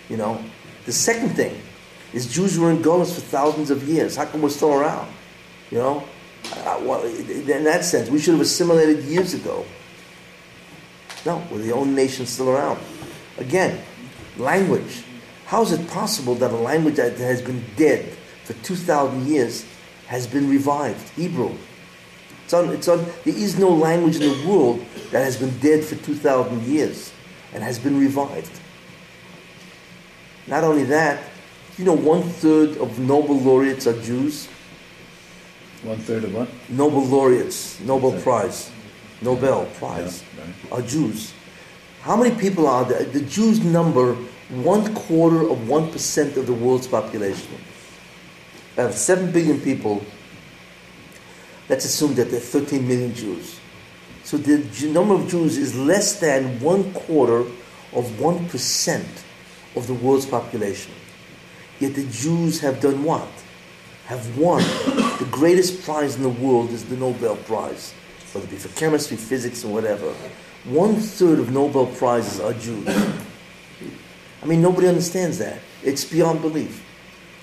You 0.08 0.16
know. 0.16 0.42
The 0.86 0.92
second 0.92 1.30
thing 1.30 1.60
is 2.12 2.32
Jews 2.32 2.58
were 2.58 2.70
in 2.70 2.78
Golis 2.82 3.14
for 3.14 3.20
thousands 3.20 3.70
of 3.70 3.86
years. 3.88 4.16
How 4.16 4.24
come 4.24 4.42
we're 4.42 4.50
still 4.50 4.72
around? 4.72 5.12
You 5.70 5.78
know. 5.78 6.04
Uh, 6.52 6.80
well, 6.82 7.02
in 7.04 7.64
that 7.64 7.84
sense, 7.84 8.08
we 8.10 8.18
should 8.18 8.32
have 8.32 8.40
assimilated 8.40 9.04
years 9.04 9.34
ago. 9.34 9.64
No, 11.24 11.42
we're 11.50 11.58
the 11.58 11.72
only 11.72 11.94
nation 11.94 12.26
still 12.26 12.50
around. 12.50 12.80
Again, 13.38 13.80
language. 14.36 15.04
How 15.46 15.62
is 15.62 15.72
it 15.72 15.88
possible 15.88 16.34
that 16.36 16.50
a 16.50 16.56
language 16.56 16.96
that 16.96 17.16
has 17.18 17.42
been 17.42 17.64
dead 17.76 18.16
for 18.44 18.52
2,000 18.64 19.26
years 19.26 19.64
has 20.06 20.26
been 20.26 20.48
revived? 20.48 21.08
Hebrew. 21.10 21.54
It's 22.44 22.54
on, 22.54 22.70
it's 22.70 22.88
on, 22.88 23.04
there 23.24 23.36
is 23.36 23.58
no 23.58 23.70
language 23.70 24.16
in 24.16 24.22
the 24.22 24.48
world 24.48 24.84
that 25.12 25.22
has 25.24 25.36
been 25.36 25.56
dead 25.60 25.84
for 25.84 25.94
2,000 25.96 26.62
years 26.64 27.12
and 27.52 27.62
has 27.62 27.78
been 27.78 27.98
revived. 27.98 28.60
Not 30.46 30.64
only 30.64 30.84
that, 30.84 31.22
you 31.78 31.84
know, 31.84 31.94
one 31.94 32.22
third 32.22 32.76
of 32.78 32.98
Nobel 32.98 33.38
laureates 33.38 33.86
are 33.86 34.00
Jews. 34.02 34.48
One 35.82 35.98
third 35.98 36.24
of 36.24 36.34
what? 36.34 36.48
Nobel 36.68 37.04
laureates, 37.06 37.80
Nobel 37.80 38.12
Prize, 38.20 38.70
Nobel 39.22 39.66
Prize, 39.78 40.22
Yeah, 40.36 40.44
right. 40.44 40.72
are 40.72 40.86
Jews. 40.86 41.32
How 42.02 42.16
many 42.16 42.34
people 42.34 42.66
are 42.66 42.84
there? 42.84 43.04
The 43.04 43.20
Jews 43.22 43.60
number 43.60 44.14
one 44.50 44.94
quarter 44.94 45.48
of 45.48 45.68
one 45.68 45.90
percent 45.90 46.36
of 46.36 46.46
the 46.46 46.52
world's 46.52 46.86
population. 46.86 47.54
Out 48.76 48.86
of 48.90 48.94
seven 48.94 49.30
billion 49.32 49.60
people, 49.60 50.02
let's 51.68 51.84
assume 51.84 52.14
that 52.14 52.30
there 52.30 52.38
are 52.38 52.42
13 52.42 52.86
million 52.86 53.14
Jews. 53.14 53.58
So 54.24 54.36
the 54.36 54.58
number 54.88 55.14
of 55.14 55.28
Jews 55.28 55.56
is 55.56 55.76
less 55.76 56.20
than 56.20 56.60
one 56.60 56.92
quarter 56.92 57.40
of 57.92 58.20
one 58.20 58.48
percent 58.48 59.08
of 59.76 59.86
the 59.86 59.94
world's 59.94 60.26
population. 60.26 60.92
Yet 61.78 61.94
the 61.94 62.06
Jews 62.08 62.60
have 62.60 62.80
done 62.80 63.02
what? 63.04 63.28
Have 64.10 64.36
won 64.36 64.60
the 65.20 65.28
greatest 65.30 65.84
prize 65.84 66.16
in 66.16 66.24
the 66.24 66.28
world 66.28 66.70
is 66.70 66.84
the 66.84 66.96
Nobel 66.96 67.36
Prize, 67.36 67.94
whether 68.32 68.44
it 68.44 68.50
be 68.50 68.56
for 68.56 68.68
chemistry, 68.76 69.16
physics, 69.16 69.64
or 69.64 69.72
whatever. 69.72 70.12
One 70.64 70.96
third 70.96 71.38
of 71.38 71.52
Nobel 71.52 71.86
prizes 71.86 72.40
are 72.40 72.52
Jews. 72.54 72.88
I 74.42 74.46
mean, 74.46 74.60
nobody 74.60 74.88
understands 74.88 75.38
that. 75.38 75.60
It's 75.84 76.04
beyond 76.04 76.42
belief. 76.42 76.84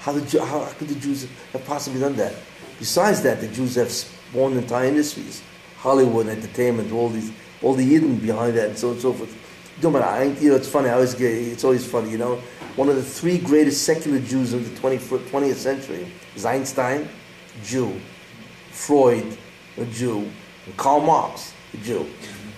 How, 0.02 0.12
the, 0.12 0.44
how 0.44 0.66
could 0.78 0.90
the 0.90 1.00
Jews 1.00 1.26
have 1.54 1.64
possibly 1.64 2.02
done 2.02 2.18
that? 2.18 2.36
Besides 2.80 3.22
that, 3.22 3.40
the 3.40 3.48
Jews 3.48 3.76
have 3.76 3.90
spawned 3.90 4.58
entire 4.58 4.88
industries, 4.88 5.42
Hollywood, 5.78 6.28
entertainment, 6.28 6.92
all 6.92 7.08
these, 7.08 7.32
all 7.62 7.76
the 7.76 7.86
hidden 7.86 8.18
behind 8.18 8.58
that, 8.58 8.68
and 8.68 8.78
so 8.78 8.90
on 8.90 8.94
and 8.96 9.02
so 9.02 9.14
forth. 9.14 9.34
Know, 9.82 9.92
but 9.92 10.02
I, 10.02 10.24
you 10.24 10.50
know, 10.50 10.58
it's 10.58 10.68
funny. 10.68 10.90
I 10.90 10.96
always 10.96 11.14
get, 11.14 11.32
it's 11.32 11.64
always 11.64 11.90
funny, 11.90 12.12
you 12.12 12.18
know. 12.18 12.42
one 12.76 12.90
of 12.90 12.98
the 12.98 13.04
three 13.04 13.38
greatest 13.38 13.84
secular 13.86 14.20
Jews 14.20 14.52
of 14.52 14.70
the 14.70 14.82
20th, 14.82 15.30
20th 15.30 15.56
century 15.56 16.12
Einstein, 16.46 17.08
Jew, 17.64 18.00
Freud, 18.72 19.38
a 19.78 19.86
Jew, 19.86 20.30
Karl 20.76 21.02
Marx, 21.02 21.54
a 21.74 21.78
Jew. 21.78 22.06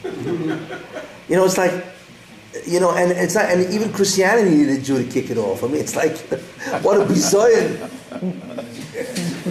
you 0.03 1.35
know, 1.35 1.45
it's 1.45 1.57
like, 1.57 1.85
you 2.65 2.79
know, 2.79 2.91
and 2.91 3.11
it's 3.11 3.35
not, 3.35 3.45
and 3.45 3.71
even 3.73 3.91
Christianity 3.93 4.55
needed 4.55 4.79
a 4.79 4.81
Jew 4.81 5.03
to 5.03 5.09
kick 5.09 5.29
it 5.29 5.37
off. 5.37 5.63
I 5.63 5.67
mean, 5.67 5.81
it's 5.81 5.95
like, 5.95 6.17
what 6.83 6.99
a 6.99 7.05
bizarre. 7.05 7.49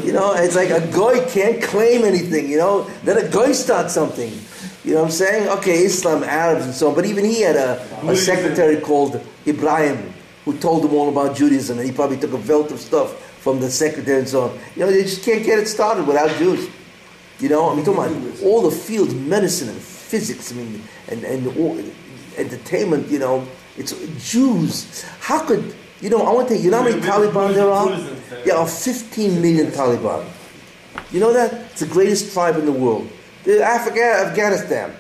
You 0.05 0.13
know, 0.13 0.35
it's 0.35 0.57
like 0.57 0.71
a 0.71 0.87
guy 0.91 1.25
can't 1.29 1.63
claim 1.63 2.05
anything, 2.05 2.51
you 2.51 2.59
know, 2.59 2.85
then 3.05 3.19
a 3.19 3.29
guy 3.29 3.53
starts 3.53 3.95
something. 3.95 4.33
You 4.85 4.95
know 4.95 5.01
what 5.01 5.07
I'm 5.07 5.13
saying? 5.13 5.49
Okay, 5.59 5.85
Islam, 5.85 6.25
Arabs, 6.25 6.65
and 6.65 6.75
so 6.75 6.89
on. 6.89 6.95
But 6.95 7.05
even 7.05 7.25
he 7.25 7.43
had 7.43 7.57
a, 7.57 7.81
a 8.09 8.17
secretary 8.17 8.81
called 8.81 9.21
Ibrahim 9.47 10.15
who 10.45 10.57
told 10.57 10.85
him 10.85 10.95
all 10.95 11.11
about 11.11 11.37
Judaism, 11.37 11.79
and 11.79 11.87
he 11.87 11.93
probably 11.93 12.17
took 12.17 12.33
a 12.33 12.39
belt 12.39 12.73
of 12.73 12.81
stuff 12.81 13.28
from 13.49 13.61
the 13.61 13.71
secretary 13.71 14.19
and 14.19 14.29
so 14.29 14.43
on. 14.43 14.59
You 14.77 14.85
know, 14.85 14.91
they 14.91 15.03
just 15.03 15.25
can't 15.25 15.43
get 15.43 15.59
it 15.59 15.67
started 15.67 16.07
without 16.07 16.31
Jews. 16.37 16.69
You 17.41 17.49
know, 17.49 17.71
I 17.71 17.75
mean, 17.75 17.85
talking 17.85 18.03
about 18.03 18.43
all 18.43 18.63
the 18.63 18.71
fields, 18.71 19.15
medicine 19.15 19.71
and 19.71 19.79
physics, 19.79 20.53
I 20.53 20.57
mean, 20.57 20.83
and, 21.09 21.25
and 21.25 21.47
all, 21.57 21.83
entertainment, 22.37 23.09
you 23.09 23.19
know, 23.19 23.47
it's 23.79 23.95
Jews. 24.31 25.03
How 25.21 25.47
could, 25.47 25.75
you 26.01 26.11
know, 26.11 26.21
I 26.27 26.33
want 26.33 26.49
to 26.49 26.55
tell 26.55 26.59
you, 26.59 26.65
you 26.67 26.71
know 26.71 26.83
how 26.83 26.89
many 26.89 27.01
Taliban 27.01 27.55
there 27.55 27.71
are? 27.71 27.97
There 28.45 28.55
are 28.55 28.67
15 28.67 29.41
million 29.41 29.69
Taliban. 29.69 30.29
You 31.11 31.21
know 31.21 31.33
that? 31.33 31.55
It's 31.71 31.81
the 31.81 31.87
greatest 31.87 32.35
tribe 32.35 32.57
in 32.57 32.67
the 32.67 32.73
world. 32.73 33.09
The 33.45 33.63
Africa, 33.63 34.03
Afghanistan. 34.27 34.95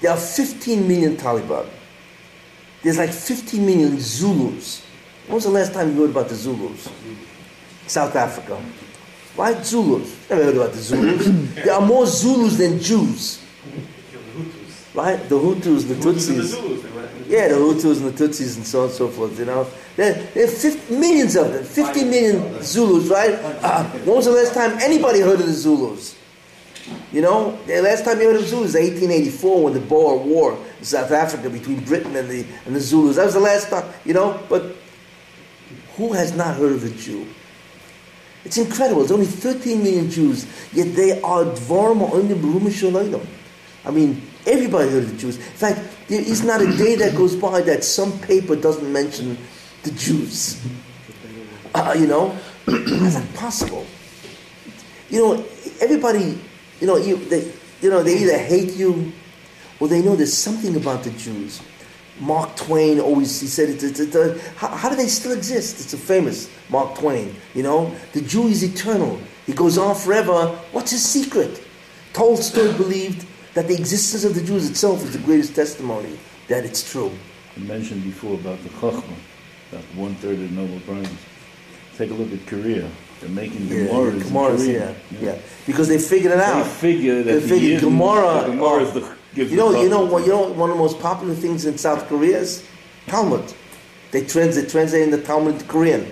There 0.00 0.12
are 0.12 0.16
15 0.16 0.86
million 0.86 1.16
Taliban. 1.16 1.66
There's 2.82 2.98
like 2.98 3.10
15 3.10 3.64
million 3.64 3.98
Zulus. 3.98 4.83
When 5.26 5.36
was 5.36 5.44
the 5.44 5.50
last 5.50 5.72
time 5.72 5.94
you 5.94 6.02
heard 6.02 6.10
about 6.10 6.28
the 6.28 6.34
Zulus? 6.34 6.88
South 7.86 8.14
Africa. 8.14 8.62
Right? 9.36 9.64
Zulus. 9.64 10.16
Never 10.28 10.44
heard 10.44 10.56
about 10.56 10.72
the 10.72 10.80
Zulus. 10.80 11.54
there 11.54 11.72
are 11.74 11.84
more 11.84 12.06
Zulus 12.06 12.58
than 12.58 12.78
Jews. 12.78 13.42
Right? 14.94 15.16
The 15.28 15.38
Hutus, 15.38 15.88
the 15.88 15.94
Tutsis. 15.94 16.52
Yeah, 17.26 17.48
the 17.48 17.54
Hutus 17.54 18.00
and 18.00 18.14
the 18.14 18.24
Tutsis 18.24 18.56
and 18.56 18.66
so 18.66 18.80
on 18.82 18.84
and 18.86 18.94
so 18.94 19.08
forth, 19.08 19.38
you 19.38 19.46
know. 19.46 19.66
There, 19.96 20.12
there 20.34 20.44
are 20.44 20.48
50, 20.48 20.94
millions 20.94 21.36
of 21.36 21.52
them, 21.52 21.64
50 21.64 22.04
million 22.04 22.62
Zulus, 22.62 23.08
right? 23.08 23.32
Uh, 23.32 23.84
when 23.84 24.16
was 24.16 24.26
the 24.26 24.32
last 24.32 24.54
time 24.54 24.78
anybody 24.80 25.20
heard 25.20 25.40
of 25.40 25.46
the 25.46 25.52
Zulus? 25.52 26.16
You 27.12 27.22
know, 27.22 27.58
the 27.66 27.80
last 27.80 28.04
time 28.04 28.20
you 28.20 28.28
heard 28.28 28.36
of 28.36 28.46
Zulus 28.46 28.74
was 28.74 28.82
1884 28.82 29.64
when 29.64 29.72
the 29.72 29.80
Boer 29.80 30.18
War 30.18 30.58
in 30.78 30.84
South 30.84 31.10
Africa 31.10 31.48
between 31.48 31.80
Britain 31.80 32.14
and 32.14 32.28
the, 32.28 32.44
and 32.66 32.76
the 32.76 32.80
Zulus. 32.80 33.16
That 33.16 33.24
was 33.24 33.34
the 33.34 33.40
last 33.40 33.70
time, 33.70 33.90
you 34.04 34.12
know, 34.12 34.40
but 34.48 34.76
who 35.96 36.12
has 36.12 36.34
not 36.36 36.56
heard 36.56 36.72
of 36.72 36.84
a 36.84 36.90
Jew? 36.90 37.26
It's 38.44 38.58
incredible. 38.58 39.00
There's 39.00 39.12
only 39.12 39.26
13 39.26 39.82
million 39.82 40.10
Jews, 40.10 40.46
yet 40.72 40.94
they 40.94 41.20
are 41.22 41.44
Dvarim 41.44 42.08
Onim 42.10 42.40
B'Rumishalayim. 42.40 43.26
I 43.84 43.90
mean, 43.90 44.22
everybody 44.46 44.90
heard 44.90 45.04
of 45.04 45.10
the 45.10 45.16
Jews. 45.16 45.36
In 45.36 45.42
fact, 45.42 45.80
there 46.08 46.20
is 46.20 46.42
not 46.44 46.60
a 46.60 46.76
day 46.76 46.94
that 46.96 47.16
goes 47.16 47.34
by 47.36 47.62
that 47.62 47.84
some 47.84 48.18
paper 48.20 48.56
doesn't 48.56 48.90
mention 48.92 49.38
the 49.82 49.90
Jews. 49.92 50.62
Uh, 51.74 51.94
you 51.98 52.06
know, 52.06 52.30
how's 52.66 53.14
that 53.14 53.34
possible? 53.34 53.86
You 55.10 55.20
know, 55.20 55.44
everybody, 55.80 56.38
you 56.80 56.86
know, 56.86 56.96
you, 56.96 57.16
they, 57.16 57.52
you 57.80 57.90
know, 57.90 58.02
they 58.02 58.18
either 58.18 58.38
hate 58.38 58.74
you 58.74 59.12
or 59.80 59.88
they 59.88 60.02
know 60.02 60.16
there's 60.16 60.36
something 60.36 60.76
about 60.76 61.02
the 61.04 61.10
Jews. 61.10 61.60
Mark 62.20 62.54
Twain 62.56 63.00
always 63.00 63.40
he 63.40 63.46
said 63.46 63.68
it. 63.70 64.40
how, 64.56 64.68
how, 64.68 64.88
do 64.88 64.96
they 64.96 65.08
still 65.08 65.32
exist? 65.32 65.80
It's 65.80 65.94
a 65.94 65.98
famous 65.98 66.48
Mark 66.70 66.98
Twain. 66.98 67.34
You 67.54 67.62
know, 67.64 67.94
the 68.12 68.20
Jew 68.20 68.46
is 68.48 68.62
eternal. 68.62 69.18
He 69.46 69.52
goes 69.52 69.76
on 69.78 69.94
forever. 69.96 70.46
What's 70.72 70.92
his 70.92 71.04
secret? 71.04 71.62
Tolstoy 72.12 72.76
believed 72.76 73.26
that 73.54 73.66
the 73.68 73.74
existence 73.74 74.24
of 74.24 74.34
the 74.34 74.42
Jews 74.42 74.70
itself 74.70 75.02
is 75.02 75.12
the 75.12 75.18
greatest 75.18 75.54
testimony 75.54 76.18
that 76.48 76.64
it's 76.64 76.88
true. 76.90 77.10
I 77.56 77.60
mentioned 77.60 78.04
before 78.04 78.34
about 78.34 78.62
the 78.62 78.68
Chachma, 78.70 79.14
about 79.72 79.84
one 79.94 80.14
third 80.16 80.34
of 80.38 80.40
the 80.40 80.54
Nobel 80.54 80.80
Prize. 80.80 81.08
Take 81.98 82.10
a 82.10 82.14
look 82.14 82.32
at 82.32 82.46
Korea. 82.46 82.88
They're 83.20 83.30
making 83.30 83.68
Yeah, 83.68 83.86
Gemaras. 83.86 84.12
in 84.14 84.20
Gemaras, 84.20 84.56
Korea. 84.56 84.94
yeah, 85.12 85.18
yeah, 85.20 85.38
because 85.66 85.88
they 85.88 85.98
figured 85.98 86.32
it 86.32 86.36
They 86.38 86.42
out. 86.44 86.66
figure 86.66 87.22
that 87.22 87.32
They 87.32 87.38
the 87.38 87.48
figured 87.48 87.80
Gemara- 87.80 88.42
the 88.46 88.50
Gemara 88.50 88.82
is 88.84 88.92
the, 88.92 89.16
gives 89.34 89.50
You 89.50 89.56
know, 89.56 89.82
you 89.82 89.88
know, 89.88 90.04
what- 90.04 90.24
you 90.26 90.32
know, 90.32 90.42
one 90.48 90.70
of 90.70 90.76
the 90.76 90.82
most 90.82 90.98
popular 91.00 91.34
things 91.34 91.64
in 91.66 91.76
South 91.78 92.08
Korea 92.08 92.38
is 92.38 92.62
Talmud. 93.06 93.42
They 94.10 94.22
translate, 94.22 94.68
translate 94.68 95.10
the 95.10 95.18
Talmud 95.18 95.54
into 95.54 95.64
Korean 95.66 96.06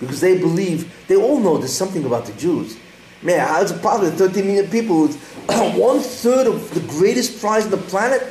because 0.00 0.20
they 0.20 0.38
believe 0.38 0.92
they 1.08 1.16
all 1.16 1.38
know 1.40 1.58
there's 1.58 1.72
something 1.72 2.04
about 2.04 2.26
the 2.26 2.32
Jews. 2.34 2.76
Man, 3.22 3.40
how 3.46 3.60
is 3.62 3.72
it 3.72 3.82
possible? 3.82 4.10
13 4.16 4.46
million 4.46 4.68
people, 4.68 5.08
one 5.48 5.98
third 6.00 6.46
of 6.46 6.72
the 6.72 6.80
greatest 6.80 7.40
prize 7.40 7.64
on 7.64 7.72
the 7.72 7.76
planet. 7.78 8.22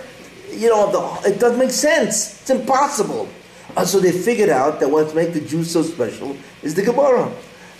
You 0.52 0.70
know, 0.70 0.92
the, 1.22 1.30
it 1.30 1.40
doesn't 1.40 1.60
make 1.60 1.72
sense. 1.72 2.40
It's 2.42 2.50
impossible. 2.50 3.28
Uh, 3.76 3.84
so 3.84 4.00
they 4.00 4.14
figured 4.14 4.50
out 4.50 4.80
that 4.80 4.90
what 4.90 5.14
makes 5.14 5.34
the 5.34 5.42
Jews 5.42 5.70
so 5.70 5.84
special 5.84 6.38
is 6.64 6.74
the 6.74 6.82
Gemara. 6.84 7.30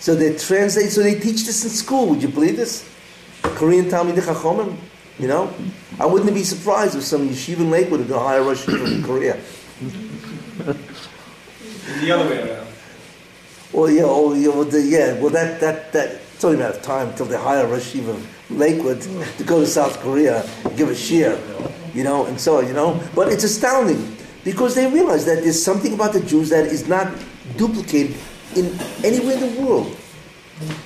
So 0.00 0.14
they 0.14 0.36
translate. 0.36 0.90
So 0.90 1.02
they 1.02 1.14
teach 1.18 1.46
this 1.46 1.64
in 1.64 1.70
school. 1.70 2.10
Would 2.10 2.22
you 2.22 2.28
believe 2.28 2.56
this? 2.56 2.84
Korean 3.42 3.86
Talmidei 3.86 4.20
Chachomim. 4.20 4.76
You 5.18 5.26
know, 5.28 5.52
I 6.00 6.06
wouldn't 6.06 6.32
be 6.32 6.44
surprised 6.44 6.94
if 6.96 7.02
some 7.02 7.28
yeshiva 7.28 7.60
in 7.60 7.70
Lakewood 7.70 8.00
would 8.00 8.10
hire 8.10 8.42
Rosh 8.42 8.64
Yeshiva 8.64 8.94
in 8.94 9.02
Korea. 9.02 9.36
The 12.00 12.12
other 12.12 12.28
way 12.28 12.50
around. 12.50 12.68
Well, 13.72 13.90
yeah, 13.90 14.02
oh, 14.04 14.34
yeah, 14.34 14.48
well, 14.48 14.64
the, 14.64 14.80
yeah, 14.80 15.20
well, 15.20 15.30
that, 15.30 15.60
that, 15.60 15.92
that, 15.92 16.20
it's 16.34 16.44
only 16.44 16.56
a 16.56 16.60
matter 16.60 16.76
of 16.76 16.82
time 16.82 17.08
until 17.08 17.26
they 17.26 17.36
hire 17.36 17.66
Rosh 17.66 17.94
Yeshiva 17.94 18.14
in 18.50 18.58
Lakewood 18.58 19.00
to 19.02 19.44
go 19.44 19.60
to 19.60 19.66
South 19.66 19.98
Korea 20.00 20.42
and 20.64 20.76
give 20.76 20.88
a 20.88 20.92
shiur, 20.92 21.36
you 21.94 22.04
know, 22.04 22.26
and 22.26 22.40
so 22.40 22.58
on, 22.58 22.68
you 22.68 22.74
know. 22.74 23.00
But 23.14 23.32
it's 23.32 23.44
astounding 23.44 24.16
because 24.44 24.74
they 24.74 24.86
realize 24.86 25.24
that 25.26 25.42
there's 25.42 25.62
something 25.62 25.94
about 25.94 26.12
the 26.12 26.20
Jews 26.20 26.50
that 26.50 26.66
is 26.66 26.86
not 26.86 27.12
duplicated 27.56 28.16
in 28.54 28.78
anywhere 29.04 29.34
in 29.34 29.54
the 29.54 29.60
world. 29.60 29.96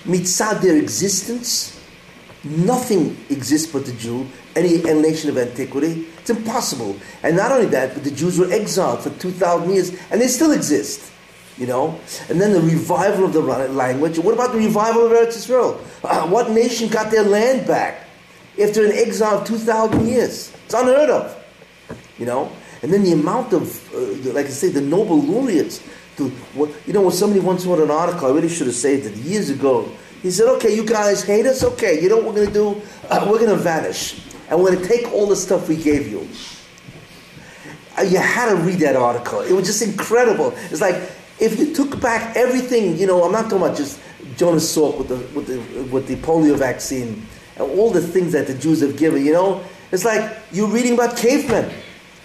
Mitzad 0.05 0.60
their 0.62 0.76
existence, 0.76 1.82
nothing 2.44 3.16
exists 3.31 3.70
but 3.73 3.86
the 3.86 3.93
Jew, 3.93 4.27
any, 4.56 4.82
nation 4.82 5.31
of 5.31 5.39
antiquity. 5.39 6.06
It's 6.19 6.31
impossible. 6.31 6.97
And 7.23 7.36
not 7.36 7.52
only 7.52 7.66
that, 7.66 7.94
but 7.94 8.05
the 8.05 8.10
Jews 8.10 8.39
were 8.39 8.52
exiled 8.52 9.01
for 9.01 9.10
2,000 9.10 9.70
years, 9.70 9.97
and 10.10 10.20
they 10.20 10.28
still 10.28 10.52
exist. 10.52 11.10
You 11.59 11.66
know? 11.66 12.01
And 12.28 12.40
then 12.40 12.52
the 12.52 12.60
revival 12.60 13.27
of 13.27 13.32
the 13.32 13.40
language. 13.40 14.19
What 14.19 14.35
about 14.35 14.52
the 14.52 14.59
revival 14.59 15.06
of 15.06 15.12
Eretz 15.12 15.36
Israel? 15.36 15.81
Uh, 16.02 16.27
what 16.28 16.51
nation 16.51 16.89
got 16.89 17.10
their 17.10 17.24
land 17.24 17.66
back 17.66 18.09
after 18.60 18.85
an 18.85 18.93
exile 18.93 19.39
of 19.39 19.47
2,000 19.47 20.06
years? 20.06 20.52
It's 20.64 20.74
unheard 20.74 21.10
of. 21.10 21.44
You 22.19 22.27
know? 22.27 22.52
And 22.82 22.93
then 22.93 23.05
the 23.05 23.12
amount 23.12 23.52
of, 23.52 23.94
uh, 23.94 24.32
like 24.32 24.47
I 24.47 24.51
say, 24.51 24.69
the 24.69 24.81
Nobel 24.81 25.20
laureates. 25.20 25.82
To, 26.16 26.28
what, 26.55 26.70
you 26.86 26.93
know, 26.93 27.02
when 27.02 27.12
somebody 27.12 27.40
once 27.40 27.64
wrote 27.64 27.81
an 27.81 27.90
article, 27.90 28.28
I 28.28 28.32
really 28.32 28.48
should 28.48 28.66
have 28.66 28.77
said 28.77 29.01
it 29.01 29.14
years 29.16 29.48
ago. 29.48 29.90
He 30.23 30.31
said, 30.31 30.47
okay, 30.57 30.74
you 30.74 30.86
guys 30.86 31.24
hate 31.24 31.47
us? 31.47 31.65
Okay, 31.65 32.01
you 32.01 32.09
know 32.09 32.16
what 32.16 32.27
we're 32.27 32.47
going 32.47 32.47
to 32.47 32.53
do? 32.53 32.82
Uh, 33.11 33.27
we're 33.28 33.39
going 33.39 33.51
to 33.51 33.57
vanish. 33.57 34.20
And 34.49 34.62
we're 34.62 34.73
going 34.73 34.82
to 34.82 34.89
take 34.89 35.12
all 35.12 35.27
the 35.27 35.36
stuff 35.36 35.69
we 35.69 35.77
gave 35.77 36.09
you. 36.09 36.28
Uh, 37.99 38.03
you 38.03 38.19
had 38.19 38.51
to 38.51 38.57
read 38.57 38.78
that 38.81 38.97
article. 38.97 39.40
It 39.40 39.53
was 39.53 39.66
just 39.66 39.82
incredible. 39.82 40.55
It's 40.70 40.81
like 40.81 40.94
if 41.40 41.59
you 41.59 41.74
took 41.74 42.01
back 42.01 42.36
everything, 42.36 42.97
you 42.97 43.07
know, 43.07 43.24
I'm 43.24 43.32
not 43.32 43.44
talking 43.44 43.59
about 43.59 43.77
just 43.77 44.01
Jonas 44.36 44.77
Salk 44.77 44.97
with 44.97 45.09
the 45.09 45.16
with 45.39 45.47
the 45.47 45.82
with 45.93 46.07
the 46.07 46.16
polio 46.16 46.57
vaccine 46.57 47.27
and 47.57 47.70
all 47.73 47.90
the 47.90 48.01
things 48.01 48.32
that 48.32 48.47
the 48.47 48.55
Jews 48.55 48.81
have 48.81 48.97
given. 48.97 49.24
You 49.24 49.32
know, 49.32 49.65
it's 49.90 50.05
like 50.05 50.39
you're 50.53 50.69
reading 50.69 50.94
about 50.94 51.16
cavemen. 51.16 51.73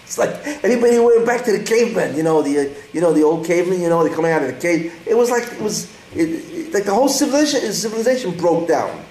It's 0.04 0.18
like 0.18 0.30
everybody 0.64 1.00
went 1.00 1.26
back 1.26 1.44
to 1.46 1.52
the 1.52 1.64
cavemen. 1.64 2.16
You 2.16 2.24
know, 2.24 2.42
the 2.42 2.60
uh, 2.60 2.74
you 2.94 3.02
know 3.02 3.12
the 3.12 3.24
old 3.24 3.46
cavemen. 3.46 3.82
You 3.82 3.90
know, 3.90 4.04
they're 4.04 4.14
coming 4.14 4.32
out 4.32 4.44
of 4.44 4.54
the 4.54 4.62
cave. 4.62 4.94
It 5.06 5.18
was 5.18 5.30
like 5.30 5.52
it 5.52 5.62
was 5.62 5.92
it, 6.16 6.30
it- 6.30 6.74
like 6.74 6.84
the 6.86 6.94
whole 6.94 7.10
civilization 7.10 7.72
civilization 7.74 8.38
broke 8.38 8.68
down. 8.68 9.04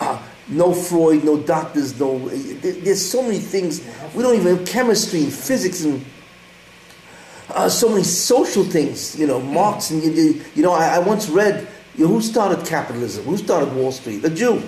Uh, 0.00 0.20
no 0.48 0.74
Freud, 0.74 1.24
no 1.24 1.38
doctors, 1.38 1.98
no. 1.98 2.18
there- 2.28 2.72
There's 2.72 3.04
so 3.04 3.22
many 3.22 3.38
things 3.38 3.82
we 4.14 4.22
don't 4.22 4.34
even 4.36 4.56
have 4.58 4.66
chemistry 4.66 5.22
and 5.24 5.32
physics 5.32 5.84
and 5.84 6.04
uh, 7.50 7.68
so 7.68 7.88
many 7.88 8.02
social 8.02 8.64
things, 8.64 9.18
you 9.18 9.26
know, 9.26 9.38
Marx 9.40 9.90
and 9.90 10.02
you, 10.02 10.42
you, 10.54 10.62
know, 10.62 10.72
I, 10.72 10.96
I 10.96 10.98
once 10.98 11.28
read, 11.28 11.66
you 11.94 12.04
know, 12.06 12.12
who 12.12 12.20
started 12.22 12.66
capitalism? 12.66 13.24
Who 13.26 13.36
started 13.36 13.72
Wall 13.74 13.92
Street? 13.92 14.24
A 14.24 14.30
Jew. 14.30 14.62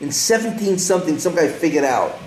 In 0.00 0.12
17 0.12 0.78
something, 0.78 1.18
some 1.18 1.34
guy 1.34 1.48
figured 1.48 1.84
out, 1.84 2.18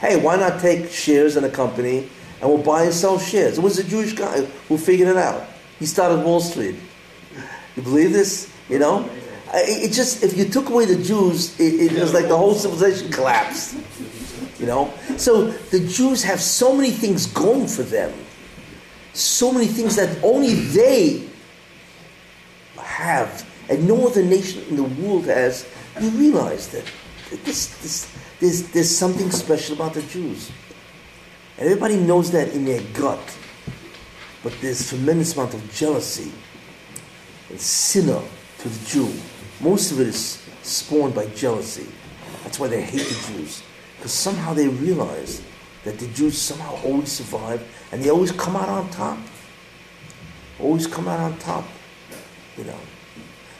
hey, 0.00 0.20
why 0.20 0.36
not 0.36 0.60
take 0.60 0.90
shares 0.90 1.36
in 1.36 1.44
a 1.44 1.48
company 1.48 2.08
and 2.40 2.50
we'll 2.50 2.62
buy 2.62 2.84
and 2.84 2.92
sell 2.94 3.18
shares? 3.18 3.58
It 3.58 3.62
was 3.62 3.78
a 3.78 3.84
Jewish 3.84 4.12
guy 4.12 4.42
who 4.68 4.76
figured 4.78 5.08
it 5.08 5.16
out. 5.16 5.44
He 5.78 5.86
started 5.86 6.24
Wall 6.24 6.40
Street. 6.40 6.76
You 7.76 7.82
believe 7.82 8.12
this? 8.12 8.52
You 8.68 8.78
know? 8.78 9.08
It, 9.54 9.90
it 9.90 9.92
just, 9.92 10.22
if 10.22 10.36
you 10.36 10.48
took 10.48 10.70
away 10.70 10.86
the 10.86 11.02
Jews, 11.02 11.58
it, 11.60 11.92
it 11.92 12.00
was 12.00 12.12
like 12.12 12.28
the 12.28 12.36
whole 12.36 12.54
civilization 12.54 13.12
collapsed. 13.12 13.76
You 14.58 14.66
know? 14.66 14.92
So 15.16 15.50
the 15.50 15.80
Jews 15.86 16.22
have 16.24 16.40
so 16.40 16.74
many 16.74 16.90
things 16.90 17.26
going 17.26 17.68
for 17.68 17.82
them. 17.82 18.12
so 19.16 19.50
many 19.50 19.66
things 19.66 19.96
that 19.96 20.22
only 20.22 20.54
they 20.54 21.26
have 22.76 23.48
and 23.68 23.88
no 23.88 24.06
other 24.06 24.22
nation 24.22 24.62
in 24.68 24.76
the 24.76 24.82
world 24.82 25.24
has, 25.24 25.66
you 26.00 26.08
realize 26.10 26.68
that 26.68 26.84
this, 27.44 27.68
this, 27.82 28.16
there's, 28.40 28.68
there's 28.70 28.94
something 28.94 29.30
special 29.30 29.74
about 29.74 29.94
the 29.94 30.02
Jews. 30.02 30.50
And 31.58 31.66
everybody 31.66 31.96
knows 31.96 32.30
that 32.32 32.52
in 32.52 32.64
their 32.64 32.82
gut. 32.92 33.36
But 34.42 34.54
there's 34.60 34.88
tremendous 34.88 35.34
amount 35.34 35.54
of 35.54 35.72
jealousy 35.72 36.30
and 37.50 37.60
sinner 37.60 38.20
to 38.58 38.68
the 38.68 38.86
Jew. 38.86 39.12
Most 39.60 39.92
of 39.92 40.00
it 40.00 40.08
is 40.08 40.42
spawned 40.62 41.14
by 41.14 41.26
jealousy. 41.28 41.86
That's 42.42 42.58
why 42.58 42.68
they 42.68 42.82
hate 42.82 43.06
the 43.06 43.32
Jews. 43.32 43.62
Because 43.96 44.12
somehow 44.12 44.52
they 44.54 44.68
realize 44.68 45.42
that 45.84 45.98
the 45.98 46.06
Jews 46.08 46.36
somehow 46.38 46.78
always 46.84 47.10
survive 47.10 47.66
and 47.92 48.02
they 48.02 48.10
always 48.10 48.32
come 48.32 48.56
out 48.56 48.68
on 48.68 48.90
top. 48.90 49.18
Always 50.60 50.86
come 50.86 51.08
out 51.08 51.20
on 51.20 51.38
top. 51.38 51.64
You 52.56 52.64
know. 52.64 52.78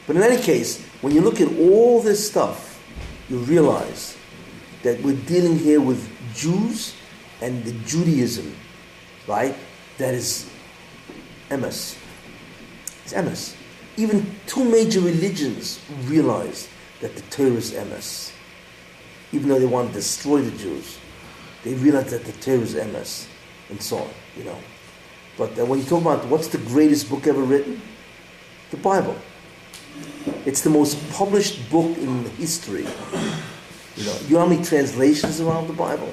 But 0.06 0.16
in 0.16 0.22
any 0.22 0.40
case, 0.40 0.84
when 1.00 1.14
you 1.14 1.20
look 1.20 1.40
at 1.40 1.48
all 1.58 2.00
this 2.00 2.28
stuff, 2.28 2.80
you 3.28 3.38
realize 3.38 4.16
that 4.82 5.02
we're 5.02 5.16
dealing 5.26 5.58
here 5.58 5.80
with 5.80 6.08
Jews 6.34 6.94
and 7.40 7.64
the 7.64 7.72
Judaism, 7.84 8.54
right? 9.26 9.54
That 9.98 10.14
is 10.14 10.48
emes. 11.50 11.98
It's 13.04 13.12
emes. 13.12 13.55
Even 13.96 14.34
two 14.46 14.64
major 14.64 15.00
religions 15.00 15.80
realize 16.04 16.68
that 17.00 17.14
the 17.14 17.22
Torah 17.22 17.52
is 17.52 17.72
emes. 17.72 18.32
Even 19.32 19.48
though 19.48 19.58
they 19.58 19.66
want 19.66 19.88
to 19.88 19.94
destroy 19.94 20.42
the 20.42 20.56
Jews, 20.56 20.98
they 21.64 21.74
realize 21.74 22.10
that 22.10 22.24
the 22.24 22.32
Torah 22.32 22.60
is 22.60 22.74
emes, 22.74 23.26
and 23.70 23.80
so 23.80 23.98
on, 23.98 24.10
you 24.36 24.44
know. 24.44 24.58
But 25.36 25.58
uh, 25.58 25.64
when 25.66 25.78
you 25.78 25.84
talk 25.84 26.00
about 26.02 26.26
what's 26.26 26.48
the 26.48 26.58
greatest 26.58 27.10
book 27.10 27.26
ever 27.26 27.42
written, 27.42 27.80
the 28.70 28.76
Bible. 28.76 29.16
It's 30.44 30.60
the 30.60 30.70
most 30.70 30.98
published 31.10 31.70
book 31.70 31.96
in 31.98 32.24
history. 32.30 32.86
You 33.96 34.04
know, 34.04 34.18
you 34.26 34.34
know 34.34 34.40
how 34.40 34.46
many 34.46 34.62
translations 34.62 35.40
around 35.40 35.68
the 35.68 35.72
Bible? 35.72 36.12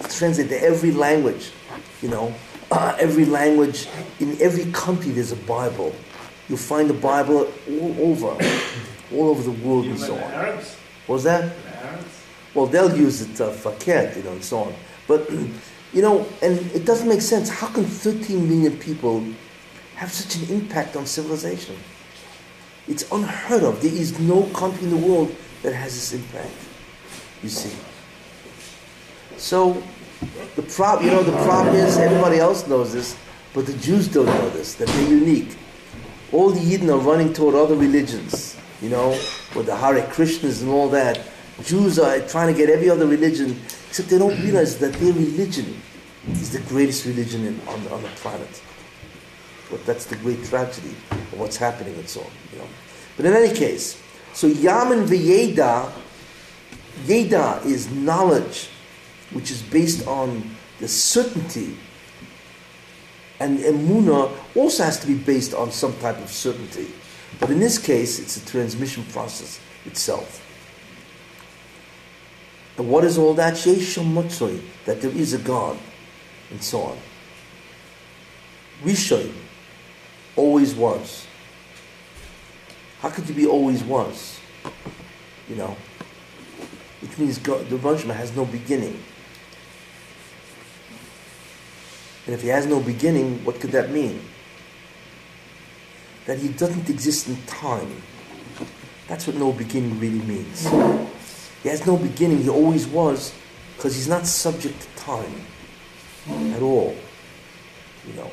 It's 0.00 0.18
translated 0.18 0.50
to 0.50 0.62
every 0.62 0.92
language. 0.92 1.50
You 2.00 2.08
know, 2.08 2.34
uh, 2.70 2.96
every 3.00 3.24
language 3.24 3.86
in 4.20 4.40
every 4.40 4.70
country 4.72 5.10
there's 5.12 5.32
a 5.32 5.36
Bible. 5.36 5.94
You'll 6.48 6.58
find 6.58 6.88
the 6.90 6.94
Bible 6.94 7.52
all 7.68 7.96
over, 8.00 8.26
all 9.14 9.30
over 9.30 9.42
the 9.42 9.52
world 9.66 9.86
and 9.86 9.98
so 9.98 10.14
on. 10.14 10.20
Arabs? 10.20 10.76
What 11.06 11.14
was 11.16 11.24
that? 11.24 11.52
Arabs? 11.66 12.22
Well, 12.54 12.66
they'll 12.66 12.96
use 12.96 13.22
it 13.22 13.40
uh, 13.40 13.50
fakir, 13.50 14.12
you 14.16 14.22
know, 14.22 14.32
and 14.32 14.44
so 14.44 14.58
on. 14.64 14.74
But 15.06 15.30
you 15.92 16.02
know, 16.02 16.26
and 16.42 16.58
it 16.72 16.84
doesn't 16.84 17.08
make 17.08 17.20
sense. 17.20 17.48
How 17.48 17.68
can 17.68 17.84
13 17.84 18.48
million 18.48 18.78
people 18.78 19.24
have 19.94 20.12
such 20.12 20.36
an 20.36 20.54
impact 20.54 20.96
on 20.96 21.06
civilization? 21.06 21.76
It's 22.88 23.10
unheard 23.12 23.62
of. 23.62 23.80
There 23.80 23.92
is 23.92 24.18
no 24.18 24.42
country 24.54 24.84
in 24.84 24.90
the 24.90 25.06
world 25.06 25.34
that 25.62 25.72
has 25.72 25.94
this 25.94 26.12
impact. 26.12 26.50
You 27.42 27.48
see. 27.48 27.76
So 29.36 29.82
the 30.56 30.62
problem, 30.62 31.06
you 31.06 31.12
know, 31.12 31.22
the 31.22 31.32
problem 31.44 31.74
is 31.74 31.98
everybody 31.98 32.38
else 32.38 32.66
knows 32.66 32.92
this, 32.92 33.16
but 33.54 33.66
the 33.66 33.72
Jews 33.74 34.08
don't 34.08 34.26
know 34.26 34.50
this. 34.50 34.74
That 34.74 34.88
they're 34.88 35.08
unique. 35.08 35.56
All 36.32 36.50
the 36.50 36.60
Yidden 36.60 36.88
are 36.88 36.98
running 36.98 37.32
toward 37.32 37.54
other 37.54 37.76
religions. 37.76 38.56
You 38.80 38.88
know, 38.88 39.10
with 39.54 39.66
the 39.66 39.76
Hare 39.76 40.02
Krishnas 40.08 40.62
and 40.62 40.70
all 40.70 40.88
that. 40.88 41.20
Jews 41.62 41.98
are 41.98 42.18
trying 42.20 42.52
to 42.52 42.58
get 42.58 42.68
every 42.68 42.90
other 42.90 43.06
religion, 43.06 43.60
except 43.88 44.08
they 44.08 44.18
don't 44.18 44.40
realize 44.42 44.78
that 44.78 44.94
their 44.94 45.12
religion 45.12 45.80
is 46.30 46.50
the 46.50 46.60
greatest 46.60 47.04
religion 47.04 47.44
in, 47.44 47.60
on, 47.68 47.86
on 47.88 48.02
the 48.02 48.08
planet. 48.16 48.62
But 49.70 49.84
that's 49.86 50.06
the 50.06 50.16
great 50.16 50.42
tragedy 50.44 50.96
of 51.10 51.38
what's 51.38 51.56
happening 51.56 51.94
and 51.94 52.08
so 52.08 52.20
on. 52.22 52.30
You 52.52 52.58
know. 52.58 52.68
But 53.16 53.26
in 53.26 53.34
any 53.34 53.54
case, 53.54 54.00
so 54.32 54.48
Yamin 54.48 55.06
V'Yeda, 55.06 55.92
Yeda 57.04 57.64
is 57.64 57.90
knowledge, 57.90 58.68
which 59.32 59.50
is 59.50 59.62
based 59.62 60.06
on 60.06 60.56
the 60.80 60.88
certainty. 60.88 61.76
And 63.42 63.58
Emuna 63.58 64.30
also 64.54 64.84
has 64.84 65.00
to 65.00 65.06
be 65.08 65.14
based 65.14 65.52
on 65.52 65.72
some 65.72 65.92
type 65.98 66.16
of 66.18 66.30
certainty. 66.30 66.86
But 67.40 67.50
in 67.50 67.58
this 67.58 67.76
case, 67.76 68.20
it's 68.20 68.36
a 68.36 68.46
transmission 68.46 69.02
process 69.06 69.58
itself. 69.84 70.46
And 72.78 72.88
what 72.88 73.02
is 73.02 73.18
all 73.18 73.34
that? 73.34 73.54
Shesham 73.54 74.14
that 74.84 75.00
there 75.00 75.10
is 75.10 75.32
a 75.32 75.38
God, 75.38 75.76
and 76.52 76.62
so 76.62 76.82
on. 76.82 76.98
Rishon 78.84 79.32
always 80.36 80.76
was. 80.76 81.26
How 83.00 83.10
could 83.10 83.28
you 83.28 83.34
be 83.34 83.46
always 83.46 83.82
was? 83.82 84.38
You 85.48 85.56
know? 85.56 85.76
Which 87.00 87.18
means 87.18 87.38
God, 87.38 87.68
the 87.68 87.76
Rishon 87.76 88.14
has 88.14 88.36
no 88.36 88.44
beginning. 88.44 89.02
And 92.26 92.34
if 92.34 92.42
he 92.42 92.48
has 92.48 92.66
no 92.66 92.80
beginning, 92.80 93.44
what 93.44 93.60
could 93.60 93.72
that 93.72 93.90
mean? 93.90 94.20
That 96.26 96.38
he 96.38 96.48
doesn't 96.48 96.88
exist 96.88 97.28
in 97.28 97.36
time. 97.46 98.02
That's 99.08 99.26
what 99.26 99.36
no 99.36 99.52
beginning 99.52 99.98
really 99.98 100.20
means. 100.20 100.66
He 101.62 101.68
has 101.68 101.86
no 101.86 101.96
beginning, 101.96 102.42
he 102.42 102.48
always 102.48 102.86
was, 102.86 103.34
because 103.76 103.94
he's 103.94 104.08
not 104.08 104.26
subject 104.26 104.80
to 104.80 105.02
time 105.02 105.42
at 106.54 106.62
all. 106.62 106.96
You 108.06 108.14
know. 108.14 108.30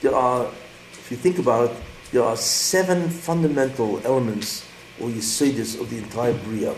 There 0.00 0.14
are, 0.14 0.46
if 0.92 1.08
you 1.10 1.16
think 1.16 1.38
about 1.38 1.70
it, 1.70 1.76
there 2.10 2.22
are 2.22 2.36
seven 2.36 3.08
fundamental 3.08 4.00
elements 4.04 4.66
or 5.00 5.08
yesodis 5.08 5.80
of 5.80 5.90
the 5.90 5.98
entire 5.98 6.34
Bria. 6.34 6.74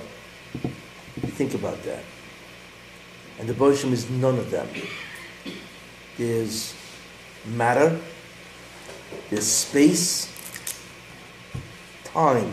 Think 1.36 1.54
about 1.54 1.82
that. 1.84 2.04
And 3.38 3.48
the 3.48 3.54
Boshim 3.54 3.92
is 3.92 4.08
none 4.08 4.38
of 4.38 4.50
them. 4.50 4.68
There's 6.16 6.74
matter, 7.44 8.00
there's 9.30 9.46
space, 9.46 10.30
time, 12.04 12.52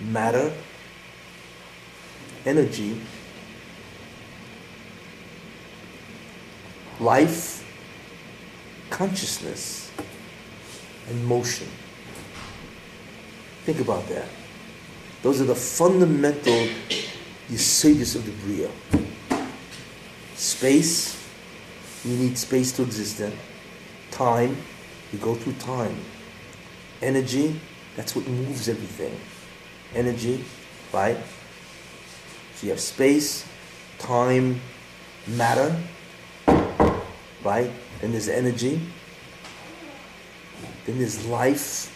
matter, 0.00 0.52
energy, 2.44 3.00
life, 7.00 7.64
consciousness, 8.90 9.90
and 11.08 11.24
motion. 11.26 11.68
Think 13.64 13.80
about 13.80 14.08
that. 14.08 14.26
Those 15.22 15.40
are 15.40 15.44
the 15.44 15.54
fundamental 15.54 16.68
yesodis 17.50 18.16
of 18.16 18.24
the 18.24 18.32
Bria. 18.42 18.70
Space, 20.38 21.18
you 22.04 22.16
need 22.16 22.38
space 22.38 22.70
to 22.76 22.82
exist 22.82 23.18
in. 23.18 23.32
Time, 24.12 24.56
you 25.12 25.18
go 25.18 25.34
through 25.34 25.54
time. 25.54 25.96
Energy, 27.02 27.60
that's 27.96 28.14
what 28.14 28.24
moves 28.28 28.68
everything. 28.68 29.18
Energy, 29.96 30.44
right? 30.92 31.16
So 32.54 32.66
you 32.66 32.70
have 32.70 32.78
space, 32.78 33.44
time, 33.98 34.60
matter, 35.26 35.76
right? 37.42 37.72
Then 38.00 38.12
there's 38.12 38.28
energy. 38.28 38.80
Then 40.86 40.98
there's 40.98 41.26
life, 41.26 41.92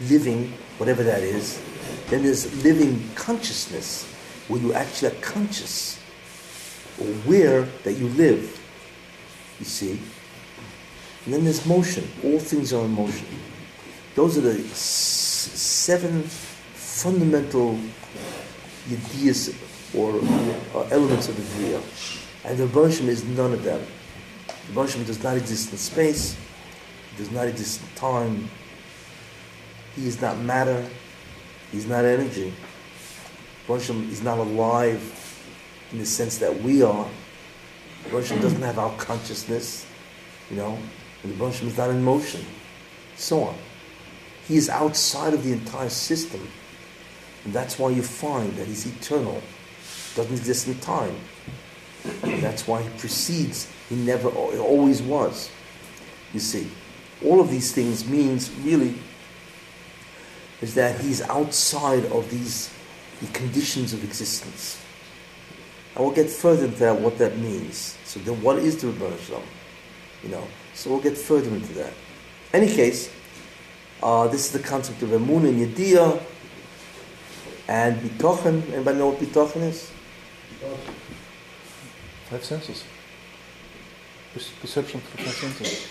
living, 0.00 0.52
whatever 0.78 1.04
that 1.04 1.22
is. 1.22 1.62
Then 2.08 2.24
there's 2.24 2.64
living 2.64 3.08
consciousness, 3.14 4.04
where 4.48 4.60
you 4.60 4.72
actually 4.72 5.12
are 5.12 5.20
conscious, 5.20 6.00
or 7.00 7.06
where 7.26 7.62
that 7.84 7.92
you 7.94 8.08
live. 8.08 8.60
You 9.58 9.64
see? 9.64 9.98
And 11.24 11.34
then 11.34 11.44
there's 11.44 11.66
motion. 11.66 12.08
All 12.24 12.38
things 12.38 12.72
are 12.72 12.84
in 12.84 12.92
motion. 12.92 13.26
Those 14.14 14.38
are 14.38 14.42
the 14.42 14.58
s- 14.70 15.50
seven 15.54 16.22
fundamental 16.22 17.78
ideas 18.90 19.54
or 19.94 20.10
elements 20.90 21.28
of 21.28 21.36
the 21.36 21.42
Bria. 21.56 21.80
And 22.44 22.58
the 22.58 22.66
Boshim 22.66 23.08
is 23.08 23.24
none 23.24 23.52
of 23.52 23.62
them. 23.62 23.84
The 24.46 24.72
Boshim 24.80 25.04
does 25.06 25.22
not 25.22 25.36
exist 25.36 25.72
in 25.72 25.78
space, 25.78 26.36
does 27.16 27.30
not 27.30 27.46
exist 27.48 27.80
in 27.82 27.88
time. 27.96 28.48
He 29.96 30.06
is 30.06 30.20
not 30.20 30.38
matter, 30.38 30.86
he's 31.72 31.86
not 31.86 32.04
energy. 32.04 32.52
Boshim 33.66 34.10
is 34.10 34.22
not 34.22 34.38
alive 34.38 35.00
in 35.92 35.98
the 35.98 36.06
sense 36.06 36.38
that 36.38 36.62
we 36.62 36.82
are. 36.82 37.06
The 38.04 38.10
Boshim 38.10 38.40
doesn't 38.40 38.62
have 38.62 38.78
our 38.78 38.94
consciousness, 38.96 39.86
you 40.50 40.56
know, 40.56 40.78
and 41.22 41.32
the 41.32 41.44
Boshim 41.44 41.66
is 41.66 41.76
not 41.76 41.90
in 41.90 42.02
motion. 42.02 42.44
So 43.16 43.44
on. 43.44 43.54
He 44.46 44.56
is 44.56 44.68
outside 44.68 45.34
of 45.34 45.42
the 45.42 45.52
entire 45.52 45.88
system. 45.88 46.48
And 47.44 47.52
that's 47.52 47.78
why 47.78 47.90
you 47.90 48.02
find 48.02 48.52
that 48.56 48.66
he's 48.66 48.86
eternal, 48.86 49.42
doesn't 50.14 50.32
exist 50.32 50.68
in 50.68 50.78
time. 50.78 51.16
That's 52.22 52.66
why 52.66 52.82
he 52.82 52.88
precedes. 52.98 53.70
He 53.88 53.96
never, 53.96 54.30
he 54.30 54.58
always 54.58 55.02
was. 55.02 55.50
You 56.32 56.40
see, 56.40 56.68
all 57.24 57.40
of 57.40 57.50
these 57.50 57.72
things 57.72 58.08
means 58.08 58.50
really 58.62 58.94
is 60.60 60.74
that 60.74 61.00
he's 61.00 61.22
outside 61.22 62.04
of 62.06 62.30
these 62.30 62.72
the 63.20 63.26
conditions 63.28 63.92
of 63.92 64.04
existence. 64.04 64.80
And 65.96 66.04
we'll 66.04 66.14
get 66.14 66.28
further 66.28 66.66
into 66.66 66.78
that, 66.80 67.00
what 67.00 67.16
that 67.18 67.38
means. 67.38 67.96
So 68.04 68.20
then 68.20 68.40
what 68.42 68.58
is 68.58 68.76
the 68.80 68.88
Ribono 68.88 69.18
Shel 69.18 69.38
Olam? 69.40 69.42
You 70.22 70.28
know, 70.28 70.46
so 70.74 70.90
we'll 70.90 71.00
get 71.00 71.16
further 71.16 71.48
into 71.48 71.72
that. 71.74 71.92
Any 72.52 72.66
case, 72.68 73.10
uh, 74.02 74.28
this 74.28 74.46
is 74.46 74.52
the 74.52 74.58
concept 74.68 75.02
of 75.02 75.08
Emun 75.10 75.48
and 75.48 75.66
Yediyah 75.74 76.22
and 77.68 77.96
Bitochen. 78.00 78.70
Anybody 78.72 78.98
know 78.98 79.08
what 79.08 79.20
Bitochen 79.20 79.62
is? 79.62 79.90
Five 82.28 82.44
senses. 82.44 82.84
Perception 84.60 85.00
through 85.00 85.24
five 85.24 85.34
senses. 85.34 85.88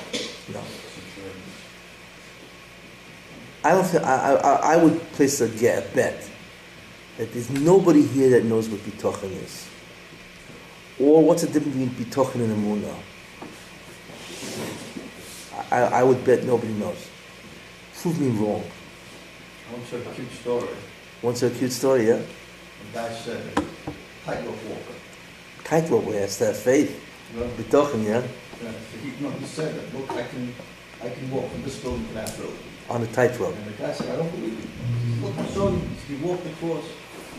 No. 0.53 0.61
I 3.64 3.72
don't 3.72 3.84
think, 3.86 4.03
I, 4.03 4.34
I, 4.34 4.34
I- 4.36 4.73
I 4.73 4.77
would 4.77 4.99
place 5.14 5.41
a 5.41 5.48
bet 5.48 6.30
that 7.18 7.34
there's 7.34 7.49
nobody 7.49 8.03
here 8.06 8.30
that 8.32 8.44
knows 8.45 8.69
what 8.69 8.82
Bitochen 8.82 9.32
is. 9.44 9.68
Or 11.00 11.24
what's 11.24 11.42
the 11.42 11.48
difference 11.48 11.76
between 11.76 11.90
Bitochen 11.90 12.36
and 12.36 12.56
Emunah? 12.56 12.96
I, 15.72 15.82
I 16.00 16.04
would 16.04 16.24
bet 16.24 16.44
nobody 16.44 16.74
knows. 16.74 17.08
Prove 18.02 18.20
me 18.20 18.30
wrong. 18.30 18.64
To 19.90 19.98
a 19.98 20.14
cute 20.14 20.32
story. 20.32 20.70
What's 21.22 21.44
a 21.44 21.50
cute 21.50 21.72
story, 21.72 22.08
yeah? 22.08 22.16
A 22.16 22.94
guy 22.94 23.14
said, 23.14 23.42
tightrope 24.26 24.64
walker. 24.70 24.94
Tightrope, 25.64 26.04
walker, 26.04 26.18
yes, 26.18 26.38
that 26.38 26.56
faith. 26.56 27.02
Well, 27.36 27.50
Bitochen, 27.50 28.06
yeah? 28.06 28.18
uh, 28.18 28.72
he, 29.02 29.24
no, 29.24 29.32
he 29.32 29.46
said 29.46 29.76
that, 29.76 29.98
look, 29.98 30.10
I 30.12 30.24
can, 30.24 30.54
I 31.04 31.10
can 31.10 31.30
walk 31.32 31.52
from 31.52 31.64
this 31.64 31.80
building 31.80 32.08
to 32.08 32.14
that 32.14 32.38
building. 32.38 32.58
On 32.90 33.02
a 33.02 33.08
tightrope. 33.08 33.56
And 33.56 33.66
the 33.66 33.72
guy 33.72 33.92
said, 33.92 34.14
I 34.14 34.18
don't 34.18 34.32
believe 34.32 34.54
you. 34.54 35.26
Look, 35.26 35.38
I 35.38 35.46
saw 35.48 35.70
you. 35.72 35.82
He 36.08 36.16
walked 36.18 36.46
across. 36.46 36.86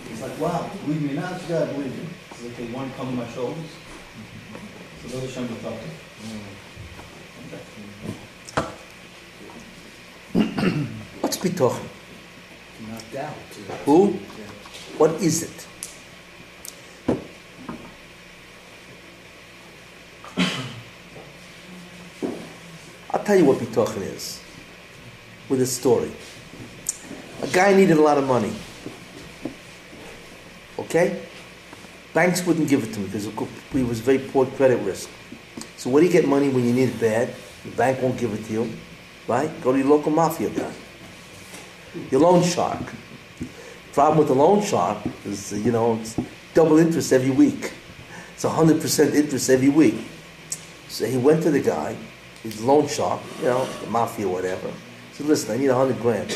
He's 0.08 0.20
like, 0.20 0.38
wow, 0.40 0.68
believe 0.84 1.02
me 1.02 1.14
now, 1.14 1.32
this 1.32 1.44
guy 1.44 1.64
believe 1.72 1.96
you. 1.96 2.06
He's 2.46 2.58
like, 2.58 2.68
they 2.68 2.74
want 2.76 2.90
to 2.92 2.96
come 2.96 3.08
to 3.08 3.14
my 3.14 3.28
shoulders. 3.30 3.70
So 5.02 5.08
those 5.08 5.24
are 5.24 5.32
Shem 5.32 5.48
mm. 5.48 5.56
B'Tachton. 10.32 10.86
What's 11.20 11.38
Bitochen? 11.38 11.88
Not 12.88 13.12
doubt. 13.12 13.34
Who? 13.84 14.18
What 14.96 15.10
is 15.22 15.42
it? 15.42 15.66
I'll 23.10 23.24
tell 23.24 23.36
you 23.36 23.44
what 23.44 23.58
Bitochen 23.58 24.02
is 24.02 24.40
with 25.48 25.60
a 25.62 25.66
story. 25.66 26.12
A 27.42 27.48
guy 27.48 27.74
needed 27.74 27.96
a 27.96 28.02
lot 28.02 28.18
of 28.18 28.26
money. 28.26 28.52
Okay? 30.78 31.25
Banks 32.16 32.46
wouldn't 32.46 32.70
give 32.70 32.82
it 32.82 32.94
to 32.94 33.00
me 33.00 33.08
because 33.08 33.28
he 33.72 33.82
was 33.82 34.00
very 34.00 34.18
poor 34.18 34.46
credit 34.46 34.78
risk. 34.78 35.10
So 35.76 35.90
where 35.90 36.00
do 36.00 36.06
you 36.06 36.12
get 36.12 36.26
money 36.26 36.48
when 36.48 36.64
you 36.64 36.72
need 36.72 36.88
it 36.88 36.98
bad? 36.98 37.34
The 37.62 37.70
bank 37.72 38.00
won't 38.00 38.16
give 38.16 38.32
it 38.32 38.42
to 38.46 38.52
you. 38.54 38.72
Right? 39.28 39.50
Go 39.60 39.72
to 39.72 39.78
your 39.78 39.86
local 39.86 40.10
mafia 40.10 40.48
guy. 40.48 40.72
Your 42.10 42.22
loan 42.22 42.42
shark. 42.42 42.80
Problem 43.92 44.16
with 44.16 44.28
the 44.28 44.34
loan 44.34 44.62
shark 44.62 44.96
is, 45.26 45.52
uh, 45.52 45.56
you 45.56 45.70
know, 45.70 45.96
it's 45.96 46.18
double 46.54 46.78
interest 46.78 47.12
every 47.12 47.32
week. 47.32 47.72
It's 48.32 48.46
100% 48.46 49.14
interest 49.14 49.50
every 49.50 49.68
week. 49.68 49.98
So 50.88 51.04
he 51.04 51.18
went 51.18 51.42
to 51.42 51.50
the 51.50 51.60
guy, 51.60 51.98
he's 52.42 52.62
a 52.62 52.64
loan 52.64 52.88
shark, 52.88 53.20
you 53.40 53.44
know, 53.44 53.66
the 53.82 53.90
mafia, 53.90 54.26
whatever. 54.26 54.68
He 54.68 55.16
said, 55.16 55.26
listen, 55.26 55.52
I 55.52 55.58
need 55.58 55.68
100 55.68 56.00
grand. 56.00 56.30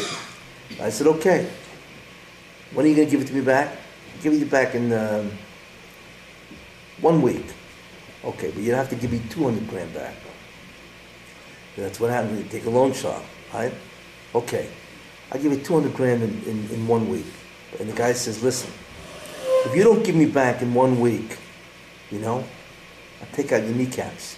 I 0.79 0.91
said, 0.91 1.07
okay. 1.07 1.49
When 2.75 2.85
are 2.85 2.89
you 2.91 2.97
to 2.97 3.07
give 3.07 3.23
it 3.23 3.29
to 3.29 3.33
me 3.33 3.41
back? 3.41 3.79
I'll 4.15 4.23
give 4.23 4.35
it 4.35 4.51
back 4.51 4.75
in 4.75 4.93
um, 4.93 5.31
one 7.01 7.23
week. 7.23 7.47
Okay, 8.25 8.51
but 8.51 8.63
you 8.63 8.73
have 8.75 8.89
to 8.91 8.97
give 8.97 9.13
me 9.13 9.21
200 9.31 9.69
grand 9.69 9.95
back. 9.95 10.15
That's 11.77 11.99
what 11.99 12.11
happens 12.11 12.33
when 12.33 12.45
you 12.45 12.51
take 12.51 12.67
a 12.67 12.71
loan 12.71 12.93
shark, 12.93 13.23
right? 13.55 13.73
Okay. 14.35 14.69
I 15.33 15.39
give 15.39 15.53
you 15.53 15.61
200 15.61 15.95
grand 15.95 16.23
in, 16.23 16.43
in, 16.45 16.71
in 16.71 16.87
one 16.89 17.09
week. 17.09 17.27
And 17.79 17.89
the 17.89 17.95
guy 17.95 18.13
says, 18.13 18.43
listen, 18.43 18.71
if 19.67 19.75
you 19.75 19.85
don't 19.85 20.05
give 20.05 20.15
me 20.15 20.27
back 20.27 20.61
in 20.61 20.75
one 20.75 21.01
week, 21.01 21.39
you 22.11 22.19
know, 22.19 22.45
I'll 23.21 23.29
take 23.33 23.53
out 23.53 23.63
your 23.63 23.75
kneecaps. 23.75 24.37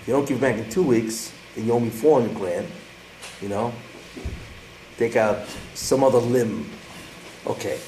If 0.00 0.08
you 0.08 0.14
don't 0.14 0.26
give 0.26 0.40
back 0.40 0.56
in 0.56 0.68
two 0.70 0.82
weeks, 0.82 1.32
then 1.54 1.66
you 1.66 1.72
owe 1.72 1.80
me 1.80 1.90
400 1.90 2.34
grand, 2.36 2.66
you 3.40 3.48
know, 3.48 3.72
take 4.96 5.16
out 5.16 5.46
some 5.74 6.02
other 6.02 6.18
limb. 6.18 6.68
Okay. 7.46 7.78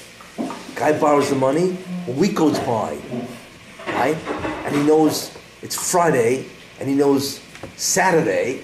Guy 0.75 0.97
borrows 0.99 1.29
the 1.29 1.35
money, 1.35 1.77
a 2.07 2.11
week 2.11 2.35
goes 2.35 2.59
by, 2.59 2.97
right? 3.87 4.17
And 4.65 4.75
he 4.75 4.83
knows 4.83 5.37
it's 5.61 5.75
Friday, 5.91 6.45
and 6.79 6.87
he 6.87 6.95
knows 6.95 7.41
Saturday, 7.75 8.61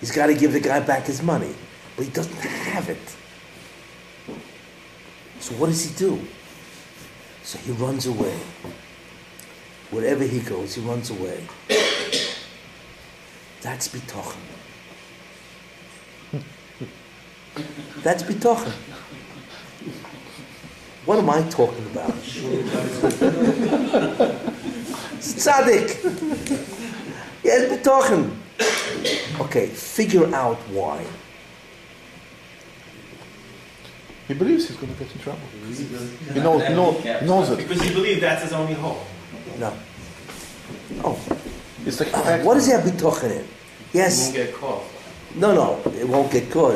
he's 0.00 0.10
got 0.10 0.26
to 0.26 0.34
give 0.34 0.52
the 0.52 0.60
guy 0.60 0.80
back 0.80 1.06
his 1.06 1.22
money 1.22 1.54
but 1.96 2.06
he 2.06 2.12
doesn't 2.12 2.34
have 2.34 2.88
it. 2.88 3.16
So 5.40 5.54
what 5.54 5.66
does 5.66 5.84
he 5.84 5.94
do? 5.96 6.20
So 7.42 7.58
he 7.58 7.72
runs 7.72 8.06
away. 8.06 8.38
Wherever 9.90 10.24
he 10.24 10.40
goes, 10.40 10.74
he 10.74 10.80
runs 10.80 11.10
away. 11.10 11.46
That's 13.60 13.88
bitochen. 13.88 14.36
That's 18.02 18.22
bitochen. 18.22 18.72
What 21.04 21.18
am 21.18 21.28
I 21.30 21.42
talking 21.50 21.84
about? 21.86 22.10
It's 25.18 25.34
tzaddik. 25.34 25.88
Yes, 27.42 27.72
bitochen. 27.72 28.30
Okay, 29.40 29.66
figure 29.66 30.32
out 30.34 30.58
why. 30.70 31.04
He 34.28 34.34
believes 34.34 34.68
he's 34.68 34.76
going 34.76 34.92
to 34.94 34.98
get 35.04 35.12
in 35.12 35.18
trouble. 35.20 35.40
He 36.32 36.40
knows, 36.40 36.62
he 36.66 36.74
know, 36.74 36.92
he 36.92 37.26
knows 37.26 37.50
it. 37.50 37.56
Because 37.58 37.82
he 37.82 37.92
believes 37.92 38.20
that's 38.20 38.42
his 38.44 38.52
only 38.52 38.74
hope. 38.74 38.98
No. 39.58 39.72
Oh, 41.04 41.18
It's 41.84 41.98
like 41.98 42.14
uh, 42.14 42.38
what 42.44 42.54
does 42.54 42.66
he 42.66 42.72
have 42.72 42.82
bitochen 42.84 43.30
in? 43.32 43.38
You 43.38 43.44
Yes. 43.92 44.22
won't 44.26 44.34
get 44.36 44.54
caught. 44.54 44.82
No, 45.34 45.54
no, 45.54 45.90
it 45.98 46.06
won't 46.08 46.30
get 46.30 46.48
caught. 46.50 46.74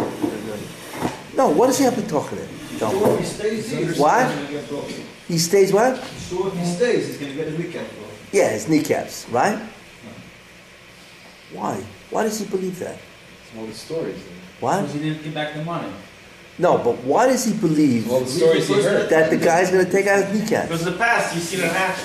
No, 1.36 1.48
what 1.50 1.68
does 1.68 1.78
he 1.78 1.84
have 1.84 1.94
bitochen 1.94 2.38
in? 2.38 2.48
Tell 2.78 2.90
Sure, 2.90 3.16
me. 3.16 3.22
he 3.22 3.24
stays 3.24 3.70
he's 3.70 3.98
What? 3.98 4.28
gonna 4.28 4.46
get 4.50 4.68
broken. 4.68 4.94
He 5.28 5.38
stays 5.38 5.72
what? 5.72 6.02
Sure, 6.28 6.48
if 6.48 6.54
he 6.58 6.64
stays, 6.64 7.06
he's 7.08 7.16
gonna 7.16 7.32
get 7.34 7.46
his 7.48 7.56
weekend 7.58 7.88
broken. 7.96 8.14
Yeah, 8.32 8.50
his 8.50 8.68
kneecaps, 8.68 9.26
right? 9.30 9.58
Why? 11.52 11.82
Why 12.10 12.24
does 12.24 12.38
he 12.38 12.44
believe 12.46 12.78
that? 12.80 12.98
All 13.58 13.66
the 13.66 13.72
stories. 13.72 14.16
Why? 14.60 14.80
Because 14.80 14.94
he 14.94 15.00
didn't 15.00 15.22
get 15.22 15.34
back 15.34 15.54
the 15.54 15.62
money. 15.64 15.88
No, 16.58 16.78
but 16.78 16.96
why 17.04 17.26
does 17.26 17.44
he 17.44 17.52
believe 17.52 18.10
All 18.10 18.20
the 18.20 18.26
stories 18.26 18.66
he 18.66 18.74
heard. 18.82 19.10
that 19.10 19.30
the 19.30 19.36
guy's 19.36 19.70
going 19.70 19.84
to 19.84 19.90
take 19.92 20.06
out 20.06 20.24
his 20.24 20.40
kneecaps? 20.40 20.68
Because 20.68 20.86
in 20.86 20.92
the 20.94 20.98
past, 20.98 21.34
you've 21.34 21.44
seen 21.44 21.60
it 21.60 21.70
happen. 21.70 22.04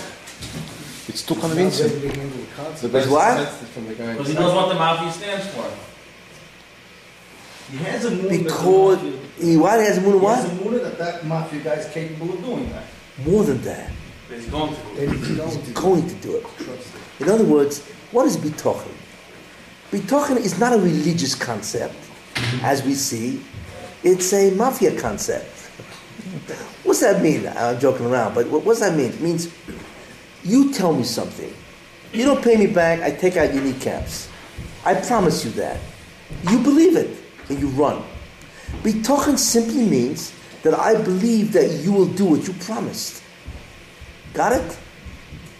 It's 1.08 1.22
too 1.24 1.36
convincing. 1.36 1.88
ready 2.02 2.10
to 2.10 2.20
the 2.20 2.88
Because 2.88 2.92
best 2.92 3.10
what? 3.10 3.38
message 3.38 3.68
from 3.70 3.88
the 3.88 3.96
guy. 3.96 4.12
Because 4.14 4.28
he 4.28 4.34
knows 4.34 4.54
what 4.54 4.68
the 4.70 4.76
mafia 4.76 5.12
stands 5.12 5.48
for. 5.48 5.66
He 7.72 7.78
has 7.78 8.06
a 8.06 8.12
moon 8.12 8.44
Because 8.44 9.00
that 9.42 9.48
the 9.48 9.52
mafia, 9.52 9.52
he 9.52 9.58
why 9.58 9.78
has 9.78 10.00
moon 10.00 10.20
he 10.20 10.26
has 10.26 10.52
what? 10.52 10.66
moon 10.66 10.84
that 10.84 10.98
that 10.98 11.26
mafia 11.26 11.64
guy 11.64 11.74
is 11.74 11.94
capable 11.94 12.34
of 12.34 12.44
doing 12.44 12.70
that. 12.72 12.84
More 13.26 13.44
than 13.44 13.62
that, 13.62 13.92
But 14.28 14.38
he's 14.38 14.48
going 14.48 14.74
to. 14.76 14.82
And 15.02 15.14
he's 15.14 15.28
he's 15.28 15.68
to 15.68 15.72
going 15.74 16.08
to 16.08 16.16
do 16.16 16.38
it. 16.38 16.46
In 17.20 17.30
other 17.30 17.44
words, 17.46 17.82
what 18.12 18.26
is 18.26 18.38
bitochen? 18.38 18.92
Bitochen 19.92 20.38
is 20.38 20.60
not 20.60 20.74
a 20.74 20.78
religious 20.78 21.36
concept, 21.36 21.96
mm-hmm. 22.34 22.66
as 22.66 22.84
we 22.84 22.94
see. 22.94 23.42
It's 24.04 24.34
a 24.34 24.52
mafia 24.56 25.00
concept. 25.00 25.48
What's 26.84 27.02
that 27.02 27.22
mean? 27.22 27.48
I'm 27.48 27.80
joking 27.80 28.06
around, 28.08 28.34
but 28.34 28.48
what, 28.48 28.66
what's 28.66 28.80
that 28.80 28.96
mean? 28.96 29.12
It 29.12 29.22
means 29.22 29.54
you 30.44 30.74
tell 30.74 30.94
me 30.94 31.04
something. 31.04 31.54
You 32.14 32.26
don't 32.26 32.44
pay 32.44 32.58
me 32.58 32.68
back, 32.68 33.02
I 33.02 33.12
take 33.12 33.38
out 33.38 33.54
your 33.54 33.64
kneecaps. 33.64 34.30
I 34.84 34.96
promise 34.96 35.46
you 35.46 35.52
that. 35.52 35.80
You 36.50 36.60
believe 36.60 36.96
it, 36.96 37.18
and 37.50 37.60
you 37.60 37.68
run. 37.70 38.04
Bitochen 38.84 39.38
simply 39.38 39.86
means 39.86 40.34
that 40.64 40.74
I 40.74 40.96
believe 41.02 41.54
that 41.54 41.72
you 41.82 41.92
will 41.92 42.06
do 42.06 42.26
what 42.26 42.48
you 42.48 42.54
promised. 42.54 43.24
Got 44.34 44.54
it? 44.54 44.78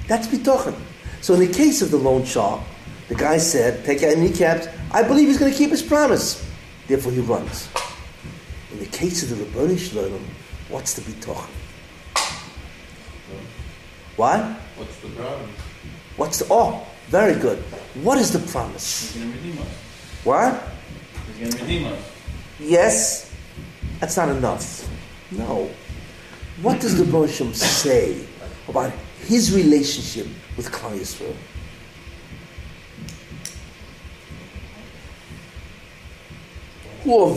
That's 0.08 0.28
bitochen. 0.28 0.76
So 1.22 1.34
in 1.34 1.40
the 1.40 1.54
case 1.54 1.82
of 1.82 1.92
the 1.92 1.98
loan 1.98 2.24
shark, 2.24 2.62
the 3.08 3.16
guy 3.16 3.38
said, 3.38 3.84
take 3.86 4.04
out 4.04 4.18
kneecaps. 4.18 4.68
I 4.92 5.04
believe 5.04 5.28
he's 5.28 5.38
going 5.38 5.52
to 5.52 5.58
keep 5.58 5.70
his 5.70 5.82
promise. 5.82 6.46
Therefore 6.88 7.12
he 7.12 7.20
runs. 7.20 7.70
In 8.72 8.80
the 8.80 8.86
case 8.86 9.24
of 9.24 9.38
the 9.38 9.44
Ribono 9.44 9.78
Shel 9.78 10.04
Olam, 10.04 10.24
what's 10.70 10.94
the 10.94 11.02
bitochen? 11.02 11.50
What? 14.16 14.40
What's 14.78 14.98
the 15.00 15.10
problem? 15.10 15.50
What's 16.18 16.40
the, 16.40 16.48
oh, 16.50 16.86
very 17.08 17.40
good. 17.40 17.58
What 18.04 18.18
is 18.18 18.32
the 18.32 18.40
promise? 18.52 19.14
He's 19.14 19.24
gonna 19.24 19.36
redeem 19.36 19.58
us. 19.60 19.68
What? 20.24 20.64
He's 21.38 21.50
gonna 21.50 21.64
redeem 21.64 21.88
us. 21.88 22.00
Yes, 22.62 23.34
that's 24.00 24.16
not 24.18 24.30
enough. 24.30 24.88
No. 25.32 25.70
What 26.62 26.80
does 26.80 26.96
the 26.96 27.06
Bosham 27.06 27.56
say 27.56 28.24
about 28.68 28.92
his 29.26 29.56
relationship 29.56 30.28
with 30.56 30.72
Klal 30.72 30.92
Yisrael? 30.92 31.36
Hu 37.04 37.36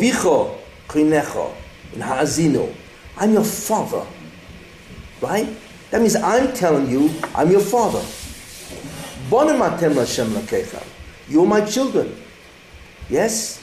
in. 2.38 2.74
I'm 3.16 3.32
your 3.32 3.44
father. 3.44 4.06
Right? 5.22 5.48
That 5.90 6.01
means 6.02 6.16
I'm 6.16 6.52
telling 6.52 6.90
you, 6.90 7.10
I'm 7.34 7.51
your 7.51 7.60
father. 7.60 8.01
Bonim 9.30 9.60
atem 9.60 9.94
Hashem. 9.94 10.36
You're 11.28 11.46
my 11.46 11.62
children. 11.62 12.14
Yes? 13.09 13.62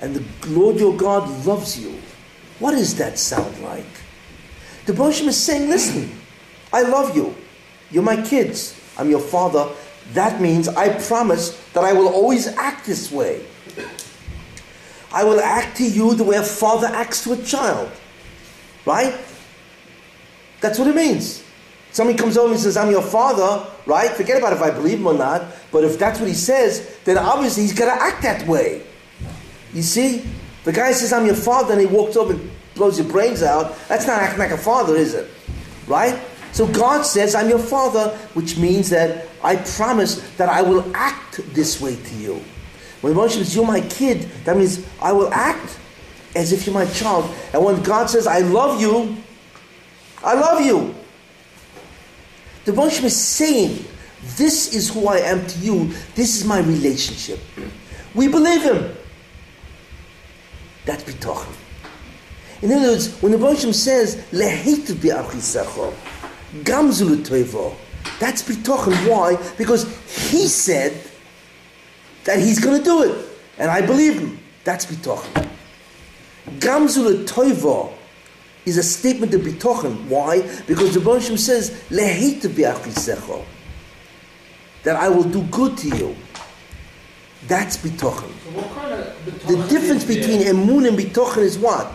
And 0.00 0.14
the 0.14 0.48
Lord 0.48 0.76
your 0.76 0.96
God 0.96 1.28
loves 1.44 1.78
you. 1.78 1.98
What 2.58 2.72
does 2.72 2.96
that 2.96 3.18
sound 3.18 3.58
like? 3.62 3.86
The 4.86 4.92
Boshim 4.92 5.26
is 5.26 5.36
saying, 5.36 5.68
listen, 5.68 6.10
I 6.72 6.82
love 6.82 7.14
you. 7.16 7.34
You're 7.90 8.02
my 8.02 8.20
kids. 8.22 8.78
I'm 8.96 9.10
your 9.10 9.20
father. 9.20 9.68
That 10.12 10.40
means 10.40 10.68
I 10.68 10.98
promise 11.06 11.50
that 11.72 11.84
I 11.84 11.92
will 11.92 12.08
always 12.08 12.46
act 12.46 12.86
this 12.86 13.10
way. 13.12 13.44
I 15.12 15.24
will 15.24 15.40
act 15.40 15.76
to 15.78 15.84
you 15.84 16.14
the 16.14 16.24
way 16.24 16.36
a 16.36 16.42
father 16.42 16.86
acts 16.86 17.24
to 17.24 17.32
a 17.32 17.42
child. 17.42 17.90
Right? 18.84 19.18
That's 20.60 20.78
what 20.78 20.88
it 20.88 20.96
means. 20.96 21.42
Somebody 21.92 22.18
comes 22.18 22.36
over 22.36 22.52
and 22.52 22.60
says, 22.60 22.76
I'm 22.76 22.90
your 22.90 23.02
father, 23.02 23.66
right? 23.86 24.10
Forget 24.10 24.38
about 24.38 24.52
if 24.52 24.62
I 24.62 24.70
believe 24.70 24.98
him 24.98 25.06
or 25.06 25.14
not. 25.14 25.42
But 25.72 25.84
if 25.84 25.98
that's 25.98 26.20
what 26.20 26.28
he 26.28 26.34
says, 26.34 26.98
then 27.04 27.18
obviously 27.18 27.62
he's 27.64 27.72
going 27.72 27.90
to 27.90 28.02
act 28.02 28.22
that 28.22 28.46
way. 28.46 28.82
You 29.72 29.82
see? 29.82 30.24
The 30.64 30.72
guy 30.72 30.92
says, 30.92 31.12
I'm 31.12 31.26
your 31.26 31.34
father, 31.34 31.72
and 31.72 31.80
he 31.80 31.86
walks 31.86 32.16
over 32.16 32.34
and 32.34 32.50
blows 32.74 32.98
your 32.98 33.08
brains 33.08 33.42
out. 33.42 33.76
That's 33.88 34.06
not 34.06 34.20
acting 34.20 34.38
like 34.38 34.50
a 34.50 34.58
father, 34.58 34.96
is 34.96 35.14
it? 35.14 35.30
Right? 35.86 36.20
So 36.52 36.66
God 36.66 37.02
says, 37.02 37.34
I'm 37.34 37.48
your 37.48 37.58
father, 37.58 38.10
which 38.34 38.58
means 38.58 38.90
that 38.90 39.28
I 39.42 39.56
promise 39.56 40.16
that 40.36 40.48
I 40.48 40.62
will 40.62 40.84
act 40.94 41.40
this 41.54 41.80
way 41.80 41.96
to 41.96 42.14
you. 42.16 42.42
When 43.00 43.14
Moshe 43.14 43.32
says, 43.32 43.54
You're 43.54 43.66
my 43.66 43.80
kid, 43.80 44.22
that 44.44 44.56
means 44.56 44.86
I 45.00 45.12
will 45.12 45.32
act 45.32 45.78
as 46.34 46.52
if 46.52 46.66
you're 46.66 46.74
my 46.74 46.86
child. 46.86 47.32
And 47.52 47.64
when 47.64 47.82
God 47.82 48.10
says, 48.10 48.26
I 48.26 48.40
love 48.40 48.80
you, 48.80 49.16
I 50.22 50.34
love 50.34 50.64
you. 50.64 50.94
The 52.68 52.74
Moshe 52.74 53.02
is 53.02 53.16
saying, 53.16 53.82
This 54.36 54.74
is 54.74 54.90
who 54.90 55.08
I 55.08 55.20
am 55.20 55.46
to 55.46 55.58
you, 55.58 55.90
this 56.14 56.36
is 56.36 56.44
my 56.44 56.58
relationship. 56.58 57.40
We 58.14 58.28
believe 58.28 58.62
him. 58.62 58.94
That's 60.84 61.02
bitachon. 61.02 61.50
In 62.60 62.70
other 62.70 62.88
words, 62.88 63.22
when 63.22 63.32
the 63.32 63.38
Moshe 63.38 63.72
says, 63.72 64.16
Leheitu 64.32 64.92
bi'achisecho, 64.96 65.94
gamzu 66.62 67.08
l'toivo, 67.08 67.74
that's 68.20 68.42
bitachon. 68.42 68.92
Why? 69.08 69.38
Because 69.56 69.84
he 70.30 70.46
said 70.46 70.92
that 72.24 72.38
he's 72.38 72.58
going 72.58 72.76
to 72.76 72.84
do 72.84 73.02
it. 73.04 73.28
And 73.56 73.70
I 73.70 73.80
believe 73.80 74.20
him. 74.20 74.38
That's 74.64 74.84
bitachon. 74.84 75.48
Gamzu 76.58 77.24
l'toivo 77.24 77.94
is 78.68 78.76
a 78.76 78.82
statement 78.82 79.34
of 79.34 79.40
bitachon. 79.42 80.06
Why? 80.06 80.42
Because 80.66 80.94
the 80.94 81.00
Moshe 81.00 81.36
says, 81.38 81.70
Leheitu 81.90 82.48
bi'achisecho, 82.48 83.44
that 84.84 84.96
I 84.96 85.08
will 85.08 85.24
do 85.24 85.42
good 85.44 85.76
to 85.78 85.88
you. 85.96 86.16
That's 87.46 87.76
bitachon. 87.78 88.30
So 88.44 88.62
kind 88.74 88.92
of 88.92 89.46
The 89.46 89.56
difference 89.68 90.04
is 90.04 90.26
there? 90.26 90.38
between 90.38 90.40
emun 90.54 90.88
and 90.88 90.98
bitachon 90.98 91.38
is 91.38 91.58
what? 91.58 91.90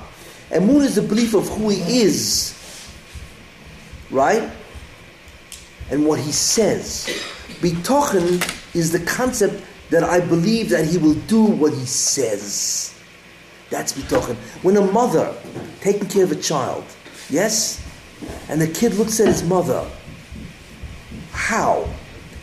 Emun 0.50 0.82
is 0.84 0.96
the 0.96 1.02
belief 1.02 1.34
of 1.34 1.48
who 1.50 1.70
he 1.70 2.02
is, 2.02 2.54
right? 4.12 4.50
And 5.90 6.06
what 6.06 6.20
he 6.20 6.32
says. 6.32 7.08
Bitachon 7.62 8.42
is 8.76 8.92
the 8.92 9.00
concept 9.00 9.64
that 9.90 10.04
I 10.04 10.20
believe 10.20 10.70
that 10.70 10.86
he 10.86 10.98
will 10.98 11.14
do 11.28 11.44
what 11.44 11.74
he 11.74 11.86
says. 11.86 12.93
That's 13.74 13.92
bitachon. 13.92 14.36
When 14.62 14.78
a 14.78 14.82
mother 14.82 15.34
taking 15.82 16.08
care 16.08 16.26
of 16.26 16.32
a 16.32 16.36
child, 16.36 16.84
yes, 17.28 17.84
and 18.48 18.62
the 18.62 18.68
kid 18.68 18.94
looks 18.94 19.20
at 19.20 19.26
his 19.26 19.42
mother, 19.42 19.84
how? 21.32 21.90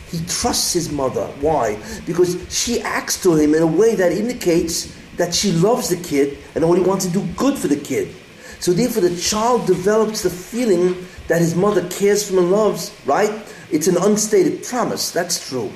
He 0.09 0.19
trusts 0.25 0.73
his 0.73 0.91
mother. 0.91 1.27
Why? 1.39 1.81
Because 2.05 2.35
she 2.53 2.81
acts 2.81 3.23
to 3.23 3.33
him 3.33 3.55
in 3.55 3.63
a 3.63 3.65
way 3.65 3.95
that 3.95 4.11
indicates 4.11 4.93
that 5.15 5.33
she 5.33 5.53
loves 5.53 5.87
the 5.87 5.95
kid 5.95 6.37
and 6.53 6.65
only 6.65 6.81
wants 6.81 7.05
to 7.05 7.11
do 7.13 7.25
good 7.37 7.57
for 7.57 7.69
the 7.69 7.77
kid. 7.77 8.13
So 8.59 8.73
therefore 8.73 9.03
the 9.03 9.15
child 9.15 9.65
develops 9.67 10.23
the 10.23 10.29
feeling 10.29 11.07
that 11.29 11.39
his 11.39 11.55
mother 11.55 11.87
cares 11.87 12.27
for 12.27 12.33
him 12.33 12.39
and 12.39 12.51
loves, 12.51 12.93
right? 13.05 13.31
It's 13.71 13.87
an 13.87 13.95
unstated 13.95 14.65
promise, 14.65 15.11
that's 15.11 15.47
true. 15.47 15.71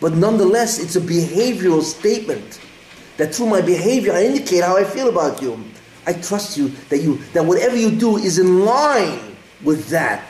But 0.00 0.14
nonetheless, 0.14 0.78
it's 0.78 0.94
a 0.94 1.00
behavioral 1.00 1.82
statement 1.82 2.60
that 3.16 3.34
through 3.34 3.46
my 3.46 3.60
behavior 3.60 4.12
I 4.12 4.24
indicate 4.24 4.62
how 4.64 4.76
I 4.76 4.84
feel 4.84 5.08
about 5.08 5.42
you. 5.42 5.62
I 6.06 6.14
trust 6.14 6.56
you 6.56 6.68
that 6.88 6.98
you 6.98 7.18
that 7.32 7.44
whatever 7.44 7.76
you 7.76 7.90
do 7.90 8.16
is 8.16 8.38
in 8.38 8.64
line 8.64 9.36
with 9.62 9.88
that 9.88 10.28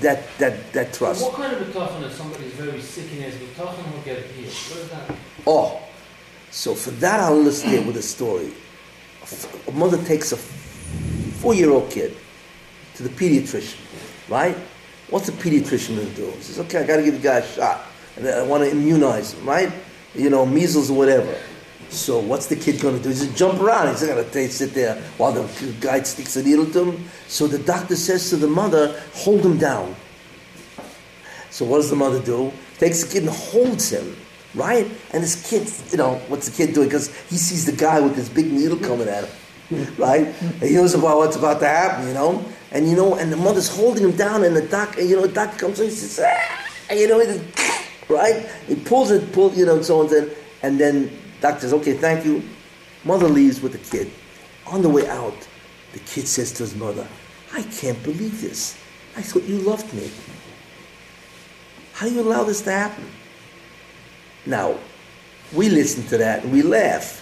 that 0.00 0.26
that 0.38 0.72
that 0.72 0.92
trust. 0.94 1.22
What 1.22 1.34
kind 1.34 1.52
of 1.54 1.66
betochen 1.66 2.02
if 2.04 2.12
somebody's 2.12 2.52
very 2.54 2.80
sick 2.80 3.10
and 3.12 3.22
has 3.22 3.34
betochen 3.34 3.92
will 3.92 4.00
get 4.02 4.24
healed? 4.24 4.52
What 4.52 4.78
is 4.78 4.88
that? 4.90 5.14
Oh, 5.46 5.82
so 6.50 6.74
for 6.74 6.90
that 7.02 7.20
I'll 7.20 7.36
illustrate 7.36 7.84
with 7.86 7.96
a 7.96 8.02
story. 8.02 8.52
A 9.22 9.72
A 9.72 9.72
mother 9.72 9.96
takes 10.04 10.32
a 10.32 10.36
four-year-old 10.36 11.90
kid 11.90 12.14
to 12.94 13.02
the 13.02 13.08
pediatrician, 13.08 13.78
right? 14.28 14.56
What's 15.08 15.26
the 15.26 15.32
pediatrician 15.32 15.96
going 15.96 16.08
to 16.10 16.14
do? 16.14 16.30
He 16.32 16.42
says, 16.42 16.58
okay, 16.60 16.80
I 16.80 16.86
got 16.86 16.96
to 16.96 17.02
give 17.02 17.14
the 17.14 17.20
guy 17.20 17.38
a 17.38 17.46
shot. 17.46 17.86
And 18.16 18.28
I 18.28 18.42
want 18.42 18.64
to 18.64 18.70
immunize 18.70 19.32
him, 19.32 19.48
right? 19.48 19.72
You 20.14 20.28
know, 20.28 20.44
measles 20.44 20.90
or 20.90 20.98
whatever. 20.98 21.34
So 21.92 22.18
what's 22.18 22.46
the 22.46 22.56
kid 22.56 22.80
going 22.80 22.96
to 22.96 23.02
do? 23.02 23.10
He's 23.10 23.20
going 23.20 23.32
to 23.32 23.38
jump 23.38 23.60
around. 23.60 23.88
He's 23.88 24.02
not 24.02 24.14
going 24.14 24.30
to 24.30 24.48
sit 24.48 24.72
there 24.72 24.96
while 25.18 25.32
the 25.32 25.76
guy 25.80 26.02
sticks 26.02 26.36
a 26.36 26.42
needle 26.42 26.66
to 26.66 26.90
him. 26.90 27.04
So 27.28 27.46
the 27.46 27.58
doctor 27.58 27.96
says 27.96 28.30
to 28.30 28.36
the 28.36 28.48
mother, 28.48 29.00
hold 29.14 29.44
him 29.44 29.58
down. 29.58 29.94
So 31.50 31.66
what 31.66 31.76
does 31.76 31.90
the 31.90 31.96
mother 31.96 32.20
do? 32.20 32.50
Takes 32.78 33.04
the 33.04 33.12
kid 33.12 33.24
and 33.24 33.30
holds 33.30 33.90
him, 33.90 34.16
right? 34.54 34.86
And 35.12 35.22
this 35.22 35.48
kid, 35.48 35.70
you 35.92 35.98
know, 35.98 36.14
what's 36.28 36.48
the 36.48 36.56
kid 36.56 36.74
doing? 36.74 36.88
Because 36.88 37.14
he 37.28 37.36
sees 37.36 37.66
the 37.66 37.72
guy 37.72 38.00
with 38.00 38.16
this 38.16 38.30
big 38.30 38.50
needle 38.50 38.78
coming 38.78 39.06
at 39.06 39.28
him, 39.28 39.94
right? 39.98 40.28
And 40.40 40.62
he 40.62 40.74
knows 40.74 40.94
about 40.94 41.18
what's 41.18 41.36
about 41.36 41.60
to 41.60 41.68
happen, 41.68 42.08
you 42.08 42.14
know? 42.14 42.42
And 42.70 42.88
you 42.88 42.96
know, 42.96 43.16
and 43.16 43.30
the 43.30 43.36
mother's 43.36 43.68
holding 43.68 44.02
him 44.02 44.16
down, 44.16 44.44
and 44.44 44.56
the 44.56 44.66
doctor, 44.66 45.02
you 45.02 45.14
know, 45.14 45.26
the 45.26 45.34
doctor 45.34 45.58
comes 45.58 45.78
in, 45.78 45.90
he 45.90 45.94
says, 45.94 46.24
ah, 46.26 46.68
and 46.88 46.98
you 46.98 47.06
know, 47.06 47.20
he 47.20 47.26
just, 47.26 48.08
right? 48.08 48.48
He 48.66 48.76
pulls 48.76 49.10
it, 49.10 49.30
pull, 49.30 49.52
you 49.52 49.66
know, 49.66 49.76
and 49.76 49.84
so 49.84 50.00
on, 50.00 50.30
and 50.62 50.80
then 50.80 51.10
doctor 51.42 51.62
says, 51.62 51.72
okay, 51.74 51.94
thank 51.94 52.24
you. 52.24 52.42
Mother 53.04 53.28
leaves 53.28 53.60
with 53.60 53.72
the 53.72 53.78
kid. 53.78 54.10
On 54.66 54.80
the 54.80 54.88
way 54.88 55.06
out, 55.08 55.36
the 55.92 55.98
kid 55.98 56.26
says 56.26 56.52
to 56.52 56.62
his 56.62 56.74
mother, 56.74 57.06
I 57.52 57.62
can't 57.64 58.02
believe 58.02 58.40
this. 58.40 58.78
I 59.16 59.22
thought 59.22 59.42
you 59.42 59.58
loved 59.58 59.92
me. 59.92 60.10
How 61.92 62.08
do 62.08 62.14
you 62.14 62.20
allow 62.22 62.44
this 62.44 62.62
to 62.62 62.70
happen? 62.72 63.04
Now, 64.46 64.78
we 65.52 65.68
listen 65.68 66.06
to 66.06 66.18
that 66.18 66.44
and 66.44 66.52
we 66.52 66.62
laugh. 66.62 67.18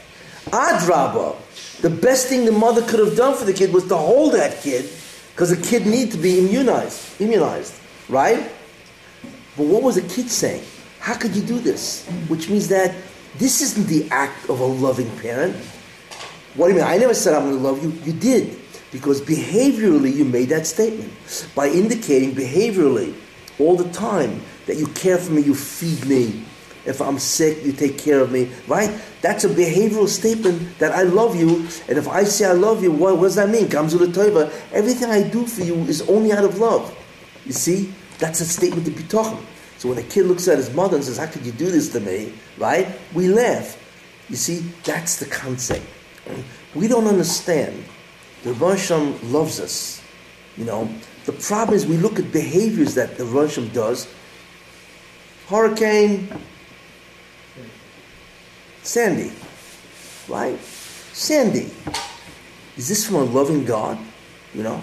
Adraba, 0.47 1.37
the 1.81 1.91
best 1.91 2.29
thing 2.29 2.45
the 2.45 2.53
mother 2.53 2.83
could 2.83 3.01
have 3.01 3.17
done 3.17 3.37
for 3.37 3.45
the 3.45 3.53
kid 3.53 3.73
was 3.73 3.87
to 3.89 3.97
hold 3.97 4.35
that 4.35 4.63
kid 4.63 4.89
because 5.33 5.51
the 5.51 5.69
kid 5.69 5.87
needed 5.87 6.13
to 6.13 6.19
be 6.19 6.39
immunized, 6.39 7.21
immunized, 7.21 7.75
right? 8.09 8.51
But 9.57 9.67
what 9.67 9.83
was 9.83 9.97
the 9.97 10.03
kid 10.03 10.31
saying? 10.31 10.63
How 11.01 11.15
could 11.15 11.35
you 11.35 11.43
do 11.43 11.59
this? 11.59 12.07
Which 12.29 12.49
means 12.49 12.69
that 12.69 12.95
this 13.39 13.61
isn't 13.61 13.87
the 13.87 14.09
act 14.11 14.49
of 14.49 14.61
a 14.61 14.65
loving 14.65 15.11
parent. 15.19 15.57
What 16.55 16.67
do 16.67 16.73
you 16.73 16.79
mean? 16.81 16.89
I 16.89 16.97
never 16.97 17.15
said 17.15 17.35
I'm 17.35 17.45
going 17.45 17.57
to 17.57 17.63
love 17.63 17.83
you. 17.83 17.91
You 18.05 18.13
did. 18.13 18.59
Because 18.93 19.21
behaviorally 19.21 20.13
you 20.13 20.25
made 20.25 20.49
that 20.49 20.67
statement. 20.67 21.13
By 21.55 21.69
indicating 21.69 22.33
behaviorally 22.33 23.15
all 23.59 23.77
the 23.77 23.91
time 23.93 24.43
that 24.67 24.77
you 24.77 24.87
care 24.89 25.19
for 25.19 25.33
me, 25.33 25.43
you 25.43 25.55
feed 25.55 26.05
me. 26.07 26.45
If 26.87 27.01
I'm 27.01 27.19
sick, 27.19 27.65
you 27.65 27.73
take 27.73 27.99
care 27.99 28.21
of 28.21 28.33
me, 28.33 28.51
right? 28.67 28.91
That's 29.21 29.45
a 29.45 29.49
behavioral 29.49 30.09
statement 30.09 30.79
that 30.79 30.93
I 30.93 31.03
love 31.03 31.37
you. 31.37 31.67
And 31.89 31.99
if 31.99 32.09
I 32.09 32.25
say 32.25 32.47
I 32.47 32.53
love 32.53 32.83
you, 32.83 32.91
what, 32.91 33.17
what 33.19 33.25
does 33.25 33.35
that 33.35 33.51
mean? 33.51 33.69
Comes 33.69 33.95
Gamzu 33.95 34.09
l'toivo. 34.09 34.51
Everything 34.73 35.11
I 35.11 35.23
do 35.29 35.47
for 35.47 35.63
you 35.63 35.75
is 35.85 36.03
only 36.09 36.33
out 36.33 36.45
of 36.45 36.59
love. 36.59 36.97
You 37.45 37.53
see? 37.53 37.93
That's 38.19 38.41
a 38.41 38.47
statement 38.47 38.87
to 38.87 38.93
be 38.93 39.03
talking. 39.05 39.47
So 39.81 39.89
when 39.89 39.97
a 39.97 40.03
kid 40.03 40.27
looks 40.27 40.47
at 40.47 40.59
his 40.59 40.71
mother 40.75 40.97
and 40.97 41.05
says, 41.05 41.17
How 41.17 41.25
could 41.25 41.47
you 41.47 41.53
do 41.53 41.71
this 41.71 41.89
to 41.95 42.01
me? 42.01 42.35
Right? 42.59 42.87
We 43.15 43.29
laugh. 43.29 43.79
You 44.29 44.37
see, 44.37 44.59
that's 44.85 45.19
the 45.19 45.25
concept. 45.25 45.87
We 46.75 46.87
don't 46.87 47.07
understand. 47.07 47.83
The 48.43 48.53
Hashem 48.53 49.33
loves 49.33 49.59
us. 49.59 50.03
You 50.59 50.67
know, 50.67 50.95
the 51.25 51.33
problem 51.33 51.77
is 51.77 51.87
we 51.87 51.97
look 51.97 52.19
at 52.19 52.31
behaviors 52.31 52.95
that 52.97 53.17
the 53.17 53.25
Russian 53.25 53.73
does. 53.73 54.07
Hurricane 55.49 56.29
Sandy, 58.83 59.33
right? 60.29 60.61
Sandy. 60.61 61.71
Is 62.77 62.87
this 62.87 63.07
from 63.07 63.17
a 63.17 63.25
loving 63.25 63.65
God? 63.65 63.99
You 64.53 64.63
know? 64.63 64.83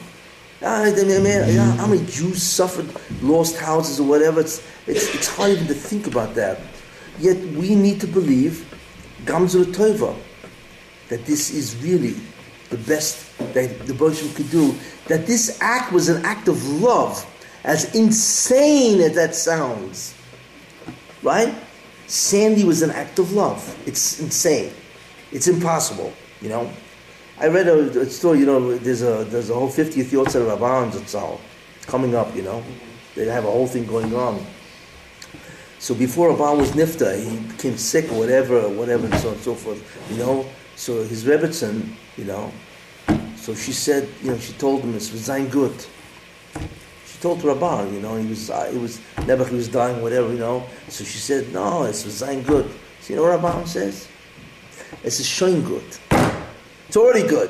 Ah, 0.62 0.84
man, 0.84 1.78
how 1.78 1.86
many 1.86 2.04
Jews 2.08 2.42
suffered, 2.42 2.88
lost 3.22 3.58
houses 3.58 4.00
or 4.00 4.08
whatever? 4.08 4.40
It's, 4.42 4.66
it's, 4.88 5.14
it's 5.14 5.28
hard 5.28 5.52
even 5.52 5.68
to 5.68 5.74
think 5.74 6.08
about 6.08 6.34
that. 6.36 6.60
Yet 7.20 7.38
we 7.54 7.76
need 7.76 8.02
to 8.02 8.08
believe, 8.08 8.66
Gamzul 9.26 9.66
Tova, 9.66 10.16
that 11.10 11.26
this 11.26 11.52
is 11.52 11.76
really 11.84 12.16
the 12.70 12.78
best 12.78 13.38
that 13.54 13.86
the 13.86 13.94
Boshim 13.94 14.36
could 14.36 14.50
do. 14.50 14.76
That 15.08 15.28
this 15.28 15.60
act 15.62 15.94
was 15.94 16.10
an 16.10 16.26
act 16.26 16.48
of 16.48 16.68
love, 16.68 17.26
as 17.64 17.94
insane 17.96 19.00
as 19.02 19.14
that 19.16 19.36
sounds. 19.36 20.16
Right? 21.22 21.54
Sandy 22.08 22.64
was 22.64 22.82
an 22.82 22.92
act 22.92 23.20
of 23.20 23.32
love. 23.34 23.78
It's 23.86 24.20
insane. 24.20 24.72
It's 25.32 25.48
impossible, 25.48 26.14
you 26.42 26.50
know. 26.50 26.72
I 27.40 27.48
read 27.48 27.68
a, 27.68 28.02
a 28.02 28.06
story, 28.08 28.40
you 28.40 28.48
know, 28.48 28.76
there's 28.78 29.04
a 29.04 29.24
there's 29.26 29.52
a 29.52 29.54
whole 29.54 29.70
50th 29.70 30.06
Yotzer 30.06 30.48
Reb 30.48 30.60
Aharon 30.60 30.92
Zatzal 30.92 31.40
coming 31.86 32.16
up, 32.16 32.36
you 32.36 32.42
know. 32.42 32.64
They 33.14 33.26
have 33.26 33.46
a 33.46 33.52
whole 33.52 33.68
thing 33.68 33.86
going 33.86 34.16
on. 34.16 34.44
So 35.78 35.94
before 35.94 36.30
Reb 36.30 36.40
Aharon 36.40 36.58
was 36.58 36.72
Nifta, 36.72 37.16
he 37.24 37.38
became 37.48 37.78
sick 37.78 38.12
or 38.12 38.18
whatever, 38.18 38.68
whatever, 38.70 39.06
and 39.06 39.16
so 39.20 39.28
on 39.30 39.34
and 39.36 39.44
so 39.44 39.54
forth, 39.54 39.80
you 40.10 40.18
know. 40.18 40.48
So 40.76 41.04
his 41.04 41.26
Rebbetzin, 41.26 41.94
you 42.18 42.26
know, 42.26 42.52
so 43.48 43.56
she 43.56 43.72
said, 43.72 44.10
you 44.22 44.32
know, 44.32 44.38
she 44.40 44.52
told 44.54 44.82
him 44.82 44.96
it's 44.96 45.06
Zain 45.06 45.48
Gut. 45.48 45.90
She 47.06 47.18
told 47.22 47.44
Reb 47.44 47.60
Aharon, 47.60 47.94
you 47.94 48.02
know, 48.02 48.18
he 48.18 48.28
was, 48.28 48.50
uh, 48.50 48.70
he 48.72 48.78
was, 48.78 49.00
Nebuch, 49.18 49.48
he 49.50 49.56
was 49.56 49.70
dying, 49.70 50.02
whatever, 50.02 50.34
you 50.34 50.40
know. 50.40 50.66
So 50.90 51.04
she 51.04 51.18
said, 51.20 51.54
no, 51.54 51.84
it's 51.84 52.00
Zain 52.00 52.44
Gut. 52.44 52.66
So 53.00 53.14
you 53.14 53.16
know 53.16 53.22
what 53.24 53.42
Reb 53.42 53.42
Aharon 53.42 53.68
says? 53.68 54.08
It's 55.04 55.20
a 55.20 55.24
Shoin 55.24 55.64
Gut. 55.64 56.17
It's 56.88 56.98
already 56.98 57.28
good. 57.28 57.50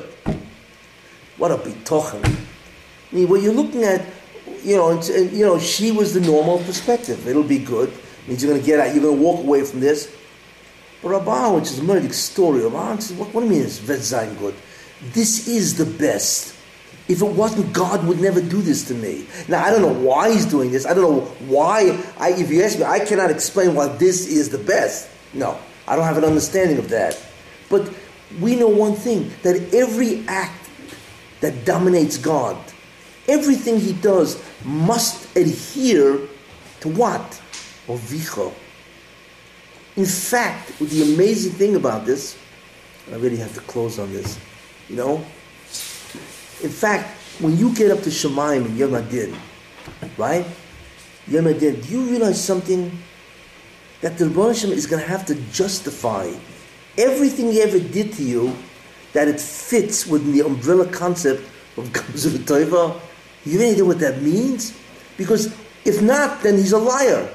What 1.36 1.52
a 1.52 1.56
bitochen. 1.56 2.24
I 2.24 3.14
mean, 3.14 3.28
what 3.28 3.40
you're 3.40 3.54
looking 3.54 3.84
at, 3.84 4.04
you 4.62 4.76
know, 4.76 4.98
it's, 4.98 5.08
and, 5.08 5.32
you 5.32 5.44
know, 5.44 5.58
she 5.58 5.92
was 5.92 6.12
the 6.12 6.20
normal 6.20 6.58
perspective. 6.58 7.26
It'll 7.28 7.42
be 7.42 7.58
good. 7.58 7.92
Means 8.26 8.42
you're 8.42 8.52
going 8.52 8.60
to 8.60 8.66
get 8.66 8.80
out. 8.80 8.94
You're 8.94 9.04
going 9.04 9.16
to 9.16 9.22
walk 9.22 9.40
away 9.40 9.64
from 9.64 9.80
this. 9.80 10.14
But 11.02 11.10
Reb 11.10 11.22
Aharon, 11.22 11.60
which 11.60 11.70
is 11.70 11.78
a 11.78 11.82
Murdic 11.82 12.12
story, 12.12 12.62
Reb 12.62 12.72
Aharon 12.72 13.00
says, 13.00 13.16
what, 13.16 13.32
what 13.32 13.40
do 13.40 13.46
you 13.46 13.52
mean 13.52 13.62
it's 13.62 13.78
Vetzain 13.78 14.36
good? 14.38 14.54
This 15.12 15.46
is 15.46 15.78
the 15.78 15.86
best. 15.86 16.56
If 17.06 17.22
it 17.22 17.32
wasn't, 17.32 17.72
God 17.72 18.06
would 18.06 18.20
never 18.20 18.42
do 18.42 18.60
this 18.60 18.86
to 18.88 18.94
me. 18.94 19.26
Now, 19.48 19.64
I 19.64 19.70
don't 19.70 19.80
know 19.80 19.94
why 19.94 20.30
He's 20.32 20.44
doing 20.44 20.70
this. 20.70 20.84
I 20.84 20.92
don't 20.92 21.10
know 21.10 21.20
why. 21.46 21.98
I, 22.18 22.32
if 22.32 22.50
you 22.50 22.62
ask 22.62 22.78
me, 22.78 22.84
I 22.84 22.98
cannot 22.98 23.30
explain 23.30 23.74
why 23.74 23.88
this 23.88 24.26
is 24.26 24.50
the 24.50 24.58
best. 24.58 25.08
No, 25.32 25.58
I 25.86 25.96
don't 25.96 26.04
have 26.04 26.18
an 26.18 26.24
understanding 26.24 26.76
of 26.76 26.90
that. 26.90 27.18
But 27.70 27.88
we 28.40 28.56
know 28.56 28.68
one 28.68 28.94
thing 28.94 29.30
that 29.42 29.74
every 29.74 30.24
act 30.28 30.68
that 31.40 31.64
dominates 31.64 32.18
God, 32.18 32.56
everything 33.26 33.80
He 33.80 33.92
does, 33.94 34.42
must 34.64 35.36
adhere 35.36 36.18
to 36.80 36.88
what? 36.88 37.40
Ovicho. 37.86 38.52
In 39.96 40.04
fact, 40.04 40.78
the 40.78 41.14
amazing 41.14 41.52
thing 41.52 41.74
about 41.74 42.06
this, 42.06 42.36
I 43.10 43.16
really 43.16 43.36
have 43.36 43.54
to 43.54 43.60
close 43.60 43.98
on 43.98 44.12
this, 44.12 44.38
you 44.88 44.96
know? 44.96 45.16
In 46.62 46.70
fact, 46.70 47.08
when 47.40 47.56
you 47.56 47.74
get 47.74 47.90
up 47.90 48.02
to 48.02 48.10
Shemaim 48.10 48.66
and 48.66 48.76
Yom 48.76 48.90
Hadin, 48.90 49.34
right? 50.16 50.46
Yom 51.26 51.44
Hadin, 51.44 51.84
do 51.84 51.92
you 51.92 52.02
realize 52.02 52.42
something? 52.42 52.96
That 54.00 54.16
the 54.16 54.26
Rebbe 54.26 54.50
is 54.50 54.86
going 54.86 55.02
to 55.02 55.08
have 55.08 55.26
to 55.26 55.34
justify 55.50 56.32
everything 56.98 57.52
he 57.52 57.62
ever 57.62 57.78
did 57.78 58.12
to 58.14 58.22
you, 58.22 58.54
that 59.14 59.28
it 59.28 59.40
fits 59.40 60.06
within 60.06 60.32
the 60.32 60.44
umbrella 60.44 60.86
concept 60.86 61.40
of 61.76 61.88
Gamzu 61.92 62.36
Tova. 62.44 63.00
You 63.44 63.52
have 63.52 63.60
any 63.62 63.70
idea 63.72 63.84
what 63.84 64.00
that 64.00 64.20
means? 64.20 64.76
Because 65.16 65.54
if 65.84 66.02
not, 66.02 66.42
then 66.42 66.56
he's 66.56 66.72
a 66.72 66.78
liar. 66.78 67.28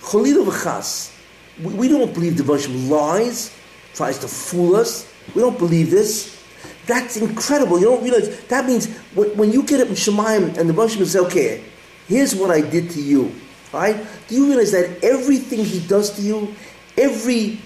Cholilu 0.00 0.46
v'chas. 0.46 1.16
We, 1.62 1.88
don't 1.88 2.14
believe 2.14 2.38
the 2.38 2.44
Hashem 2.44 2.88
lies, 2.88 3.54
tries 3.94 4.18
to 4.20 4.28
fool 4.28 4.76
us. 4.76 5.12
We 5.34 5.42
don't 5.42 5.58
believe 5.58 5.90
this. 5.90 6.38
That's 6.86 7.18
incredible. 7.18 7.78
You 7.78 7.86
don't 7.86 8.02
realize 8.02 8.40
that 8.44 8.64
means 8.66 8.88
when, 9.14 9.52
you 9.52 9.62
get 9.62 9.80
up 9.80 9.88
in 9.88 9.94
Shemayim 9.94 10.56
and 10.56 10.70
the 10.70 10.74
Hashem 10.74 11.04
says, 11.04 11.16
"Okay, 11.26 11.62
here's 12.08 12.34
what 12.34 12.50
I 12.50 12.62
did 12.62 12.90
to 12.90 13.02
you." 13.02 13.32
Right? 13.72 14.04
Do 14.26 14.34
you 14.34 14.46
realize 14.46 14.72
that 14.72 15.04
everything 15.04 15.64
he 15.64 15.80
does 15.86 16.10
to 16.16 16.22
you, 16.22 16.54
every 16.96 17.60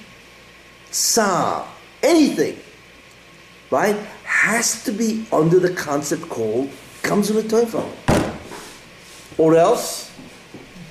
sa, 0.94 1.66
anything, 2.02 2.58
right, 3.70 3.96
has 4.24 4.84
to 4.84 4.92
be 4.92 5.26
under 5.32 5.58
the 5.58 5.72
concept 5.72 6.28
called 6.28 6.70
comes 7.02 7.30
with 7.30 7.52
a 7.52 7.66
Torah. 7.66 8.30
Or 9.36 9.56
else, 9.56 10.10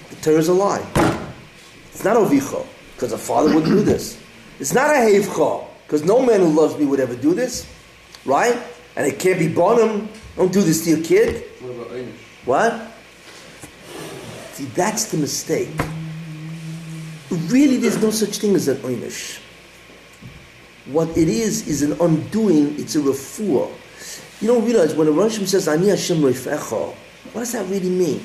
the 0.10 0.16
Torah 0.18 0.38
is 0.38 0.50
a 0.50 0.54
lie. 0.54 0.86
It's 1.92 2.04
not 2.04 2.18
Ovicho, 2.18 2.66
because 2.96 3.14
a 3.14 3.18
father 3.18 3.54
wouldn't 3.54 3.72
do 3.72 3.82
this. 3.82 4.22
It's 4.60 4.74
not 4.74 4.90
a 4.92 5.00
Hevcha, 5.00 5.66
because 5.88 6.04
no 6.04 6.24
man 6.24 6.42
who 6.42 6.50
loves 6.50 6.78
me 6.78 6.86
would 6.86 7.00
ever 7.00 7.16
do 7.16 7.34
this, 7.34 7.68
right? 8.26 8.62
And 8.96 9.08
it 9.08 9.20
can't 9.20 9.40
be 9.40 9.48
Bonham. 9.48 10.10
Don't 10.36 10.52
do 10.52 10.62
this 10.62 10.84
to 10.84 10.92
your 10.92 11.04
kid. 11.04 11.44
What 11.60 11.72
about 11.72 11.88
Einish? 11.92 12.14
What? 12.46 12.92
See, 14.54 14.66
that's 14.66 15.06
the 15.06 15.18
mistake. 15.18 15.70
Really, 17.32 17.78
there's 17.78 18.02
no 18.02 18.12
such 18.12 18.38
thing 18.38 18.54
as 18.54 18.68
an 18.68 18.78
oinish. 18.78 19.40
What 20.86 21.10
it 21.18 21.30
is, 21.30 21.68
is 21.68 21.82
an 21.82 21.94
undoing, 22.02 22.78
it's 22.80 22.96
a 22.96 23.00
refuah. 23.00 23.72
You 24.42 24.48
don't 24.48 24.66
realize 24.66 24.94
when 24.96 25.08
the 25.08 25.14
Rosh 25.14 25.38
says, 25.46 25.68
Ani 25.68 25.88
Hashem 25.88 26.18
Reifecha, 26.18 26.94
what 27.32 27.42
does 27.42 27.54
that 27.54 27.66
really 27.70 27.90
mean? 27.90 28.22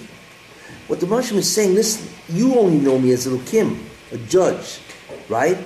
What 0.89 1.01
the 1.01 1.06
Rosh 1.06 1.30
is 1.32 1.51
saying, 1.51 1.74
listen, 1.74 2.09
you 2.28 2.59
only 2.59 2.78
know 2.78 2.98
me 2.98 3.12
as 3.12 3.26
a 3.26 3.30
Lukim, 3.30 3.78
a 4.10 4.18
judge, 4.18 4.80
right? 5.28 5.56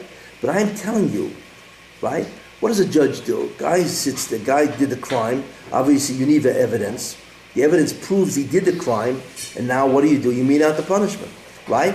But 0.41 0.51
I'm 0.51 0.75
telling 0.75 1.11
you, 1.11 1.35
right? 2.03 2.27
What 2.61 2.69
does 2.69 2.81
a 2.81 2.89
judge 2.89 3.25
do? 3.25 3.51
Guy 3.57 3.85
sits 3.85 4.27
there, 4.27 4.39
guy 4.41 4.67
did 4.77 4.91
the 4.91 4.97
crime, 4.97 5.45
obviously 5.73 6.17
you 6.17 6.27
need 6.27 6.39
the 6.39 6.57
evidence. 6.57 7.17
The 7.55 7.63
evidence 7.63 7.93
proves 7.93 8.35
he 8.35 8.45
did 8.45 8.65
the 8.65 8.77
crime, 8.77 9.21
and 9.57 9.67
now 9.67 9.87
what 9.87 10.03
do 10.03 10.09
you 10.09 10.19
do? 10.21 10.33
You 10.33 10.45
mete 10.45 10.63
out 10.63 10.77
the 10.77 10.83
punishment, 10.83 11.33
right? 11.69 11.95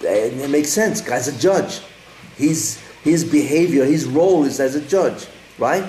It 0.00 0.50
makes 0.50 0.68
sense. 0.68 1.00
Guy's 1.00 1.28
a 1.28 1.38
judge. 1.38 1.80
He's, 2.36 2.82
his 3.04 3.22
behavior, 3.22 3.84
his 3.84 4.06
role 4.06 4.44
is 4.44 4.58
as 4.58 4.74
a 4.74 4.80
judge, 4.80 5.26
right? 5.58 5.84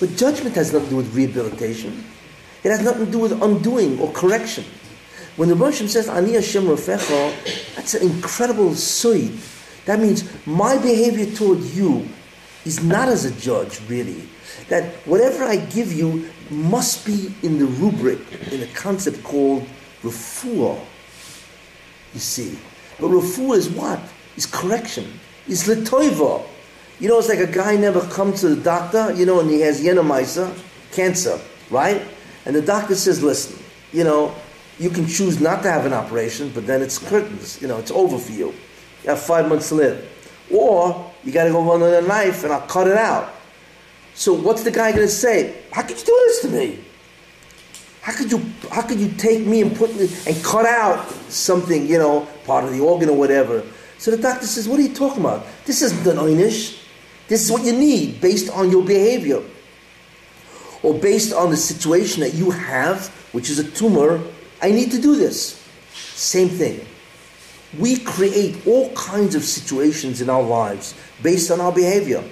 But 0.00 0.16
judgment 0.16 0.56
has 0.56 0.72
nothing 0.72 0.88
to 0.88 0.90
do 0.90 0.96
with 0.96 1.14
rehabilitation. 1.14 2.04
It 2.64 2.70
has 2.70 2.82
nothing 2.82 3.06
to 3.06 3.12
do 3.12 3.18
with 3.18 3.40
undoing 3.42 4.00
or 4.00 4.10
correction. 4.12 4.64
When 5.36 5.48
the 5.48 5.54
Rosh 5.54 5.78
says, 5.86 6.08
Ani 6.08 6.32
Hashem 6.32 6.64
Rafecha, 6.64 7.74
that's 7.76 7.94
an 7.94 8.02
incredible 8.02 8.70
suid. 8.70 9.38
That 9.84 10.00
means 10.00 10.24
my 10.46 10.78
behavior 10.78 11.26
toward 11.34 11.60
you 11.60 12.08
is 12.64 12.82
not 12.82 13.08
as 13.08 13.24
a 13.24 13.32
judge, 13.40 13.80
really. 13.88 14.26
That 14.68 14.94
whatever 15.06 15.44
I 15.44 15.56
give 15.56 15.92
you 15.92 16.30
must 16.50 17.04
be 17.04 17.34
in 17.42 17.58
the 17.58 17.66
rubric, 17.66 18.20
in 18.50 18.62
a 18.62 18.66
concept 18.68 19.22
called 19.22 19.66
refuah. 20.02 20.80
You 22.14 22.20
see. 22.20 22.58
But 22.98 23.08
refuah 23.08 23.56
is 23.56 23.68
what? 23.68 24.00
Is 24.36 24.46
correction. 24.46 25.20
Is 25.46 25.66
letoiva. 25.66 26.46
You 27.00 27.08
know, 27.08 27.18
it's 27.18 27.28
like 27.28 27.40
a 27.40 27.46
guy 27.46 27.76
never 27.76 28.00
comes 28.08 28.40
to 28.40 28.54
the 28.54 28.62
doctor, 28.62 29.12
you 29.12 29.26
know, 29.26 29.40
and 29.40 29.50
he 29.50 29.60
has 29.60 29.82
yenomisa, 29.82 30.56
cancer, 30.92 31.40
right? 31.70 32.02
And 32.46 32.54
the 32.54 32.62
doctor 32.62 32.94
says, 32.94 33.22
listen, 33.22 33.58
you 33.92 34.04
know, 34.04 34.34
you 34.78 34.90
can 34.90 35.06
choose 35.06 35.40
not 35.40 35.62
to 35.62 35.70
have 35.70 35.86
an 35.86 35.92
operation, 35.92 36.50
but 36.54 36.66
then 36.66 36.82
it's 36.82 36.98
curtains, 36.98 37.60
you 37.60 37.68
know, 37.68 37.78
it's 37.78 37.90
over 37.90 38.18
for 38.18 38.32
you. 38.32 38.54
You 39.02 39.10
have 39.10 39.20
five 39.20 39.48
months 39.48 39.68
to 39.70 39.76
live. 39.76 40.10
Or 40.52 41.12
you 41.24 41.32
got 41.32 41.44
to 41.44 41.50
go 41.50 41.62
run 41.64 41.80
with 41.80 42.04
a 42.04 42.06
knife 42.06 42.44
and 42.44 42.52
I'll 42.52 42.66
cut 42.66 42.86
it 42.86 42.96
out. 42.96 43.32
So 44.14 44.32
what's 44.32 44.62
the 44.62 44.70
guy 44.70 44.92
going 44.92 45.06
to 45.06 45.12
say? 45.12 45.62
How 45.72 45.82
could 45.82 45.98
you 45.98 46.04
do 46.04 46.22
this 46.26 46.42
to 46.42 46.48
me? 46.48 46.84
How 48.00 48.12
could 48.12 48.30
you 48.30 48.38
how 48.70 48.82
could 48.82 49.00
you 49.00 49.08
take 49.12 49.46
me 49.46 49.62
and 49.62 49.74
put 49.74 49.96
me 49.96 50.10
and 50.26 50.44
cut 50.44 50.66
out 50.66 51.10
something, 51.30 51.86
you 51.86 51.98
know, 51.98 52.28
part 52.44 52.64
of 52.64 52.72
the 52.72 52.80
organ 52.80 53.08
or 53.08 53.16
whatever? 53.16 53.64
So 53.96 54.10
the 54.10 54.18
doctor 54.18 54.46
says, 54.46 54.68
What 54.68 54.78
are 54.78 54.82
you 54.82 54.92
talking 54.92 55.20
about? 55.20 55.46
This 55.64 55.80
isn't 55.80 56.06
an 56.06 56.18
einish. 56.18 56.83
This 57.28 57.44
is 57.44 57.50
what 57.50 57.64
you 57.64 57.72
need 57.72 58.20
based 58.20 58.50
on 58.50 58.70
your 58.70 58.84
behavior. 58.84 59.42
Or 60.82 60.94
based 60.94 61.32
on 61.32 61.50
the 61.50 61.56
situation 61.56 62.20
that 62.20 62.34
you 62.34 62.50
have, 62.50 63.08
which 63.32 63.48
is 63.48 63.58
a 63.58 63.70
tumor, 63.70 64.20
I 64.60 64.70
need 64.70 64.90
to 64.90 65.00
do 65.00 65.16
this. 65.16 65.62
Same 65.92 66.48
thing. 66.48 66.86
We 67.78 67.98
create 67.98 68.66
all 68.66 68.90
kinds 68.94 69.34
of 69.34 69.42
situations 69.42 70.20
in 70.20 70.30
our 70.30 70.42
lives 70.42 70.94
based 71.22 71.50
on 71.50 71.60
our 71.60 71.72
behavior, 71.72 72.22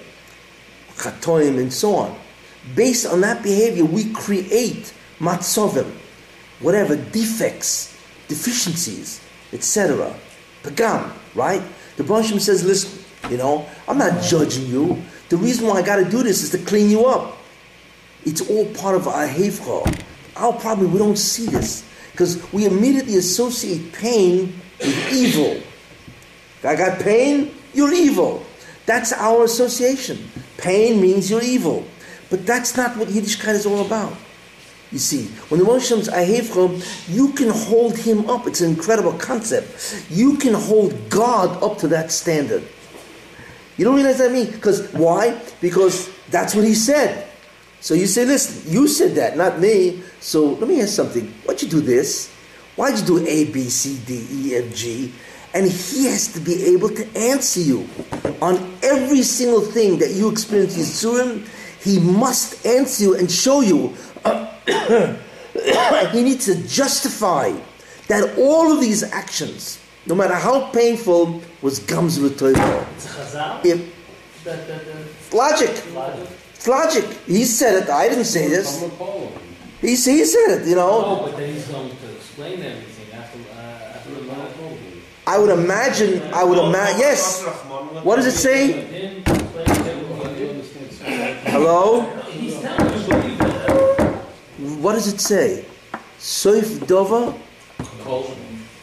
chatoim 0.95 1.59
and 1.59 1.73
so 1.73 1.95
on. 1.95 2.15
Based 2.75 3.05
on 3.05 3.21
that 3.21 3.43
behavior, 3.43 3.83
we 3.83 4.13
create 4.13 4.93
matzovim. 5.19 5.91
whatever, 6.59 6.95
defects, 6.95 7.93
deficiencies, 8.27 9.21
etc. 9.51 10.15
Pagam, 10.63 11.11
right? 11.35 11.61
The 11.97 12.03
Baruch 12.03 12.39
says, 12.39 12.63
listen, 12.63 13.02
you 13.29 13.37
know, 13.37 13.67
I'm 13.87 13.97
not 13.97 14.21
judging 14.23 14.67
you. 14.67 15.01
The 15.29 15.37
reason 15.37 15.67
why 15.67 15.75
I 15.75 15.81
got 15.81 15.97
to 15.97 16.05
do 16.05 16.23
this 16.23 16.43
is 16.43 16.49
to 16.51 16.57
clean 16.57 16.89
you 16.89 17.05
up. 17.05 17.37
It's 18.25 18.47
all 18.49 18.65
part 18.73 18.95
of 18.95 19.07
our 19.07 19.27
hefra. 19.27 20.03
Our 20.35 20.53
problem, 20.53 20.91
we 20.91 20.99
don't 20.99 21.17
see 21.17 21.45
this 21.45 21.83
because 22.11 22.51
we 22.53 22.65
immediately 22.65 23.15
associate 23.15 23.93
pain 23.93 24.59
with 24.79 25.13
evil. 25.13 25.61
I 26.63 26.75
got 26.75 26.99
pain, 26.99 27.53
you're 27.73 27.93
evil. 27.93 28.45
That's 28.85 29.11
our 29.13 29.43
association. 29.43 30.29
Pain 30.57 31.01
means 31.01 31.29
you're 31.29 31.43
evil. 31.43 31.85
But 32.29 32.45
that's 32.45 32.77
not 32.77 32.97
what 32.97 33.09
Yiddishkeit 33.09 33.53
is 33.53 33.65
all 33.65 33.85
about. 33.85 34.13
You 34.91 34.99
see, 34.99 35.25
when 35.49 35.59
the 35.59 35.65
Moshems 35.65 36.07
Ahevcha, 36.07 37.09
you 37.13 37.33
can 37.33 37.49
hold 37.49 37.97
him 37.97 38.29
up. 38.29 38.45
It's 38.47 38.61
an 38.61 38.69
incredible 38.69 39.13
concept. 39.13 40.05
You 40.09 40.37
can 40.37 40.53
hold 40.53 41.09
God 41.09 41.61
up 41.63 41.79
to 41.79 41.87
that 41.89 42.11
standard. 42.11 42.63
You 43.77 43.85
don't 43.85 43.95
realize 43.95 44.19
that 44.19 44.29
I 44.29 44.33
mean? 44.33 44.51
Because 44.51 44.91
why? 44.93 45.39
Because 45.61 46.09
that's 46.29 46.55
what 46.55 46.65
he 46.65 46.75
said. 46.75 47.27
So 47.79 47.93
you 47.95 48.07
say, 48.07 48.23
listen, 48.25 48.71
you 48.71 48.87
said 48.87 49.15
that, 49.15 49.35
not 49.35 49.59
me. 49.59 50.03
So 50.19 50.53
let 50.53 50.69
me 50.69 50.81
ask 50.81 50.93
something. 50.93 51.27
Why'd 51.45 51.61
you 51.61 51.67
do 51.67 51.81
this? 51.81 52.31
Why'd 52.75 52.97
you 52.99 53.05
do 53.05 53.27
A, 53.27 53.45
B, 53.51 53.63
C, 53.69 53.99
D, 54.05 54.25
E, 54.31 54.55
F, 54.55 54.73
G? 54.73 55.13
And 55.53 55.67
he 55.67 56.05
has 56.05 56.31
to 56.33 56.39
be 56.39 56.63
able 56.73 56.89
to 56.89 57.05
answer 57.17 57.59
you 57.59 57.87
on 58.41 58.55
every 58.81 59.21
single 59.21 59.61
thing 59.61 59.99
that 59.99 60.11
you 60.11 60.29
experience 60.29 60.77
Yisurim. 60.77 61.45
He 61.83 61.99
must 61.99 62.65
answer 62.65 63.03
you 63.03 63.15
and 63.17 63.29
show 63.29 63.61
you. 63.61 63.93
he 66.13 66.23
needs 66.23 66.45
to 66.45 66.55
justify 66.67 67.51
that 68.07 68.35
all 68.37 68.71
of 68.71 68.79
these 68.81 69.03
actions, 69.03 69.79
no 70.05 70.15
matter 70.15 70.35
how 70.35 70.71
painful, 70.71 71.41
was 71.63 71.79
Gamzu 71.79 72.37
Torah. 72.37 72.85
It's 72.95 73.05
a 73.05 73.09
chazal? 73.09 73.65
If 73.65 74.43
That, 74.43 74.67
that, 74.67 74.85
that, 74.85 75.33
logic, 75.33 75.69
it's 76.53 76.67
logic. 76.67 77.05
He 77.25 77.45
said 77.45 77.83
it. 77.83 77.89
I 77.89 78.09
didn't 78.09 78.25
say 78.25 78.49
this. 78.49 78.83
He, 79.79 79.87
he 79.95 79.95
said 80.25 80.49
it. 80.59 80.67
You 80.67 80.75
know. 80.75 81.01
No, 81.01 81.21
but 81.23 81.37
then 81.37 81.53
he's 81.53 81.67
going 81.69 81.89
to 81.89 82.11
explain 82.15 82.61
everything 82.61 83.13
after, 83.17 83.39
uh, 83.55 83.95
after 83.95 84.11
the. 84.11 84.23
I 85.25 85.37
would 85.39 85.51
imagine. 85.57 86.21
I 86.33 86.43
would 86.43 86.57
imagine. 86.59 86.99
Yes. 86.99 87.43
What 88.03 88.17
does 88.17 88.27
it 88.27 88.37
say? 88.37 88.83
Him 88.83 89.23
explain 89.25 89.69
everything. 89.69 91.43
Hello. 91.53 92.01
He's 92.27 92.59
telling 92.59 92.99
you 92.99 93.07
believe 93.07 93.37
that. 93.37 94.15
What 94.83 94.93
does 94.93 95.07
it 95.07 95.21
say? 95.21 95.65
Soif 96.19 96.79
Dova 96.87 97.33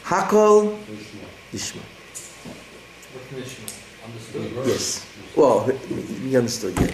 Hakol 0.03 0.77
Yishma. 1.53 1.90
Understood? 3.33 4.51
Yes. 4.65 5.07
Well, 5.35 5.65
he 5.67 6.35
understood. 6.35 6.77
Yeah. 6.79 6.91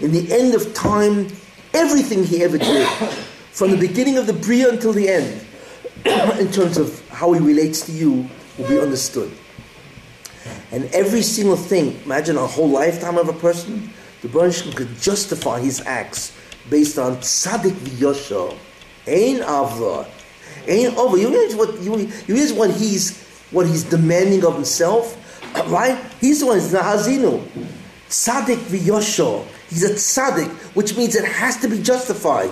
In 0.00 0.12
the 0.12 0.32
end 0.32 0.54
of 0.54 0.74
time, 0.74 1.28
everything 1.72 2.24
he 2.24 2.42
ever 2.42 2.58
did, 2.58 2.88
from 3.52 3.70
the 3.70 3.76
beginning 3.76 4.16
of 4.18 4.26
the 4.26 4.32
Bria 4.32 4.70
until 4.70 4.92
the 4.92 5.08
end, 5.08 5.46
in 6.40 6.50
terms 6.50 6.78
of 6.78 7.06
how 7.10 7.32
he 7.32 7.40
relates 7.40 7.82
to 7.86 7.92
you, 7.92 8.28
will 8.56 8.68
be 8.68 8.78
understood. 8.78 9.32
And 10.72 10.86
every 10.94 11.22
single 11.22 11.56
thing, 11.56 12.00
imagine 12.04 12.36
a 12.36 12.46
whole 12.46 12.68
lifetime 12.68 13.16
of 13.16 13.28
a 13.28 13.32
person, 13.32 13.92
the 14.22 14.28
Baruch 14.28 14.74
could 14.74 14.98
justify 15.00 15.60
his 15.60 15.80
acts 15.82 16.36
based 16.70 16.98
on 16.98 17.16
tzaddik 17.18 17.72
v'yosha, 17.72 18.56
ain 19.06 19.38
avla, 19.40 20.08
ain 20.66 20.94
over. 20.96 21.16
You 21.16 21.28
realize 21.28 21.54
what 21.54 21.80
you, 21.80 21.96
you 22.26 22.34
realize 22.34 22.52
what 22.52 22.70
he's 22.72 23.24
what 23.50 23.66
he's 23.66 23.84
demanding 23.84 24.44
of 24.44 24.54
himself, 24.54 25.16
right? 25.66 25.98
He's 26.20 26.40
the 26.40 26.46
one. 26.46 26.56
He's 26.56 26.72
the 26.72 26.78
hazinu, 26.78 27.42
tzaddik 28.08 28.56
v'yosha. 28.56 29.46
He's 29.68 29.84
a 29.84 29.94
tzaddik, 29.94 30.50
which 30.74 30.96
means 30.96 31.14
it 31.14 31.24
has 31.24 31.56
to 31.58 31.68
be 31.68 31.82
justified. 31.82 32.50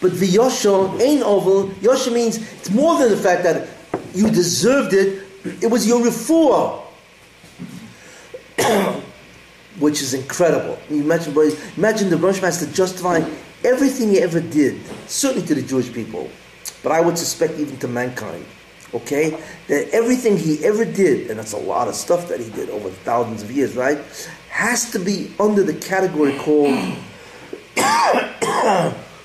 But 0.00 0.12
v'yosha 0.12 1.00
ain 1.00 1.22
over. 1.22 1.72
Yosha 1.74 2.12
means 2.12 2.36
it's 2.52 2.70
more 2.70 2.98
than 2.98 3.10
the 3.10 3.16
fact 3.16 3.42
that 3.44 3.68
you 4.14 4.30
deserved 4.30 4.92
it. 4.92 5.22
It 5.62 5.66
was 5.66 5.86
your 5.86 6.00
refuah 6.00 6.84
which 9.78 10.02
is 10.02 10.14
incredible. 10.14 10.78
Imagine, 10.90 11.36
imagine 11.76 12.10
the 12.10 12.16
Rosh 12.16 12.40
Master 12.40 12.66
justifying 12.72 13.24
everything 13.64 14.10
he 14.10 14.20
ever 14.20 14.40
did, 14.40 14.80
certainly 15.08 15.46
to 15.46 15.54
the 15.54 15.62
Jewish 15.62 15.92
people, 15.92 16.30
but 16.82 16.92
I 16.92 17.00
would 17.00 17.18
suspect 17.18 17.58
even 17.58 17.76
to 17.78 17.88
mankind. 17.88 18.44
Okay, 18.94 19.36
that 19.66 19.88
everything 19.90 20.36
he 20.36 20.64
ever 20.64 20.84
did, 20.84 21.28
and 21.28 21.38
that's 21.38 21.52
a 21.52 21.58
lot 21.58 21.88
of 21.88 21.96
stuff 21.96 22.28
that 22.28 22.38
he 22.38 22.48
did 22.50 22.70
over 22.70 22.88
thousands 22.90 23.42
of 23.42 23.50
years, 23.50 23.74
right, 23.74 23.98
has 24.50 24.92
to 24.92 25.00
be 25.00 25.32
under 25.40 25.64
the 25.64 25.74
category 25.74 26.38
called 26.38 26.78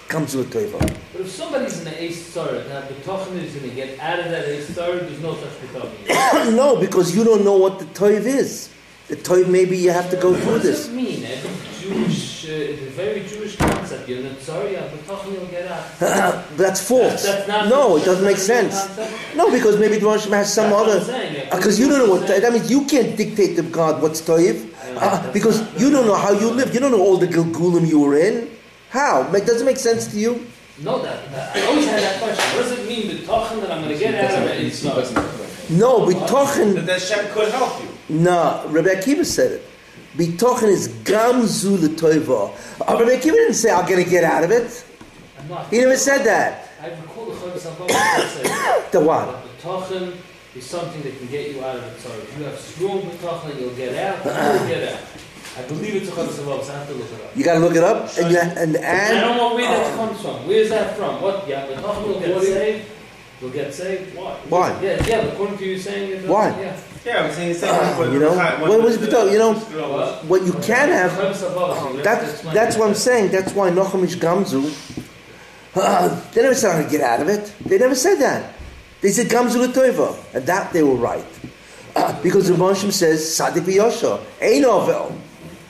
comes 0.10 0.36
with 0.36 0.52
teva. 0.52 0.80
But 1.12 1.22
if 1.22 1.30
somebody's 1.30 1.78
in 1.80 1.86
the 1.86 2.04
Ace 2.04 2.34
Torah, 2.34 2.68
now 2.68 2.82
B'tochen 2.82 3.36
is 3.36 3.54
going 3.54 3.70
to 3.70 3.76
get 3.76 4.00
out 4.00 4.20
of 4.20 4.32
that 4.32 4.48
Ace 4.48 4.68
there's 4.74 5.22
no 5.22 5.36
such 5.36 5.52
B'tochen. 5.62 6.56
no, 6.56 6.80
because 6.80 7.16
you 7.16 7.24
don't 7.24 7.44
know 7.46 7.58
what 7.58 7.78
the 7.78 7.86
toiv 7.86 8.26
is. 8.26 8.74
The 9.08 9.16
toiv, 9.16 9.48
maybe 9.48 9.78
you 9.78 9.91
have 9.91 10.10
to 10.10 10.18
go 10.18 10.32
What 10.32 10.41
through 10.41 10.54
does 10.54 10.64
this. 10.64 10.88
it 10.90 10.94
mean? 10.94 11.24
Eh? 11.24 11.41
Jewish, 11.90 12.45
uh, 12.45 12.52
it's 12.52 12.82
a 12.82 12.90
very 12.91 13.22
Jewish 13.26 13.56
concept. 13.56 14.07
You're 14.07 14.24
not 14.24 14.40
sorry, 14.40 14.74
yeah, 14.74 14.88
B'tochen 14.90 15.34
you'll 15.34 15.45
get 15.48 15.68
out. 15.68 15.88
That's 16.57 16.82
false. 16.88 17.24
That's 17.24 17.48
not 17.48 17.68
No, 17.68 17.98
it 17.98 18.06
doesn't 18.06 18.24
make 18.26 18.38
sense. 18.38 18.76
concept. 18.86 19.36
No, 19.36 19.52
because 19.52 19.78
maybe 19.80 19.98
the 19.98 20.06
Rosh 20.06 20.26
has 20.26 20.53
some 20.53 20.70
That's 20.70 21.10
other. 21.10 21.49
Because 21.57 21.80
you 21.80 21.90
don't 21.90 21.99
know 21.99 22.14
what 22.14 22.28
that 22.28 22.53
means. 22.53 22.70
You 22.70 22.86
can't 22.86 23.18
dictate 23.18 23.56
to 23.57 23.64
God 23.64 24.02
what's 24.02 24.22
toiv. 24.22 24.70
Uh, 24.95 25.32
because 25.32 25.61
you 25.80 25.90
don't 25.90 26.06
know 26.06 26.16
how 26.16 26.32
you 26.32 26.49
lived. 26.52 26.74
You 26.74 26.80
don't 26.80 26.91
know 26.91 27.02
all 27.02 27.18
the 27.18 27.28
gilgulim 27.28 27.88
you 27.88 27.99
were 27.99 28.18
in. 28.18 28.49
How? 28.90 29.24
Does 29.24 29.61
it 29.61 29.66
make 29.66 29.78
sense 29.78 30.07
to 30.11 30.20
you? 30.20 30.45
No, 30.82 31.02
that, 31.02 31.30
that, 31.32 31.56
I 31.57 31.66
always 31.68 31.86
had 31.86 32.02
that 32.02 32.22
question. 32.22 32.45
What 32.56 32.64
does 32.70 32.80
it 32.80 32.88
mean, 32.88 33.18
B'tochen, 33.18 33.61
that 33.61 33.72
I'm 33.72 33.84
going 33.84 33.94
to 33.94 33.99
get 33.99 34.16
out 34.16 34.44
of 34.44 34.49
it? 34.49 34.64
It's 34.64 34.84
not. 34.84 34.95
No, 35.70 36.07
bitochen. 36.07 36.74
That 36.86 36.99
Hashem 36.99 37.32
could 37.34 37.49
help 37.52 37.84
you. 37.84 37.90
No, 38.10 38.66
Rabbi 38.70 38.90
Akiva 38.90 39.26
said 39.26 39.52
it. 39.52 39.66
Bitochen 40.18 40.69
is 40.69 40.88
gamzu 41.03 41.77
l'toiva. 41.77 42.52
Rabbi 42.88 43.15
Akiva 43.15 43.34
didn't 43.34 43.53
say, 43.53 43.72
"I'm 43.72 43.88
going 43.88 44.03
to 44.03 44.10
get 44.10 44.23
out 44.23 44.44
of 44.44 44.52
it." 44.52 44.86
I'm 45.40 45.48
not. 45.48 45.69
He 45.69 45.80
never 45.80 45.95
said 45.95 46.23
that. 46.26 46.69
I 46.81 46.90
recall 46.90 47.26
the 47.26 47.36
Chavis 47.36 47.68
Avot 47.68 48.91
The 48.91 48.99
what? 49.02 49.26
But 49.27 49.45
B'tochen 49.60 50.15
is 50.56 50.65
something 50.65 51.02
that 51.03 51.18
can 51.18 51.27
get 51.27 51.52
you 51.52 51.64
out 51.64 51.76
of 51.76 51.84
it. 51.84 51.99
So 51.99 52.10
if 52.10 52.38
you 52.38 52.45
have 52.45 52.57
strong 52.57 53.02
B'tochen, 53.02 53.60
you'll 53.60 53.76
get 53.76 53.95
out, 53.95 54.26
you'll 54.60 54.68
get 54.68 54.94
out. 54.94 55.02
I 55.57 55.61
believe 55.64 55.95
it's 55.95 56.10
a 56.10 56.11
Chavis 56.11 56.40
Avot, 56.40 56.64
so 56.64 56.73
I 56.73 56.77
have 56.77 56.88
to 56.88 56.94
look 56.95 57.11
it 57.11 57.22
up. 57.22 57.38
You 57.38 57.44
got 57.44 57.53
to 57.53 57.60
look 57.60 57.76
it 57.76 57.84
up, 57.84 58.18
and 58.18 58.31
you, 58.31 58.40
and 58.40 58.77
I 58.77 58.80
and 58.80 59.22
don't 59.22 59.38
know 59.38 59.56
where 59.56 59.68
that 59.69 59.94
oh. 59.94 59.98
comes 59.98 60.22
from. 60.22 60.48
Where's 60.48 60.69
that 60.69 60.98
from? 60.98 61.22
What? 61.22 61.48
Yeah, 61.48 61.68
B'tochen 61.68 62.07
will 62.07 62.19
get 62.19 62.41
saved. 62.41 62.90
Will 63.41 63.49
get 63.52 63.73
saved. 63.73 64.18
Why? 64.18 64.34
Why? 64.49 64.81
Yeah, 64.81 65.06
yeah. 65.06 65.18
According 65.27 65.57
to 65.60 65.65
you 65.65 65.77
saying 65.77 66.11
it. 66.11 66.27
Why? 66.27 66.49
Yeah. 66.60 66.77
Yeah, 67.06 67.24
I'm 67.24 67.32
saying 67.32 67.54
same 67.56 67.96
thing. 67.96 68.14
you 68.14 68.20
know, 68.20 68.36
what 68.36 68.84
was 68.84 68.98
B'tochen? 68.98 69.32
You 69.32 69.38
know, 69.38 69.54
What? 69.54 70.26
what 70.26 70.46
you 70.46 70.54
can 70.54 70.90
have. 70.90 71.12
Chavis 71.12 71.50
Avot, 71.50 71.80
so 71.80 71.92
let's 71.92 72.04
That's 72.04 72.42
that's 72.54 72.78
what 72.78 72.90
I'm 72.90 72.96
saying. 72.96 73.32
That's 73.32 73.54
why 73.54 73.70
Nochamish 73.72 74.16
Gamzu. 74.16 75.06
Uh, 75.76 76.22
they 76.32 76.42
never 76.42 76.56
said 76.56 76.72
I'm 76.72 76.82
gonna 76.82 76.92
get 76.92 77.02
out 77.02 77.22
of 77.22 77.30
it. 77.30 77.54
They 77.66 77.78
never 77.78 77.96
said 77.96 78.16
that. 78.16 78.54
They 79.02 79.12
said 79.12 79.28
Gamzu 79.28 79.70
L'Toiva, 79.70 80.18
and 80.36 80.46
that 80.46 80.74
they 80.74 80.84
were 80.84 80.96
right. 80.96 81.24
Uh, 81.96 82.22
because 82.22 82.48
the 82.50 82.56
Moshe 82.56 82.92
says 82.92 83.34
Sadik 83.36 83.64
v'Yosha, 83.64 84.20
Ein 84.42 84.66
Ovel. 84.66 85.18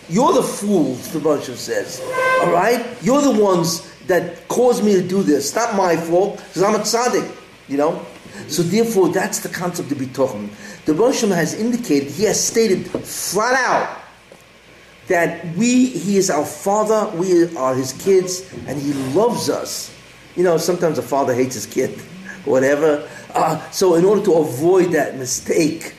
You're 0.10 0.34
the 0.34 0.42
fools, 0.44 1.12
the 1.12 1.20
Moshe 1.20 1.56
says. 1.56 2.02
All 2.42 2.52
right, 2.52 2.84
you're 3.04 3.22
the 3.22 3.32
ones 3.40 3.88
that 4.08 4.48
caused 4.48 4.84
me 4.84 4.94
to 4.94 5.08
do 5.08 5.22
this. 5.22 5.48
It's 5.50 5.56
not 5.56 5.76
my 5.76 5.96
fault 5.96 6.38
because 6.38 6.64
I'm 6.64 6.74
a 6.76 6.80
tzaddik. 6.80 7.32
You 7.68 7.78
know. 7.78 8.06
So 8.50 8.64
therefore, 8.64 9.10
that's 9.10 9.40
the 9.40 9.50
concept 9.50 9.92
of 9.92 9.98
bitochen. 9.98 10.50
The 10.86 10.94
Moshe 10.94 11.28
has 11.34 11.54
indicated, 11.54 12.12
he 12.12 12.24
has 12.24 12.44
stated 12.44 12.88
flat 12.88 13.54
out 13.54 14.00
that 15.08 15.46
we, 15.56 15.88
he 15.88 16.18
is 16.18 16.30
our 16.30 16.46
father, 16.46 17.16
we 17.18 17.56
are 17.56 17.76
his 17.76 17.94
kids, 17.94 18.52
and 18.68 18.80
he 18.80 18.94
loves 19.14 19.50
us. 19.50 19.94
You 20.36 20.44
know, 20.44 20.58
sometimes 20.58 20.98
a 20.98 21.02
father 21.02 21.34
hates 21.34 21.56
his 21.56 21.66
kid, 21.66 22.00
whatever. 22.46 23.08
Uh, 23.34 23.70
so 23.72 23.96
in 23.96 24.06
order 24.06 24.24
to 24.26 24.34
avoid 24.34 24.92
that 24.92 25.18
mistake, 25.18 25.94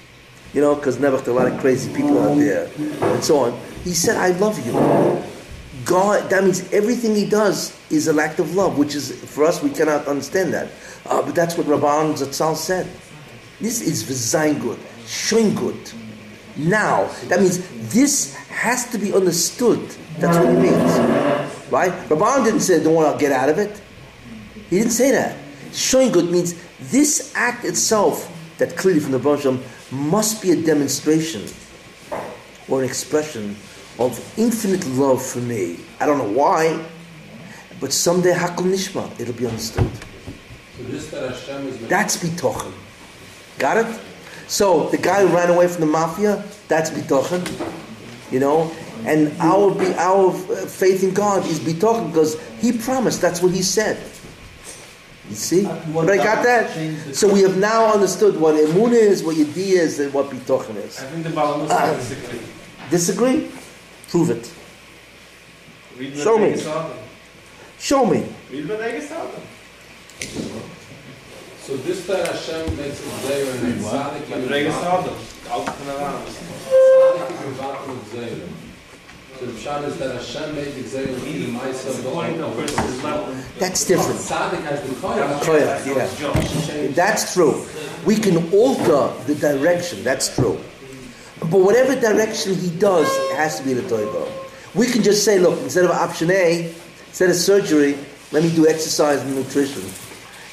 you 0.54 0.60
know, 0.60 0.74
because 0.74 0.98
never 0.98 1.16
a 1.16 1.32
lot 1.32 1.46
of 1.46 1.60
crazy 1.60 1.92
people 1.94 2.18
out 2.18 2.36
there, 2.36 2.70
and 2.76 3.22
so 3.22 3.38
on, 3.38 3.60
he 3.84 3.92
said, 3.92 4.16
I 4.16 4.36
love 4.38 4.64
you. 4.66 4.72
God, 5.84 6.28
that 6.30 6.44
means 6.44 6.70
everything 6.72 7.14
he 7.14 7.28
does 7.28 7.76
is 7.90 8.06
an 8.06 8.18
act 8.18 8.38
of 8.38 8.54
love, 8.54 8.78
which 8.78 8.94
is, 8.94 9.12
for 9.30 9.44
us, 9.44 9.62
we 9.62 9.70
cannot 9.70 10.06
understand 10.06 10.52
that. 10.54 10.70
Uh, 11.06 11.22
but 11.22 11.34
that's 11.34 11.56
what 11.56 11.66
Reb 11.66 11.80
Aharon 11.80 12.12
Zatzal 12.14 12.56
said. 12.56 12.88
This 13.60 13.80
is 13.80 14.04
showing 15.06 15.54
good. 15.54 15.92
Now, 16.56 17.10
that 17.28 17.40
means 17.40 17.58
this 17.92 18.34
has 18.48 18.90
to 18.90 18.98
be 18.98 19.12
understood. 19.12 19.80
That's 20.18 20.36
what 20.36 20.48
it 20.48 20.58
means. 20.58 20.92
Right? 21.70 21.92
Reb 22.10 22.18
Aharon 22.18 22.44
didn't 22.44 22.60
say, 22.60 22.82
don't 22.82 22.94
want 22.94 23.12
to 23.12 23.20
get 23.20 23.32
out 23.32 23.48
of 23.48 23.58
it. 23.58 23.80
He 24.68 24.78
didn't 24.78 24.92
say 24.92 25.10
that. 25.10 25.36
Showing 25.72 26.12
good 26.12 26.30
means 26.30 26.54
this 26.90 27.32
act 27.34 27.64
itself, 27.64 28.30
that 28.58 28.76
clearly 28.76 29.00
from 29.00 29.12
the 29.12 29.36
Shalom, 29.38 29.62
must 29.90 30.42
be 30.42 30.50
a 30.52 30.56
demonstration 30.56 31.44
or 32.68 32.82
an 32.82 32.88
expression 32.88 33.56
of 33.98 34.18
infinite 34.38 34.86
love 34.88 35.24
for 35.24 35.40
me. 35.40 35.78
I 35.98 36.06
don't 36.06 36.18
know 36.18 36.30
why, 36.30 36.84
but 37.80 37.92
someday 37.92 38.32
Hakul 38.32 38.66
Nishma, 38.66 39.18
it'll 39.20 39.34
be 39.34 39.46
understood. 39.46 39.90
That's 41.88 42.16
bitochen. 42.16 42.72
Got 43.58 43.78
it? 43.78 44.00
So 44.48 44.88
the 44.88 44.98
guy 44.98 45.26
who 45.26 45.34
ran 45.34 45.50
away 45.50 45.68
from 45.68 45.80
the 45.80 45.86
mafia, 45.86 46.44
that's 46.68 46.90
bitochen. 46.90 47.42
You 48.32 48.40
know, 48.40 48.72
and 49.04 49.32
our 49.40 49.72
our 49.98 50.30
uh, 50.30 50.66
faith 50.66 51.02
in 51.02 51.12
God 51.12 51.46
is 51.46 51.58
bitochen 51.60 52.08
because 52.08 52.40
He 52.60 52.72
promised. 52.72 53.20
That's 53.20 53.42
what 53.42 53.52
He 53.52 53.62
said. 53.62 53.98
You 55.28 55.36
see? 55.36 55.64
But 55.64 56.10
I 56.10 56.16
got 56.16 56.42
that. 56.42 57.14
So 57.14 57.32
we 57.32 57.42
have 57.42 57.56
now 57.56 57.92
understood 57.92 58.38
what 58.40 58.56
emun 58.56 58.92
is, 58.92 59.22
what 59.22 59.36
yediyah 59.36 59.78
is, 59.78 60.00
and 60.00 60.12
what 60.12 60.28
bitochen 60.30 60.76
is. 60.76 60.98
I 60.98 61.04
think 61.06 61.24
the 61.24 61.30
Balamusa 61.30 61.96
disagree. 61.96 62.40
Disagree? 62.90 63.50
Prove 64.08 64.30
it. 64.30 64.52
Show 66.16 66.38
me. 66.38 66.46
Leviticus 66.48 66.66
Adam. 66.66 66.92
Show 67.78 68.06
me. 68.06 68.26
Read 71.70 71.76
Leviticus 71.76 71.76
Adam. 71.76 71.76
So 71.76 71.76
this 71.76 72.06
that 72.06 72.26
Hashem 72.26 72.76
makes 72.76 73.00
a 73.00 73.10
Zayr 73.26 73.54
and 73.54 73.68
it's 73.68 73.86
Tzaddik 73.86 74.32
and 74.32 74.42
Leviticus 74.42 74.74
Tzaddik 74.74 75.00
Adam. 75.00 75.14
Out 75.50 75.76
from 75.76 75.86
the 75.86 75.94
land. 75.94 76.28
is 76.28 76.36
Mevatel 77.58 77.98
Zayr. 78.10 78.48
So 79.38 79.46
the 79.46 79.52
Pshat 79.52 79.84
is 79.84 79.98
that 79.98 80.14
Hashem 80.16 80.54
made 80.56 80.74
the 80.74 80.82
Zayr 80.82 81.08
and 81.08 81.22
the 81.22 81.58
Maisa 81.58 81.88
of 82.42 82.56
person's 82.56 83.04
level. 83.04 83.34
That's 83.58 83.86
different. 83.86 84.20
Tzaddik 84.20 84.62
has 84.62 84.82
the 84.82 84.94
Koyach. 84.96 85.40
Koyach, 85.40 85.86
yeah. 85.86 86.86
That's 86.88 86.96
That's 86.96 87.34
true. 87.34 87.66
We 88.04 88.16
can 88.16 88.52
alter 88.52 89.12
the 89.26 89.34
direction. 89.36 90.02
That's 90.02 90.34
true. 90.34 90.60
But 91.40 91.60
whatever 91.60 91.98
direction 91.98 92.54
he 92.54 92.70
does, 92.78 93.08
it 93.30 93.36
has 93.36 93.58
to 93.60 93.64
be 93.64 93.74
the 93.74 93.82
Toivo. 93.82 94.28
We 94.74 94.86
can 94.86 95.02
just 95.02 95.24
say, 95.24 95.38
look, 95.38 95.58
instead 95.60 95.84
of 95.84 95.92
option 95.92 96.30
A, 96.30 96.74
instead 97.08 97.30
of 97.30 97.36
surgery, 97.36 97.96
let 98.32 98.42
me 98.42 98.54
do 98.54 98.68
exercise 98.68 99.22
and 99.22 99.34
nutrition. 99.34 99.82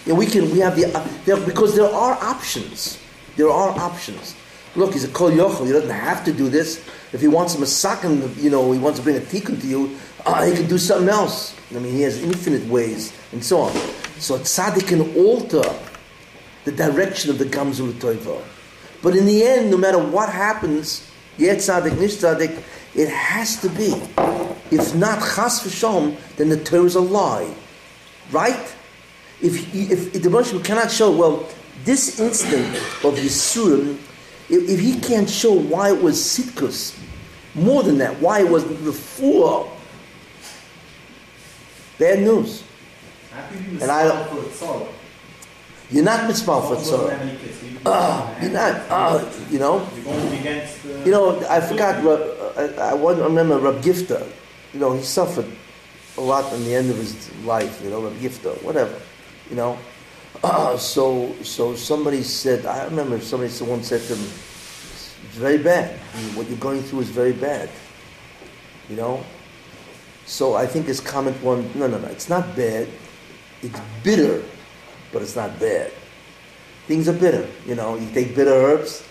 Yeah, 0.08 0.14
we 0.14 0.26
can. 0.26 0.50
We 0.52 0.60
have 0.60 0.78
the 0.78 0.86
uh, 0.86 1.06
there, 1.26 1.36
because 1.36 1.76
there 1.76 1.86
are 1.86 2.14
options. 2.24 2.98
There 3.36 3.50
are 3.50 3.78
options. 3.78 4.38
Look, 4.74 4.94
he's 4.94 5.04
a 5.04 5.10
kol 5.10 5.32
yochel. 5.32 5.66
He 5.66 5.74
doesn't 5.74 5.90
have 5.90 6.24
to 6.24 6.32
do 6.32 6.48
this. 6.48 6.78
If 7.12 7.20
he 7.20 7.28
wants 7.28 7.56
a 7.56 7.58
masakin, 7.58 8.42
you 8.42 8.50
know, 8.50 8.72
he 8.72 8.80
wants 8.80 9.00
to 9.00 9.04
bring 9.04 9.18
a 9.18 9.20
tikkun 9.20 9.60
to 9.60 9.68
you, 9.68 9.98
uh, 10.26 10.46
he 10.46 10.54
can 10.54 10.68
do 10.68 10.78
something 10.78 11.10
else. 11.10 11.54
I 11.72 11.80
mean, 11.80 11.92
he 11.92 12.04
has 12.04 12.24
infinite 12.24 12.66
ways 12.70 13.12
and 13.34 13.44
so 13.44 13.60
on. 13.60 13.74
So 14.20 14.38
tzaddik 14.40 14.88
can 14.88 15.14
alter 15.18 15.64
the 16.64 16.72
direction 16.72 17.30
of 17.30 17.38
the 17.38 17.46
Gamzul 17.46 17.92
Toivo. 17.94 18.42
But 19.04 19.18
in 19.18 19.26
the 19.26 19.44
end, 19.44 19.70
no 19.70 19.78
matter 19.78 20.00
what 20.00 20.30
happens, 20.30 21.06
yet 21.38 21.58
tzaddik, 21.58 22.00
nish 22.00 22.16
tzaddik, 22.16 22.64
it 22.96 23.10
has 23.10 23.60
to 23.62 23.68
be. 23.70 23.94
If 24.72 24.96
not 24.96 25.20
chas 25.20 25.64
v'shalom, 25.66 26.16
then 26.38 26.48
the 26.48 26.64
Torah 26.64 26.86
is 26.86 26.96
a 26.96 27.02
lie. 27.02 27.54
Right? 28.32 28.76
If, 29.42 29.74
if, 29.76 30.16
if 30.16 30.24
the 30.24 30.30
Moshe 30.30 30.64
cannot 30.64 30.92
show, 30.92 31.12
well, 31.16 31.48
this 31.86 32.20
instant 32.20 32.66
of 33.04 33.16
Yisurim, 33.16 33.98
if, 34.50 34.70
if 34.70 34.80
he 34.80 35.00
can't 35.00 35.30
show 35.30 35.54
why 35.54 35.92
it 35.92 36.02
was 36.02 36.18
Sitkus, 36.18 36.98
more 37.54 37.84
than 37.84 37.98
that, 38.00 38.20
why 38.20 38.40
it 38.42 38.50
was 38.50 38.64
before, 38.64 39.72
bad 42.00 42.20
news. 42.20 42.64
And 43.82 43.84
I- 43.92 44.10
tzara. 44.10 44.88
You're 45.90 46.04
not 46.04 46.28
mitzvah 46.28 46.62
for 46.62 46.76
You 46.76 46.76
don't 46.76 46.84
tzara. 46.84 47.10
have 47.12 47.22
any 47.22 47.38
kids, 47.38 47.60
so 47.60 47.66
you 47.66 47.80
don't 47.80 48.42
you're 48.42 48.52
not, 48.52 48.82
ah, 48.90 49.30
you 49.50 49.60
know. 49.60 49.88
You're 49.96 50.04
going 50.06 50.40
against 50.40 50.84
the. 50.84 51.00
You 51.06 51.12
know, 51.12 51.48
I 51.48 51.62
forgot. 51.62 52.04
Rab, 52.04 52.78
I, 52.80 52.92
I 52.92 52.94
remember 53.26 53.58
Rab 53.60 53.82
Gifter. 53.82 54.28
You 54.74 54.80
know, 54.82 54.94
he 54.94 55.04
suffered 55.04 55.46
a 56.18 56.22
lot 56.22 56.52
in 56.54 56.64
the 56.66 56.76
end 56.76 56.90
of 56.90 56.98
his 56.98 57.32
life. 57.46 57.82
You 57.84 57.90
know, 57.92 58.02
Rab 58.02 58.14
Gifter, 58.20 58.62
whatever. 58.64 59.00
You 59.50 59.56
know, 59.56 59.78
uh, 60.44 60.78
so 60.78 61.34
so 61.44 61.76
somebody 61.76 62.24
said. 62.24 62.66
I 62.66 62.86
remember 62.86 63.20
somebody 63.20 63.52
someone 63.52 63.84
said 63.84 64.02
to 64.02 64.16
me, 64.16 64.26
"It's 64.26 65.38
very 65.38 65.58
bad. 65.58 65.98
What 66.36 66.48
you're 66.50 66.58
going 66.60 66.84
through 66.84 67.02
is 67.02 67.10
very 67.10 67.34
bad." 67.34 67.70
You 68.90 68.96
know. 68.96 69.24
So 70.28 70.56
I 70.56 70.68
think 70.68 70.88
his 70.88 71.00
comment 71.00 71.42
one, 71.42 71.72
no, 71.74 71.88
no, 71.88 71.98
no, 71.98 72.08
it's 72.08 72.28
not 72.28 72.54
bad. 72.54 72.90
It's 73.64 73.80
bitter, 74.04 74.44
but 75.14 75.22
it's 75.22 75.38
not 75.38 75.58
bad. 75.58 75.92
Things 76.86 77.08
are 77.08 77.14
bitter. 77.14 77.48
You 77.66 77.76
know, 77.76 77.96
you 77.96 78.10
take 78.12 78.36
bitter 78.36 78.52
herbs. 78.52 79.04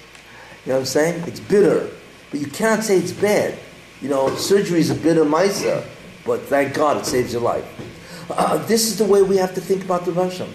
You 0.64 0.70
know 0.70 0.74
what 0.74 0.80
I'm 0.80 0.86
saying? 0.86 1.24
It's 1.26 1.40
bitter, 1.40 1.88
but 2.30 2.40
you 2.40 2.46
cannot 2.46 2.84
say 2.84 2.98
it's 2.98 3.12
bad. 3.12 3.58
You 4.02 4.10
know, 4.10 4.34
surgery 4.36 4.80
is 4.80 4.90
a 4.90 4.94
bitter 4.94 5.24
miser, 5.24 5.82
but 6.26 6.42
thank 6.42 6.74
God 6.74 6.98
it 6.98 7.06
saves 7.06 7.32
your 7.32 7.42
life. 7.42 7.64
Uh, 8.30 8.58
this 8.66 8.86
is 8.88 8.98
the 8.98 9.04
way 9.04 9.22
we 9.22 9.36
have 9.36 9.54
to 9.54 9.60
think 9.60 9.84
about 9.84 10.04
the 10.04 10.12
Russian. 10.12 10.52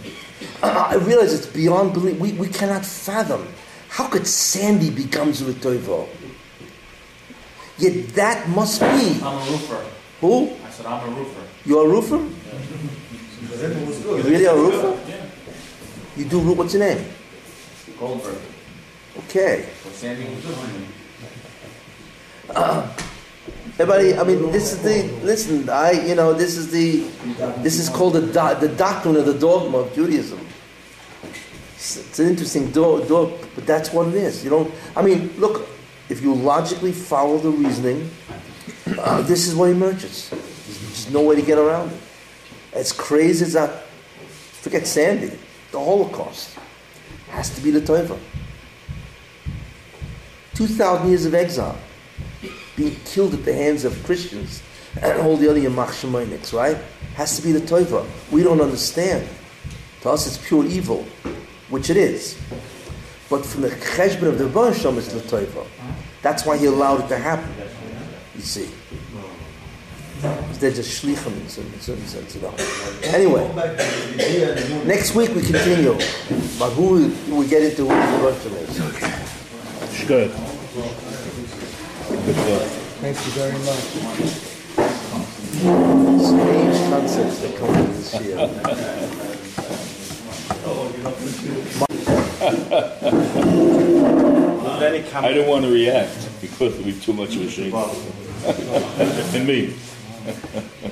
Uh, 0.62 0.88
I 0.90 0.96
realize 0.96 1.34
it's 1.34 1.46
beyond 1.46 1.94
belief. 1.94 2.20
We, 2.20 2.34
we 2.34 2.48
cannot 2.48 2.86
fathom. 2.86 3.48
How 3.90 4.08
could 4.08 4.28
Sandy 4.28 4.90
become 4.90 5.32
Zulitoivo? 5.32 6.08
Yet 7.78 8.10
that 8.10 8.50
must 8.50 8.82
be. 8.82 9.20
I'm 9.24 9.38
a 9.38 9.46
roofer. 9.52 9.86
Who? 10.22 10.52
I 10.66 10.70
said 10.70 10.86
I'm 10.86 11.12
a 11.12 11.16
roofer. 11.16 11.42
You're 11.66 11.86
a 11.86 11.90
roofer? 11.90 12.18
You 12.18 12.30
really 14.24 14.48
are 14.48 14.56
a 14.56 14.60
roofer? 14.60 15.10
Yeah. 15.10 15.26
You 16.16 16.26
do 16.26 16.40
roof. 16.42 16.58
What's 16.58 16.74
your 16.74 16.84
name? 16.84 17.06
Goldberg. 18.00 18.38
Okay. 19.20 19.70
But 19.84 19.94
Sandy 19.94 20.26
was 20.34 20.44
doing 20.44 20.88
Everybody, 23.82 24.16
I 24.16 24.24
mean, 24.24 24.52
this 24.52 24.74
is 24.74 24.84
the 24.84 25.02
listen. 25.26 25.68
I, 25.68 25.94
you 25.94 26.14
know, 26.14 26.34
this 26.34 26.56
is 26.56 26.70
the 26.70 27.00
this 27.64 27.80
is 27.80 27.90
called 27.90 28.14
the 28.14 28.22
do, 28.22 28.68
the 28.68 28.72
doctrine 28.78 29.16
of 29.16 29.26
the 29.26 29.34
dogma 29.34 29.80
of 29.80 29.96
Judaism. 29.96 30.40
It's, 31.74 31.98
it's 31.98 32.20
an 32.20 32.28
interesting 32.28 32.70
dog, 32.70 33.08
dog, 33.08 33.32
but 33.56 33.66
that's 33.66 33.92
what 33.92 34.10
it 34.10 34.14
is. 34.14 34.44
You 34.44 34.52
don't. 34.52 34.72
I 34.96 35.02
mean, 35.02 35.34
look, 35.40 35.68
if 36.10 36.22
you 36.22 36.36
logically 36.36 36.92
follow 36.92 37.40
the 37.40 37.50
reasoning, 37.50 38.08
uh, 39.00 39.24
this 39.24 39.48
is 39.48 39.56
what 39.56 39.72
emerges. 39.72 40.30
There's 40.30 41.10
no 41.10 41.24
way 41.24 41.36
to 41.36 41.42
get 41.42 41.58
around 41.58 41.92
it. 41.92 41.98
As 42.74 42.92
crazy 42.92 43.46
as 43.46 43.54
that, 43.54 43.86
forget 44.62 44.86
Sandy, 44.86 45.36
the 45.72 45.80
Holocaust 45.80 46.56
has 47.30 47.50
to 47.56 47.62
be 47.62 47.72
the 47.72 47.82
Tova. 47.82 48.20
Two 50.54 50.68
thousand 50.68 51.10
years 51.10 51.26
of 51.26 51.34
exile 51.34 51.80
being 52.82 52.96
killed 53.06 53.34
at 53.34 53.46
the 53.46 53.54
hands 53.54 53.86
of 53.86 54.04
Christians 54.04 54.64
and 55.02 55.22
all 55.22 55.38
the 55.38 55.50
other 55.50 55.60
Yamach 55.60 56.54
right? 56.54 56.78
Has 57.16 57.38
to 57.38 57.44
be 57.44 57.52
the 57.52 57.60
Tova. 57.60 58.06
We 58.32 58.44
don't 58.44 58.62
understand. 58.62 59.28
To 60.02 60.10
us, 60.10 60.26
it's 60.26 60.40
pure 60.48 60.66
evil, 60.66 61.06
which 61.70 61.90
it 61.90 61.98
is. 61.98 62.38
But 63.30 63.46
from 63.46 63.62
the 63.62 63.70
Cheshbon 63.70 64.24
of 64.24 64.38
the 64.40 64.74
Shalom, 64.74 64.98
it's 64.98 65.14
the 65.14 65.20
Tova. 65.20 65.66
That's 66.22 66.46
why 66.46 66.58
he 66.58 66.66
allowed 66.66 67.06
it 67.06 67.08
to 67.10 67.18
happen. 67.18 67.54
You 68.36 68.42
see. 68.42 68.70
They're 70.60 70.72
just 70.72 71.04
shlichim 71.04 71.36
in 71.36 71.50
sense. 71.50 72.36
Anyway, 73.06 73.44
idea 73.50 74.54
that 74.54 74.70
you- 74.70 74.84
next 74.84 75.16
week 75.16 75.34
we 75.36 75.42
continue. 75.42 75.94
But 76.60 76.72
who 76.72 77.12
we, 77.36 77.48
get 77.48 77.64
into 77.64 77.88
who 77.88 77.96
the 78.18 78.24
Russian 78.24 78.54
is. 78.54 80.06
Good. 80.08 80.32
Good 82.12 82.38
luck. 82.38 82.68
Thank 83.02 83.18
you 83.18 83.32
very 83.32 83.58
much. 83.66 83.86
Strange 86.22 86.78
concepts 86.90 87.40
that 87.40 87.56
come 87.58 87.74
from 87.74 87.88
this 87.94 88.14
year. 88.22 88.38
Then 94.80 94.96
it 94.96 95.10
comes. 95.12 95.26
I 95.26 95.34
don't 95.34 95.48
want 95.48 95.64
to 95.66 95.72
react 95.72 96.30
because 96.42 96.74
it'll 96.74 96.86
be 96.86 97.00
too 97.00 97.14
much 97.14 97.36
of 97.36 97.42
a 97.44 97.50
shame. 97.50 97.74
and 99.36 99.48
me. 99.48 99.74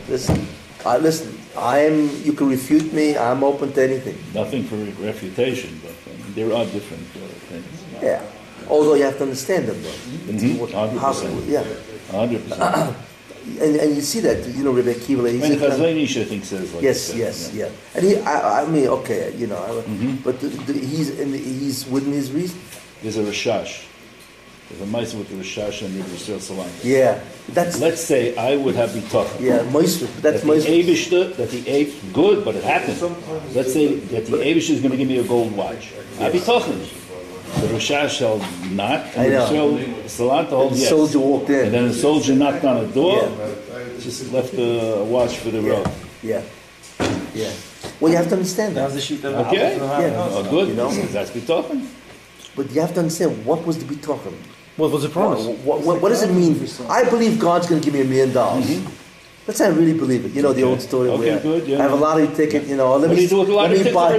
Listen, 0.08 0.48
I 0.86 0.98
listen. 0.98 1.38
I 1.58 1.80
am. 1.80 2.10
You 2.24 2.34
can 2.34 2.50
refute 2.50 2.94
me. 2.94 3.18
I'm 3.18 3.44
open 3.44 3.74
to 3.74 3.84
anything. 3.84 4.18
Nothing 4.34 4.64
for 4.64 4.76
refutation, 5.04 5.80
but 5.84 5.94
I 6.06 6.18
mean, 6.18 6.34
there 6.34 6.54
are 6.56 6.66
different 6.66 7.08
uh, 7.16 7.28
things. 7.50 7.84
Yeah. 8.02 8.22
Although 8.70 8.94
you 8.96 9.04
have 9.04 9.18
to 9.18 9.24
understand 9.24 9.68
them, 9.68 9.82
though. 9.82 10.34
Mhm, 10.34 10.60
What- 10.60 10.72
100%. 10.74 11.34
how- 11.34 11.52
Yeah. 11.52 11.64
100%. 12.12 12.96
And, 13.60 13.78
and 13.78 13.96
you 13.96 14.02
see 14.02 14.20
that, 14.20 14.46
you 14.50 14.64
know, 14.64 14.70
Rebbe 14.72 14.94
Kiva. 14.94 15.26
I 15.28 15.32
he's 15.32 15.42
mean, 15.42 15.54
a 15.54 15.58
kind 15.58 15.74
of- 15.74 15.80
Chazon 15.80 16.04
Ish, 16.04 16.18
I 16.18 16.24
think, 16.26 16.46
says 16.46 16.72
like 16.74 16.84
Yes, 16.84 17.08
that, 17.08 17.18
yes, 17.18 17.52
yeah. 17.52 17.66
yeah. 17.66 17.72
And 17.96 18.06
he, 18.06 18.18
I, 18.18 18.62
I 18.62 18.68
mean, 18.68 18.88
okay, 18.88 19.34
you 19.38 19.48
know, 19.48 19.58
I- 19.58 19.90
Mhm. 19.90 20.22
but 20.24 20.40
the, 20.40 20.50
the, 20.50 20.74
he's 20.74 21.10
in 21.10 21.32
the, 21.32 21.38
he's 21.40 21.88
within 21.88 22.14
his 22.14 22.32
reason. 22.32 22.60
There's 23.02 23.18
a 23.18 23.24
Rashash. 23.24 23.86
There's 24.70 24.82
a 24.84 24.86
mice 24.86 25.16
with 25.16 25.30
the 25.30 25.36
Rishash 25.36 25.84
and 25.84 25.96
the 25.98 26.04
Yisrael 26.10 26.40
Salam. 26.40 26.70
Yeah, 26.84 27.22
that's 27.54 27.80
Let's 27.80 28.02
say 28.02 28.36
I 28.36 28.56
would 28.56 28.76
have 28.76 28.92
bitachon. 28.92 29.42
yeah, 29.42 29.60
Moishe. 29.72 30.02
That's 30.22 30.22
That 30.22 30.42
the 30.42 30.48
Moishe. 30.48 31.10
That 31.38 31.50
the 31.50 31.62
Ab, 31.82 32.14
good, 32.14 32.46
but 32.46 32.56
it 32.56 32.64
happened. 32.64 33.00
Let's 33.56 33.74
say 33.74 33.96
that 33.96 34.28
the 34.28 34.38
Abishter 34.38 34.72
is 34.76 34.80
going 34.82 34.92
to 34.92 34.98
give 34.98 35.08
me 35.08 35.18
a 35.18 35.24
gold 35.24 35.56
watch. 35.58 35.90
I 36.20 36.30
bitachon. 36.30 36.86
The 37.56 37.68
Rishash 37.68 38.10
shall 38.10 38.38
not, 38.72 39.00
I 39.18 39.26
and 39.26 39.34
the 39.34 39.54
know. 39.54 39.78
Yisrael 39.78 40.10
Salam 40.10 40.48
told 40.48 40.74
The 40.74 40.78
yes. 40.78 40.90
soldier 40.90 41.20
walked 41.20 41.50
in. 41.50 41.66
And 41.66 41.74
then 41.74 41.88
the 41.90 41.94
soldier 41.94 42.34
knocked 42.36 42.64
on 42.64 42.88
the 42.88 42.94
door, 42.94 43.24
Yeah. 43.24 44.00
just 44.00 44.32
left 44.32 44.54
a 44.54 45.04
watch 45.04 45.38
for 45.38 45.50
the 45.52 45.62
road. 45.62 45.88
Yeah, 46.24 46.42
yeah. 47.34 47.52
Well, 48.00 48.12
you 48.12 48.18
have 48.18 48.28
to 48.30 48.36
understand 48.36 48.78
that. 48.78 48.92
the 48.94 49.02
sheet 49.02 49.24
of 49.26 49.34
Okay. 49.48 49.76
Yeah. 49.78 50.14
Oh, 50.16 50.50
good, 50.50 50.70
You 50.70 50.76
know? 50.76 50.90
that's 50.92 51.32
bitachon. 51.32 51.86
But 52.56 52.72
you 52.72 52.82
have 52.82 52.94
to 52.94 53.00
understand 53.02 53.46
what 53.46 53.66
was 53.66 53.78
the 53.78 53.86
bitachon. 53.94 54.34
What 54.78 54.92
was 54.92 55.04
the 55.04 55.10
promise? 55.10 55.46
What, 55.46 55.82
what, 55.82 56.02
what 56.02 56.10
does 56.10 56.24
it 56.24 56.32
mean? 56.32 56.56
I 56.90 57.04
believe 57.10 57.40
God's 57.40 57.68
going 57.68 57.82
to 57.82 57.86
give 57.86 57.94
me 57.94 58.02
a 58.02 58.06
million 58.06 58.32
dollars. 58.32 58.66
Mm-hmm. 58.66 59.09
Let's 59.50 59.58
say 59.58 59.66
I 59.66 59.70
really 59.70 59.98
believe 59.98 60.26
it. 60.26 60.34
You 60.34 60.44
know 60.44 60.54
the 60.54 60.62
Okay. 60.62 60.70
old 60.70 60.80
story 60.80 61.10
Okay, 61.10 61.32
where 61.32 61.40
good, 61.40 61.68
yeah. 61.68 61.80
I 61.80 61.82
have 61.82 61.94
a 61.94 61.96
lottery 61.96 62.28
ticket. 62.36 62.68
You 62.68 62.78
know, 62.78 62.96
let 62.98 63.10
What 63.10 63.18
me 63.18 63.26
do 63.28 63.34
you 63.36 63.40
with 63.40 63.48
the 63.48 63.54
let 63.56 63.62
lottery 63.64 63.78
me 63.80 63.84
ticket 63.84 63.94
buy. 63.96 64.12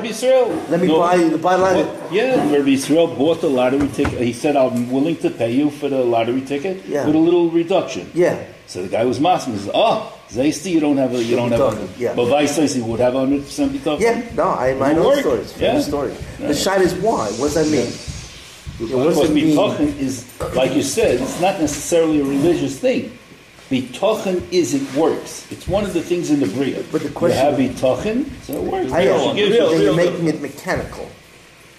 Let 0.73 0.81
me 0.81 0.86
No. 0.89 0.98
buy 0.98 1.28
buy 1.36 1.55
lottery. 1.55 1.85
Well, 1.85 2.09
yeah, 2.11 2.52
Rabbi 2.52 2.70
Yisrael 2.74 3.16
bought 3.16 3.40
the 3.40 3.47
lottery 3.48 3.86
ticket. 3.94 4.20
He 4.23 4.32
said, 4.32 4.57
I'm 4.57 4.90
willing 4.90 5.15
to 5.19 5.31
pay 5.31 5.52
you 5.52 5.70
for 5.70 5.89
the 5.89 6.02
lottery 6.02 6.40
ticket 6.40 6.82
Yeah. 6.89 7.07
with 7.07 7.15
a 7.15 7.19
little 7.19 7.48
reduction. 7.48 8.11
Yeah, 8.12 8.39
So 8.66 8.82
the 8.82 8.89
guy 8.89 9.05
was 9.05 9.20
masking. 9.20 9.52
He 9.55 9.61
said, 9.61 9.70
oh, 9.73 10.12
Zaysti, 10.32 10.73
you 10.73 10.81
don't 10.81 10.97
have 10.97 11.15
a, 11.15 11.23
you 11.23 11.36
don't 11.36 11.52
have 11.52 11.61
a, 11.61 11.89
yeah. 11.97 12.15
but 12.16 12.24
Vice 12.27 12.57
says 12.57 12.74
he 12.74 12.82
would 12.82 12.98
have 12.98 13.15
100% 13.15 13.69
bitachon. 13.70 14.01
yeah. 14.01 14.23
No, 14.35 14.48
I, 14.48 14.70
I 14.89 14.93
know 14.94 15.15
the 15.15 15.20
stories. 15.20 15.55
Yeah. 15.61 15.74
The 15.74 15.82
story. 15.82 16.12
Yeah. 16.40 16.48
The 16.48 16.55
shite 16.55 16.81
is 16.82 16.94
why. 16.94 17.28
What 17.39 17.52
does 17.52 17.59
that 17.62 17.69
mean? 17.70 17.86
Yeah, 18.90 18.97
what 18.97 19.05
does 19.15 19.31
it 19.31 19.32
mean? 19.32 19.57
bitachon 19.57 19.97
is, 19.97 20.24
like 20.57 20.74
you 20.74 20.82
said, 20.82 21.20
it's 21.20 21.40
not 21.40 21.61
necessarily 21.61 22.19
a 22.20 22.24
religious 22.24 22.81
thing. 22.81 23.12
Bitachon 23.70 24.42
is, 24.51 24.74
it 24.74 24.94
works. 24.94 25.47
It's 25.52 25.68
one 25.68 25.84
of 25.84 25.94
the 25.94 26.02
things 26.02 26.30
in 26.30 26.40
the 26.40 26.47
Bria. 26.48 26.82
But 26.90 27.02
the 27.02 27.09
question- 27.10 27.55
You 27.60 27.66
have 27.68 27.76
bitachon, 27.76 28.26
so 28.42 28.55
it 28.55 28.62
works. 28.62 28.92
I. 28.92 29.05
She 29.05 29.34
gives 29.36 29.56
you- 29.56 29.82
you're 29.84 29.94
making 29.94 30.26
it 30.26 30.42
mechanical. 30.42 31.09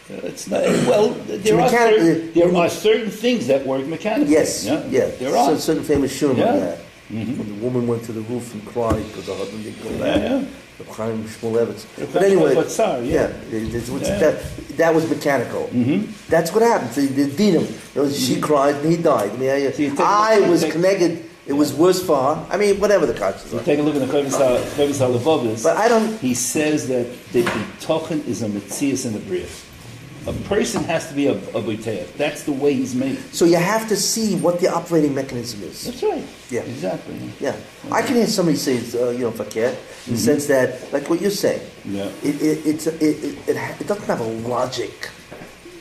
Uh, 0.10 0.28
it's 0.28 0.48
not, 0.48 0.62
well, 0.88 1.10
there 1.28 1.60
are, 1.60 1.70
certain, 1.70 2.34
there 2.34 2.56
are 2.56 2.70
certain 2.70 3.10
things 3.12 3.48
that 3.48 3.66
work 3.66 3.86
mechanically. 3.88 4.34
Yes. 4.34 4.66
Yeah, 4.66 4.84
Yeah. 4.90 5.08
There 5.20 5.36
are. 5.36 5.52
Cer- 5.52 5.60
certain 5.60 5.84
famous 5.84 6.18
shurim 6.18 6.38
Yeah. 6.38 6.56
that. 6.58 6.78
Mm-hmm. 7.12 7.38
When 7.38 7.48
the 7.60 7.66
woman 7.66 7.88
went 7.88 8.04
to 8.06 8.14
the 8.14 8.22
roof 8.22 8.54
and 8.54 8.66
cried 8.66 9.04
because 9.08 9.28
her 9.28 9.36
husband 9.36 9.64
didn't 9.66 9.84
come 9.84 9.98
back. 10.00 10.18
Yeah, 10.22 10.40
yeah. 10.40 10.46
The 10.78 10.94
Chaim 10.94 11.24
Shmulevitz. 11.26 11.86
The 11.98 12.06
But 12.08 12.24
anyway, 12.24 12.56
Shmulevitz, 12.56 13.06
yeah. 13.06 13.26
it's- 13.52 13.90
Yeah. 13.90 14.18
that, 14.20 14.78
that 14.78 14.96
was 14.96 15.10
mechanical. 15.10 15.70
Mm-hmm. 15.74 16.10
That's 16.30 16.54
what 16.54 16.64
happened. 16.64 16.92
So 16.94 17.02
the 17.02 17.26
dinam, 17.28 17.68
she 17.68 18.36
mm-hmm. 18.36 18.42
cried 18.42 18.76
and 18.76 18.92
he 18.92 18.98
died. 18.98 19.32
I 19.32 19.38
mean, 19.38 19.50
I, 20.00 20.38
I 20.38 20.50
was 20.50 20.64
connected. 20.64 21.26
It 21.52 21.58
was 21.58 21.74
worse 21.74 22.02
for 22.02 22.16
her. 22.16 22.48
I 22.50 22.56
mean, 22.56 22.80
whatever 22.80 23.06
the 23.06 23.14
conscience. 23.14 23.54
Are. 23.54 23.62
take 23.62 23.78
a 23.78 23.82
look 23.82 23.94
at 23.96 24.00
the 24.00 24.08
Chavis 24.08 25.00
HaLevavis. 25.02 25.64
But 25.64 25.76
I 25.76 25.90
don't. 25.90 26.18
He 26.22 26.34
says 26.34 26.88
that 26.88 27.06
the 27.34 27.44
bitachon 27.44 28.26
is 28.26 28.42
a 28.42 28.48
mitzias 28.48 29.06
in 29.06 29.12
the 29.12 29.20
bria. 29.20 29.46
A 30.28 30.34
person 30.48 30.82
has 30.86 31.10
to 31.10 31.14
be 31.14 31.28
a, 31.28 31.34
a. 31.34 32.06
That's 32.16 32.44
the 32.44 32.54
way 32.54 32.74
he's 32.74 32.96
made. 32.96 33.18
So 33.34 33.44
you 33.44 33.58
have 33.58 33.90
to 33.90 33.98
see 33.98 34.38
what 34.38 34.62
the 34.62 34.74
operating 34.74 35.14
mechanism 35.14 35.62
is. 35.64 35.84
That's 35.84 36.02
right. 36.04 36.24
Yeah. 36.50 36.62
Exactly. 36.62 37.20
Yeah, 37.42 37.58
I 37.92 38.02
can 38.02 38.16
hear 38.16 38.28
somebody 38.28 38.56
say, 38.56 38.78
uh, 38.98 39.10
you 39.10 39.26
know, 39.26 39.32
fakir, 39.32 39.76
in 40.08 40.14
the 40.14 40.20
sense 40.20 40.46
that, 40.48 40.94
like 40.94 41.10
what 41.10 41.20
you're 41.20 41.32
saying, 41.32 41.68
Yeah. 41.84 42.06
it, 42.24 42.42
it, 42.42 42.66
it's, 42.66 42.88
it, 42.88 43.02
it, 43.02 43.50
it, 43.50 43.82
it 43.82 43.88
doesn't 43.88 44.06
have 44.06 44.22
a 44.22 44.32
logic. 44.48 45.10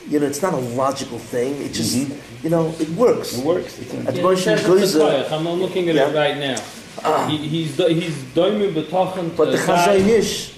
You 0.09 0.19
know, 0.19 0.25
it's 0.25 0.41
not 0.41 0.53
a 0.53 0.57
logical 0.57 1.17
thing. 1.19 1.61
It 1.61 1.71
just, 1.71 1.95
you 2.43 2.49
know, 2.49 2.73
it 2.79 2.89
works. 2.89 3.37
It 3.37 3.45
works. 3.45 3.79
It's 3.79 3.93
a- 3.93 3.97
At 4.07 4.15
Yeah, 4.15 4.23
Moshe 4.23 4.33
it 4.37 4.59
says 4.59 4.65
it's 4.83 4.95
a 4.95 4.99
Goizer- 4.99 5.23
koyach. 5.25 5.31
I'm 5.31 5.47
I'm 5.47 5.59
looking 5.61 5.89
at 5.89 5.95
Yeah. 5.95 6.09
it 6.09 6.15
right 6.15 6.37
now. 6.37 6.61
Ah. 7.03 7.27
He, 7.27 7.37
he's 7.37 7.77
do- 7.77 7.87
he's 7.87 8.15
doimim 8.35 8.73
b'tochen 8.73 9.35
But 9.35 9.51
the 9.51 9.57
to 9.57 9.67
God. 9.67 9.89
Chazon 9.89 10.07
Ish 10.07 10.53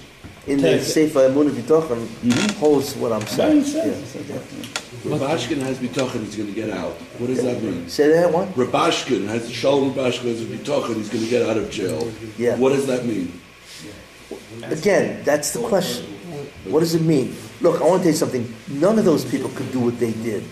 in 0.46 0.56
the 0.58 0.62
Take 0.70 0.80
it. 0.80 0.84
Sefer 0.84 1.28
Emunah 1.28 1.50
V'tochen 1.50 2.06
mm-hmm. 2.06 2.58
holds 2.58 2.96
what 2.96 3.12
I'm 3.12 3.26
saying. 3.26 3.62
he 3.62 3.70
says. 3.70 4.14
Yeah. 4.16 4.22
He 4.22 4.26
says. 4.26 4.84
Rubashkin 5.04 5.58
has 5.58 5.76
bitachon, 5.78 6.24
he's 6.24 6.36
gonna 6.36 6.50
get 6.52 6.70
out. 6.70 6.92
What 7.18 7.26
does 7.26 7.42
that 7.42 7.62
mean? 7.62 7.88
Say 7.90 8.08
that 8.08 8.32
one? 8.32 8.48
Rubashkin 8.54 9.26
has, 9.28 9.46
the 9.46 9.52
Shalom 9.52 9.92
Rubashkin 9.92 10.28
has 10.32 10.40
a 10.40 10.94
he's 10.94 11.10
gonna 11.10 11.26
get 11.26 11.42
out 11.46 11.58
of 11.58 11.70
jail. 11.70 12.10
Yeah. 12.38 12.56
What 12.56 12.70
does 12.70 12.86
that 12.86 13.04
mean? 13.04 13.38
Again, 14.62 15.22
that's 15.22 15.52
the 15.52 15.60
question. 15.60 16.06
What 16.64 16.80
does 16.80 16.94
it 16.94 17.02
mean? 17.02 17.36
Look, 17.60 17.82
I 17.82 17.84
want 17.84 18.00
to 18.00 18.04
tell 18.04 18.12
you 18.12 18.18
something. 18.18 18.54
None 18.68 18.98
of 18.98 19.04
those 19.04 19.26
people 19.26 19.50
could 19.50 19.70
do 19.72 19.80
what 19.80 20.00
they 20.00 20.12
did 20.12 20.42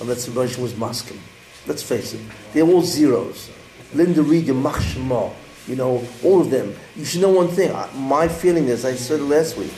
unless 0.00 0.26
the 0.26 0.32
Rebbe 0.32 0.60
was 0.60 0.76
masking. 0.76 1.20
Let's 1.66 1.82
face 1.82 2.14
it. 2.14 2.20
They're 2.52 2.64
all 2.64 2.82
zeros. 2.82 3.50
Linda 3.94 4.22
Reed, 4.22 4.46
your 4.46 4.56
Machshema, 4.56 5.32
you 5.66 5.76
know, 5.76 6.02
all 6.24 6.40
of 6.40 6.50
them. 6.50 6.74
You 6.96 7.04
should 7.04 7.20
know 7.20 7.30
one 7.30 7.48
thing. 7.48 7.70
I- 7.74 7.90
My 7.94 8.28
feeling 8.28 8.68
is, 8.68 8.84
I 8.84 8.94
said 8.94 9.20
it 9.20 9.24
last 9.24 9.56
week, 9.56 9.72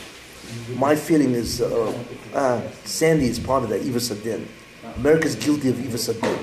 my 0.75 0.95
feeling 0.95 1.31
is 1.33 1.61
uh, 1.61 1.93
uh, 2.33 2.61
Sandy 2.83 3.27
is 3.27 3.39
part 3.39 3.63
of 3.63 3.69
that, 3.69 3.81
Eva 3.83 3.99
Sadin. 3.99 4.45
America's 4.97 5.35
guilty 5.35 5.69
of 5.69 5.79
Eva 5.83 5.97
Sadin. 5.97 6.37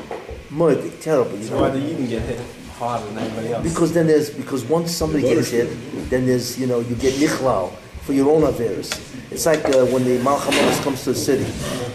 Murder, 0.51 0.89
terrible, 1.01 1.37
you 1.39 1.51
know. 1.51 1.61
Why 1.61 1.71
do 1.71 1.79
you 1.79 1.89
even 1.91 2.09
get 2.09 2.23
hit 2.23 2.41
harder 2.79 3.05
than 3.07 3.19
anybody 3.19 3.53
else? 3.53 3.63
Because 3.63 3.93
then 3.93 4.07
there's 4.07 4.31
because 4.31 4.65
once 4.65 4.91
somebody 4.93 5.23
gets 5.23 5.51
hit, 5.51 5.69
then 6.09 6.25
there's 6.27 6.59
you 6.59 6.67
know 6.67 6.81
you 6.81 6.95
get 6.97 7.15
nichlal 7.15 7.73
for 8.03 8.15
your 8.15 8.31
own 8.35 8.45
affairs. 8.45 8.89
It's 9.31 9.45
like 9.45 9.63
uh, 9.67 9.85
when 9.87 10.05
the 10.05 10.17
Malchamos 10.21 10.83
comes 10.83 11.05
to 11.05 11.11
a 11.11 11.15
city, 11.15 11.45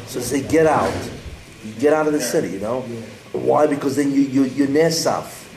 so 0.05 0.19
they 0.19 0.26
say 0.26 0.41
get 0.47 0.68
out, 0.68 0.93
get 1.80 1.94
out 1.94 2.07
of 2.07 2.14
the 2.14 2.22
city. 2.22 2.49
You 2.49 2.60
know 2.60 2.81
why? 3.31 3.68
Because 3.68 3.95
then 3.95 4.11
you 4.11 4.22
you 4.22 4.44
you're 4.45 4.68
nesaf, 4.68 5.48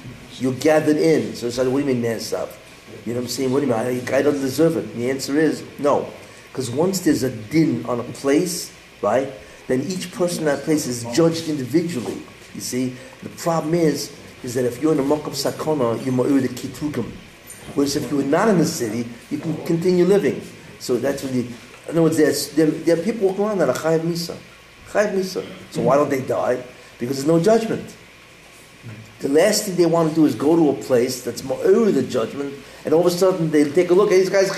you're 0.41 0.55
gathered 0.55 0.97
in. 0.97 1.35
So 1.35 1.47
it's 1.47 1.59
like 1.59 1.69
what 1.69 1.85
do 1.85 1.89
you 1.89 1.95
mean 1.95 2.03
nesaf? 2.03 2.57
You 3.05 3.15
know 3.15 3.21
what 3.21 3.25
I'm 3.25 3.29
saying? 3.29 3.53
What 3.53 3.61
do 3.61 3.67
you 3.67 3.73
mean? 3.73 4.09
I, 4.09 4.17
I 4.17 4.23
don't 4.23 4.41
deserve 4.41 4.77
it. 4.77 4.85
And 4.85 5.03
the 5.03 5.11
answer 5.11 5.39
is 5.39 5.65
no, 5.79 6.09
because 6.49 6.71
once 6.71 7.01
there's 7.01 7.23
a 7.23 7.31
din 7.31 7.85
on 7.87 8.01
a 8.01 8.05
place, 8.05 8.73
right? 9.03 9.33
Then 9.67 9.83
each 9.83 10.13
person 10.13 10.41
in 10.41 10.45
that 10.47 10.63
place 10.63 10.87
is 10.87 11.05
judged 11.15 11.49
individually. 11.49 12.23
You 12.55 12.61
see, 12.61 12.97
the 13.23 13.29
problem 13.31 13.75
is 13.75 14.17
is 14.43 14.55
that 14.55 14.65
if 14.65 14.81
you're 14.81 14.93
in 14.93 15.01
a 15.01 15.03
Mokum 15.03 15.35
Sakona, 15.35 16.03
you're 16.05 16.15
Ma'ur 16.15 16.41
the 16.41 16.49
Kitukim. 16.49 17.11
Whereas 17.75 17.97
if 17.97 18.11
you 18.11 18.19
were 18.19 18.23
not 18.23 18.49
in 18.49 18.59
the 18.59 18.65
city, 18.65 19.09
you 19.31 19.39
can 19.39 19.57
continue 19.65 20.05
living. 20.05 20.41
So 20.79 20.97
that's 20.97 21.25
when 21.25 21.35
you, 21.35 21.41
in 21.41 21.91
other 21.91 22.03
words, 22.03 22.17
there's, 22.17 22.53
there, 22.53 22.67
there 22.67 22.99
are 22.99 23.03
people 23.03 23.29
walking 23.29 23.45
around 23.45 23.59
that 23.59 23.69
are 23.69 23.75
Chayav 23.75 24.01
Misa. 24.01 24.37
So 25.71 25.83
why 25.83 25.97
don't 25.97 26.11
they 26.11 26.23
die? 26.23 26.63
Because 26.99 27.17
there's 27.17 27.29
no 27.29 27.41
judgment. 27.41 27.95
The 29.21 29.29
last 29.29 29.65
thing 29.65 29.77
they 29.77 29.87
want 29.87 30.11
to 30.11 30.15
do 30.15 30.27
is 30.27 30.35
go 30.35 30.57
to 30.57 30.79
a 30.79 30.83
place 30.83 31.23
that's 31.23 31.43
Ma'ur 31.43 31.93
the 31.93 32.03
judgment, 32.03 32.55
and 32.85 32.93
all 32.93 33.01
of 33.01 33.07
a 33.07 33.11
sudden 33.11 33.51
they 33.51 33.71
take 33.71 33.91
a 33.91 33.95
look, 33.95 34.13
at 34.13 34.17
this 34.17 34.29
guy's 34.29 34.55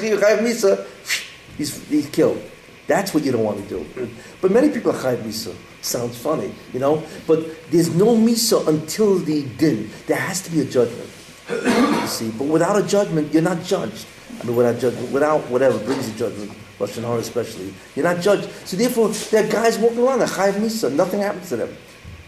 he's, 1.56 1.88
he's 1.88 2.08
killed. 2.10 2.42
That's 2.88 3.14
what 3.14 3.24
you 3.24 3.32
don't 3.32 3.44
want 3.44 3.68
to 3.68 3.68
do. 3.68 4.08
But 4.40 4.50
many 4.50 4.70
people 4.70 4.92
are 4.92 4.94
Chayav 4.94 5.22
Misa. 5.22 5.54
Sounds 5.80 6.16
funny, 6.18 6.52
you 6.72 6.80
know? 6.80 7.04
But 7.26 7.70
there's 7.70 7.94
no 7.94 8.16
Misa 8.16 8.66
until 8.66 9.18
the 9.18 9.44
din. 9.58 9.90
There 10.06 10.16
has 10.16 10.42
to 10.42 10.50
be 10.50 10.60
a 10.60 10.64
judgment. 10.64 11.08
You 11.48 12.06
see, 12.06 12.30
but 12.30 12.46
without 12.48 12.82
a 12.82 12.86
judgment, 12.86 13.32
you're 13.32 13.42
not 13.42 13.62
judged. 13.62 14.06
I 14.40 14.44
mean, 14.44 14.56
without 14.56 14.78
judgment, 14.80 15.12
without 15.12 15.40
whatever 15.50 15.78
brings 15.78 16.08
a 16.08 16.12
judgment, 16.12 16.52
Russian 16.78 17.04
Hara 17.04 17.18
especially, 17.18 17.74
you're 17.96 18.04
not 18.04 18.22
judged. 18.22 18.48
So 18.66 18.76
therefore, 18.76 19.08
there 19.08 19.44
are 19.44 19.48
guys 19.48 19.78
walking 19.78 19.98
around, 19.98 20.20
they're 20.20 20.28
Chayav 20.28 20.54
Misa, 20.54 20.92
nothing 20.92 21.20
happens 21.20 21.48
to 21.50 21.56
them. 21.56 21.76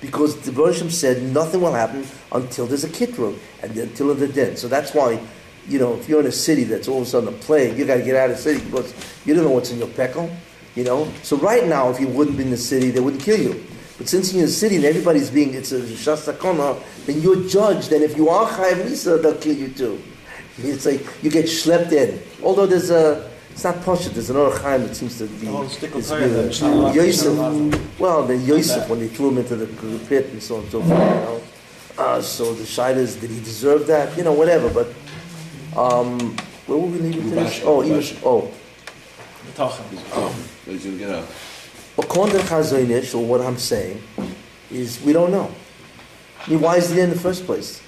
Because 0.01 0.41
the 0.41 0.51
Bereshim 0.51 0.91
said 0.91 1.23
nothing 1.23 1.61
will 1.61 1.75
happen 1.75 2.07
until 2.33 2.67
there's 2.67 2.85
a 2.85 2.89
kitrug, 2.89 3.39
and 3.63 3.77
until 3.77 4.15
the 4.15 4.27
din. 4.29 4.57
So 4.57 4.67
that's 4.67 4.95
why, 4.95 5.21
you 5.69 5.79
know, 5.79 5.95
if 5.95 6.09
you're 6.09 6.21
in 6.21 6.27
a 6.27 6.33
city 6.33 6.65
that's 6.65 6.89
all 6.89 7.03
of 7.03 7.07
a 7.07 7.07
sudden 7.07 7.29
a 7.29 7.33
plague, 7.33 7.79
you 7.79 7.85
got 7.85 7.97
to 7.97 8.03
get 8.03 8.17
out 8.17 8.31
of 8.31 8.37
the 8.37 8.43
city 8.43 8.65
because 8.65 8.95
you 9.27 9.35
don't 9.35 9.45
know 9.45 9.51
what's 9.51 9.71
in 9.71 9.79
your 9.79 9.89
peckle, 9.89 10.31
you 10.75 10.85
know. 10.85 11.13
So 11.23 11.37
right 11.37 11.67
now, 11.67 11.91
if 11.91 12.01
you 12.01 12.09
wouldn't 12.09 12.39
be 12.39 12.45
in 12.45 12.51
the 12.51 12.57
city, 12.57 12.91
they 12.91 13.01
wouldn't 13.01 13.23
kill 13.23 13.39
you. 13.39 13.63
But 13.99 14.09
since 14.09 14.33
you're 14.33 14.41
in 14.41 14.47
the 14.47 14.53
city 14.53 14.77
and 14.77 14.87
everybody's 14.87 15.31
being, 15.31 15.53
it's 15.53 15.73
a 15.73 15.83
shastakona, 15.83 16.83
then 17.05 17.21
you're 17.21 17.47
judged. 17.47 17.93
And 17.93 18.03
if 18.03 18.17
you 18.17 18.31
are 18.31 18.49
chayav 18.49 18.83
misa, 18.87 19.23
they'll 19.23 19.37
kill 19.37 19.55
you 19.57 19.69
too. 19.69 20.03
It's 20.63 20.87
like 20.87 21.07
you 21.23 21.31
get 21.31 21.45
schlepped 21.45 21.93
in. 21.93 22.21
Although 22.43 22.67
there's 22.67 22.91
a, 22.91 23.31
it's 23.53 23.65
not 23.65 23.83
Pasha, 23.85 24.09
there's 24.11 24.31
another 24.31 24.57
chaim 24.59 24.83
that 24.87 24.95
seems 24.95 25.19
to 25.19 25.27
be. 25.27 25.49
Oh, 25.49 25.67
stick 25.69 25.91
it's 25.95 26.11
not 26.11 26.21
a 26.23 26.75
lot- 26.75 26.95
Yosef, 26.95 27.99
well, 28.01 28.23
then 28.27 28.45
Yosef, 28.45 28.89
when 28.89 29.01
they 29.01 29.09
threw 29.09 29.29
him 29.29 29.39
into 29.39 29.57
the 29.57 29.67
pit 30.07 30.27
and 30.27 30.43
so 30.43 30.57
on 30.57 30.63
and 30.63 30.71
so 30.71 30.81
forth, 30.83 30.91
you 30.91 30.97
know. 31.05 31.41
Uh, 31.99 32.23
so 32.23 32.55
the 32.55 32.63
shayla 32.65 32.97
is, 32.97 33.17
did 33.17 33.31
he 33.31 33.41
deserve 33.41 33.87
that? 33.89 34.17
You 34.17 34.25
know, 34.25 34.33
whatever. 34.33 34.71
But 34.71 34.89
um, 35.79 36.19
where 36.67 36.79
were 36.79 36.87
we 36.87 36.99
leaving 36.99 37.23
to 37.29 37.31
this? 37.35 37.59
Rubashkin, 37.61 37.67
Oh, 37.67 37.81
he 37.83 37.93
was, 37.93 38.13
Rubashkin. 38.13 38.25
oh. 38.25 38.51
Oh, 40.15 40.35
he's 40.65 40.85
gonna 40.85 40.97
get 40.97 41.11
out. 41.11 41.27
According 41.99 42.39
to 42.39 42.43
Chazonish, 42.47 43.15
or 43.15 43.25
what 43.25 43.41
I'm 43.43 43.59
saying, 43.59 44.01
is 44.71 45.03
we 45.03 45.13
don't 45.13 45.31
know. 45.33 45.51
I 46.47 46.51
mean, 46.51 46.61
why 46.61 46.77
is 46.77 46.89
he 46.89 46.95
there 46.95 47.05
in 47.05 47.11
the 47.11 47.19
first 47.19 47.45
place? 47.45 47.83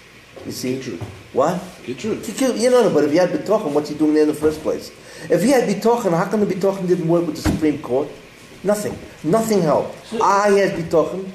You 0.44 0.52
see? 0.52 0.82
True. 0.82 0.98
What? 1.32 1.62
Get 1.86 1.98
true. 1.98 2.20
You 2.54 2.70
know, 2.70 2.92
but 2.92 3.04
if 3.04 3.10
he 3.10 3.16
had 3.16 3.30
Bitochen, 3.30 3.72
what's 3.72 3.88
he 3.88 3.94
doing 3.96 4.12
there 4.14 4.22
in 4.22 4.28
the 4.28 4.34
first 4.34 4.60
place? 4.60 4.90
If 5.30 5.42
he 5.42 5.50
had 5.50 5.68
Bitochen, 5.68 6.16
how 6.16 6.26
come 6.26 6.40
the 6.40 6.54
Bitochen 6.54 6.86
didn't 6.86 7.08
work 7.08 7.26
with 7.26 7.36
the 7.36 7.42
Supreme 7.50 7.80
Court? 7.80 8.08
Nothing. 8.62 8.96
Nothing 9.24 9.62
helped. 9.62 9.96
Ah, 10.20 10.46
he 10.50 10.58
has 10.58 10.72
Bitochen. 10.72 11.32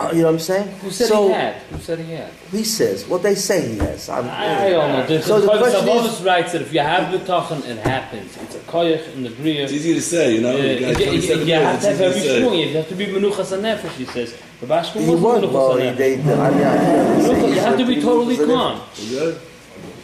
Uh, 0.00 0.10
You 0.12 0.18
know 0.22 0.26
what 0.26 0.32
I'm 0.34 0.38
saying? 0.38 0.68
Who 0.78 0.90
said 0.92 1.08
so 1.08 1.26
he 1.26 1.32
had? 1.34 1.54
Who 1.56 1.78
said 1.78 1.98
he 1.98 2.12
had? 2.12 2.30
he 2.52 2.62
says, 2.62 3.06
well, 3.08 3.18
they 3.18 3.34
say 3.34 3.68
he 3.72 3.78
has. 3.78 4.08
I'm, 4.08 4.26
I, 4.28 4.66
I 4.66 4.70
don't 4.70 4.92
know. 4.92 5.06
The, 5.06 5.22
So 5.22 5.40
the 5.40 5.46
the 5.50 5.58
question 5.58 5.80
Savovus 5.80 6.24
writes 6.24 6.52
that 6.52 6.62
if 6.62 6.72
you 6.72 6.80
have 6.80 7.10
the 7.10 7.18
Tachan, 7.18 7.64
it 7.66 7.78
happens. 7.78 8.36
It's 8.42 8.54
a 8.54 8.60
koyach 8.60 9.12
in 9.14 9.24
the 9.24 9.30
Bria. 9.30 9.64
It's 9.64 9.72
easy 9.72 9.94
to 9.94 10.00
say, 10.00 10.34
you 10.36 10.40
know. 10.40 10.54
Uh, 10.54 10.62
you 10.62 10.80
got 10.80 11.00
you, 11.00 11.10
you, 11.12 11.44
you 11.44 11.54
have 11.54 11.80
to 11.80 11.86
have 11.88 12.00
it's 12.00 12.00
every 12.00 12.20
to 12.20 12.26
say. 12.28 12.68
You 12.70 12.76
have 12.76 12.88
to 12.88 12.94
be 12.94 13.06
menuchas 13.06 13.50
nefesh. 13.60 13.90
He 13.96 14.04
says. 14.04 14.36
The 14.60 14.66
Bashkim 14.66 15.00
he 15.00 15.10
was 15.10 15.20
was, 15.20 15.42
menuchas 15.42 15.52
well, 15.52 15.76
nefesh. 15.78 15.96
they, 15.96 16.14
I 16.14 16.16
mean, 16.18 16.30
I, 16.38 17.14
they 17.16 17.24
say 17.24 17.48
You 17.54 17.60
have 17.60 17.78
to 17.78 17.86
be 17.86 18.00
totally 18.00 18.36
calm. 18.36 18.80
You 18.98 19.10
good? 19.18 19.40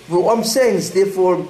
Well, 0.09 0.23
what 0.23 0.37
I'm 0.39 0.45
saying 0.45 0.75
is, 0.77 0.91
therefore, 0.91 1.49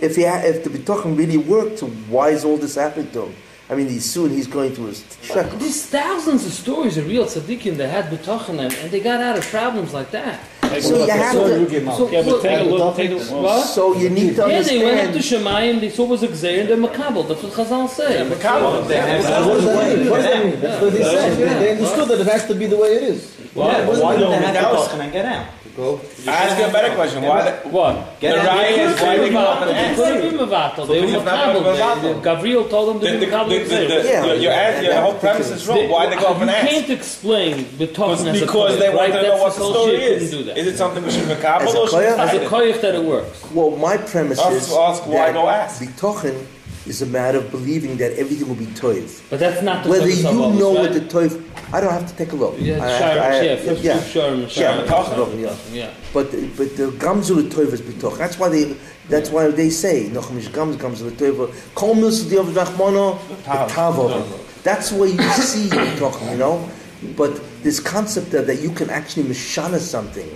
if 0.00 0.16
he 0.16 0.24
ha- 0.24 0.40
if 0.42 0.64
the 0.64 0.70
B'tochen 0.70 1.18
really 1.18 1.36
worked, 1.36 1.80
why 2.08 2.30
is 2.30 2.44
all 2.46 2.56
this 2.56 2.76
happening 2.76 3.10
to 3.12 3.26
him? 3.26 3.34
I 3.70 3.74
mean, 3.74 3.88
he's 3.88 4.04
soon 4.04 4.30
he's 4.30 4.46
going 4.46 4.74
to 4.76 4.86
his 4.86 5.04
shek. 5.22 5.50
There's 5.52 5.84
thousands 5.86 6.46
of 6.46 6.52
stories 6.52 6.96
of 6.96 7.06
real 7.06 7.26
tzaddikim 7.26 7.76
that 7.76 7.88
had 7.88 8.06
betachan 8.06 8.58
and, 8.60 8.72
and 8.72 8.90
they 8.90 9.00
got 9.00 9.20
out 9.20 9.36
of 9.36 9.44
problems 9.46 9.92
like 9.92 10.10
that. 10.12 10.40
So 10.80 11.04
you 11.04 11.10
have 11.10 11.32
to. 11.34 11.92
So, 11.96 12.10
Yeah, 12.10 12.22
but 12.22 12.42
take 12.42 12.60
a 12.60 12.64
look, 12.64 12.96
take 12.96 13.10
a 13.10 13.18
what? 13.18 13.64
So 13.66 13.94
you 13.94 14.10
need 14.10 14.36
to 14.36 14.48
Yeah, 14.48 14.62
they 14.62 14.82
went 14.84 14.96
up 14.98 15.02
to 15.04 15.08
understand. 15.08 15.44
Shemayim, 15.44 15.80
they 15.80 15.90
saw 15.90 16.04
was 16.06 16.22
a 16.22 16.28
gzeir, 16.28 16.60
and 16.60 16.68
they're 16.68 16.76
makabel. 16.76 17.26
That's 17.28 17.42
what 17.42 17.52
Chazal 17.52 17.88
say. 17.88 18.18
What 18.28 18.40
does 18.40 19.64
that 19.64 19.96
mean? 19.98 20.10
What 20.10 20.16
does 20.16 20.24
that 20.24 20.44
mean? 20.44 20.60
That's 20.60 20.82
what 20.82 20.92
he 20.92 21.02
said. 21.02 21.36
They 21.36 21.44
they 21.44 21.70
understood 21.72 22.08
that 22.08 22.20
it 22.20 22.26
has 22.26 22.46
to 22.46 22.54
be 22.54 22.66
the 22.66 22.76
way 22.76 22.96
it 22.96 23.02
is. 23.04 23.34
Why, 23.54 23.84
why 23.86 24.16
don't 24.16 24.30
we 24.30 24.52
go? 24.52 25.00
and 25.00 25.12
get 25.12 25.24
out. 25.24 25.46
I 25.78 25.92
ask 26.26 26.58
you 26.58 26.64
a 26.66 26.72
better 26.72 26.92
question. 26.96 27.22
Why 27.22 27.42
the, 27.50 27.68
What? 27.68 28.20
the 28.20 28.28
riot 28.28 28.78
is 28.80 29.00
why 29.00 29.16
they 29.18 29.30
go 29.30 29.38
up 29.38 29.62
and 29.62 29.70
They 29.70 29.74
ask? 29.74 29.96
couldn't 29.96 30.30
be 30.32 30.36
mevatel. 30.36 30.88
They 30.88 31.00
were 31.00 31.06
It's 31.06 31.24
not 31.24 31.54
makabel. 31.54 31.62
mevatel. 31.62 32.02
They- 32.02 32.12
they- 32.14 32.20
Gabriel 32.24 32.64
told 32.68 32.88
them 32.88 33.00
to 33.00 33.06
the, 33.06 33.12
be 33.18 33.26
the, 33.26 33.32
makabel 33.32 33.48
the, 33.48 33.58
the, 33.86 34.02
Yeah. 34.08 34.24
your, 34.26 34.34
your, 34.36 34.52
an- 34.52 34.84
your 34.84 34.94
whole 35.00 35.14
premise 35.14 35.50
is 35.52 35.68
wrong. 35.68 35.88
Why 35.88 36.06
they 36.10 36.16
go 36.16 36.26
up 36.26 36.40
and 36.40 36.50
You 36.50 36.56
ask? 36.56 36.68
can't 36.68 36.90
explain 36.90 37.64
betachan 37.78 38.26
as 38.26 38.42
a 38.42 38.46
Because 38.46 38.72
koyach, 38.74 38.78
they 38.80 38.88
right? 38.88 38.96
want 38.96 39.12
to 39.12 39.22
know 39.28 39.36
what 39.36 39.54
the 39.54 39.64
story 39.72 39.90
shit. 39.98 40.02
is. 40.02 40.30
Couldn't 40.30 40.38
do 40.38 40.44
that. 40.52 40.58
Is 40.58 40.66
it 40.66 40.76
something 40.76 41.04
we 41.04 41.10
should 41.12 41.26
be 41.26 41.32
As 41.32 41.38
a 41.38 41.42
kabel 41.42 41.68
or 41.76 41.88
should 41.88 41.98
we 41.98 42.04
koyach? 42.04 42.18
As 42.18 42.32
a 42.34 42.42
it? 42.42 42.48
koyach 42.50 42.80
that 42.80 42.94
it 42.96 43.04
works. 43.04 43.44
Well, 43.52 43.70
my 43.70 43.96
premise 43.98 44.40
Ask- 44.40 44.52
is 44.56 44.72
ask 44.72 45.06
why, 45.06 45.14
that 45.14 45.32
don't 45.34 45.48
ask. 45.48 45.80
B'tochen 45.80 46.44
is 46.88 47.02
a 47.02 47.06
matter 47.06 47.38
of 47.38 47.50
believing 47.50 47.96
that 47.98 48.12
everything 48.18 48.48
will 48.48 48.54
be 48.56 48.66
toiv. 48.66 49.22
But 49.30 49.40
that's 49.40 49.62
not 49.62 49.84
the 49.84 49.90
Whether 49.90 50.08
you 50.08 50.24
Havavos, 50.24 50.58
know 50.58 50.74
right? 50.74 50.90
what 50.90 50.92
the 50.94 51.00
toiv, 51.00 51.42
I 51.72 51.80
don't 51.80 51.92
have 51.92 52.06
to 52.10 52.16
take 52.16 52.32
a 52.32 52.36
look. 52.36 52.54
Yeah, 52.58 52.82
I- 52.82 52.86
I- 52.86 53.38
I- 53.38 53.42
yeah, 53.42 53.56
first 53.56 53.82
yeah. 53.82 53.94
two 54.00 54.18
Sharim, 54.20 54.40
Yeah, 54.56 54.86
Sharim. 54.86 55.40
yeah. 55.40 55.54
Yeah. 55.72 55.90
But 56.14 56.30
but 56.56 56.76
the 56.76 56.86
gamzul 57.04 57.42
toiv 57.50 57.72
is 57.72 57.82
b'toch. 57.82 58.16
That's 58.16 58.38
why 58.38 58.48
they 58.48 58.74
that's 59.08 59.30
why 59.30 59.48
they 59.48 59.70
say 59.70 60.08
noch 60.12 60.30
mish 60.32 60.48
gams 60.48 60.76
gamzul 60.76 61.10
toiv. 61.12 61.52
Kol 61.74 61.94
milus 61.94 62.22
diov 62.24 62.46
rachmano 62.52 63.18
tavo. 63.44 64.24
That's 64.62 64.92
where 64.92 65.08
you 65.08 65.22
see 65.50 65.68
b'toch, 65.68 66.30
you 66.30 66.36
know. 66.38 66.68
But 67.16 67.40
this 67.62 67.78
concept 67.80 68.30
that, 68.32 68.46
that 68.48 68.60
you 68.60 68.70
can 68.70 68.90
actually 68.90 69.24
mishana 69.24 69.78
something 69.78 70.28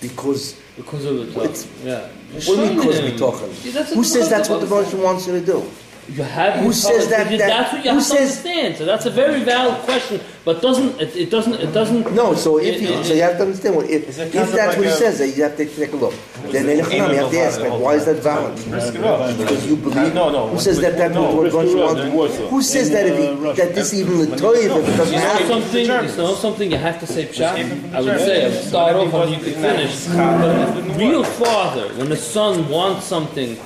because 0.00 0.54
Because 0.76 1.04
of 1.04 1.16
the 1.16 1.22
It's- 1.44 1.62
talk. 1.64 1.70
Yeah. 1.84 2.08
what 2.32 2.44
do 2.44 2.52
you 2.52 2.56
mean 2.70 2.76
because 2.80 3.00
b'tochen? 3.00 3.50
Yeah, 3.74 3.84
Who 3.94 4.02
says 4.04 4.30
that's 4.30 4.48
what 4.48 4.60
the 4.62 4.66
Rosh 4.66 4.92
wants 4.94 5.26
you 5.26 5.34
to 5.38 5.44
do? 5.44 5.62
You 6.08 6.24
have 6.24 6.54
Who 6.58 6.72
says 6.72 7.06
Talmud, 7.06 7.10
that- 7.10 7.38
that- 7.38 7.48
that's 7.48 7.72
what 7.72 7.84
you 7.84 7.90
who 7.92 7.96
have 7.98 8.04
to 8.08 8.10
says- 8.16 8.20
understand. 8.38 8.76
So 8.76 8.84
that's 8.84 9.06
a 9.06 9.10
very 9.10 9.40
valid 9.44 9.80
question, 9.82 10.20
but 10.44 10.60
doesn't 10.60 11.00
it, 11.00 11.14
it 11.16 11.30
doesn't 11.30 11.54
it 11.54 11.72
doesn't 11.72 12.12
No, 12.12 12.34
so 12.34 12.58
if 12.58 12.74
It- 12.74 12.80
you 12.82 12.88
it- 12.88 13.06
so 13.06 13.14
you 13.14 13.22
have 13.22 13.36
to 13.36 13.44
understand 13.44 13.76
what 13.76 13.88
if 13.88 14.08
if 14.08 14.16
that's 14.32 14.52
like 14.52 14.76
what 14.76 14.86
he 14.86 14.90
says, 14.90 15.18
then 15.18 15.32
you 15.36 15.44
have 15.44 15.56
to 15.56 15.64
take 15.64 15.92
a 15.92 15.96
look. 15.96 16.12
Then 16.50 16.68
in 16.68 16.80
Hanam, 16.84 17.10
you 17.10 17.16
have 17.22 17.30
to 17.30 17.40
ask, 17.40 17.60
like, 17.60 17.78
why 17.78 17.94
is 17.94 18.04
that 18.06 18.16
valid? 18.16 18.56
Because 18.56 19.64
you 19.66 19.76
believe. 19.76 20.12
No, 20.12 20.28
no. 20.30 20.48
Who 20.48 20.58
says 20.58 20.80
that 20.80 20.98
that's 20.98 21.14
what 21.16 21.52
Rosh 21.52 21.72
wants? 21.72 22.36
Who 22.50 22.62
says 22.62 22.90
that 22.90 23.06
if 23.06 23.16
he, 23.16 23.52
that 23.62 23.74
this 23.76 23.94
even 23.94 24.28
the 24.28 24.36
toy 24.36 24.54
if 24.54 24.72
it 24.72 24.96
doesn't 24.96 25.06
you 25.14 25.20
know 25.20 25.24
happen? 25.24 25.46
something 25.46 25.86
you 25.86 26.16
know 26.16 26.34
something 26.34 26.70
you 26.72 26.78
have 26.78 26.98
to 26.98 27.06
say 27.06 27.26
pshat. 27.26 27.94
I 27.94 28.00
would 28.00 28.18
say 28.18 28.44
I 28.44 28.48
would 28.48 28.64
start 28.64 28.96
off 28.96 29.14
and 29.14 29.30
you 29.30 29.38
could 29.38 29.54
finish. 29.54 30.06
But 30.06 30.96
real 30.98 31.22
father, 31.22 31.88
when 31.94 32.08
the 32.08 32.16
son 32.16 32.68
wants 32.68 33.06
something, 33.06 33.56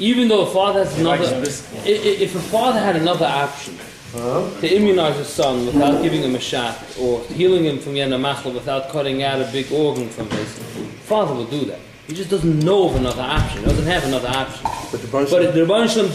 even 0.00 0.28
though 0.28 0.42
a 0.42 0.50
father 0.50 0.84
has 0.84 0.98
another, 0.98 1.42
if 1.84 2.34
a 2.34 2.38
father 2.40 2.80
had 2.80 2.96
another 2.96 3.26
option 3.26 3.74
uh-huh. 4.14 4.60
to 4.60 4.74
immunize 4.74 5.16
his 5.16 5.28
son 5.28 5.66
without 5.66 6.02
giving 6.02 6.22
him 6.22 6.34
a 6.34 6.40
shot 6.40 6.76
or 6.98 7.22
healing 7.24 7.64
him 7.64 7.78
from 7.78 7.92
Yanamachla 7.92 8.52
without 8.52 8.88
cutting 8.88 9.22
out 9.22 9.40
a 9.40 9.52
big 9.52 9.70
organ 9.70 10.08
from 10.08 10.28
his 10.30 10.58
father 11.04 11.34
will 11.34 11.44
do 11.46 11.64
that. 11.66 11.78
He 12.06 12.14
just 12.14 12.30
doesn't 12.30 12.58
know 12.60 12.88
of 12.88 12.96
another 12.96 13.22
option. 13.22 13.60
He 13.60 13.66
doesn't 13.66 13.86
have 13.86 14.04
another 14.04 14.28
option. 14.28 14.64
But 14.90 15.00
the 15.00 15.06
Baruch 15.06 15.30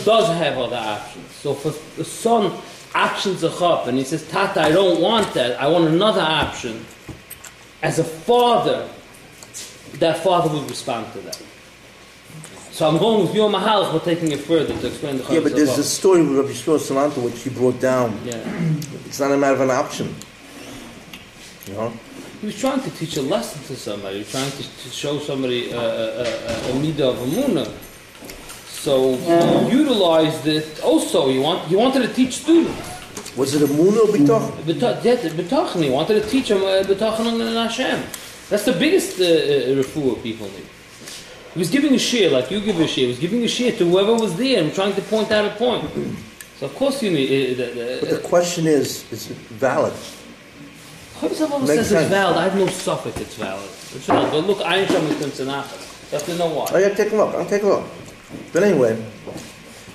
does 0.04 0.28
have 0.28 0.58
other 0.58 0.76
options. 0.76 1.32
So 1.32 1.54
for 1.54 1.72
the 1.96 2.04
son 2.04 2.52
actions 2.94 3.44
a 3.44 3.50
chop 3.50 3.88
and 3.88 3.98
he 3.98 4.04
says, 4.04 4.28
Tata, 4.28 4.62
I 4.62 4.72
don't 4.72 5.00
want 5.00 5.34
that. 5.36 5.62
I 5.62 5.68
want 5.68 5.86
another 5.86 6.22
option. 6.22 6.86
As 7.82 8.00
a 8.00 8.04
father, 8.04 8.90
that 10.00 10.18
father 10.24 10.54
would 10.54 10.70
respond 10.70 11.12
to 11.14 11.20
that. 11.20 11.42
So 12.76 12.86
I'm 12.90 12.98
going 12.98 13.26
with 13.26 13.34
your 13.34 13.50
Mahalach, 13.50 13.94
but 13.94 14.04
taking 14.04 14.34
it 14.34 14.42
further 14.42 14.78
to 14.78 14.88
explain 14.88 15.18
the 15.18 15.24
Yeah, 15.34 15.40
but 15.40 15.56
there's 15.56 15.70
Chayim 15.70 15.80
a 15.80 15.84
story 15.84 16.22
with 16.24 16.36
Rabbi 16.40 16.50
Shmuel 16.50 16.78
Salanto 16.78 17.24
which 17.24 17.42
he 17.42 17.50
brought 17.50 17.80
down. 17.80 18.20
Yeah. 18.26 18.36
It's 19.06 19.18
not 19.18 19.32
a 19.32 19.38
matter 19.38 19.56
of 19.56 19.62
an 19.62 19.72
option. 19.72 20.14
You 21.68 21.74
know? 21.76 21.94
He 22.42 22.48
was 22.48 22.60
trying 22.60 22.82
to 22.82 22.90
teach 22.90 23.16
a 23.16 23.22
lesson 23.22 23.64
to 23.70 23.78
somebody. 23.78 24.16
He 24.16 24.24
was 24.24 24.32
trying 24.32 24.52
to, 24.52 24.58
to 24.58 24.90
show 24.90 25.20
somebody 25.20 25.72
a, 25.72 25.80
a, 25.80 26.24
a, 26.24 26.72
a 26.72 26.74
midah 26.84 27.12
of 27.12 27.18
Amunah. 27.20 27.72
So 28.68 29.16
he 29.24 29.72
utilized 29.72 30.46
it 30.46 30.84
also. 30.84 31.30
He, 31.30 31.40
want, 31.40 31.66
he 31.70 31.78
wanted 31.78 32.02
to 32.02 32.14
teach 32.14 32.34
students. 32.44 33.38
Was 33.38 33.56
it 33.56 33.62
a 33.62 33.72
moon 33.74 33.94
or 33.98 34.08
bitoch? 34.08 34.52
B'ta- 34.64 35.02
yeah, 35.02 35.16
B'tachan, 35.16 35.82
he 35.82 35.90
wanted 35.90 36.22
to 36.22 36.30
teach 36.30 36.50
them 36.50 36.58
uh, 36.58 36.84
B'tachan 36.84 37.40
and 37.40 37.56
Hashem. 37.56 38.04
That's 38.50 38.66
the 38.66 38.74
biggest 38.74 39.18
uh, 39.22 39.24
uh, 39.24 39.82
refuah 39.82 40.22
people 40.22 40.48
need. 40.48 40.75
He 41.56 41.60
was 41.60 41.70
giving 41.70 41.94
a 41.94 42.00
share 42.00 42.30
like 42.32 42.52
you 42.52 42.60
give 42.60 42.78
a 42.82 42.86
share. 42.86 43.06
He 43.06 43.08
was 43.08 43.20
giving 43.20 43.42
a 43.44 43.48
share 43.48 43.72
to 43.72 43.90
whoever 43.90 44.14
was 44.14 44.36
there 44.36 44.62
and 44.62 44.74
trying 44.74 44.94
to 44.94 45.02
point 45.02 45.32
out 45.32 45.46
a 45.46 45.56
point. 45.56 45.90
So 46.60 46.66
of 46.66 46.76
course 46.76 47.02
you 47.02 47.12
need. 47.12 47.58
Uh, 47.58 47.64
uh, 47.64 48.00
But 48.02 48.10
the 48.10 48.20
question 48.20 48.68
is, 48.68 49.10
is 49.10 49.32
it 49.32 49.38
valid? 49.68 49.94
Chayv 51.20 51.30
Zavala 51.30 51.62
Makes 51.62 51.88
says 51.88 51.92
it's 51.94 52.10
valid. 52.10 52.36
I 52.36 52.44
have 52.44 52.58
no 52.58 52.68
suffix 52.68 53.16
it's 53.22 53.36
valid. 53.36 53.64
It's 53.96 54.06
valid. 54.06 54.32
But 54.32 54.46
look, 54.48 54.60
I 54.66 54.80
ain't 54.80 54.92
showing 54.92 55.08
You 55.08 55.16
have 55.16 56.26
to 56.26 56.36
know 56.38 56.50
why. 56.50 56.66
I 56.66 56.82
gotta 56.82 56.96
take 56.96 57.14
a 57.14 57.16
look, 57.16 57.34
I'll 57.36 57.46
take 57.46 57.64
a 57.64 57.68
look. 57.68 57.86
But 58.52 58.64
anyway, 58.64 59.02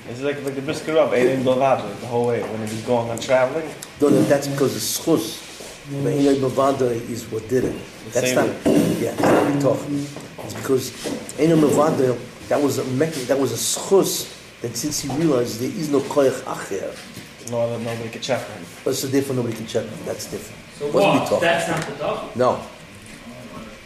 It's 0.08 0.22
like, 0.22 0.42
like 0.42 0.54
the 0.54 0.62
Brisker 0.62 0.94
Rub, 0.94 1.10
Aiden 1.12 1.42
Bavadra, 1.44 1.92
the 2.00 2.06
whole 2.06 2.26
way, 2.28 2.40
when 2.42 2.56
he 2.66 2.74
was 2.74 2.82
going 2.82 3.10
on 3.10 3.18
traveling. 3.18 3.68
no, 4.00 4.08
no, 4.08 4.22
that's 4.22 4.48
because 4.48 4.74
it's 4.76 4.98
schus. 4.98 5.49
The 5.90 5.96
Inay 6.10 6.36
Mavanda 6.40 6.90
is 7.10 7.24
what 7.30 7.48
did 7.48 7.64
it. 7.64 7.74
That's 8.12 8.32
not, 8.34 8.46
yeah, 8.46 9.10
it's 9.12 9.20
not 9.20 9.76
bitoch. 9.76 10.08
It's 10.44 10.54
because 10.54 10.90
Inay 11.36 11.58
Mavanda, 11.60 12.16
that 12.48 12.62
was 12.62 12.78
a 12.78 12.84
mek- 12.84 13.12
that 13.26 13.38
was 13.38 13.52
a 13.52 13.56
schus, 13.56 14.60
that 14.62 14.76
since 14.76 15.00
he 15.00 15.08
realized 15.14 15.60
there 15.60 15.68
is 15.70 15.88
no 15.90 16.00
koyach 16.00 16.42
acher, 16.42 17.50
No 17.50 17.62
other, 17.62 17.78
nobody 17.82 18.08
can 18.08 18.22
check 18.22 18.46
him. 18.46 18.64
that's 18.84 19.02
different, 19.02 19.36
nobody 19.38 19.56
can 19.56 19.66
check 19.66 19.84
him, 19.84 19.98
that's 20.04 20.30
different. 20.30 20.60
So 20.78 20.86
Wasn't 20.92 21.14
what? 21.14 21.28
bitoch. 21.28 21.40
That's 21.40 21.68
not 21.68 21.86
the 21.86 21.94
talk. 22.04 22.36
No, 22.36 22.62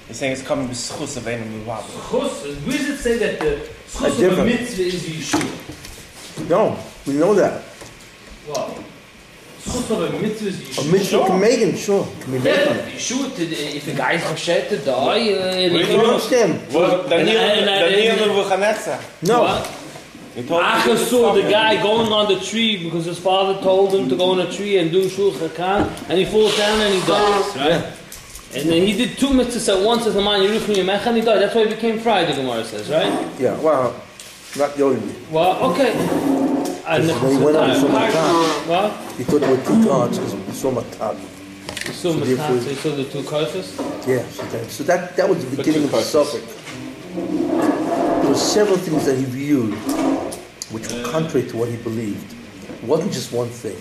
He's 0.06 0.18
saying 0.18 0.32
it's 0.32 0.43
coming 0.43 0.68
with 0.68 0.76
schus 0.76 1.16
of 1.16 1.22
Aiden 1.22 1.64
Bavadra. 1.64 2.10
Chus, 2.10 2.44
where 2.66 2.76
does 2.76 2.89
it 2.90 2.98
say 2.98 3.16
that 3.18 3.40
the 3.40 3.51
That's 3.56 3.98
chus 3.98 4.12
of 4.12 4.18
a 4.18 4.28
different. 4.28 4.51
mitzvah 4.60 4.82
is 4.82 5.02
Yeshua? 5.02 6.48
no, 6.51 6.78
we 7.06 7.14
know 7.14 7.35
that. 7.35 7.62
What? 8.47 8.78
Chus 9.64 9.90
of 9.90 10.02
a 10.02 10.20
mitzvah 10.20 10.48
is 10.48 10.60
A 10.78 10.82
Yeshua. 10.82 10.92
mitzvah 10.92 11.24
can 11.26 11.40
make 11.40 11.58
it, 11.58 11.76
sure, 11.78 12.06
can 12.20 12.32
be 12.32 12.38
made 12.38 12.54
Yeah, 12.54 12.70
on 12.70 12.76
but 12.76 12.88
it. 13.40 13.76
If 13.76 13.88
a 13.88 13.92
guy 13.92 14.12
is 14.12 14.40
chashed 14.40 14.68
to 14.70 14.76
die, 14.78 15.32
uh, 15.32 15.36
and 15.56 15.72
You 15.74 15.84
he 15.84 15.92
don't 15.96 16.06
understand? 16.06 16.60
Well, 16.72 17.00
And- 17.00 17.10
Daniel, 17.10 17.38
and- 17.40 17.68
and- 17.70 17.94
Daniel 17.94 18.34
will 18.36 18.44
Chanetza. 18.44 19.00
No, 19.22 19.42
What? 19.42 19.66
He 20.34 20.42
Acha 20.42 20.96
saw 20.98 21.32
the 21.32 21.42
guy 21.42 21.80
going 21.80 22.12
on 22.12 22.26
the 22.26 22.40
tree 22.40 22.76
because 22.82 23.04
his 23.04 23.18
father 23.20 23.54
told 23.62 23.94
him 23.94 24.08
to 24.08 24.16
go 24.16 24.30
on 24.32 24.40
a 24.40 24.50
tree 24.52 24.78
and 24.78 24.90
do 24.90 25.08
shulchan 25.08 25.54
Khan, 25.54 25.88
and 26.08 26.18
he 26.18 26.24
falls 26.24 26.56
down 26.56 26.80
and 26.80 26.92
he 26.92 27.00
dies, 27.06 27.56
right? 27.56 27.84
And 28.56 28.68
then 28.70 28.82
he 28.86 28.92
did 28.96 29.16
two 29.16 29.28
mitzvahs 29.28 29.68
at 29.78 29.80
once 29.84 30.06
as 30.06 30.16
a 30.16 30.20
man 30.22 30.40
Yeruchim 30.40 30.74
Yemech, 30.74 31.06
and 31.06 31.16
he 31.16 31.22
died. 31.22 31.40
That's 31.40 31.54
why 31.54 31.64
he 31.66 31.74
became 31.74 32.00
fried, 32.00 32.28
the 32.28 32.34
Gemara 32.34 32.64
says, 32.64 32.88
right? 32.90 33.12
yeah, 33.38 33.56
well, 33.60 33.94
not 34.56 34.76
the 34.76 34.84
only. 34.84 35.14
Well, 35.30 35.56
okay. 35.70 35.92
And 36.86 37.05
he 37.05 37.11
went 37.44 37.56
on 37.56 37.69
the 37.70 37.81
Summah 37.81 38.11
What? 38.69 39.12
He 39.16 39.24
thought 39.24 39.40
there 39.40 39.51
were 39.56 39.65
two 39.65 39.85
gods 39.85 40.19
because 40.19 40.32
he 40.32 40.52
saw 40.52 40.70
Matab. 40.70 41.16
So, 41.93 42.12
so 42.12 42.12
therefore- 42.20 42.56
he 42.59 42.74
saw 42.74 42.97
the 42.97 43.05
two 43.05 43.23
koshes. 43.23 43.78
Yeah, 44.06 44.27
so 44.28 44.43
that, 44.44 44.70
so 44.70 44.85
that, 44.85 45.16
that 45.16 45.28
was 45.28 45.44
the 45.44 45.56
beginning 45.56 45.85
of 45.85 45.90
the 45.93 46.02
subject. 46.02 46.47
There 47.15 48.28
were 48.28 48.35
several 48.35 48.77
things 48.78 49.05
that 49.06 49.16
he 49.16 49.24
viewed 49.24 49.74
which 50.73 50.90
were 50.90 51.02
contrary 51.11 51.47
to 51.48 51.56
what 51.56 51.69
he 51.69 51.77
believed. 51.77 52.35
It 52.69 52.85
wasn't 52.85 53.12
just 53.12 53.32
one 53.32 53.48
thing. 53.48 53.77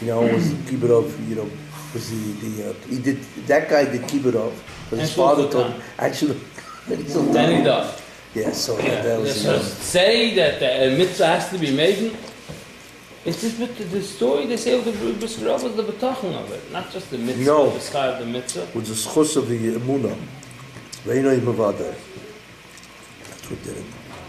You 0.00 0.06
know, 0.08 0.24
it 0.24 0.34
was 0.34 0.48
Kibbutz, 0.68 1.28
you 1.28 1.36
know, 1.36 1.50
was 1.94 2.10
the, 2.10 2.48
the 2.48 2.70
uh, 2.70 2.74
he 2.88 2.98
did, 2.98 3.22
that 3.46 3.68
guy 3.68 3.84
did 3.84 4.02
Kibbutz, 4.02 4.54
but 4.88 4.98
his 4.98 5.12
father 5.12 5.48
told 5.48 5.72
him, 5.72 5.82
actually, 5.98 6.40
Then 6.88 6.98
he 7.58 7.64
died. 7.64 7.99
Yeah, 8.34 8.52
so 8.52 8.78
Yeah. 8.78 9.02
that 9.02 9.20
was, 9.20 9.40
So 9.42 9.58
say 9.60 10.34
that 10.36 10.60
the 10.60 10.94
uh, 10.94 10.96
mitzvah 10.98 11.26
has 11.26 11.50
to 11.50 11.58
be 11.58 11.72
made. 11.74 12.16
It's 13.24 13.40
just 13.42 13.58
with 13.58 13.76
the, 13.76 13.84
the 13.84 14.02
story 14.02 14.46
they 14.46 14.56
say 14.56 14.78
of 14.78 14.84
the 14.84 14.92
Brisker 14.92 15.44
Rav 15.46 15.62
was 15.62 15.74
the 15.74 15.82
betachon 15.82 16.34
of 16.40 16.50
it, 16.52 16.72
not 16.72 16.90
just 16.92 17.10
the 17.10 17.18
mitzvah, 17.18 17.44
No. 17.44 17.70
the 17.70 17.80
sky 17.80 18.06
of 18.06 18.18
the 18.20 18.26
mitzvah. 18.26 18.66
with 18.74 18.86
the 18.86 18.94
schos 18.94 19.36
of 19.36 19.48
the 19.48 19.58
emuna. 19.76 20.16
Reino 21.04 21.34
imavada. 21.36 21.94
That's 23.28 23.50
what 23.50 23.62
did 23.64 23.76
it. 23.76 23.84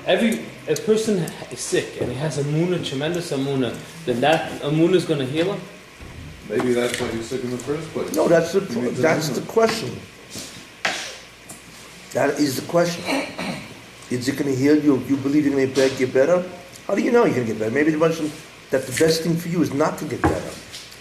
Every 0.07 0.45
a 0.67 0.75
person 0.75 1.19
is 1.51 1.59
sick 1.59 2.01
and 2.01 2.11
he 2.11 2.17
has 2.17 2.37
a 2.39 2.43
muna, 2.43 2.83
tremendous 2.83 3.31
amuna, 3.31 3.77
then 4.05 4.19
that 4.21 4.51
amuna 4.61 4.95
is 4.95 5.05
going 5.05 5.19
to 5.19 5.25
heal 5.25 5.53
him. 5.53 5.61
Maybe 6.49 6.73
that's 6.73 6.99
why 6.99 7.09
you're 7.11 7.23
sick 7.23 7.43
in 7.43 7.51
the 7.51 7.57
first 7.57 7.87
place. 7.93 8.13
No, 8.15 8.27
that's 8.27 8.51
the 8.51 8.61
You 8.61 8.81
need 8.81 8.95
to 8.95 9.01
that's 9.01 9.29
know. 9.29 9.35
the 9.35 9.45
question. 9.47 9.95
That 12.13 12.39
is 12.39 12.55
the 12.59 12.67
question. 12.67 13.03
Is 14.11 14.27
it 14.27 14.37
going 14.37 14.51
to 14.53 14.55
heal 14.55 14.77
you? 14.83 14.97
You 15.07 15.15
believe 15.15 15.45
you're 15.45 15.55
going 15.55 15.73
to 15.73 15.89
get 15.97 16.13
better? 16.13 16.43
How 16.85 16.95
do 16.95 17.01
you 17.01 17.13
know 17.13 17.23
you're 17.23 17.35
going 17.35 17.47
to 17.47 17.53
get 17.53 17.59
better? 17.59 17.71
Maybe 17.71 17.91
the 17.91 17.97
mention 17.97 18.29
that 18.69 18.85
the 18.85 18.91
best 18.99 19.23
thing 19.23 19.37
for 19.37 19.47
you 19.47 19.61
is 19.61 19.73
not 19.73 19.97
to 19.99 20.05
get 20.05 20.21
better. 20.21 20.51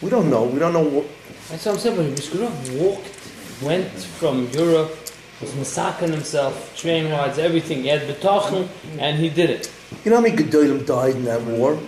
We 0.00 0.10
don't 0.10 0.30
know. 0.30 0.44
We 0.44 0.60
don't 0.60 0.72
know 0.72 0.84
what. 0.84 1.06
That's 1.48 1.66
what 1.66 1.74
I'm 1.74 1.78
saying. 1.80 1.96
But 1.96 2.14
Brisker 2.14 2.38
Rav 2.38 2.74
walked, 2.74 3.62
went 3.62 3.90
from 3.90 4.48
Europe, 4.50 4.96
was 5.40 5.56
massacring 5.56 6.12
himself, 6.12 6.76
train 6.76 7.10
rides, 7.10 7.40
everything. 7.40 7.82
He 7.82 7.88
had 7.88 8.02
betachon 8.02 8.68
and 9.00 9.18
he 9.18 9.28
did 9.28 9.50
it. 9.50 9.72
You 10.04 10.12
know 10.12 10.18
how 10.18 10.22
many 10.22 10.36
Gedolim 10.36 10.86
died 10.86 11.16
in 11.16 11.24
that 11.24 11.42
war? 11.42 11.80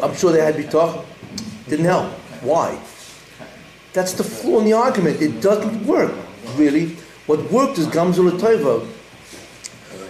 I'm 0.00 0.14
sure 0.14 0.30
they 0.30 0.40
had 0.40 0.54
bitach. 0.54 1.04
Didn't 1.68 1.86
help. 1.86 2.12
Why? 2.42 2.78
That's 3.94 4.12
the 4.12 4.22
flaw 4.22 4.60
in 4.60 4.64
the 4.64 4.74
argument. 4.74 5.20
It 5.20 5.40
doesn't 5.40 5.84
work, 5.84 6.14
really. 6.54 6.96
What 7.26 7.50
worked 7.50 7.78
is 7.78 7.88
Gamzul 7.88 8.30
Tova. 8.38 8.86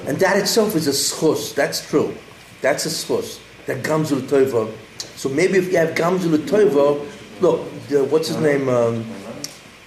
And 0.06 0.18
that 0.18 0.36
itself 0.36 0.74
is 0.74 0.88
a 0.88 0.90
schus. 0.90 1.54
That's 1.54 1.88
true. 1.88 2.14
That's 2.60 2.86
a 2.86 2.88
schus. 2.88 3.40
That 3.66 3.82
Gamzul 3.82 4.20
Tova. 4.22 4.72
So 5.16 5.28
maybe 5.28 5.58
if 5.58 5.70
you 5.70 5.78
have 5.78 5.94
Gamzul 5.94 6.36
Tova, 6.38 7.06
look, 7.40 7.68
the, 7.88 8.04
what's 8.04 8.28
his 8.28 8.38
name? 8.38 8.68
Um, 8.68 9.04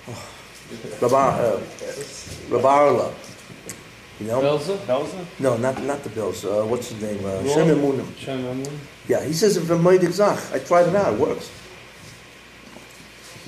Rabbi, 1.02 1.16
uh, 1.16 1.62
Rabbi 2.50 2.78
Arele. 2.78 3.14
You 4.20 4.28
know? 4.28 4.42
Belza? 4.42 4.78
Belza? 4.86 5.26
No, 5.40 5.58
not 5.58 5.82
not 5.84 6.02
the 6.04 6.10
Bills. 6.10 6.46
Uh, 6.46 6.64
what's 6.66 6.90
his 6.90 7.02
name? 7.02 7.20
Uh, 7.26 7.44
Shomer 7.44 7.76
Emunim. 7.76 8.70
Yeah, 9.10 9.22
he 9.26 9.34
says 9.34 9.58
if 9.58 9.70
I'm 9.70 10.12
Zach. 10.14 10.40
I 10.54 10.60
tried 10.60 10.88
it 10.88 10.96
out. 10.96 11.14
It 11.14 11.20
works. 11.20 11.52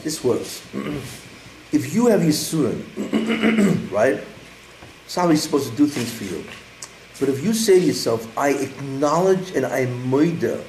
This 0.04 0.22
works. 0.24 0.62
if 1.72 1.94
you 1.94 2.08
have 2.08 2.20
Yisurim, 2.20 2.84
right? 3.92 4.22
He's 5.08 5.42
supposed 5.44 5.72
to 5.72 5.76
do 5.78 5.88
things 5.88 6.14
for 6.14 6.26
you. 6.26 6.44
But 7.20 7.30
if 7.30 7.44
you 7.44 7.54
say 7.54 7.80
to 7.80 7.86
yourself, 7.86 8.28
I 8.38 8.50
acknowledge 8.50 9.52
and 9.52 9.66
I 9.66 9.86
murder 9.86 10.64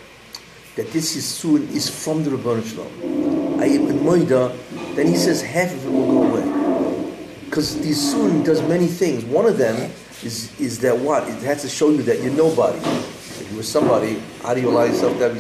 that 0.77 0.93
this 0.93 1.17
Yisurim 1.17 1.69
is 1.71 1.91
from 1.91 2.25
the 2.25 2.31
Ribono 2.31 2.65
Shel 2.65 2.85
Olam. 2.85 3.61
I 3.61 3.67
am 3.67 4.05
murder, 4.05 4.49
then 4.95 5.09
he 5.09 5.17
says 5.17 5.43
half 5.43 5.73
of 5.73 5.85
it 5.85 5.91
will 5.91 6.07
go 6.07 6.23
away. 6.23 7.15
Because 7.45 7.79
the 7.81 7.91
Yisurim 7.91 8.45
does 8.45 8.63
many 8.63 8.87
things. 8.87 9.25
One 9.25 9.45
of 9.45 9.59
them 9.59 9.91
is, 10.23 10.59
is 10.61 10.79
that 10.81 10.97
what? 10.97 11.29
It 11.29 11.43
has 11.43 11.63
to 11.63 11.69
show 11.69 11.91
you 11.91 12.03
that 12.05 12.23
you're 12.23 12.33
nobody. 12.33 12.79
If 12.79 13.49
you 13.51 13.57
were 13.57 13.63
somebody, 13.63 14.23
how 14.43 14.55
do 14.55 14.61
you 14.61 14.71
allow 14.71 14.85
yourself 14.85 15.19
to 15.19 15.29
have 15.29 15.37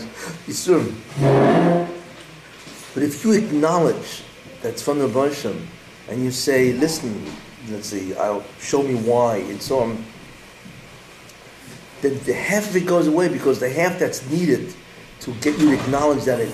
Yisurim? 0.46 0.94
But 2.94 3.02
if 3.02 3.24
you 3.24 3.32
acknowledge 3.32 4.24
that's 4.60 4.82
from 4.82 4.98
the 4.98 5.08
Hashem, 5.08 5.66
and 6.08 6.24
you 6.24 6.32
say, 6.32 6.72
listen, 6.72 7.24
let's 7.70 7.88
see, 7.88 8.14
I'll 8.16 8.44
show 8.60 8.82
me 8.82 8.94
why, 8.94 9.36
and 9.38 9.60
so 9.60 9.80
on, 9.80 10.04
then 12.02 12.18
the 12.24 12.34
half 12.34 12.70
of 12.70 12.76
it 12.76 12.86
goes 12.86 13.06
away 13.06 13.28
because 13.28 13.58
the 13.60 13.68
half 13.68 13.98
that's 13.98 14.28
needed 14.30 14.72
to 15.20 15.32
get 15.34 15.58
you 15.58 15.74
to 15.76 15.82
acknowledge 15.82 16.24
that 16.24 16.40
it 16.40 16.52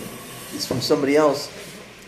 is 0.55 0.67
from 0.67 0.81
somebody 0.81 1.17
else 1.17 1.51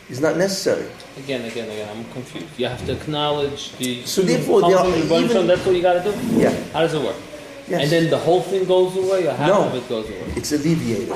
is 0.08 0.20
not 0.20 0.36
necessary. 0.36 0.86
Again, 1.18 1.44
again, 1.44 1.68
again. 1.70 1.88
I'm 1.96 2.04
confused. 2.12 2.46
You 2.58 2.68
have 2.68 2.84
to 2.86 2.92
acknowledge 2.92 3.76
the. 3.76 4.04
So 4.04 4.22
therefore, 4.22 4.62
they 4.62 4.72
are- 4.74 4.84
from 4.84 4.94
even- 5.24 5.46
that's 5.46 5.64
what 5.66 5.74
you 5.74 5.82
got 5.82 6.02
to 6.04 6.12
do. 6.12 6.16
Yeah. 6.36 6.54
How 6.72 6.80
does 6.80 6.94
it 6.94 7.00
work? 7.02 7.16
Yes. 7.68 7.82
And 7.82 7.90
then 7.90 8.10
the 8.10 8.18
whole 8.18 8.42
thing 8.42 8.64
goes 8.64 8.96
away, 8.96 9.26
or 9.26 9.32
half 9.32 9.48
No. 9.48 9.64
of 9.64 9.74
it 9.74 9.88
goes 9.88 10.06
away. 10.08 10.22
It's 10.36 10.52
alleviated 10.52 11.12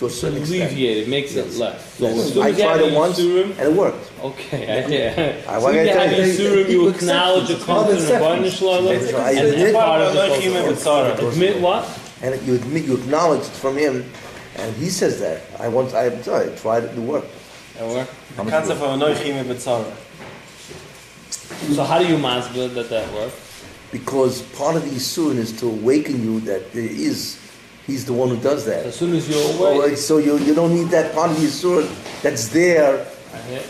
to 0.00 0.06
a 0.06 0.10
certain 0.10 0.38
extent. 0.38 0.62
Alleviated, 0.72 1.08
makes 1.08 1.34
Yes. 1.34 1.46
it 1.54 1.58
less. 1.58 1.94
So 1.98 2.08
Yes. 2.08 2.18
as 2.18 2.32
soon 2.32 2.42
I 2.42 2.48
as 2.50 2.58
you 2.58 2.64
have 2.64 2.76
tried 2.78 2.86
it 2.88 2.94
once, 2.94 3.18
Yisurim- 3.20 3.50
and 3.58 3.60
it 3.60 3.72
worked. 3.72 4.10
Okay, 4.24 4.62
I, 4.66 4.88
yeah. 4.88 5.32
I- 5.46 5.56
As 5.56 5.62
what 5.62 5.74
you 5.74 5.80
I 5.80 5.84
have 5.84 6.10
tell 6.10 6.26
you, 6.26 6.32
Yisurim, 6.32 6.70
you 6.70 6.88
acknowledge 6.88 7.50
it. 7.50 7.58
it 7.58 7.64
comes 7.64 7.92
It's 7.92 8.04
from 8.06 8.14
the 8.14 8.18
called 8.18 8.38
Rebbeinu 8.40 8.50
Shalom, 8.58 8.84
That's 8.86 9.12
and 9.12 9.52
then 9.52 9.74
part 9.74 10.00
of 10.00 10.14
it 10.14 10.18
Like 10.18 10.28
goes 10.30 10.42
human 10.42 10.62
away. 10.64 11.28
Admit 11.28 11.60
what? 11.60 11.88
And 12.22 12.46
you 12.46 12.54
admit, 12.54 12.84
you 12.84 12.94
acknowledge 12.94 13.40
it's 13.40 13.58
from 13.58 13.76
him, 13.76 14.04
and 14.56 14.74
he 14.76 14.88
says 14.88 15.20
that. 15.20 15.42
I 15.58 15.68
once, 15.68 15.92
I, 15.94 16.06
I 16.06 16.08
tried 16.10 16.84
it, 16.84 16.90
it 16.92 16.98
worked. 16.98 17.30
It 17.78 17.84
worked. 17.86 18.12
The 18.36 18.42
concept 18.44 18.80
of 18.80 18.88
Anoichim 18.98 19.44
B'tzara. 19.44 19.92
So 21.74 21.84
how 21.84 21.98
do 21.98 22.06
you 22.06 22.16
masbid 22.16 22.74
that 22.74 22.88
that 22.90 23.12
works? 23.12 23.34
Because 23.92 24.42
part 24.56 24.76
of 24.76 24.84
the 24.84 24.90
Yisurin 24.90 25.36
is 25.36 25.52
to 25.60 25.66
awaken 25.66 26.22
you 26.22 26.40
that 26.40 26.72
there 26.72 26.84
is, 26.84 27.36
he's 27.90 28.04
the 28.04 28.12
one 28.12 28.28
who 28.28 28.36
does 28.38 28.64
that. 28.66 28.86
As 28.86 28.94
soon 28.96 29.14
as 29.14 29.28
you're 29.28 29.38
Oh, 29.42 29.66
away, 29.74 29.90
like, 29.90 29.96
so 29.98 30.18
you, 30.18 30.38
you 30.38 30.54
don't 30.54 30.74
need 30.74 30.88
that 30.88 31.14
part 31.14 31.30
of 31.30 31.36
the 31.40 31.46
Yisurin 31.46 31.88
that's 32.22 32.48
there. 32.48 33.06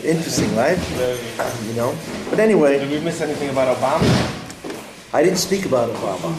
Interesting, 0.03 0.55
right? 0.55 0.77
You 1.67 1.73
know? 1.73 1.95
But 2.29 2.39
anyway, 2.39 2.79
Did 2.79 2.91
we 2.91 2.99
miss 2.99 3.21
anything 3.21 3.49
about 3.49 3.75
Obama? 3.77 4.05
I 5.13 5.23
didn't 5.23 5.39
speak 5.39 5.65
about 5.65 5.89
Obama. 5.89 6.29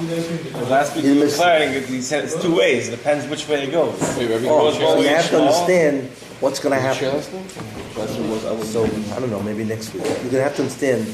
Because 0.44 0.70
last 0.70 0.96
week 0.96 1.04
You 1.04 1.12
you 1.14 1.20
were 1.20 1.26
declaring 1.26 1.74
it, 1.74 1.84
he 1.86 2.00
said 2.00 2.24
it's 2.24 2.40
two 2.40 2.54
ways. 2.56 2.88
It 2.88 2.92
depends 2.92 3.26
which 3.28 3.46
way 3.48 3.64
it 3.64 3.70
goes. 3.70 3.94
Oh, 4.00 4.28
goes 4.28 4.76
so 4.78 5.00
you 5.00 5.08
have 5.08 5.28
to 5.30 5.40
understand 5.40 6.08
what's 6.40 6.58
going 6.58 6.74
to 6.74 6.80
happen. 6.80 7.08
last 7.08 7.32
night? 7.32 7.96
Last 7.98 8.18
night 8.18 8.28
was, 8.30 8.44
I. 8.46 8.62
So, 8.64 8.84
I 9.14 9.20
don't 9.20 9.30
know, 9.30 9.42
maybe 9.42 9.64
next 9.64 9.92
week. 9.92 10.04
You're 10.04 10.32
going 10.34 10.42
to 10.44 10.48
have 10.48 10.56
to 10.56 10.62
understand 10.62 11.06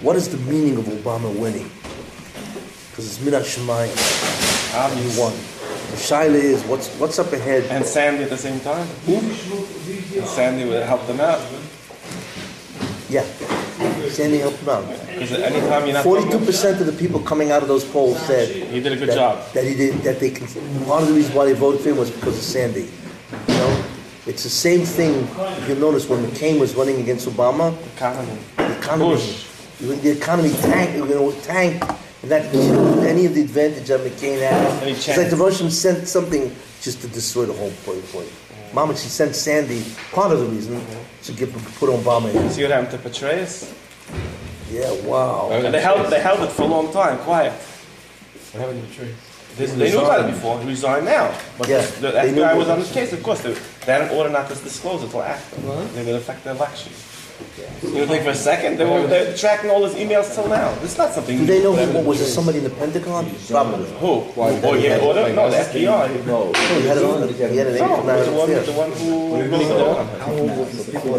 what 0.00 0.16
is 0.16 0.28
the 0.30 0.38
meaning 0.50 0.76
of 0.78 0.84
Obama 0.84 1.28
winning. 1.38 1.70
Because 2.90 3.04
it's 3.06 3.18
Minat 3.18 3.44
Shemayim. 3.44 3.92
Obvious. 4.74 5.16
You 5.16 5.22
won. 5.22 5.32
The 5.90 5.96
Shaila 5.96 6.34
is, 6.34 6.62
what's, 6.64 6.88
what's 6.98 7.18
up 7.18 7.32
ahead? 7.32 7.64
And 7.70 7.84
Sandy 7.84 8.24
at 8.24 8.30
the 8.30 8.36
same 8.36 8.60
time. 8.60 8.86
And 9.06 10.26
Sandy 10.26 10.64
would 10.64 10.82
help 10.84 11.06
them 11.06 11.20
out. 11.20 11.40
Yeah. 13.08 13.24
Sandy 14.10 14.38
helped 14.38 14.60
them 14.64 14.68
out. 14.84 15.06
Because 15.06 15.32
anytime 15.32 15.84
you're 15.84 15.94
not 15.94 16.04
Forty-two 16.04 16.44
percent 16.44 16.80
of 16.80 16.86
the 16.86 16.92
people 16.92 17.20
coming 17.20 17.50
out 17.50 17.62
of 17.62 17.68
those 17.68 17.84
polls 17.84 18.18
said 18.26 18.48
He 18.48 18.80
did 18.80 18.92
a 18.92 18.96
good 18.96 19.08
that, 19.08 19.14
job. 19.14 19.52
that 19.54 19.64
he 19.64 19.74
did 19.74 19.94
that 20.02 20.20
they 20.20 20.30
part 20.84 21.02
of 21.02 21.08
the 21.08 21.14
reasons 21.14 21.34
why 21.34 21.44
they 21.46 21.52
voted 21.54 21.80
for 21.80 21.90
him 21.90 21.96
was 21.96 22.10
because 22.10 22.36
of 22.36 22.42
Sandy. 22.42 22.88
You 23.48 23.54
know, 23.54 23.84
it's 24.26 24.42
the 24.42 24.50
same 24.50 24.84
thing. 24.84 25.26
If 25.62 25.68
you 25.68 25.74
notice 25.76 26.08
when 26.08 26.24
McCain 26.24 26.58
was 26.60 26.74
running 26.74 27.00
against 27.00 27.28
Obama, 27.28 27.72
economy. 27.96 28.38
the 28.56 28.78
economy, 28.78 29.14
Bush. 29.14 29.46
the 29.80 30.10
economy 30.10 30.50
tanked. 30.50 30.96
You 30.96 31.06
know, 31.06 31.32
tanked, 31.42 31.84
and 32.22 32.30
that 32.30 32.52
you 32.54 32.72
know, 32.72 33.00
any 33.02 33.26
of 33.26 33.34
the 33.34 33.42
advantage 33.42 33.86
that 33.88 34.00
McCain 34.00 34.40
had. 34.40 34.82
Any 34.82 34.92
It's 34.92 35.06
like 35.08 35.16
the 35.16 35.22
chance. 35.30 35.34
Russians 35.34 35.78
sent 35.78 36.08
something 36.08 36.54
just 36.80 37.00
to 37.02 37.08
destroy 37.08 37.46
the 37.46 37.52
whole 37.52 37.72
point. 37.84 38.04
point. 38.12 38.28
Mama, 38.72 38.96
she 38.96 39.08
sent 39.08 39.34
Sandy 39.34 39.82
part 40.12 40.32
of 40.32 40.40
the 40.40 40.46
reason 40.46 40.80
to 41.24 41.32
get 41.32 41.52
put 41.52 41.88
Obama 41.90 42.34
in. 42.34 42.50
See 42.50 42.62
what 42.62 42.70
happened 42.72 42.90
to 43.02 43.08
Petraeus? 43.08 43.72
Yeah, 44.70 44.92
wow. 45.06 45.48
And 45.50 45.72
they 45.72 45.80
held, 45.80 46.06
they 46.10 46.20
held 46.20 46.40
it 46.40 46.50
for 46.52 46.62
a 46.62 46.66
long 46.66 46.92
time, 46.92 47.18
quiet. 47.18 47.52
What 47.52 48.60
happened 48.60 48.82
to 48.82 48.88
the 48.88 48.94
tree? 48.94 49.14
They, 49.56 49.66
they 49.66 49.90
knew 49.90 50.00
about 50.00 50.28
it 50.28 50.32
before. 50.32 50.60
He 50.60 50.68
resigned 50.68 51.06
now. 51.06 51.34
But 51.56 51.68
Yeah, 51.68 51.80
the 52.00 52.10
they 52.12 52.32
knew 52.32 52.42
FBI 52.42 52.56
was 52.58 52.68
on 52.68 52.78
it. 52.78 52.82
his 52.82 52.92
case, 52.92 53.12
of 53.12 53.22
course. 53.22 53.40
They, 53.40 53.52
they 53.54 53.92
had 53.92 54.02
an 54.02 54.10
order 54.16 54.30
not 54.30 54.48
to 54.48 54.54
disclose 54.54 55.02
it 55.02 55.06
until 55.06 55.22
after. 55.22 55.56
They 55.94 56.04
would 56.04 56.14
affect 56.16 56.44
the 56.44 56.50
election. 56.50 56.92
You 57.82 58.00
would 58.00 58.08
think 58.08 58.24
for 58.24 58.30
a 58.30 58.34
second 58.34 58.78
they 58.78 58.84
were 58.84 59.06
they're 59.06 59.36
tracking 59.36 59.70
all 59.70 59.84
his 59.84 59.94
emails 59.94 60.34
till 60.34 60.48
now. 60.48 60.74
This 60.76 60.92
is 60.92 60.98
not 60.98 61.12
something. 61.12 61.38
Do 61.38 61.46
they 61.46 61.62
know 61.62 61.74
who, 61.74 62.00
was 62.00 62.20
it? 62.20 62.26
Somebody 62.26 62.58
in 62.58 62.64
the 62.64 62.70
Pentagon? 62.70 63.30
Probably. 63.48 63.88
Who? 64.00 64.26
Oh, 64.36 64.74
yeah, 64.74 64.98
order? 64.98 65.32
No, 65.32 65.48
the 65.48 65.56
FBI. 65.56 66.26
No. 66.26 66.52
He 66.52 66.86
had, 66.86 66.98
an, 66.98 67.28
he 67.34 67.56
had 67.56 67.66
an 67.68 67.78
No, 67.78 67.84
income 67.84 68.08
out 68.08 68.24
the 68.26 68.32
one, 68.32 68.50
the 68.50 68.72
one 68.72 68.92
who 68.92 69.36
released 69.40 69.70
the 69.70 69.84
order. 69.84 71.18